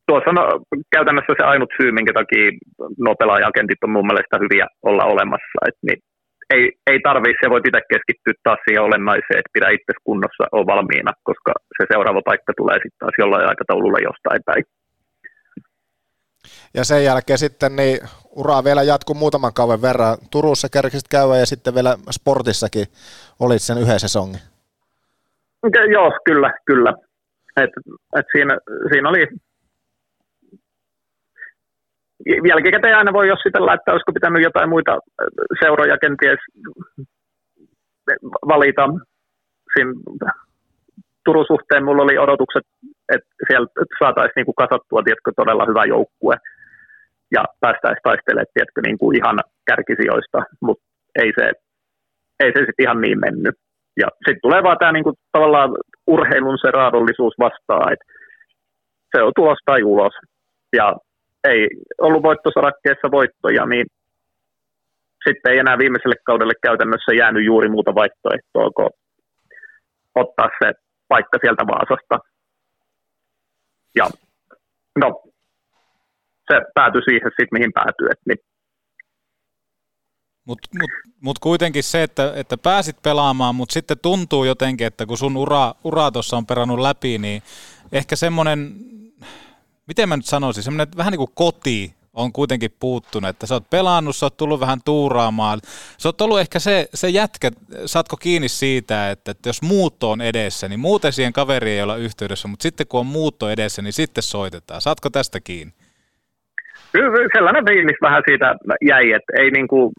tuossa 0.06 0.30
on 0.30 0.38
käytännössä 0.94 1.32
se 1.36 1.44
ainut 1.52 1.72
syy, 1.78 1.90
minkä 1.92 2.12
takia 2.20 2.46
nuo 3.04 3.14
pelaajakentit 3.20 3.84
on 3.84 3.94
mun 3.94 4.08
mielestä 4.08 4.42
hyviä 4.44 4.66
olla 4.90 5.04
olemassa. 5.14 5.58
Et, 5.68 5.78
niin, 5.86 5.98
ei, 6.54 6.64
ei 6.90 6.98
tarvii, 7.08 7.34
se 7.40 7.50
voi 7.50 7.60
itse 7.64 7.80
keskittyä 7.92 8.34
taas 8.42 8.60
siihen 8.64 8.86
olennaiseen, 8.88 9.40
että 9.40 9.54
pidä 9.56 9.68
itse 9.70 9.92
kunnossa, 10.08 10.44
on 10.52 10.66
valmiina, 10.72 11.12
koska 11.28 11.52
se 11.76 11.82
seuraava 11.92 12.28
paikka 12.30 12.52
tulee 12.56 12.78
sitten 12.78 13.00
taas 13.02 13.16
jollain 13.18 13.48
aikataululla 13.50 14.06
jostain 14.08 14.42
päin. 14.48 14.64
Ja 16.74 16.84
sen 16.84 17.04
jälkeen 17.04 17.38
sitten 17.38 17.76
niin 17.76 17.98
ura 18.30 18.64
vielä 18.64 18.82
jatkuu 18.82 19.14
muutaman 19.14 19.54
kauden 19.54 19.82
verran. 19.82 20.18
Turussa 20.30 20.68
kerkisit 20.68 21.08
käydä 21.08 21.36
ja 21.36 21.46
sitten 21.46 21.74
vielä 21.74 21.96
sportissakin 22.10 22.86
olit 23.40 23.62
sen 23.62 23.78
yhden 23.78 24.00
sesongin. 24.00 24.40
Okay, 25.62 25.92
joo, 25.92 26.12
kyllä, 26.24 26.52
kyllä. 26.66 26.94
Et, 27.56 27.70
et 28.18 28.26
siinä, 28.32 28.58
siinä 28.92 29.08
oli 29.08 29.26
jälkikäteen 32.48 32.96
aina 32.96 33.12
voi 33.12 33.28
jossitella, 33.28 33.74
että 33.74 33.92
olisiko 33.92 34.12
pitänyt 34.12 34.42
jotain 34.42 34.68
muita 34.68 34.98
seuroja 35.60 35.98
kenties 35.98 36.38
valita. 38.48 38.82
Siinä 39.74 39.92
Turun 41.24 41.44
suhteen 41.46 41.84
mulla 41.84 42.02
oli 42.02 42.18
odotukset, 42.18 42.66
että 43.14 43.30
siellä 43.48 43.68
saataisiin 43.98 44.32
niinku 44.36 44.52
kasattua 44.52 45.02
tiedätkö, 45.02 45.30
todella 45.36 45.64
hyvä 45.70 45.84
joukkue 45.84 46.36
ja 47.36 47.44
päästäisiin 47.60 48.06
taistelemaan 48.08 48.54
tiedätkö, 48.54 48.80
niinku 48.86 49.12
ihan 49.12 49.38
kärkisijoista, 49.66 50.38
mutta 50.60 50.84
ei 51.22 51.32
se, 51.38 51.44
ei 52.40 52.50
se 52.52 52.58
sitten 52.58 52.84
ihan 52.84 53.00
niin 53.00 53.20
mennyt. 53.20 53.56
Ja 53.96 54.08
sitten 54.26 54.42
tulee 54.42 54.62
vaan 54.62 54.78
tämä 54.78 54.92
niinku, 54.92 55.12
tavallaan 55.32 55.70
urheilun 56.06 56.58
se 56.58 56.70
raadollisuus 56.70 57.34
vastaan, 57.38 57.92
että 57.92 58.04
se 59.16 59.22
on 59.22 59.32
tulos 59.36 59.58
tai 59.66 59.82
ulos. 59.82 60.14
Ja 60.72 60.96
ei 61.48 61.68
ollut 61.98 62.22
voittosarakkeessa 62.22 63.10
voittoja, 63.10 63.66
niin 63.66 63.86
sitten 65.26 65.52
ei 65.52 65.58
enää 65.58 65.78
viimeiselle 65.78 66.16
kaudelle 66.26 66.52
käytännössä 66.62 67.12
jäänyt 67.12 67.44
juuri 67.44 67.68
muuta 67.68 67.94
vaihtoehtoa 67.94 68.70
kuin 68.70 68.90
ottaa 70.14 70.48
se 70.62 70.72
paikka 71.08 71.38
sieltä 71.40 71.64
Vaasasta. 71.66 72.31
Ja 73.96 74.10
no, 74.98 75.22
se 76.50 76.60
päätyi 76.74 77.02
siihen 77.02 77.30
sitten, 77.30 77.48
mihin 77.52 77.72
päätyi. 77.72 78.08
Niin 78.28 78.38
mutta 80.44 80.68
mut, 80.80 80.90
mut 81.20 81.38
kuitenkin 81.38 81.82
se, 81.82 82.02
että, 82.02 82.32
että 82.36 82.58
pääsit 82.58 83.02
pelaamaan, 83.02 83.54
mutta 83.54 83.72
sitten 83.72 83.98
tuntuu 83.98 84.44
jotenkin, 84.44 84.86
että 84.86 85.06
kun 85.06 85.18
sun 85.18 85.36
ura, 85.36 85.74
ura 85.84 86.10
tuossa 86.10 86.36
on 86.36 86.46
perannut 86.46 86.78
läpi, 86.78 87.18
niin 87.18 87.42
ehkä 87.92 88.16
semmoinen, 88.16 88.74
miten 89.86 90.08
mä 90.08 90.16
nyt 90.16 90.26
sanoisin, 90.26 90.62
semmoinen 90.62 90.96
vähän 90.96 91.10
niin 91.10 91.18
kuin 91.18 91.32
koti 91.34 91.94
on 92.12 92.32
kuitenkin 92.32 92.70
puuttunut, 92.80 93.30
että 93.30 93.46
sä 93.46 93.54
oot 93.54 93.70
pelannut, 93.70 94.16
sä 94.16 94.26
oot 94.26 94.36
tullut 94.36 94.60
vähän 94.60 94.78
tuuraamaan. 94.84 95.58
Sä 95.98 96.08
oot 96.08 96.20
ollut 96.20 96.40
ehkä 96.40 96.58
se, 96.58 96.88
se 96.94 97.08
jätkä, 97.08 97.50
saatko 97.86 98.16
kiinni 98.16 98.48
siitä, 98.48 99.10
että, 99.10 99.30
että 99.30 99.48
jos 99.48 99.62
muutto 99.62 100.10
on 100.10 100.20
edessä, 100.20 100.68
niin 100.68 100.80
muuten 100.80 101.12
siihen 101.12 101.32
kaveri 101.32 101.70
ei 101.70 101.82
olla 101.82 101.96
yhteydessä, 101.96 102.48
mutta 102.48 102.62
sitten 102.62 102.86
kun 102.86 103.00
on 103.00 103.06
muutto 103.06 103.50
edessä, 103.50 103.82
niin 103.82 103.92
sitten 103.92 104.22
soitetaan. 104.22 104.80
Saatko 104.80 105.10
tästä 105.10 105.40
kiinni? 105.40 105.72
Kyllä 106.92 107.28
sellainen 107.36 107.64
fiilis 107.66 107.96
vähän 108.02 108.22
siitä 108.28 108.54
jäi, 108.82 109.12
että 109.12 109.32
ei 109.38 109.50
niinku, 109.50 109.92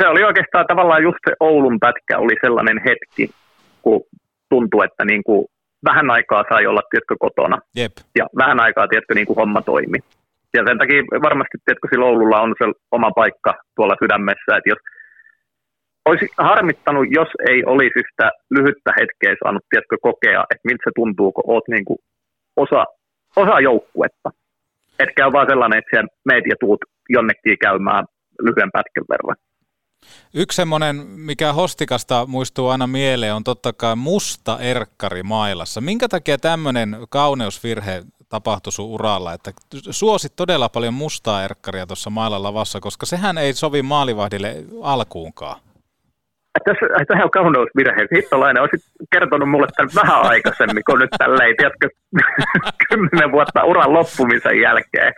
se 0.00 0.08
oli 0.08 0.24
oikeastaan 0.24 0.66
tavallaan 0.66 1.02
just 1.02 1.18
se 1.28 1.36
Oulun 1.40 1.80
pätkä 1.80 2.18
oli 2.18 2.34
sellainen 2.40 2.80
hetki, 2.86 3.30
kun 3.82 4.00
tuntui, 4.48 4.84
että 4.84 5.04
niinku 5.04 5.50
vähän 5.84 6.10
aikaa 6.10 6.44
sai 6.48 6.66
olla 6.66 6.82
tietkö 6.90 7.14
kotona 7.18 7.58
Jep. 7.76 7.92
ja 8.18 8.26
vähän 8.36 8.60
aikaa 8.60 8.88
tietkö 8.88 9.14
niinku 9.14 9.34
homma 9.34 9.62
toimi. 9.62 9.98
Ja 10.54 10.62
sen 10.66 10.78
takia 10.78 11.02
varmasti 11.28 11.56
tietkö 11.64 11.88
sillä 11.88 12.06
Oululla 12.06 12.40
on 12.40 12.54
se 12.58 12.64
oma 12.90 13.10
paikka 13.10 13.52
tuolla 13.76 13.96
sydämessä, 14.02 14.56
että 14.56 14.70
jos 14.72 14.78
olisi 16.04 16.26
harmittanut, 16.38 17.06
jos 17.10 17.28
ei 17.50 17.64
olisi 17.64 18.00
sitä 18.10 18.30
lyhyttä 18.50 18.90
hetkeä 19.00 19.36
saanut 19.42 19.64
tietkö 19.70 19.96
kokea, 20.02 20.40
että 20.50 20.66
miltä 20.68 20.82
se 20.84 20.90
tuntuu, 20.94 21.32
kun 21.32 21.44
olet 21.46 21.68
niinku 21.68 21.98
osa, 22.56 22.84
osa 23.36 23.60
joukkuetta. 23.60 24.30
Etkä 24.98 25.26
ole 25.26 25.32
vaan 25.32 25.46
sellainen, 25.50 25.78
että 25.78 25.90
siellä 25.90 26.08
meet 26.24 26.44
tuut 26.60 26.80
jonnekin 27.08 27.58
käymään 27.58 28.04
lyhyen 28.42 28.70
pätkän 28.72 29.04
verran. 29.08 29.36
Yksi 30.34 30.56
semmoinen, 30.56 30.96
mikä 31.06 31.52
Hostikasta 31.52 32.26
muistuu 32.26 32.68
aina 32.68 32.86
mieleen, 32.86 33.34
on 33.34 33.44
totta 33.44 33.72
kai 33.72 33.96
musta 33.96 34.58
erkkari 34.60 35.22
mailassa. 35.22 35.80
Minkä 35.80 36.08
takia 36.08 36.38
tämmöinen 36.38 36.96
kauneusvirhe 37.10 38.02
tapahtui 38.28 38.72
sun 38.72 38.86
uralla, 38.86 39.32
että 39.32 39.52
suosit 39.90 40.32
todella 40.36 40.68
paljon 40.68 40.94
mustaa 40.94 41.44
erkkaria 41.44 41.86
tuossa 41.86 42.10
mailan 42.10 42.42
lavassa, 42.42 42.80
koska 42.80 43.06
sehän 43.06 43.38
ei 43.38 43.52
sovi 43.52 43.82
maalivahdille 43.82 44.54
alkuunkaan. 44.82 45.60
Tässä, 46.64 46.86
tämä 47.08 47.24
on 47.24 47.30
kauneusvirhe. 47.30 48.06
Hittolainen 48.16 48.62
olisit 48.62 48.80
kertonut 49.12 49.48
mulle 49.48 49.66
tämän 49.76 49.90
vähän 49.94 50.22
aikaisemmin, 50.22 50.82
kun 50.90 50.98
nyt 50.98 51.10
tälleen, 51.18 51.56
tiedätkö, 51.56 51.88
kymmenen 52.88 53.32
vuotta 53.32 53.64
uran 53.64 53.92
loppumisen 53.92 54.60
jälkeen. 54.60 55.12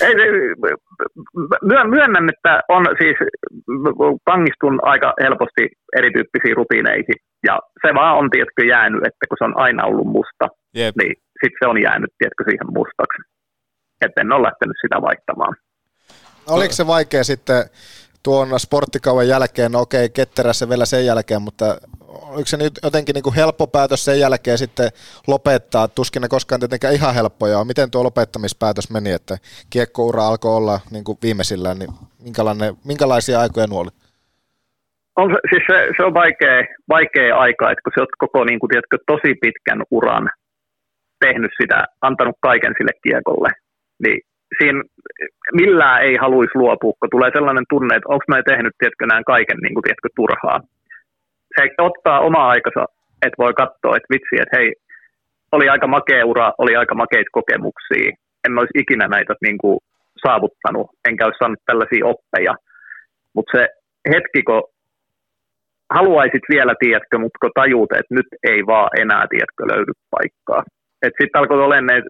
Ei, 0.00 0.14
myönnän, 1.84 2.28
että 2.28 2.60
on 2.68 2.86
siis, 3.00 3.16
pangistun 4.24 4.78
aika 4.82 5.14
helposti 5.22 5.68
erityyppisiin 5.96 6.56
rutiineihin. 6.56 7.18
Ja 7.46 7.60
se 7.86 7.94
vaan 7.94 8.16
on, 8.16 8.30
tiedätkö, 8.30 8.64
jäänyt, 8.64 9.00
että 9.06 9.26
kun 9.28 9.36
se 9.38 9.44
on 9.44 9.58
aina 9.58 9.84
ollut 9.84 10.06
musta, 10.06 10.46
Jep. 10.74 10.96
niin 10.96 11.14
sitten 11.40 11.58
se 11.60 11.66
on 11.66 11.82
jäänyt, 11.82 12.10
tiedätkö, 12.18 12.44
siihen 12.44 12.72
mustaksi. 12.78 13.22
Että 14.00 14.20
en 14.20 14.32
ole 14.32 14.46
lähtenyt 14.48 14.76
sitä 14.82 15.02
vaihtamaan. 15.02 15.54
Oliko 16.46 16.74
se 16.74 16.86
vaikea 16.86 17.24
sitten 17.24 17.64
tuon 18.22 18.60
sporttikauan 18.60 19.28
jälkeen, 19.28 19.72
no 19.72 19.80
okei, 19.80 20.08
ketterässä 20.08 20.68
vielä 20.68 20.84
sen 20.84 21.06
jälkeen, 21.06 21.42
mutta 21.42 21.64
oliko 22.08 22.46
se 22.46 22.56
nyt 22.56 22.72
jotenkin 22.82 23.14
niin 23.14 23.22
kuin 23.22 23.34
helppo 23.34 23.66
päätös 23.66 24.04
sen 24.04 24.20
jälkeen 24.20 24.58
sitten 24.58 24.90
lopettaa? 25.26 25.88
Tuskin 25.88 26.22
ne 26.22 26.28
koskaan 26.28 26.60
tietenkään 26.60 26.94
ihan 26.94 27.14
helppoja 27.14 27.64
Miten 27.64 27.90
tuo 27.90 28.04
lopettamispäätös 28.04 28.90
meni, 28.90 29.12
että 29.12 29.36
kiekkoura 29.70 30.26
alkoi 30.26 30.56
olla 30.56 30.80
niin 30.90 31.04
kuin 31.04 31.18
viimeisillään, 31.22 31.78
niin 31.78 31.90
minkälainen, 32.24 32.74
minkälaisia 32.84 33.40
aikoja 33.40 33.66
nuo 33.66 33.80
oli? 33.80 33.90
On, 35.16 35.30
se- 35.30 35.48
siis 35.50 35.62
se, 35.66 35.88
se, 35.96 36.04
on 36.04 36.14
vaikea, 36.14 36.62
vaikea 36.88 37.36
aika, 37.36 37.70
että 37.70 37.82
kun 37.84 37.92
sä 37.94 38.00
oot 38.00 38.08
koko 38.18 38.44
niin 38.44 38.60
kuin, 38.60 38.70
tiedätkö, 38.70 38.98
tosi 39.06 39.34
pitkän 39.40 39.82
uran 39.90 40.30
tehnyt 41.26 41.52
sitä, 41.60 41.78
antanut 42.08 42.36
kaiken 42.48 42.74
sille 42.78 42.94
kiekolle, 43.04 43.50
niin 44.04 44.18
siinä 44.58 44.82
millään 45.60 46.02
ei 46.06 46.16
haluaisi 46.24 46.58
luopua, 46.62 46.92
kun 47.00 47.14
tulee 47.14 47.30
sellainen 47.32 47.66
tunne, 47.72 47.92
että 47.96 48.12
onko 48.14 48.24
mä 48.28 48.48
tehnyt, 48.52 48.74
tiedätkö, 48.78 49.04
näin 49.06 49.24
kaiken 49.34 49.58
niin 49.62 49.74
kuin, 49.74 49.84
tiedätkö, 49.84 50.08
turhaa. 50.16 50.58
Se 51.56 51.62
ottaa 51.88 52.24
oma 52.28 52.42
aikansa, 52.54 52.84
että 53.26 53.42
voi 53.44 53.54
katsoa, 53.62 53.96
että 53.96 54.12
vitsi, 54.14 54.34
että 54.42 54.56
hei, 54.56 54.68
oli 55.56 55.66
aika 55.68 55.86
makea 55.86 56.26
ura, 56.32 56.52
oli 56.58 56.76
aika 56.76 56.94
makeita 56.94 57.36
kokemuksia, 57.38 58.08
en 58.44 58.58
olisi 58.58 58.78
ikinä 58.82 59.06
näitä 59.08 59.34
niin 59.46 59.58
kuin, 59.58 59.78
saavuttanut, 60.26 60.86
enkä 61.08 61.24
olisi 61.24 61.38
saanut 61.38 61.66
tällaisia 61.66 62.06
oppeja. 62.06 62.54
Mutta 63.34 63.58
se 63.58 63.68
hetki, 64.12 64.42
kun 64.42 64.62
haluaisit 65.90 66.44
vielä, 66.54 66.74
tiedätkö, 66.80 67.18
mutta 67.18 67.38
kun 67.40 67.50
tajuut, 67.54 67.92
että 67.92 68.14
nyt 68.14 68.26
ei 68.50 68.60
vaan 68.66 68.90
enää, 69.00 69.24
tiedätkö, 69.30 69.62
löydy 69.72 69.92
paikkaa. 70.10 70.62
Että 71.06 71.22
sitten 71.22 71.38
alkoi 71.38 71.62
olemaan 71.62 72.02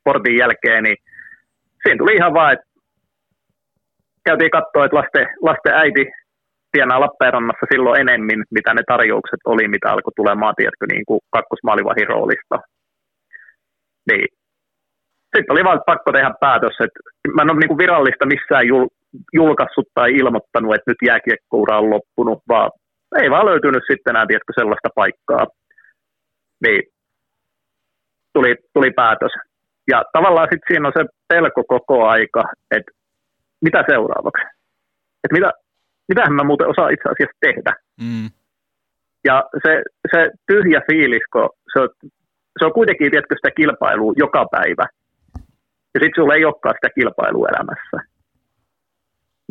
sportin 0.00 0.36
jälkeen, 0.36 0.84
niin 0.84 0.96
siinä 1.82 1.98
tuli 1.98 2.14
ihan 2.14 2.34
vaan, 2.34 2.52
että 2.52 2.66
käytiin 4.24 4.50
katsoa, 4.50 4.84
että 4.84 4.96
lasten, 4.96 5.26
lasten 5.42 5.74
äiti 5.74 6.04
tienaa 6.72 7.00
Lappeenrannassa 7.00 7.66
silloin 7.72 8.00
enemmän, 8.00 8.44
mitä 8.50 8.74
ne 8.74 8.82
tarjoukset 8.86 9.42
oli, 9.52 9.68
mitä 9.68 9.92
alkoi 9.92 10.12
tulemaan, 10.16 10.54
tiedätkö, 10.56 10.86
niin 10.92 11.04
kuin 11.08 11.20
kakkosmaalivahin 11.30 12.08
roolista. 12.08 12.56
Niin. 14.10 14.26
Sitten 15.36 15.52
oli 15.54 15.64
vaan 15.64 15.80
pakko 15.86 16.12
tehdä 16.12 16.30
päätös, 16.40 16.76
että 16.84 17.00
mä 17.34 17.42
en 17.42 17.50
ole 17.50 17.58
niin 17.58 17.72
kuin 17.72 17.82
virallista 17.84 18.26
missään 18.26 18.66
jul, 18.66 18.86
julkaissut 19.32 19.88
tai 19.94 20.08
ilmoittanut, 20.20 20.74
että 20.74 20.90
nyt 20.90 21.02
jääkiekkoura 21.08 21.78
on 21.78 21.90
loppunut, 21.90 22.40
vaan 22.48 22.70
ei 23.22 23.30
vaan 23.30 23.46
löytynyt 23.46 23.84
sitten 23.90 24.10
enää, 24.10 24.26
tiedätkö, 24.26 24.52
sellaista 24.54 24.88
paikkaa. 24.94 25.46
Niin 26.64 26.82
tuli, 28.36 28.56
tuli 28.74 28.90
päätös. 28.90 29.32
Ja 29.92 29.98
tavallaan 30.12 30.48
sitten 30.50 30.68
siinä 30.68 30.88
on 30.88 30.96
se 30.96 31.04
pelko 31.28 31.62
koko 31.74 31.96
aika, 32.08 32.42
että 32.76 32.92
mitä 33.64 33.84
seuraavaksi? 33.90 34.42
Että 35.24 35.34
mitä, 35.36 35.50
mitähän 36.08 36.34
mä 36.34 36.44
muuten 36.44 36.68
osaan 36.68 36.92
itse 36.92 37.06
asiassa 37.08 37.38
tehdä? 37.46 37.72
Mm. 38.00 38.28
Ja 39.24 39.36
se, 39.64 39.82
se 40.12 40.30
tyhjä 40.46 40.80
fiilis, 40.90 41.26
kun 41.32 41.48
se 41.72 41.80
on, 41.80 41.88
se 42.58 42.64
on 42.64 42.72
kuitenkin 42.72 43.10
tiedätkö, 43.10 43.34
sitä 43.36 43.50
kilpailua 43.50 44.12
joka 44.16 44.46
päivä. 44.50 44.86
Ja 45.94 45.98
sitten 46.02 46.16
sulla 46.16 46.34
ei 46.34 46.44
olekaan 46.44 46.74
sitä 46.78 46.94
kilpailua 46.98 47.48
elämässä. 47.52 47.96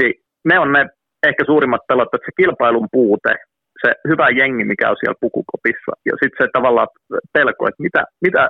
Niin 0.02 0.14
ne 0.46 0.60
on 0.60 0.72
ne 0.72 0.82
ehkä 1.30 1.44
suurimmat 1.46 1.88
pelot, 1.88 2.14
että 2.14 2.26
se 2.26 2.42
kilpailun 2.42 2.88
puute, 2.92 3.34
se 3.82 3.90
hyvä 4.10 4.28
jengi, 4.40 4.64
mikä 4.64 4.90
on 4.90 4.98
siellä 5.00 5.22
pukukopissa, 5.22 5.92
ja 6.06 6.14
sitten 6.22 6.40
se 6.40 6.48
tavallaan 6.54 6.88
pelko, 7.34 7.68
että 7.68 7.84
mitä, 7.86 8.04
mitä, 8.22 8.50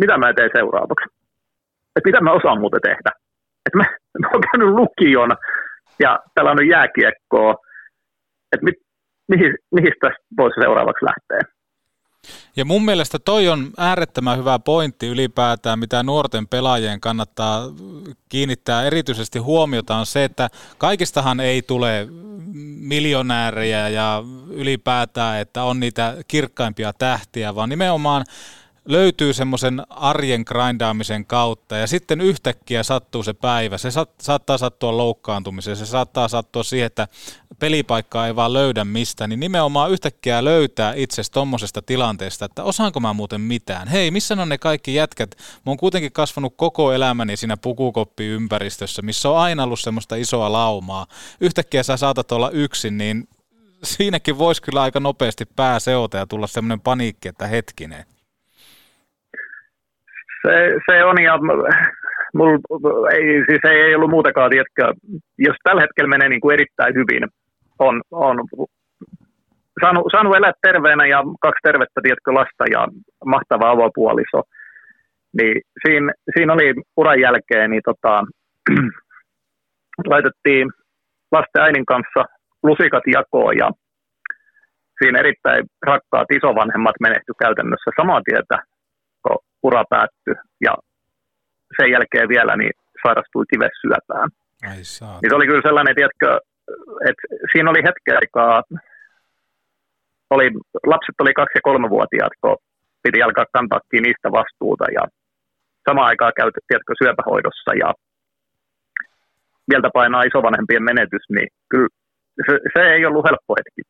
mitä 0.00 0.18
mä 0.18 0.34
teen 0.34 0.50
seuraavaksi. 0.56 1.08
Että 1.96 2.08
mitä 2.08 2.20
mä 2.20 2.32
osaan 2.32 2.60
muuten 2.60 2.80
tehdä. 2.82 3.10
Että 3.66 3.76
mä, 3.78 3.84
mä 4.18 4.28
oon 4.32 4.42
käynyt 4.52 4.74
lukion 4.74 5.36
ja 5.98 6.20
pelannut 6.34 6.68
jääkiekkoa, 6.70 7.54
että 8.52 8.64
mi, 8.64 8.72
mihin, 9.28 9.54
mihin 9.74 9.92
tästä 10.00 10.24
voisi 10.36 10.60
seuraavaksi 10.60 11.04
lähteä. 11.04 11.52
Ja 12.56 12.64
mun 12.64 12.84
mielestä 12.84 13.18
toi 13.18 13.48
on 13.48 13.70
äärettömän 13.78 14.38
hyvä 14.38 14.58
pointti 14.58 15.08
ylipäätään, 15.08 15.78
mitä 15.78 16.02
nuorten 16.02 16.48
pelaajien 16.48 17.00
kannattaa 17.00 17.62
kiinnittää 18.28 18.84
erityisesti 18.84 19.38
huomiota 19.38 19.96
on 19.96 20.06
se, 20.06 20.24
että 20.24 20.48
kaikistahan 20.78 21.40
ei 21.40 21.62
tule 21.62 22.08
miljonäärejä 22.80 23.88
ja 23.88 24.22
ylipäätään, 24.50 25.40
että 25.40 25.62
on 25.62 25.80
niitä 25.80 26.14
kirkkaimpia 26.28 26.92
tähtiä, 26.92 27.54
vaan 27.54 27.68
nimenomaan 27.68 28.24
löytyy 28.86 29.32
semmoisen 29.32 29.82
arjen 29.90 30.44
grindaamisen 30.46 31.26
kautta 31.26 31.76
ja 31.76 31.86
sitten 31.86 32.20
yhtäkkiä 32.20 32.82
sattuu 32.82 33.22
se 33.22 33.32
päivä. 33.32 33.78
Se 33.78 33.90
saat, 33.90 34.10
saattaa 34.22 34.58
sattua 34.58 34.96
loukkaantumiseen, 34.96 35.76
se 35.76 35.86
saattaa 35.86 36.28
sattua 36.28 36.62
siihen, 36.62 36.86
että 36.86 37.08
pelipaikkaa 37.58 38.26
ei 38.26 38.36
vaan 38.36 38.52
löydä 38.52 38.84
mistä, 38.84 39.26
niin 39.26 39.40
nimenomaan 39.40 39.90
yhtäkkiä 39.90 40.44
löytää 40.44 40.92
itse 40.96 41.22
tuommoisesta 41.32 41.82
tilanteesta, 41.82 42.44
että 42.44 42.64
osaanko 42.64 43.00
mä 43.00 43.12
muuten 43.12 43.40
mitään. 43.40 43.88
Hei, 43.88 44.10
missä 44.10 44.36
on 44.38 44.48
ne 44.48 44.58
kaikki 44.58 44.94
jätkät? 44.94 45.34
Mä 45.38 45.70
oon 45.70 45.76
kuitenkin 45.76 46.12
kasvanut 46.12 46.54
koko 46.56 46.92
elämäni 46.92 47.36
siinä 47.36 47.56
pukukoppiympäristössä, 47.56 49.02
missä 49.02 49.30
on 49.30 49.38
aina 49.38 49.64
ollut 49.64 49.80
semmoista 49.80 50.16
isoa 50.16 50.52
laumaa. 50.52 51.06
Yhtäkkiä 51.40 51.82
sä 51.82 51.96
saatat 51.96 52.32
olla 52.32 52.50
yksin, 52.50 52.98
niin 52.98 53.28
siinäkin 53.82 54.38
voisi 54.38 54.62
kyllä 54.62 54.82
aika 54.82 55.00
nopeasti 55.00 55.44
pää 55.44 55.80
seota 55.80 56.16
ja 56.16 56.26
tulla 56.26 56.46
semmoinen 56.46 56.80
paniikki, 56.80 57.28
että 57.28 57.46
hetkinen 57.46 58.15
se, 60.46 60.54
se 60.90 61.04
on 61.04 61.22
ja 61.22 61.38
mul, 62.34 62.58
ei, 63.12 63.44
siis 63.48 63.60
ei, 63.64 63.80
ei 63.80 63.94
ollut 63.94 64.10
muutakaan, 64.10 64.50
tiedätkö, 64.50 64.82
jos 65.38 65.56
tällä 65.62 65.80
hetkellä 65.80 66.08
menee 66.08 66.28
niin 66.28 66.40
kuin 66.40 66.54
erittäin 66.54 66.94
hyvin, 66.94 67.28
on, 67.78 68.02
on 68.10 68.36
saanut, 69.80 70.06
saanut 70.12 70.36
elää 70.36 70.52
terveenä 70.62 71.06
ja 71.06 71.22
kaksi 71.40 71.60
tervettä, 71.62 72.00
tiedätkö, 72.02 72.34
lasta 72.34 72.64
ja 72.70 72.88
mahtava 73.24 73.70
avopuoliso, 73.70 74.40
niin 75.38 75.60
siinä, 75.86 76.12
siinä 76.34 76.52
oli 76.52 76.74
uran 76.96 77.20
jälkeen, 77.20 77.70
niin 77.70 77.82
tota, 77.84 78.24
laitettiin 80.12 80.70
lasten 81.32 81.62
äidin 81.62 81.86
kanssa 81.86 82.24
lusikat 82.62 83.02
jakoon 83.06 83.56
ja 83.56 83.70
siinä 84.98 85.18
erittäin 85.18 85.64
rakkaat 85.86 86.30
isovanhemmat 86.30 86.94
menehty 87.00 87.32
käytännössä 87.38 87.90
samaa 87.96 88.20
tietä 88.24 88.75
ura 89.66 89.84
päättyi 89.90 90.34
ja 90.66 90.72
sen 91.76 91.88
jälkeen 91.94 92.28
vielä 92.34 92.54
niin 92.56 92.74
sairastui 93.02 93.44
kivessyöpään. 93.52 94.28
Ai 94.70 94.84
saa. 94.96 95.18
Niin 95.20 95.30
se 95.30 95.36
oli 95.38 95.46
kyllä 95.46 95.68
sellainen, 95.68 95.94
tiedätkö, 95.94 96.28
että 97.08 97.24
siinä 97.52 97.70
oli 97.72 97.82
hetken 97.88 98.16
aikaa, 98.22 98.62
oli, 100.34 100.46
lapset 100.92 101.16
oli 101.22 101.34
kaksi- 101.40 101.58
ja 101.58 101.66
kolmevuotiaat, 101.68 102.34
kun 102.40 102.56
piti 103.02 103.22
alkaa 103.22 103.54
kantaakin 103.56 104.02
niistä 104.02 104.28
vastuuta 104.38 104.86
ja 104.98 105.02
samaan 105.88 106.10
aikaan 106.10 106.32
käyty, 106.40 106.58
tiedätkö, 106.68 106.92
syöpähoidossa 107.02 107.72
ja 107.82 107.88
vielä 109.70 109.90
painaa 109.98 110.28
isovanhempien 110.28 110.84
menetys, 110.90 111.24
niin 111.36 111.48
kyllä 111.70 111.88
se, 112.46 112.52
se 112.74 112.80
ei 112.94 113.06
ollut 113.06 113.26
helppo 113.28 113.54
hetki. 113.58 113.82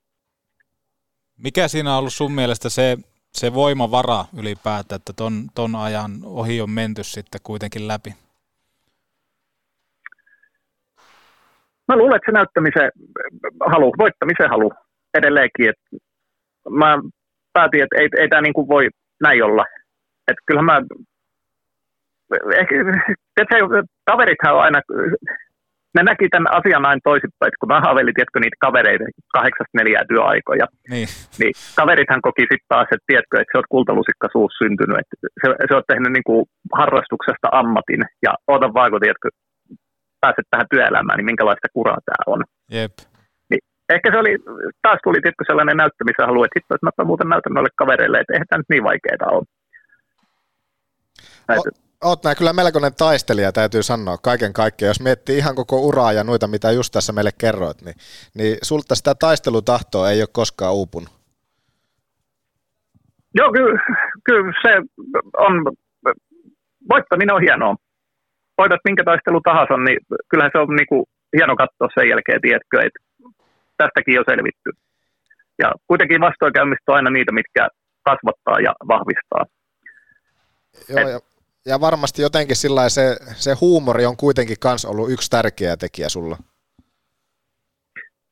Mikä 1.45 1.69
siinä 1.69 1.93
on 1.93 1.99
ollut 1.99 2.13
sun 2.13 2.33
mielestä 2.33 2.69
se 2.69 2.97
se 3.37 3.55
voimavara 3.55 4.25
ylipäätään, 4.41 4.97
että 4.97 5.13
ton, 5.17 5.33
ton 5.55 5.75
ajan 5.75 6.11
ohi 6.25 6.61
on 6.61 6.71
menty 6.71 7.05
sitten 7.05 7.41
kuitenkin 7.45 7.89
läpi? 7.89 8.11
Mä 11.89 11.97
luulen, 11.97 12.17
että 12.17 12.31
se 12.31 12.33
näyttämisen 12.33 12.91
halu, 13.67 13.93
voittamisen 13.99 14.51
halu 14.51 14.73
edelleenkin. 15.15 15.69
Että 15.69 15.85
mä 16.71 16.99
päätin, 17.53 17.83
että 17.83 17.97
ei, 18.01 18.09
ei 18.19 18.29
tämä 18.29 18.43
niin 18.43 18.55
kuin 18.55 18.69
voi 18.69 18.89
näin 19.23 19.45
olla. 19.45 19.65
Että 20.29 20.43
kyllähän 20.47 20.65
mä, 20.65 20.83
ehkä, 22.61 22.75
kaverithan 24.05 24.55
on 24.55 24.63
aina 24.63 24.81
ne 25.97 26.03
näki 26.11 26.27
tämän 26.29 26.55
asian 26.59 26.87
aina 26.89 27.09
toisinpäin. 27.11 27.53
Kun 27.61 27.73
mä 27.73 27.85
haaveilin, 27.87 28.15
tiedätkö, 28.15 28.39
niitä 28.41 28.65
kavereita 28.67 29.05
kahdeksasta 29.37 29.79
neljää 29.79 30.05
työaikoja, 30.11 30.67
niin, 30.93 31.09
niin 31.41 31.55
kaverithan 31.81 32.27
koki 32.27 32.43
sitten 32.43 32.71
taas, 32.75 32.89
että 32.93 33.09
tiedätkö, 33.11 33.35
että 33.37 33.53
se 33.53 33.59
on 33.59 33.73
kultalusikka 33.75 34.29
suus 34.33 34.53
syntynyt. 34.63 34.99
Että 35.03 35.17
se, 35.41 35.47
se 35.69 35.75
on 35.79 35.91
tehnyt 35.93 36.13
niin 36.13 36.29
kuin 36.29 36.43
harrastuksesta 36.81 37.49
ammatin 37.61 38.03
ja 38.27 38.33
oota 38.53 38.69
vaan, 38.77 38.91
kun 38.91 39.01
tiedätkö, 39.05 39.29
pääset 40.23 40.47
tähän 40.51 40.71
työelämään, 40.73 41.17
niin 41.17 41.31
minkälaista 41.33 41.75
kuraa 41.77 42.01
tämä 42.07 42.23
on. 42.33 42.41
Jep. 42.77 42.95
Niin, 43.51 43.63
ehkä 43.95 44.09
se 44.11 44.19
oli, 44.23 44.33
taas 44.83 45.01
tuli 45.05 45.21
tiedätkö, 45.21 45.45
sellainen 45.47 45.77
näyttämisen 45.83 46.29
halu, 46.29 46.45
että 46.45 46.57
hitto, 46.59 46.75
että 46.75 46.87
mä 46.99 47.11
muuten 47.11 47.29
näytän 47.29 47.55
noille 47.55 47.73
kavereille, 47.83 48.19
että 48.19 48.33
eihän 48.33 48.49
tämä 48.49 48.61
nyt 48.61 48.73
niin 48.73 48.85
vaikeaa 48.91 49.31
ole. 49.37 49.47
Näitä, 51.49 51.71
oot 52.05 52.25
nää 52.25 52.35
kyllä 52.35 52.53
melkoinen 52.53 52.95
taistelija, 52.95 53.53
täytyy 53.53 53.83
sanoa, 53.83 54.19
kaiken 54.19 54.53
kaikkiaan. 54.53 54.91
Jos 54.91 55.01
miettii 55.01 55.39
ihan 55.39 55.55
koko 55.55 55.81
uraa 55.81 56.13
ja 56.13 56.25
noita, 56.25 56.47
mitä 56.47 56.71
just 56.71 56.93
tässä 56.93 57.13
meille 57.13 57.31
kerroit, 57.39 57.83
niin, 57.83 57.97
niin 58.35 58.59
sulta 58.63 58.95
sitä 58.95 59.15
taistelutahtoa 59.15 60.11
ei 60.11 60.21
ole 60.21 60.29
koskaan 60.33 60.75
uupunut. 60.75 61.09
Joo, 63.35 63.53
kyllä, 63.53 63.81
kyllä 64.25 64.53
se 64.63 64.73
on, 65.39 65.55
voittaminen 66.91 67.35
on 67.35 67.43
hienoa. 67.43 67.77
Voitat 68.59 68.81
minkä 68.85 69.05
taistelu 69.05 69.41
tahansa, 69.41 69.77
niin 69.77 69.99
kyllähän 70.29 70.51
se 70.53 70.59
on 70.59 70.77
niin 70.77 70.87
kuin 70.89 71.05
hieno 71.37 71.57
katsoa 71.57 71.89
sen 71.95 72.09
jälkeen, 72.09 72.41
tiedätkö, 72.41 72.77
että 72.87 73.01
tästäkin 73.77 74.19
on 74.19 74.25
selvitty. 74.31 74.71
Ja 75.59 75.73
kuitenkin 75.87 76.21
vastoinkäymistä 76.21 76.93
on 76.93 76.97
aina 76.97 77.11
niitä, 77.11 77.33
mitkä 77.33 77.69
kasvattaa 78.09 78.61
ja 78.61 78.73
vahvistaa. 78.89 79.45
Joo, 80.89 81.01
Et, 81.01 81.09
ja 81.09 81.21
ja 81.67 81.81
varmasti 81.81 82.23
jotenkin 82.23 82.57
sillä 82.57 82.89
se, 82.89 83.17
se 83.35 83.53
huumori 83.61 84.07
on 84.07 84.17
kuitenkin 84.17 84.57
kans 84.61 84.85
ollut 84.85 85.11
yksi 85.11 85.31
tärkeä 85.31 85.77
tekijä 85.77 86.09
sulla. 86.09 86.37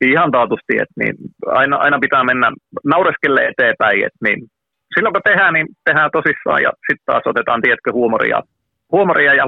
Ihan 0.01 0.31
taatusti, 0.31 0.73
että 0.83 0.97
niin, 0.99 1.15
aina, 1.45 1.77
aina 1.77 1.99
pitää 1.99 2.23
mennä 2.23 2.51
naureskelle 2.83 3.41
eteenpäin, 3.47 4.05
että 4.05 4.19
niin, 4.23 4.39
silloin 4.95 5.13
kun 5.13 5.21
tehdään, 5.29 5.53
niin 5.53 5.67
tehdään 5.85 6.11
tosissaan 6.11 6.61
ja 6.63 6.71
sitten 6.87 7.05
taas 7.05 7.23
otetaan, 7.25 7.61
tietkö, 7.61 7.91
huumoria 7.91 8.41
huumoria 8.95 9.33
ja 9.33 9.45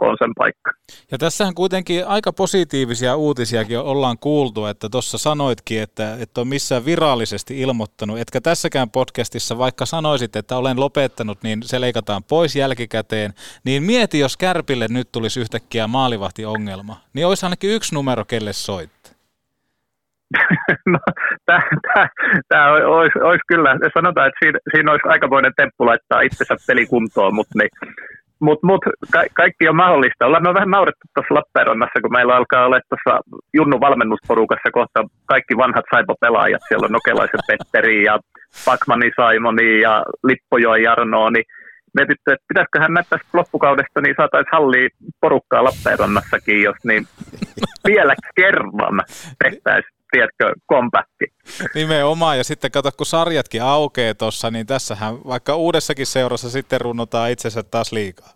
on 0.00 0.16
sen 0.18 0.32
paikka. 0.38 0.70
Ja 1.10 1.18
tässähän 1.18 1.54
kuitenkin 1.54 2.06
aika 2.06 2.32
positiivisia 2.32 3.16
uutisiakin 3.16 3.78
ollaan 3.78 4.18
kuultu, 4.18 4.66
että 4.66 4.88
tuossa 4.88 5.18
sanoitkin, 5.18 5.82
että 5.82 6.16
et 6.20 6.38
ole 6.38 6.46
missään 6.46 6.84
virallisesti 6.84 7.60
ilmoittanut, 7.60 8.18
etkä 8.18 8.40
tässäkään 8.40 8.90
podcastissa, 8.90 9.58
vaikka 9.58 9.86
sanoisit, 9.86 10.36
että 10.36 10.56
olen 10.56 10.80
lopettanut, 10.80 11.38
niin 11.42 11.62
se 11.62 11.80
leikataan 11.80 12.22
pois 12.24 12.56
jälkikäteen, 12.56 13.30
niin 13.64 13.82
mieti, 13.82 14.18
jos 14.18 14.36
Kärpille 14.36 14.86
nyt 14.90 15.08
tulisi 15.12 15.40
yhtäkkiä 15.40 15.86
maalivahtiongelma, 15.86 16.96
niin 17.14 17.26
olisi 17.26 17.46
ainakin 17.46 17.70
yksi 17.70 17.94
numero, 17.94 18.24
kelle 18.24 18.52
soit. 18.52 18.90
no, 20.92 20.98
tämä 22.48 22.72
olisi, 22.72 23.18
olisi 23.18 23.42
kyllä, 23.48 23.70
sanotaan, 23.94 24.28
että 24.28 24.38
siinä, 24.42 24.58
siinä 24.74 24.92
olisi 24.92 25.08
aikamoinen 25.08 25.52
temppu 25.56 25.86
laittaa 25.86 26.20
itsensä 26.20 26.54
pelikuntoon, 26.66 27.34
mutta 27.34 27.58
niin, 27.58 27.70
mutta 28.40 28.66
mut, 28.66 28.84
ka- 29.12 29.32
kaikki 29.34 29.68
on 29.68 29.76
mahdollista. 29.76 30.26
Ollaan 30.26 30.42
me 30.42 30.54
vähän 30.54 30.70
naurettu 30.70 31.04
tuossa 31.14 31.34
Lappeenrannassa, 31.34 32.00
kun 32.00 32.12
meillä 32.12 32.36
alkaa 32.36 32.66
olla 32.66 32.80
tuossa 32.88 33.20
Junnu 33.54 33.80
valmennusporukassa 33.80 34.70
kohta 34.72 35.04
kaikki 35.26 35.56
vanhat 35.56 35.84
Saipo-pelaajat. 35.90 36.62
Siellä 36.68 36.84
on 36.84 36.92
Nokelaisen 36.92 37.46
Petteri 37.48 38.04
ja 38.04 38.18
Pakmani 38.64 39.10
Saimoni 39.16 39.80
ja 39.80 40.04
Lippojoen 40.24 40.82
Jarno, 40.82 41.30
niin 41.30 41.44
mietitty, 41.96 42.32
että 42.32 42.46
pitäisiköhän 42.48 42.94
näitä 42.94 43.10
tästä 43.10 43.38
loppukaudesta, 43.38 44.00
niin 44.00 44.14
saataisiin 44.16 44.52
hallia 44.52 44.88
porukkaa 45.20 45.64
Lappeenrannassakin, 45.64 46.62
jos 46.62 46.76
niin 46.84 47.06
vielä 47.86 48.14
kerran 48.36 48.72
tehtäisiin 49.44 49.96
tiedätkö, 50.10 50.52
kompakti. 50.66 51.24
Nimenomaan, 51.74 52.38
ja 52.38 52.44
sitten 52.44 52.70
kato, 52.70 52.90
kun 52.96 53.06
sarjatkin 53.06 53.62
aukeaa 53.62 54.14
tuossa, 54.14 54.50
niin 54.50 54.66
tässähän 54.66 55.14
vaikka 55.26 55.56
uudessakin 55.56 56.06
seurassa 56.06 56.50
sitten 56.50 56.80
runnotaan 56.80 57.30
itsensä 57.30 57.62
taas 57.62 57.92
liikaa. 57.92 58.32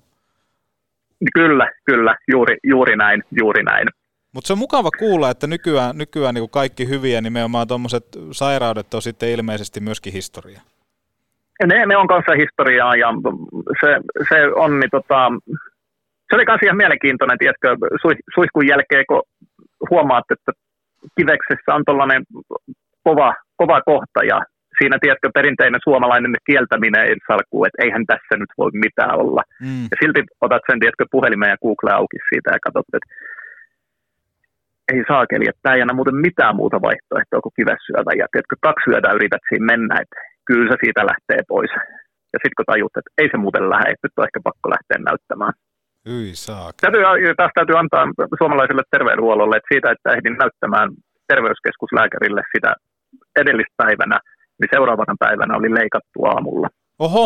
Kyllä, 1.35 1.71
kyllä, 1.85 2.17
juuri, 2.33 2.57
juuri 2.65 2.97
näin, 2.97 3.23
juuri 3.41 3.63
näin. 3.63 3.89
Mutta 4.33 4.47
se 4.47 4.53
on 4.53 4.59
mukava 4.59 4.91
kuulla, 4.99 5.31
että 5.31 5.47
nykyään, 5.47 5.99
nykyään 5.99 6.35
niin 6.35 6.51
kaikki 6.51 6.89
hyviä, 6.89 7.21
nimenomaan 7.21 7.69
tuommoiset 7.69 8.07
sairaudet 8.33 8.95
on 8.95 9.03
sitten 9.03 9.29
ilmeisesti 9.29 9.81
myöskin 9.81 10.13
historia. 10.13 10.61
Ne, 11.67 11.87
ne 11.87 11.97
on 11.97 12.07
kanssa 12.07 12.33
historiaa 12.33 12.97
ja 12.97 13.09
se, 13.81 13.89
se 14.29 14.39
on, 14.55 14.81
niin 14.81 14.91
tota, 14.91 15.31
se 16.27 16.37
oli 16.37 16.45
myös 16.49 16.63
ihan 16.65 16.77
mielenkiintoinen, 16.77 17.39
tiedätkö, 17.39 17.77
suihkun 18.35 18.67
jälkeen, 18.67 19.05
kun 19.09 19.23
huomaat, 19.91 20.25
että 20.31 20.53
kiveksessä 21.19 21.75
on 21.75 21.83
tuollainen 21.87 22.23
kova, 23.03 23.35
kova 23.57 23.81
kohta 23.81 24.21
ja 24.33 24.41
siinä, 24.79 24.99
tiedätkö, 25.01 25.29
perinteinen 25.35 25.81
suomalainen 25.85 26.35
kieltäminen 26.47 27.05
ei 27.05 27.17
salkuu, 27.27 27.65
että 27.65 27.83
eihän 27.85 28.05
tässä 28.07 28.35
nyt 28.39 28.53
voi 28.59 28.71
mitään 28.87 29.15
olla. 29.23 29.43
Mm. 29.61 29.83
Ja 29.91 29.97
silti 30.01 30.21
otat 30.41 30.63
sen, 30.71 30.81
tiedätkö, 30.81 31.05
puhelimen 31.11 31.51
ja 31.51 31.63
Google 31.65 31.93
auki 31.93 32.19
siitä 32.29 32.51
ja 32.55 32.61
katsot, 32.65 32.95
että 32.95 33.11
ei 34.93 35.03
saakeli, 35.09 35.45
että 35.49 35.63
tämä 35.63 35.75
ei 35.75 35.83
anna 35.83 35.99
muuten 35.99 36.25
mitään 36.29 36.57
muuta 36.57 36.79
vaihtoehtoa 36.87 37.41
kuin 37.45 37.59
kivessyövä. 37.59 38.13
Ja 38.21 38.27
tiedätkö, 38.33 38.57
kaksi 38.69 38.91
yötä 38.91 39.17
yrität 39.19 39.45
siinä 39.49 39.71
mennä, 39.73 39.95
että 40.03 40.17
kyllä 40.51 40.71
se 40.71 40.77
siitä 40.85 41.03
lähtee 41.11 41.41
pois. 41.53 41.73
Ja 42.33 42.39
sitten 42.41 42.59
kun 42.59 42.71
tajut, 42.71 42.95
että 42.99 43.11
ei 43.21 43.29
se 43.31 43.39
muuten 43.45 43.71
lähde, 43.73 43.91
että 43.91 44.07
nyt 44.07 44.19
on 44.19 44.29
ehkä 44.29 44.41
pakko 44.49 44.67
lähteä 44.75 44.99
näyttämään. 45.11 45.55
Hyi 46.09 46.31
saak. 46.47 46.75
Täytyy, 46.81 47.03
taas 47.37 47.55
täytyy 47.55 47.77
antaa 47.79 48.05
suomalaiselle 48.41 48.85
terveydenhuollolle, 48.91 49.57
että 49.57 49.73
siitä, 49.73 49.89
että 49.95 50.09
ehdin 50.17 50.37
näyttämään 50.43 50.89
terveyskeskuslääkärille 51.31 52.43
sitä 52.55 52.71
edellispäivänä, 53.43 54.19
niin 54.59 54.73
seuraavana 54.75 55.15
päivänä 55.25 55.59
oli 55.61 55.71
leikattu 55.81 56.19
aamulla. 56.33 56.69
Oho. 56.99 57.25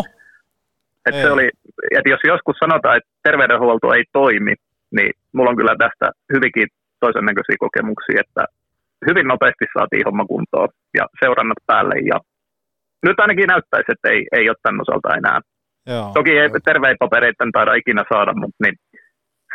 Että 1.05 1.21
se 1.21 1.31
oli, 1.31 1.47
että 1.97 2.09
jos 2.13 2.23
joskus 2.23 2.57
sanotaan, 2.63 2.97
että 2.97 3.09
terveydenhuolto 3.23 3.87
ei 3.93 4.03
toimi, 4.19 4.53
niin 4.97 5.11
mulla 5.33 5.49
on 5.49 5.59
kyllä 5.59 5.75
tästä 5.83 6.07
hyvinkin 6.33 6.67
toisen 6.99 7.25
näköisiä 7.25 7.55
kokemuksia, 7.59 8.21
että 8.25 8.43
hyvin 9.09 9.27
nopeasti 9.27 9.65
saatiin 9.77 10.05
homma 10.05 10.25
kuntoon 10.25 10.69
ja 10.97 11.05
seurannat 11.21 11.61
päälle 11.67 11.95
ja 12.11 12.17
nyt 13.05 13.19
ainakin 13.19 13.47
näyttäisi, 13.47 13.91
että 13.91 14.09
ei, 14.09 14.27
ei 14.31 14.49
ole 14.49 14.57
tämän 14.63 14.81
osalta 14.81 15.17
enää. 15.17 15.39
Joo. 15.85 16.11
Toki 16.13 16.31
ei 16.31 16.49
terveipapereiden 16.65 17.51
taida 17.51 17.73
ikinä 17.73 18.03
saada, 18.13 18.33
mutta 18.33 18.59
niin 18.63 18.75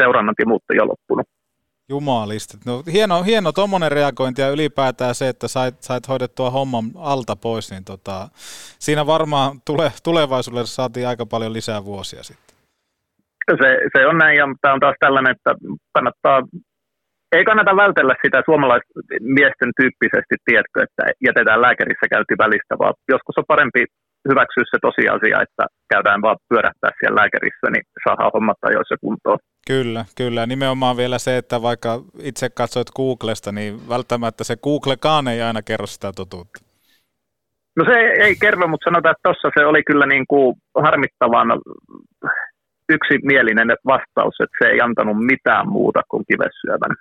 seurannat 0.03 0.35
ja 0.39 0.47
muut 0.47 0.63
jo 0.75 0.87
loppunut. 0.87 1.27
Jumalista. 1.89 2.59
No, 2.67 2.83
hieno, 2.93 3.23
hieno 3.23 3.53
tuommoinen 3.53 3.93
reagointi 3.93 4.43
ja 4.43 4.49
ylipäätään 4.49 5.15
se, 5.15 5.29
että 5.29 5.49
sait, 5.49 5.83
sait 5.83 6.09
hoidettua 6.09 6.51
homman 6.51 6.85
alta 6.97 7.37
pois, 7.37 7.71
niin 7.71 7.85
tota, 7.85 8.29
siinä 8.79 9.07
varmaan 9.07 9.61
tule, 9.67 9.93
tulevaisuudessa 10.05 10.75
saatiin 10.75 11.09
aika 11.09 11.27
paljon 11.27 11.53
lisää 11.53 11.85
vuosia 11.85 12.23
sitten. 12.23 12.57
Se, 13.51 13.79
se 13.97 14.07
on 14.07 14.19
näin, 14.19 14.37
ja 14.39 14.45
tämä 14.61 14.75
on 14.75 14.81
taas 14.81 14.97
tällainen, 15.01 15.31
että 15.33 15.55
kannattaa, 15.93 16.43
ei 17.37 17.45
kannata 17.45 17.77
vältellä 17.77 18.15
sitä 18.25 18.43
suomalaismiesten 18.49 19.71
tyyppisesti, 19.81 20.35
tiedätkö, 20.45 20.79
että 20.87 21.03
jätetään 21.27 21.63
lääkärissä 21.63 22.07
käynti 22.13 22.35
välistä, 22.45 22.75
vaan 22.83 22.95
joskus 23.15 23.39
on 23.39 23.51
parempi 23.53 23.83
hyväksyä 24.29 24.65
se 24.71 24.79
tosiasia, 24.83 25.43
että 25.47 25.65
käydään 25.93 26.23
vaan 26.23 26.37
pyörähtää 26.49 26.91
siellä 26.99 27.21
lääkärissä, 27.21 27.67
niin 27.71 27.85
saadaan 28.05 28.31
hommat 28.35 28.61
ajoissa 28.63 28.97
kuntoon. 29.01 29.39
Kyllä, 29.67 30.05
kyllä. 30.17 30.47
Nimenomaan 30.47 30.97
vielä 30.97 31.19
se, 31.19 31.37
että 31.37 31.63
vaikka 31.63 31.91
itse 32.23 32.49
katsoit 32.51 32.91
Googlesta, 32.97 33.53
niin 33.53 33.89
välttämättä 33.89 34.45
se 34.45 34.57
Googlekaan 34.57 35.29
ei 35.29 35.43
aina 35.43 35.63
kerro 35.63 35.87
sitä 35.87 36.13
totuutta. 36.13 36.61
No 37.77 37.85
se 37.85 37.97
ei 38.25 38.37
kerro, 38.37 38.69
mutta 38.69 38.91
sanotaan, 38.91 39.13
että 39.13 39.29
tuossa 39.29 39.51
se 39.59 39.67
oli 39.67 39.83
kyllä 39.83 40.07
niin 40.07 40.25
kuin 40.29 40.57
harmittavan 40.75 41.49
yksimielinen 42.89 43.71
vastaus, 43.87 44.35
että 44.41 44.57
se 44.63 44.71
ei 44.71 44.81
antanut 44.81 45.27
mitään 45.27 45.69
muuta 45.69 46.01
kuin 46.09 46.25
kivessyövän. 46.29 46.97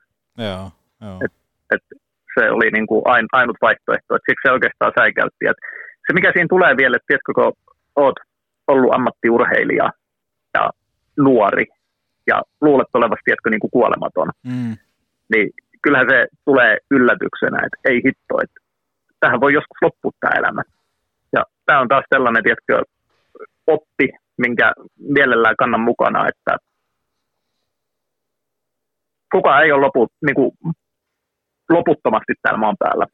Joo, 0.47 0.71
joo. 1.01 1.17
Et, 1.25 1.31
et 1.73 1.83
se 2.39 2.51
oli 2.51 2.71
niin 2.71 2.87
kuin 2.87 3.01
ain, 3.05 3.25
ainut 3.31 3.57
vaihtoehto, 3.61 4.15
että 4.15 4.29
siksi 4.29 4.47
se 4.47 4.51
oikeastaan 4.51 4.91
säikäytti. 4.99 5.45
Et 5.51 5.57
se 6.07 6.13
mikä 6.13 6.31
siinä 6.33 6.47
tulee 6.49 6.77
vielä, 6.77 6.95
että 6.95 7.07
tiedätkö, 7.07 7.33
kun 7.33 7.53
oot 7.95 8.15
ollut 8.67 8.93
ammattiurheilija 8.93 9.89
ja 10.53 10.69
nuori 11.17 11.65
ja 12.27 12.41
luulet 12.61 12.87
olevasti, 12.93 13.21
tiedätkö, 13.25 13.49
niin 13.49 13.59
kuin 13.59 13.71
kuolematon, 13.71 14.29
Mm. 14.43 14.77
niin 15.33 15.49
kyllähän 15.81 16.07
se 16.09 16.27
tulee 16.45 16.77
yllätyksenä, 16.91 17.57
että 17.57 17.79
ei 17.89 18.01
hitto, 18.05 18.33
että 18.43 18.59
tähän 19.19 19.41
voi 19.41 19.53
joskus 19.53 19.77
loppua 19.81 20.11
tämä 20.19 20.39
elämä. 20.39 20.61
Ja 21.33 21.43
tämä 21.65 21.79
on 21.79 21.87
taas 21.87 22.05
sellainen, 22.13 22.43
tiedätkö, 22.43 22.81
oppi, 23.67 24.07
minkä 24.37 24.73
mielellään 24.97 25.55
kannan 25.59 25.81
mukana, 25.81 26.27
että 26.27 26.57
kukaan 29.31 29.63
ei 29.63 29.71
ole 29.71 29.81
lopu, 29.81 30.07
niin 30.25 30.35
kuin, 30.35 30.51
loputtomasti 31.69 32.33
täällä 32.41 32.59
maan 32.59 32.75
päällä. 32.79 33.07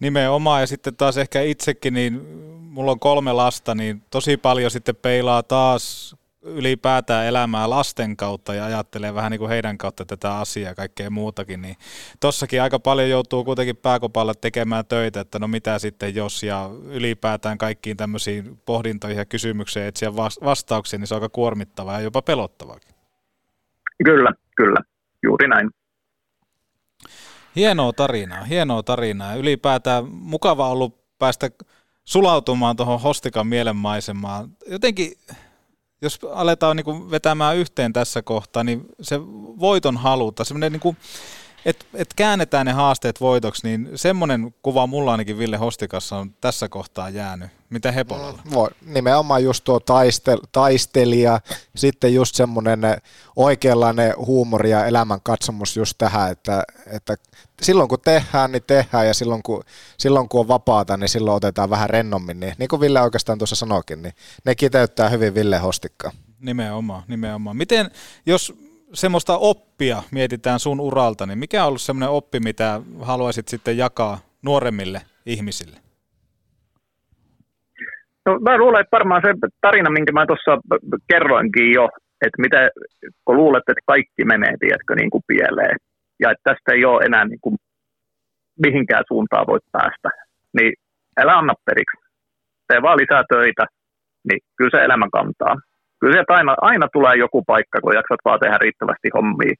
Nimenomaan, 0.00 0.60
ja 0.60 0.66
sitten 0.66 0.96
taas 0.96 1.18
ehkä 1.18 1.40
itsekin, 1.40 1.94
niin 1.94 2.20
mulla 2.60 2.90
on 2.90 3.00
kolme 3.00 3.32
lasta, 3.32 3.74
niin 3.74 4.02
tosi 4.10 4.36
paljon 4.36 4.70
sitten 4.70 4.96
peilaa 4.96 5.42
taas 5.42 6.16
ylipäätään 6.42 7.26
elämää 7.26 7.70
lasten 7.70 8.16
kautta 8.16 8.54
ja 8.54 8.64
ajattelee 8.64 9.14
vähän 9.14 9.30
niin 9.30 9.38
kuin 9.38 9.48
heidän 9.48 9.78
kautta 9.78 10.04
tätä 10.04 10.36
asiaa 10.36 10.70
ja 10.70 10.74
kaikkea 10.74 11.10
muutakin, 11.10 11.62
niin 11.62 11.76
tossakin 12.20 12.62
aika 12.62 12.78
paljon 12.78 13.10
joutuu 13.10 13.44
kuitenkin 13.44 13.76
pääkopalla 13.76 14.34
tekemään 14.34 14.86
töitä, 14.86 15.20
että 15.20 15.38
no 15.38 15.48
mitä 15.48 15.78
sitten 15.78 16.14
jos 16.14 16.42
ja 16.42 16.70
ylipäätään 16.84 17.58
kaikkiin 17.58 17.96
tämmöisiin 17.96 18.60
pohdintoihin 18.66 19.18
ja 19.18 19.24
kysymyksiin 19.24 19.86
etsiä 19.86 20.16
vas- 20.16 20.40
vastauksia, 20.44 20.98
niin 20.98 21.06
se 21.06 21.14
on 21.14 21.22
aika 21.22 21.32
kuormittavaa 21.32 21.94
ja 21.94 22.00
jopa 22.00 22.22
pelottavaakin. 22.22 22.94
Kyllä, 24.04 24.32
kyllä, 24.56 24.80
juuri 25.22 25.48
näin. 25.48 25.70
Hienoa 27.56 27.92
tarinaa, 27.92 28.44
hienoa 28.44 28.82
tarinaa. 28.82 29.34
Ylipäätään 29.34 30.04
mukava 30.08 30.68
ollut 30.68 31.18
päästä 31.18 31.50
sulautumaan 32.04 32.76
tuohon 32.76 33.00
Hostikan 33.00 33.46
mielenmaisemaan. 33.46 34.48
Jotenkin, 34.66 35.12
jos 36.02 36.18
aletaan 36.32 36.76
niin 36.76 37.10
vetämään 37.10 37.56
yhteen 37.56 37.92
tässä 37.92 38.22
kohtaa, 38.22 38.64
niin 38.64 38.86
se 39.00 39.20
voiton 39.60 39.96
haluta, 39.96 40.44
semmoinen 40.44 40.72
niin 40.72 40.96
että 41.64 41.84
et 41.94 42.14
käännetään 42.16 42.66
ne 42.66 42.72
haasteet 42.72 43.20
voitoksi, 43.20 43.68
niin 43.68 43.90
semmoinen 43.94 44.54
kuva 44.62 44.86
mulla 44.86 45.10
ainakin 45.10 45.38
Ville 45.38 45.56
Hostikassa 45.56 46.16
on 46.16 46.34
tässä 46.40 46.68
kohtaa 46.68 47.10
jäänyt. 47.10 47.59
Mitä 47.70 47.92
Hepolalla? 47.92 48.42
Voi, 48.52 48.68
nimenomaan 48.86 49.44
just 49.44 49.64
tuo 49.64 49.80
taistel, 49.80 50.38
taistelija, 50.52 51.40
sitten 51.76 52.14
just 52.14 52.34
semmoinen 52.34 52.80
oikeanlainen 53.36 54.14
huumori 54.16 54.70
ja 54.70 54.86
elämän 54.86 55.20
katsomus 55.22 55.76
just 55.76 55.98
tähän, 55.98 56.32
että, 56.32 56.62
että 56.86 57.16
silloin 57.62 57.88
kun 57.88 58.00
tehdään, 58.00 58.52
niin 58.52 58.62
tehdään 58.66 59.06
ja 59.06 59.14
silloin 59.14 59.42
kun, 59.42 59.64
silloin 59.98 60.28
kun 60.28 60.40
on 60.40 60.48
vapaata, 60.48 60.96
niin 60.96 61.08
silloin 61.08 61.36
otetaan 61.36 61.70
vähän 61.70 61.90
rennommin. 61.90 62.40
Niin, 62.40 62.54
niin 62.58 62.68
kuin 62.68 62.80
Ville 62.80 63.00
oikeastaan 63.00 63.38
tuossa 63.38 63.56
sanoikin, 63.56 64.02
niin 64.02 64.14
ne 64.44 64.54
kiteyttää 64.54 65.08
hyvin 65.08 65.34
Ville 65.34 65.58
Hostikkaa. 65.58 66.12
Nimenomaan, 66.40 67.02
nimenomaan. 67.08 67.56
Miten, 67.56 67.90
jos 68.26 68.54
semmoista 68.94 69.38
oppia 69.38 70.02
mietitään 70.10 70.60
sun 70.60 70.80
uralta, 70.80 71.26
niin 71.26 71.38
mikä 71.38 71.62
on 71.62 71.68
ollut 71.68 71.82
semmoinen 71.82 72.10
oppi, 72.10 72.40
mitä 72.40 72.80
haluaisit 73.00 73.48
sitten 73.48 73.78
jakaa 73.78 74.18
nuoremmille 74.42 75.02
ihmisille? 75.26 75.80
No, 78.30 78.38
mä 78.40 78.58
luulen, 78.58 78.80
että 78.80 78.96
varmaan 78.98 79.22
se 79.24 79.34
tarina, 79.60 79.90
minkä 79.90 80.12
mä 80.12 80.26
tuossa 80.26 80.52
kerroinkin 81.12 81.72
jo, 81.72 81.84
että 82.26 82.42
mitä, 82.44 82.70
kun 83.24 83.36
luulet, 83.36 83.68
että 83.68 83.82
kaikki 83.86 84.24
menee, 84.24 84.54
tiedätkö, 84.60 84.94
niin 84.94 85.10
kuin 85.10 85.24
pieleen, 85.26 85.76
ja 86.20 86.30
että 86.30 86.46
tästä 86.50 86.72
ei 86.72 86.84
ole 86.84 87.04
enää 87.04 87.24
niin 87.24 87.40
kuin 87.40 87.56
mihinkään 88.66 89.04
suuntaan 89.08 89.46
voit 89.46 89.62
päästä, 89.72 90.08
niin 90.56 90.72
älä 91.20 91.32
anna 91.38 91.54
periksi. 91.66 91.96
Tee 92.68 92.82
vaan 92.82 92.98
lisää 92.98 93.24
töitä, 93.34 93.64
niin 94.28 94.40
kyllä 94.56 94.70
se 94.74 94.84
elämä 94.84 95.06
kantaa. 95.12 95.54
Kyllä 96.00 96.12
sieltä 96.12 96.34
aina, 96.34 96.54
aina 96.60 96.86
tulee 96.92 97.16
joku 97.16 97.42
paikka, 97.46 97.80
kun 97.80 97.94
jaksat 97.94 98.20
vaan 98.24 98.40
tehdä 98.40 98.58
riittävästi 98.58 99.08
hommia 99.16 99.54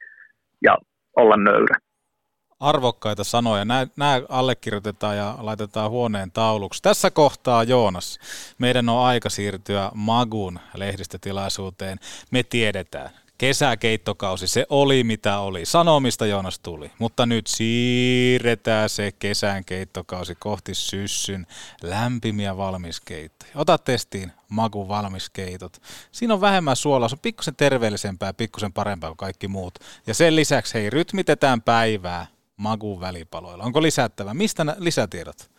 ja 0.63 0.77
olla 1.17 1.37
nöyrä. 1.37 1.77
Arvokkaita 2.61 3.25
sanoja. 3.25 3.65
Nämä 3.65 4.23
allekirjoitetaan 4.29 5.17
ja 5.17 5.35
laitetaan 5.39 5.91
huoneen 5.91 6.31
tauluksi. 6.31 6.83
Tässä 6.83 7.11
kohtaa, 7.11 7.63
Joonas, 7.63 8.19
meidän 8.59 8.89
on 8.89 9.05
aika 9.05 9.31
siirtyä 9.31 9.91
Magun 9.95 10.61
lehdistötilaisuuteen. 10.75 11.99
Me 12.31 12.43
tiedetään, 12.43 13.11
kesäkeittokausi, 13.39 14.47
se 14.47 14.67
oli 14.69 15.05
mitä 15.05 15.39
oli. 15.39 15.67
Sanomista 15.67 16.27
Joonas 16.27 16.59
tuli, 16.59 16.91
mutta 16.99 17.27
nyt 17.27 17.47
siirretään 17.47 18.89
se 18.89 19.13
kesän 19.13 19.65
keittokausi 19.65 20.35
kohti 20.35 20.75
syssyn 20.75 21.47
lämpimiä 21.83 22.57
valmiskeittoja. 22.57 23.53
Ota 23.55 23.79
testiin 23.79 24.33
maku 24.49 24.89
valmiskeitot. 24.89 25.83
Siinä 26.13 26.35
on 26.35 26.41
vähemmän 26.41 26.77
suolaa, 26.77 27.09
se 27.09 27.15
on 27.15 27.19
pikkusen 27.19 27.57
terveellisempää, 27.57 28.33
pikkusen 28.33 28.73
parempaa 28.73 29.11
kuin 29.11 29.17
kaikki 29.17 29.49
muut. 29.49 29.79
Ja 30.07 30.15
sen 30.15 30.37
lisäksi, 30.37 30.75
hei, 30.75 30.91
rytmitetään 30.91 31.63
päivää 31.63 32.27
makuun 32.61 33.01
välipaloilla. 33.01 33.65
Onko 33.65 33.83
lisättävä? 33.83 34.35
Mistä 34.35 34.65
nä- 34.65 34.77
lisätiedot? 34.79 35.51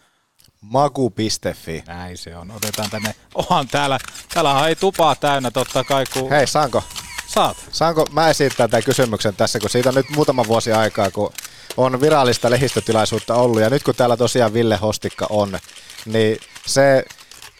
Maku.fi. 0.61 1.83
Näin 1.87 2.17
se 2.17 2.35
on. 2.37 2.51
Otetaan 2.51 2.89
tänne. 2.89 3.15
Onhan 3.35 3.67
täällä, 3.67 3.99
täällä 4.33 4.67
ei 4.67 4.75
tupaa 4.75 5.15
täynnä 5.15 5.51
totta 5.51 5.83
kai. 5.83 6.03
Kun... 6.13 6.29
Hei, 6.29 6.47
saanko? 6.47 6.83
Saat. 7.27 7.57
Saanko 7.71 8.05
mä 8.11 8.29
esittää 8.29 8.67
tämän 8.67 8.83
kysymyksen 8.83 9.35
tässä, 9.35 9.59
kun 9.59 9.69
siitä 9.69 9.89
on 9.89 9.95
nyt 9.95 10.09
muutama 10.09 10.47
vuosi 10.47 10.71
aikaa, 10.71 11.11
kun 11.11 11.33
on 11.77 12.01
virallista 12.01 12.49
lehdistötilaisuutta 12.49 13.35
ollut, 13.35 13.61
ja 13.61 13.69
nyt 13.69 13.83
kun 13.83 13.95
täällä 13.95 14.17
tosiaan 14.17 14.53
Ville 14.53 14.75
Hostikka 14.75 15.27
on, 15.29 15.59
niin 16.05 16.39
se 16.65 17.05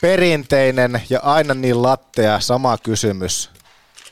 perinteinen 0.01 1.01
ja 1.09 1.19
aina 1.19 1.53
niin 1.53 1.83
lattea 1.83 2.39
sama 2.39 2.77
kysymys. 2.77 3.49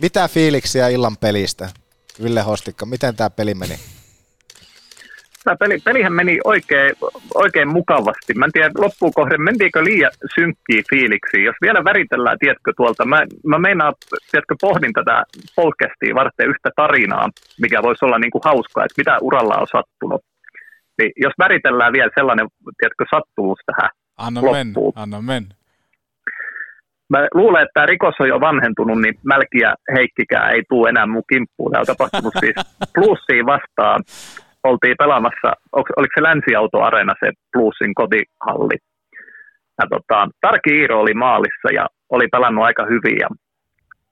Mitä 0.02 0.28
fiiliksiä 0.28 0.88
illan 0.88 1.18
pelistä? 1.18 1.70
Ville 2.24 2.42
Hostikka, 2.42 2.86
miten 2.86 3.16
tämä 3.16 3.30
peli 3.30 3.54
meni? 3.54 3.80
Tämä 5.50 5.66
peli, 5.66 5.78
pelihän 5.86 6.14
meni 6.14 6.38
oikein, 6.44 6.92
oikein 7.36 7.68
mukavasti. 7.68 8.34
Mä 8.34 8.46
en 8.46 8.52
tiedä 8.52 8.70
loppuun 8.78 9.14
kohden, 9.16 9.42
mentiinkö 9.42 9.84
liian 9.84 10.12
synkkiä 10.36 10.82
fiiliksiä. 10.90 11.44
Jos 11.50 11.56
vielä 11.62 11.84
väritellään, 11.84 12.38
tiedätkö 12.40 12.72
tuolta, 12.78 13.06
mä, 13.06 13.20
mä 13.46 13.60
meinaan, 13.60 13.94
tiedätkö, 14.32 14.56
pohdin 14.62 14.94
tätä 14.94 15.24
podcastia 15.56 16.16
varten 16.16 16.50
yhtä 16.50 16.70
tarinaa, 16.76 17.30
mikä 17.62 17.84
voisi 17.84 18.06
olla 18.06 18.20
niin 18.20 18.32
kuin 18.32 18.42
hauskaa, 18.46 18.86
että 18.86 19.00
mitä 19.02 19.18
uralla 19.22 19.56
on 19.64 19.68
sattunut. 19.68 20.22
Niin 20.98 21.12
jos 21.16 21.34
väritellään 21.40 21.94
vielä 21.94 22.12
sellainen, 22.16 22.48
tiedätkö, 22.80 23.06
sattumus 23.16 23.60
tähän 23.66 23.90
Anna 24.18 24.42
loppuun. 24.42 24.94
mennä, 24.96 25.02
anna 25.02 25.22
mennä. 25.22 25.54
Mä 27.10 27.28
luulen, 27.34 27.62
että 27.62 27.74
tämä 27.74 27.86
rikos 27.86 28.16
on 28.20 28.28
jo 28.28 28.40
vanhentunut, 28.40 29.02
niin 29.02 29.16
Mälki 29.24 29.60
ja 29.60 29.76
Heikkikään 29.96 30.52
ei 30.54 30.64
tule 30.70 30.90
enää 30.90 31.06
mun 31.06 31.30
kimppuun. 31.30 31.72
Tämä 31.72 31.82
on 31.82 31.94
tapahtunut 31.94 32.34
siis 32.40 32.56
Plussia 32.96 33.46
vastaan. 33.46 34.04
Oltiin 34.64 34.96
pelaamassa, 34.98 35.50
oliko 35.74 36.14
se 36.16 36.24
Länsiauto-areena 36.24 37.14
se 37.20 37.32
Plussin 37.54 37.94
kotihalli. 37.94 38.78
Ja 39.80 39.86
tota, 39.90 40.28
Tarki 40.42 40.70
Iiro 40.80 41.00
oli 41.00 41.14
maalissa 41.14 41.70
ja 41.74 41.86
oli 42.10 42.28
pelannut 42.32 42.66
aika 42.66 42.86
hyvin. 42.86 43.18
Ja 43.20 43.30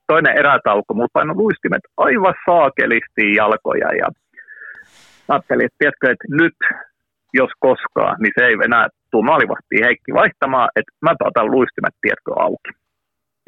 toinen 0.08 0.38
erätauko, 0.38 0.94
mulla 0.94 1.08
painoi 1.14 1.36
luistimet 1.36 1.84
aivan 1.98 2.34
saakelisti 2.46 3.34
jalkoja. 3.34 3.90
Ja 4.02 4.08
ajattelin, 5.30 5.66
että 5.66 5.80
tiedätkö, 5.80 6.06
että 6.12 6.28
nyt, 6.42 6.58
jos 7.34 7.52
koskaan, 7.60 8.16
niin 8.20 8.34
se 8.38 8.46
ei 8.46 8.56
enää 8.66 8.88
tule 9.12 9.26
maalivahtiin 9.26 9.86
Heikki 9.86 10.12
vaihtamaan, 10.14 10.70
että 10.76 10.92
mä 11.02 11.12
otan 11.26 11.52
luistimet, 11.52 11.96
tiedätkö, 12.02 12.32
auki. 12.46 12.72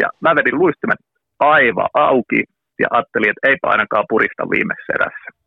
Ja 0.01 0.07
mä 0.21 0.35
vedin 0.35 0.59
luistimet 0.59 1.01
aivan 1.39 1.89
auki 1.93 2.43
ja 2.79 2.87
ajattelin, 2.91 3.29
että 3.29 3.47
eipä 3.49 3.67
ainakaan 3.67 4.05
purista 4.09 4.49
viimeisessä 4.49 4.93
erässä. 4.99 5.38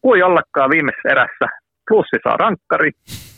Ja 0.00 0.08
kuin 0.08 0.24
ollakaan 0.24 0.70
viimeisessä 0.70 1.08
erässä, 1.08 1.46
plussi 1.88 2.16
saa 2.24 2.36
rankkari, 2.36 2.90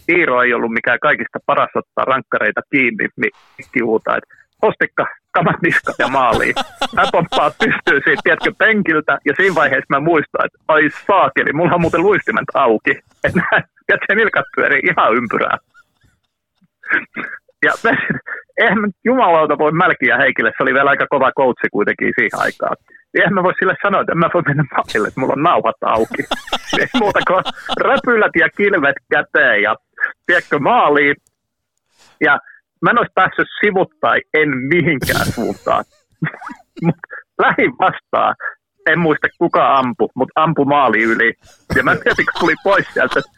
Iiro 0.08 0.42
ei 0.42 0.54
ollut 0.54 0.72
mikään 0.72 0.98
kaikista 1.02 1.38
paras 1.46 1.70
ottaa 1.74 2.04
rankkareita 2.04 2.60
kiinni, 2.70 3.08
niin 3.16 3.32
kivuta, 3.72 4.16
että 4.16 4.34
postikka, 4.60 5.06
kamat 5.30 5.62
niskat 5.62 5.94
ja 5.98 6.08
maaliin. 6.08 6.54
Mä 6.94 7.02
pomppaa 7.12 7.50
pystyy 7.50 8.00
siitä, 8.04 8.20
tiedätkö, 8.24 8.52
penkiltä, 8.58 9.18
ja 9.24 9.32
siinä 9.36 9.54
vaiheessa 9.54 9.94
mä 9.94 10.00
muistan, 10.00 10.46
että 10.46 10.58
ai 10.68 10.90
saakeli, 11.06 11.52
mulla 11.52 11.74
on 11.74 11.80
muuten 11.80 12.02
luistimet 12.02 12.50
auki. 12.54 12.94
Että 13.24 14.06
se 14.06 14.14
nilkat 14.14 14.44
pyörii 14.56 14.82
ihan 14.90 15.14
ympyrää. 15.14 15.56
Ja 17.66 17.72
eihän 18.62 18.78
jumalauta 19.04 19.58
voi 19.58 19.72
Mälkiä 19.72 20.16
Heikille, 20.16 20.52
se 20.56 20.62
oli 20.62 20.74
vielä 20.74 20.90
aika 20.90 21.06
kova 21.10 21.32
koutsi 21.32 21.66
kuitenkin 21.72 22.12
siihen 22.18 22.40
aikaan. 22.46 22.76
Eihän 23.14 23.34
mä 23.34 23.42
voi 23.42 23.54
sille 23.58 23.74
sanoa, 23.82 24.00
että 24.00 24.12
en 24.12 24.18
mä 24.18 24.30
voi 24.34 24.42
mennä 24.48 24.64
maalille, 24.70 25.08
että 25.08 25.20
mulla 25.20 25.32
on 25.36 25.42
nauhat 25.42 25.80
auki. 25.80 26.22
Ei 26.80 26.86
muuta 27.00 27.20
kuin 27.26 27.44
räpylät 27.80 28.32
ja 28.40 28.48
kilvet 28.56 28.96
käteen 29.10 29.62
ja 29.62 29.76
tiedätkö, 30.26 30.58
maaliin. 30.58 31.16
Ja 32.20 32.38
mä 32.82 32.90
en 32.90 32.98
olisi 32.98 33.12
päässyt 33.14 33.48
sivuttain, 33.60 34.22
en 34.34 34.48
mihinkään 34.56 35.26
suuntaan. 35.26 35.84
Mut 36.84 36.96
lähin 37.38 37.72
vastaan, 37.78 38.34
en 38.86 38.98
muista 38.98 39.28
kuka 39.38 39.74
ampu, 39.74 40.10
mutta 40.14 40.40
ampu 40.40 40.64
maali 40.64 41.02
yli. 41.02 41.32
Ja 41.76 41.82
mä 41.82 41.94
tietysti 41.94 42.24
kun 42.24 42.40
tuli 42.40 42.54
pois 42.64 42.86
sieltä, 42.92 43.18
että 43.18 43.30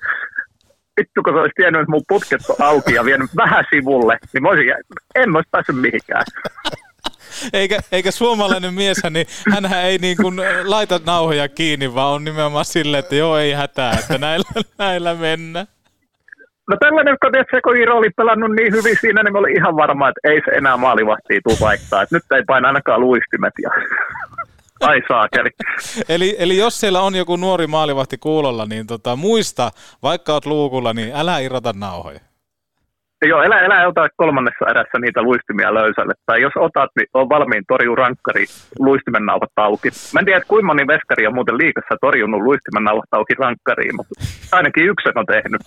vittu 1.00 1.22
kun 1.22 1.32
se 1.32 1.40
olisi 1.40 1.54
tiennyt, 1.56 1.80
että 1.80 1.90
mun 1.90 2.08
putket 2.08 2.50
on 2.50 2.66
auki 2.66 2.94
ja 2.94 3.04
vienyt 3.04 3.30
vähän 3.36 3.64
sivulle, 3.70 4.18
niin 4.32 4.42
mä 4.42 4.48
olisin, 4.48 4.74
en 5.14 5.30
mä 5.30 5.38
olisi 5.38 5.50
päässyt 5.50 5.76
mihinkään. 5.76 6.24
Eikä, 7.52 7.78
eikä 7.92 8.10
suomalainen 8.10 8.74
mieshän, 8.74 9.12
niin 9.12 9.26
hänhän 9.52 9.84
ei 9.84 9.98
niin 9.98 10.16
kuin 10.16 10.36
laita 10.64 11.00
nauhoja 11.06 11.48
kiinni, 11.48 11.94
vaan 11.94 12.14
on 12.14 12.24
nimenomaan 12.24 12.64
silleen, 12.64 12.98
että 12.98 13.14
joo, 13.14 13.38
ei 13.38 13.52
hätää, 13.52 13.92
että 13.92 14.18
näillä, 14.18 14.62
näillä 14.78 15.14
mennään. 15.14 15.66
No 16.70 16.76
tällainen, 16.80 17.16
kun 17.22 17.30
se, 17.50 17.60
kun 17.60 17.76
Iiro 17.76 17.96
oli 17.96 18.10
pelannut 18.10 18.50
niin 18.56 18.72
hyvin 18.72 18.96
siinä, 19.00 19.22
niin 19.22 19.32
mä 19.32 19.38
olin 19.38 19.56
ihan 19.56 19.76
varma, 19.76 20.08
että 20.08 20.28
ei 20.30 20.40
se 20.44 20.50
enää 20.50 20.76
maalivahtia 20.76 21.40
tuu 21.48 21.56
vaihtaa. 21.60 22.02
Että 22.02 22.16
nyt 22.16 22.24
ei 22.36 22.42
paina 22.46 22.68
ainakaan 22.68 23.00
luistimet. 23.00 23.52
Ja... 23.62 23.70
Ai 24.80 25.02
saakeli. 25.08 25.50
Eli, 26.08 26.36
eli 26.38 26.56
jos 26.56 26.80
siellä 26.80 27.00
on 27.00 27.14
joku 27.14 27.36
nuori 27.36 27.66
maalivahti 27.66 28.18
kuulolla, 28.18 28.66
niin 28.66 28.86
tota, 28.86 29.16
muista, 29.16 29.70
vaikka 30.02 30.32
oot 30.32 30.46
luukulla, 30.46 30.92
niin 30.92 31.12
älä 31.14 31.38
irrota 31.38 31.72
nauhoja. 31.76 32.20
Joo, 33.22 33.42
elä, 33.42 33.60
elä 33.60 33.88
ota 33.88 34.08
kolmannessa 34.16 34.70
erässä 34.70 34.98
niitä 34.98 35.22
luistimia 35.22 35.74
löysälle. 35.74 36.14
Tai 36.26 36.42
jos 36.42 36.52
otat, 36.56 36.90
niin 36.96 37.08
on 37.14 37.28
valmiin 37.28 37.64
torjuu 37.68 37.96
rankkari 37.96 38.44
luistimen 38.78 39.26
nauhat 39.26 39.50
auki. 39.56 39.88
Mä 40.12 40.20
en 40.20 40.24
tiedä, 40.24 40.38
että 40.38 40.48
kuinka 40.48 40.66
moni 40.66 40.86
veskari 40.86 41.26
on 41.26 41.34
muuten 41.34 41.58
liikassa 41.58 41.94
torjunut 42.00 42.40
luistimen 42.40 42.84
nauhat 42.84 43.08
auki 43.12 43.34
rankkariin, 43.38 43.96
mutta 43.96 44.14
ainakin 44.52 44.84
yksi 44.84 45.08
on 45.14 45.26
tehnyt. 45.26 45.62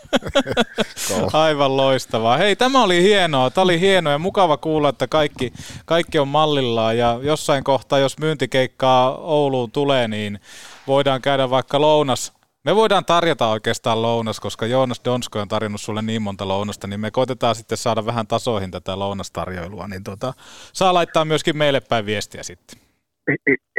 Aivan 1.46 1.78
loistavaa. 1.78 2.38
Hei, 2.38 2.56
tämä 2.56 2.84
oli 2.84 3.02
hienoa. 3.02 3.50
Tämä 3.50 3.64
oli 3.64 3.80
hienoa 3.80 4.14
ja 4.14 4.20
mukava 4.20 4.58
kuulla, 4.58 4.90
että 4.90 5.08
kaikki, 5.08 5.52
kaikki 5.86 6.20
on 6.20 6.28
mallillaan. 6.28 6.98
Ja 6.98 7.20
jossain 7.22 7.64
kohtaa, 7.64 8.00
jos 8.00 8.20
myyntikeikkaa 8.20 9.18
Ouluun 9.18 9.72
tulee, 9.72 10.08
niin 10.08 10.40
voidaan 10.88 11.22
käydä 11.22 11.50
vaikka 11.50 11.82
lounas 11.82 12.37
me 12.68 12.76
voidaan 12.76 13.06
tarjota 13.06 13.48
oikeastaan 13.48 14.02
lounas, 14.02 14.40
koska 14.40 14.66
Joonas 14.66 15.02
Donsko 15.06 15.40
on 15.40 15.48
tarjonnut 15.48 15.82
sulle 15.82 16.02
niin 16.02 16.22
monta 16.22 16.48
lounasta, 16.48 16.88
niin 16.88 17.00
me 17.00 17.12
koitetaan 17.12 17.56
sitten 17.56 17.78
saada 17.78 18.06
vähän 18.06 18.28
tasoihin 18.28 18.72
tätä 18.72 19.00
lounastarjoilua, 19.00 19.88
niin 19.88 20.04
tota, 20.04 20.34
saa 20.74 20.94
laittaa 20.94 21.26
myöskin 21.26 21.58
meille 21.58 21.82
päin 21.90 22.06
viestiä 22.06 22.44
sitten. 22.44 22.80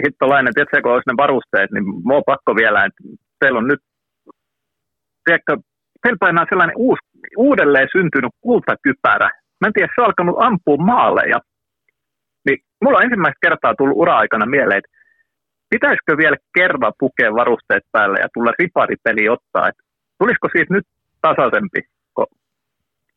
Hittolainen, 0.04 0.54
tiedätkö, 0.54 0.82
kun 0.82 0.92
olisi 0.92 1.10
ne 1.10 1.16
varusteet, 1.16 1.70
niin 1.70 1.84
mua 2.08 2.22
pakko 2.26 2.56
vielä, 2.56 2.84
että 2.84 3.02
teillä 3.40 3.58
on 3.58 3.68
nyt, 3.68 3.80
tiedätkö, 5.24 5.56
teillä 6.02 6.18
painaa 6.20 6.46
sellainen 6.48 6.76
uusi, 6.76 7.00
uudelleen 7.36 7.88
syntynyt 7.92 8.32
kultakypärä. 8.40 9.30
Mä 9.60 9.66
en 9.66 9.72
tiedä, 9.72 9.88
se 9.94 10.00
on 10.00 10.06
alkanut 10.06 10.36
ampua 10.38 10.76
maaleja. 10.76 11.38
Niin 12.46 12.58
mulla 12.84 12.98
on 12.98 13.04
ensimmäistä 13.04 13.46
kertaa 13.46 13.74
tullut 13.78 13.98
ura-aikana 13.98 14.46
mieleen, 14.46 14.78
että 14.78 14.97
pitäisikö 15.70 16.16
vielä 16.16 16.36
kerran 16.54 16.92
pukea 16.98 17.34
varusteet 17.34 17.84
päälle 17.92 18.18
ja 18.20 18.28
tulla 18.34 18.52
riparipeli 18.58 19.28
ottaa, 19.28 19.68
että 19.68 19.82
tulisiko 20.18 20.48
siitä 20.52 20.74
nyt 20.74 20.86
tasaisempi, 21.22 21.80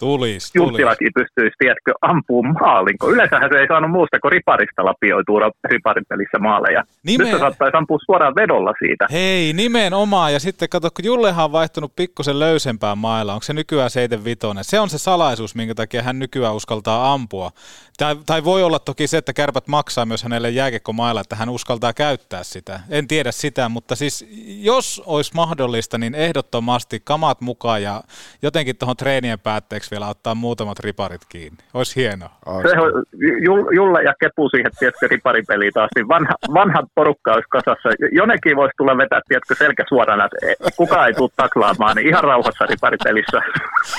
Tulis, 0.05 0.51
Junttilakin 0.55 1.11
pystyisi, 1.15 1.55
tiedätkö, 1.59 1.91
ampuun 2.01 2.47
maalin, 2.61 2.97
kun 2.99 3.11
yleensähän 3.13 3.49
se 3.53 3.59
ei 3.59 3.67
saanut 3.67 3.91
muusta 3.91 4.19
kuin 4.19 4.31
riparista 4.31 4.85
lapioitua 4.85 5.39
riparipelissä 5.69 6.39
maaleja. 6.39 6.83
Nime- 7.07 7.23
Nyt 7.23 7.31
se 7.33 7.39
saattaisi 7.39 7.77
ampua 7.77 7.97
suoraan 8.05 8.35
vedolla 8.35 8.73
siitä. 8.79 9.05
Hei, 9.11 9.53
nimenomaan. 9.53 10.33
Ja 10.33 10.39
sitten 10.39 10.69
kato, 10.69 10.89
kun 10.95 11.05
Jullehan 11.05 11.45
on 11.45 11.51
vaihtunut 11.51 11.95
pikkusen 11.95 12.39
löysempään 12.39 12.97
mailla, 12.97 13.33
onko 13.33 13.43
se 13.43 13.53
nykyään 13.53 13.89
75? 13.89 14.69
Se 14.69 14.79
on 14.79 14.89
se 14.89 14.97
salaisuus, 14.97 15.55
minkä 15.55 15.75
takia 15.75 16.03
hän 16.03 16.19
nykyään 16.19 16.55
uskaltaa 16.55 17.13
ampua. 17.13 17.51
Tai, 17.97 18.15
tai 18.25 18.43
voi 18.43 18.63
olla 18.63 18.79
toki 18.79 19.07
se, 19.07 19.17
että 19.17 19.33
kärpät 19.33 19.67
maksaa 19.67 20.05
myös 20.05 20.23
hänelle 20.23 20.49
jääkekkomailla, 20.49 21.21
että 21.21 21.35
hän 21.35 21.49
uskaltaa 21.49 21.93
käyttää 21.93 22.43
sitä. 22.43 22.79
En 22.89 23.07
tiedä 23.07 23.31
sitä, 23.31 23.69
mutta 23.69 23.95
siis 23.95 24.25
jos 24.61 25.01
olisi 25.05 25.31
mahdollista, 25.35 25.97
niin 25.97 26.15
ehdottomasti 26.15 26.99
kamat 27.03 27.41
mukaan 27.41 27.83
ja 27.83 28.03
jotenkin 28.41 28.77
tuohon 28.77 28.97
treenien 28.97 29.39
päätteeksi 29.39 29.90
vielä 29.91 30.07
ottaa 30.07 30.35
muutamat 30.35 30.79
riparit 30.79 31.21
kiinni. 31.29 31.57
Olisi 31.73 31.95
hienoa. 31.95 32.29
Se 32.45 32.79
on 32.79 32.91
Jul- 33.45 33.75
Julle 33.75 34.03
ja 34.03 34.13
Kepu 34.19 34.49
siihen, 34.49 34.71
tiedätkö, 34.79 35.07
riparipeliin 35.07 35.73
taas, 35.73 35.89
niin 35.95 36.07
vanha, 36.07 36.33
vanha 36.53 36.83
porukka 36.95 37.33
olisi 37.33 37.49
kasassa. 37.49 37.89
Jonekin 38.11 38.55
voisi 38.55 38.73
tulla 38.77 38.97
vetää, 38.97 39.21
tiedätkö, 39.27 39.55
selkä 39.55 39.83
suorana, 39.89 40.25
että 40.25 40.37
e- 40.47 40.71
kukaan 40.77 41.07
ei 41.07 41.13
tule 41.13 41.29
taklaamaan, 41.35 41.95
niin 41.95 42.07
ihan 42.07 42.23
rauhassa 42.23 42.65
riparipelissä. 42.65 43.41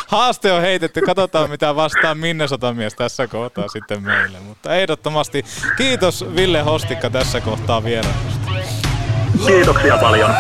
Haaste 0.09 0.53
on 0.53 0.61
heitetty, 0.63 1.01
katsotaan 1.01 1.51
mitä 1.51 1.77
vastaan 1.77 2.19
Minnesota-mies 2.19 2.95
tässä 2.95 3.27
kohtaa 3.27 3.69
sitten 3.69 4.03
meille. 4.03 4.39
Mutta 4.49 4.75
ehdottomasti 4.75 5.45
kiitos 5.77 6.27
Ville 6.37 6.61
Hostikka 6.61 7.11
tässä 7.11 7.41
kohtaa 7.41 7.85
vierailusta. 7.85 8.53
Kiitoksia 9.47 9.99
paljon. 9.99 10.31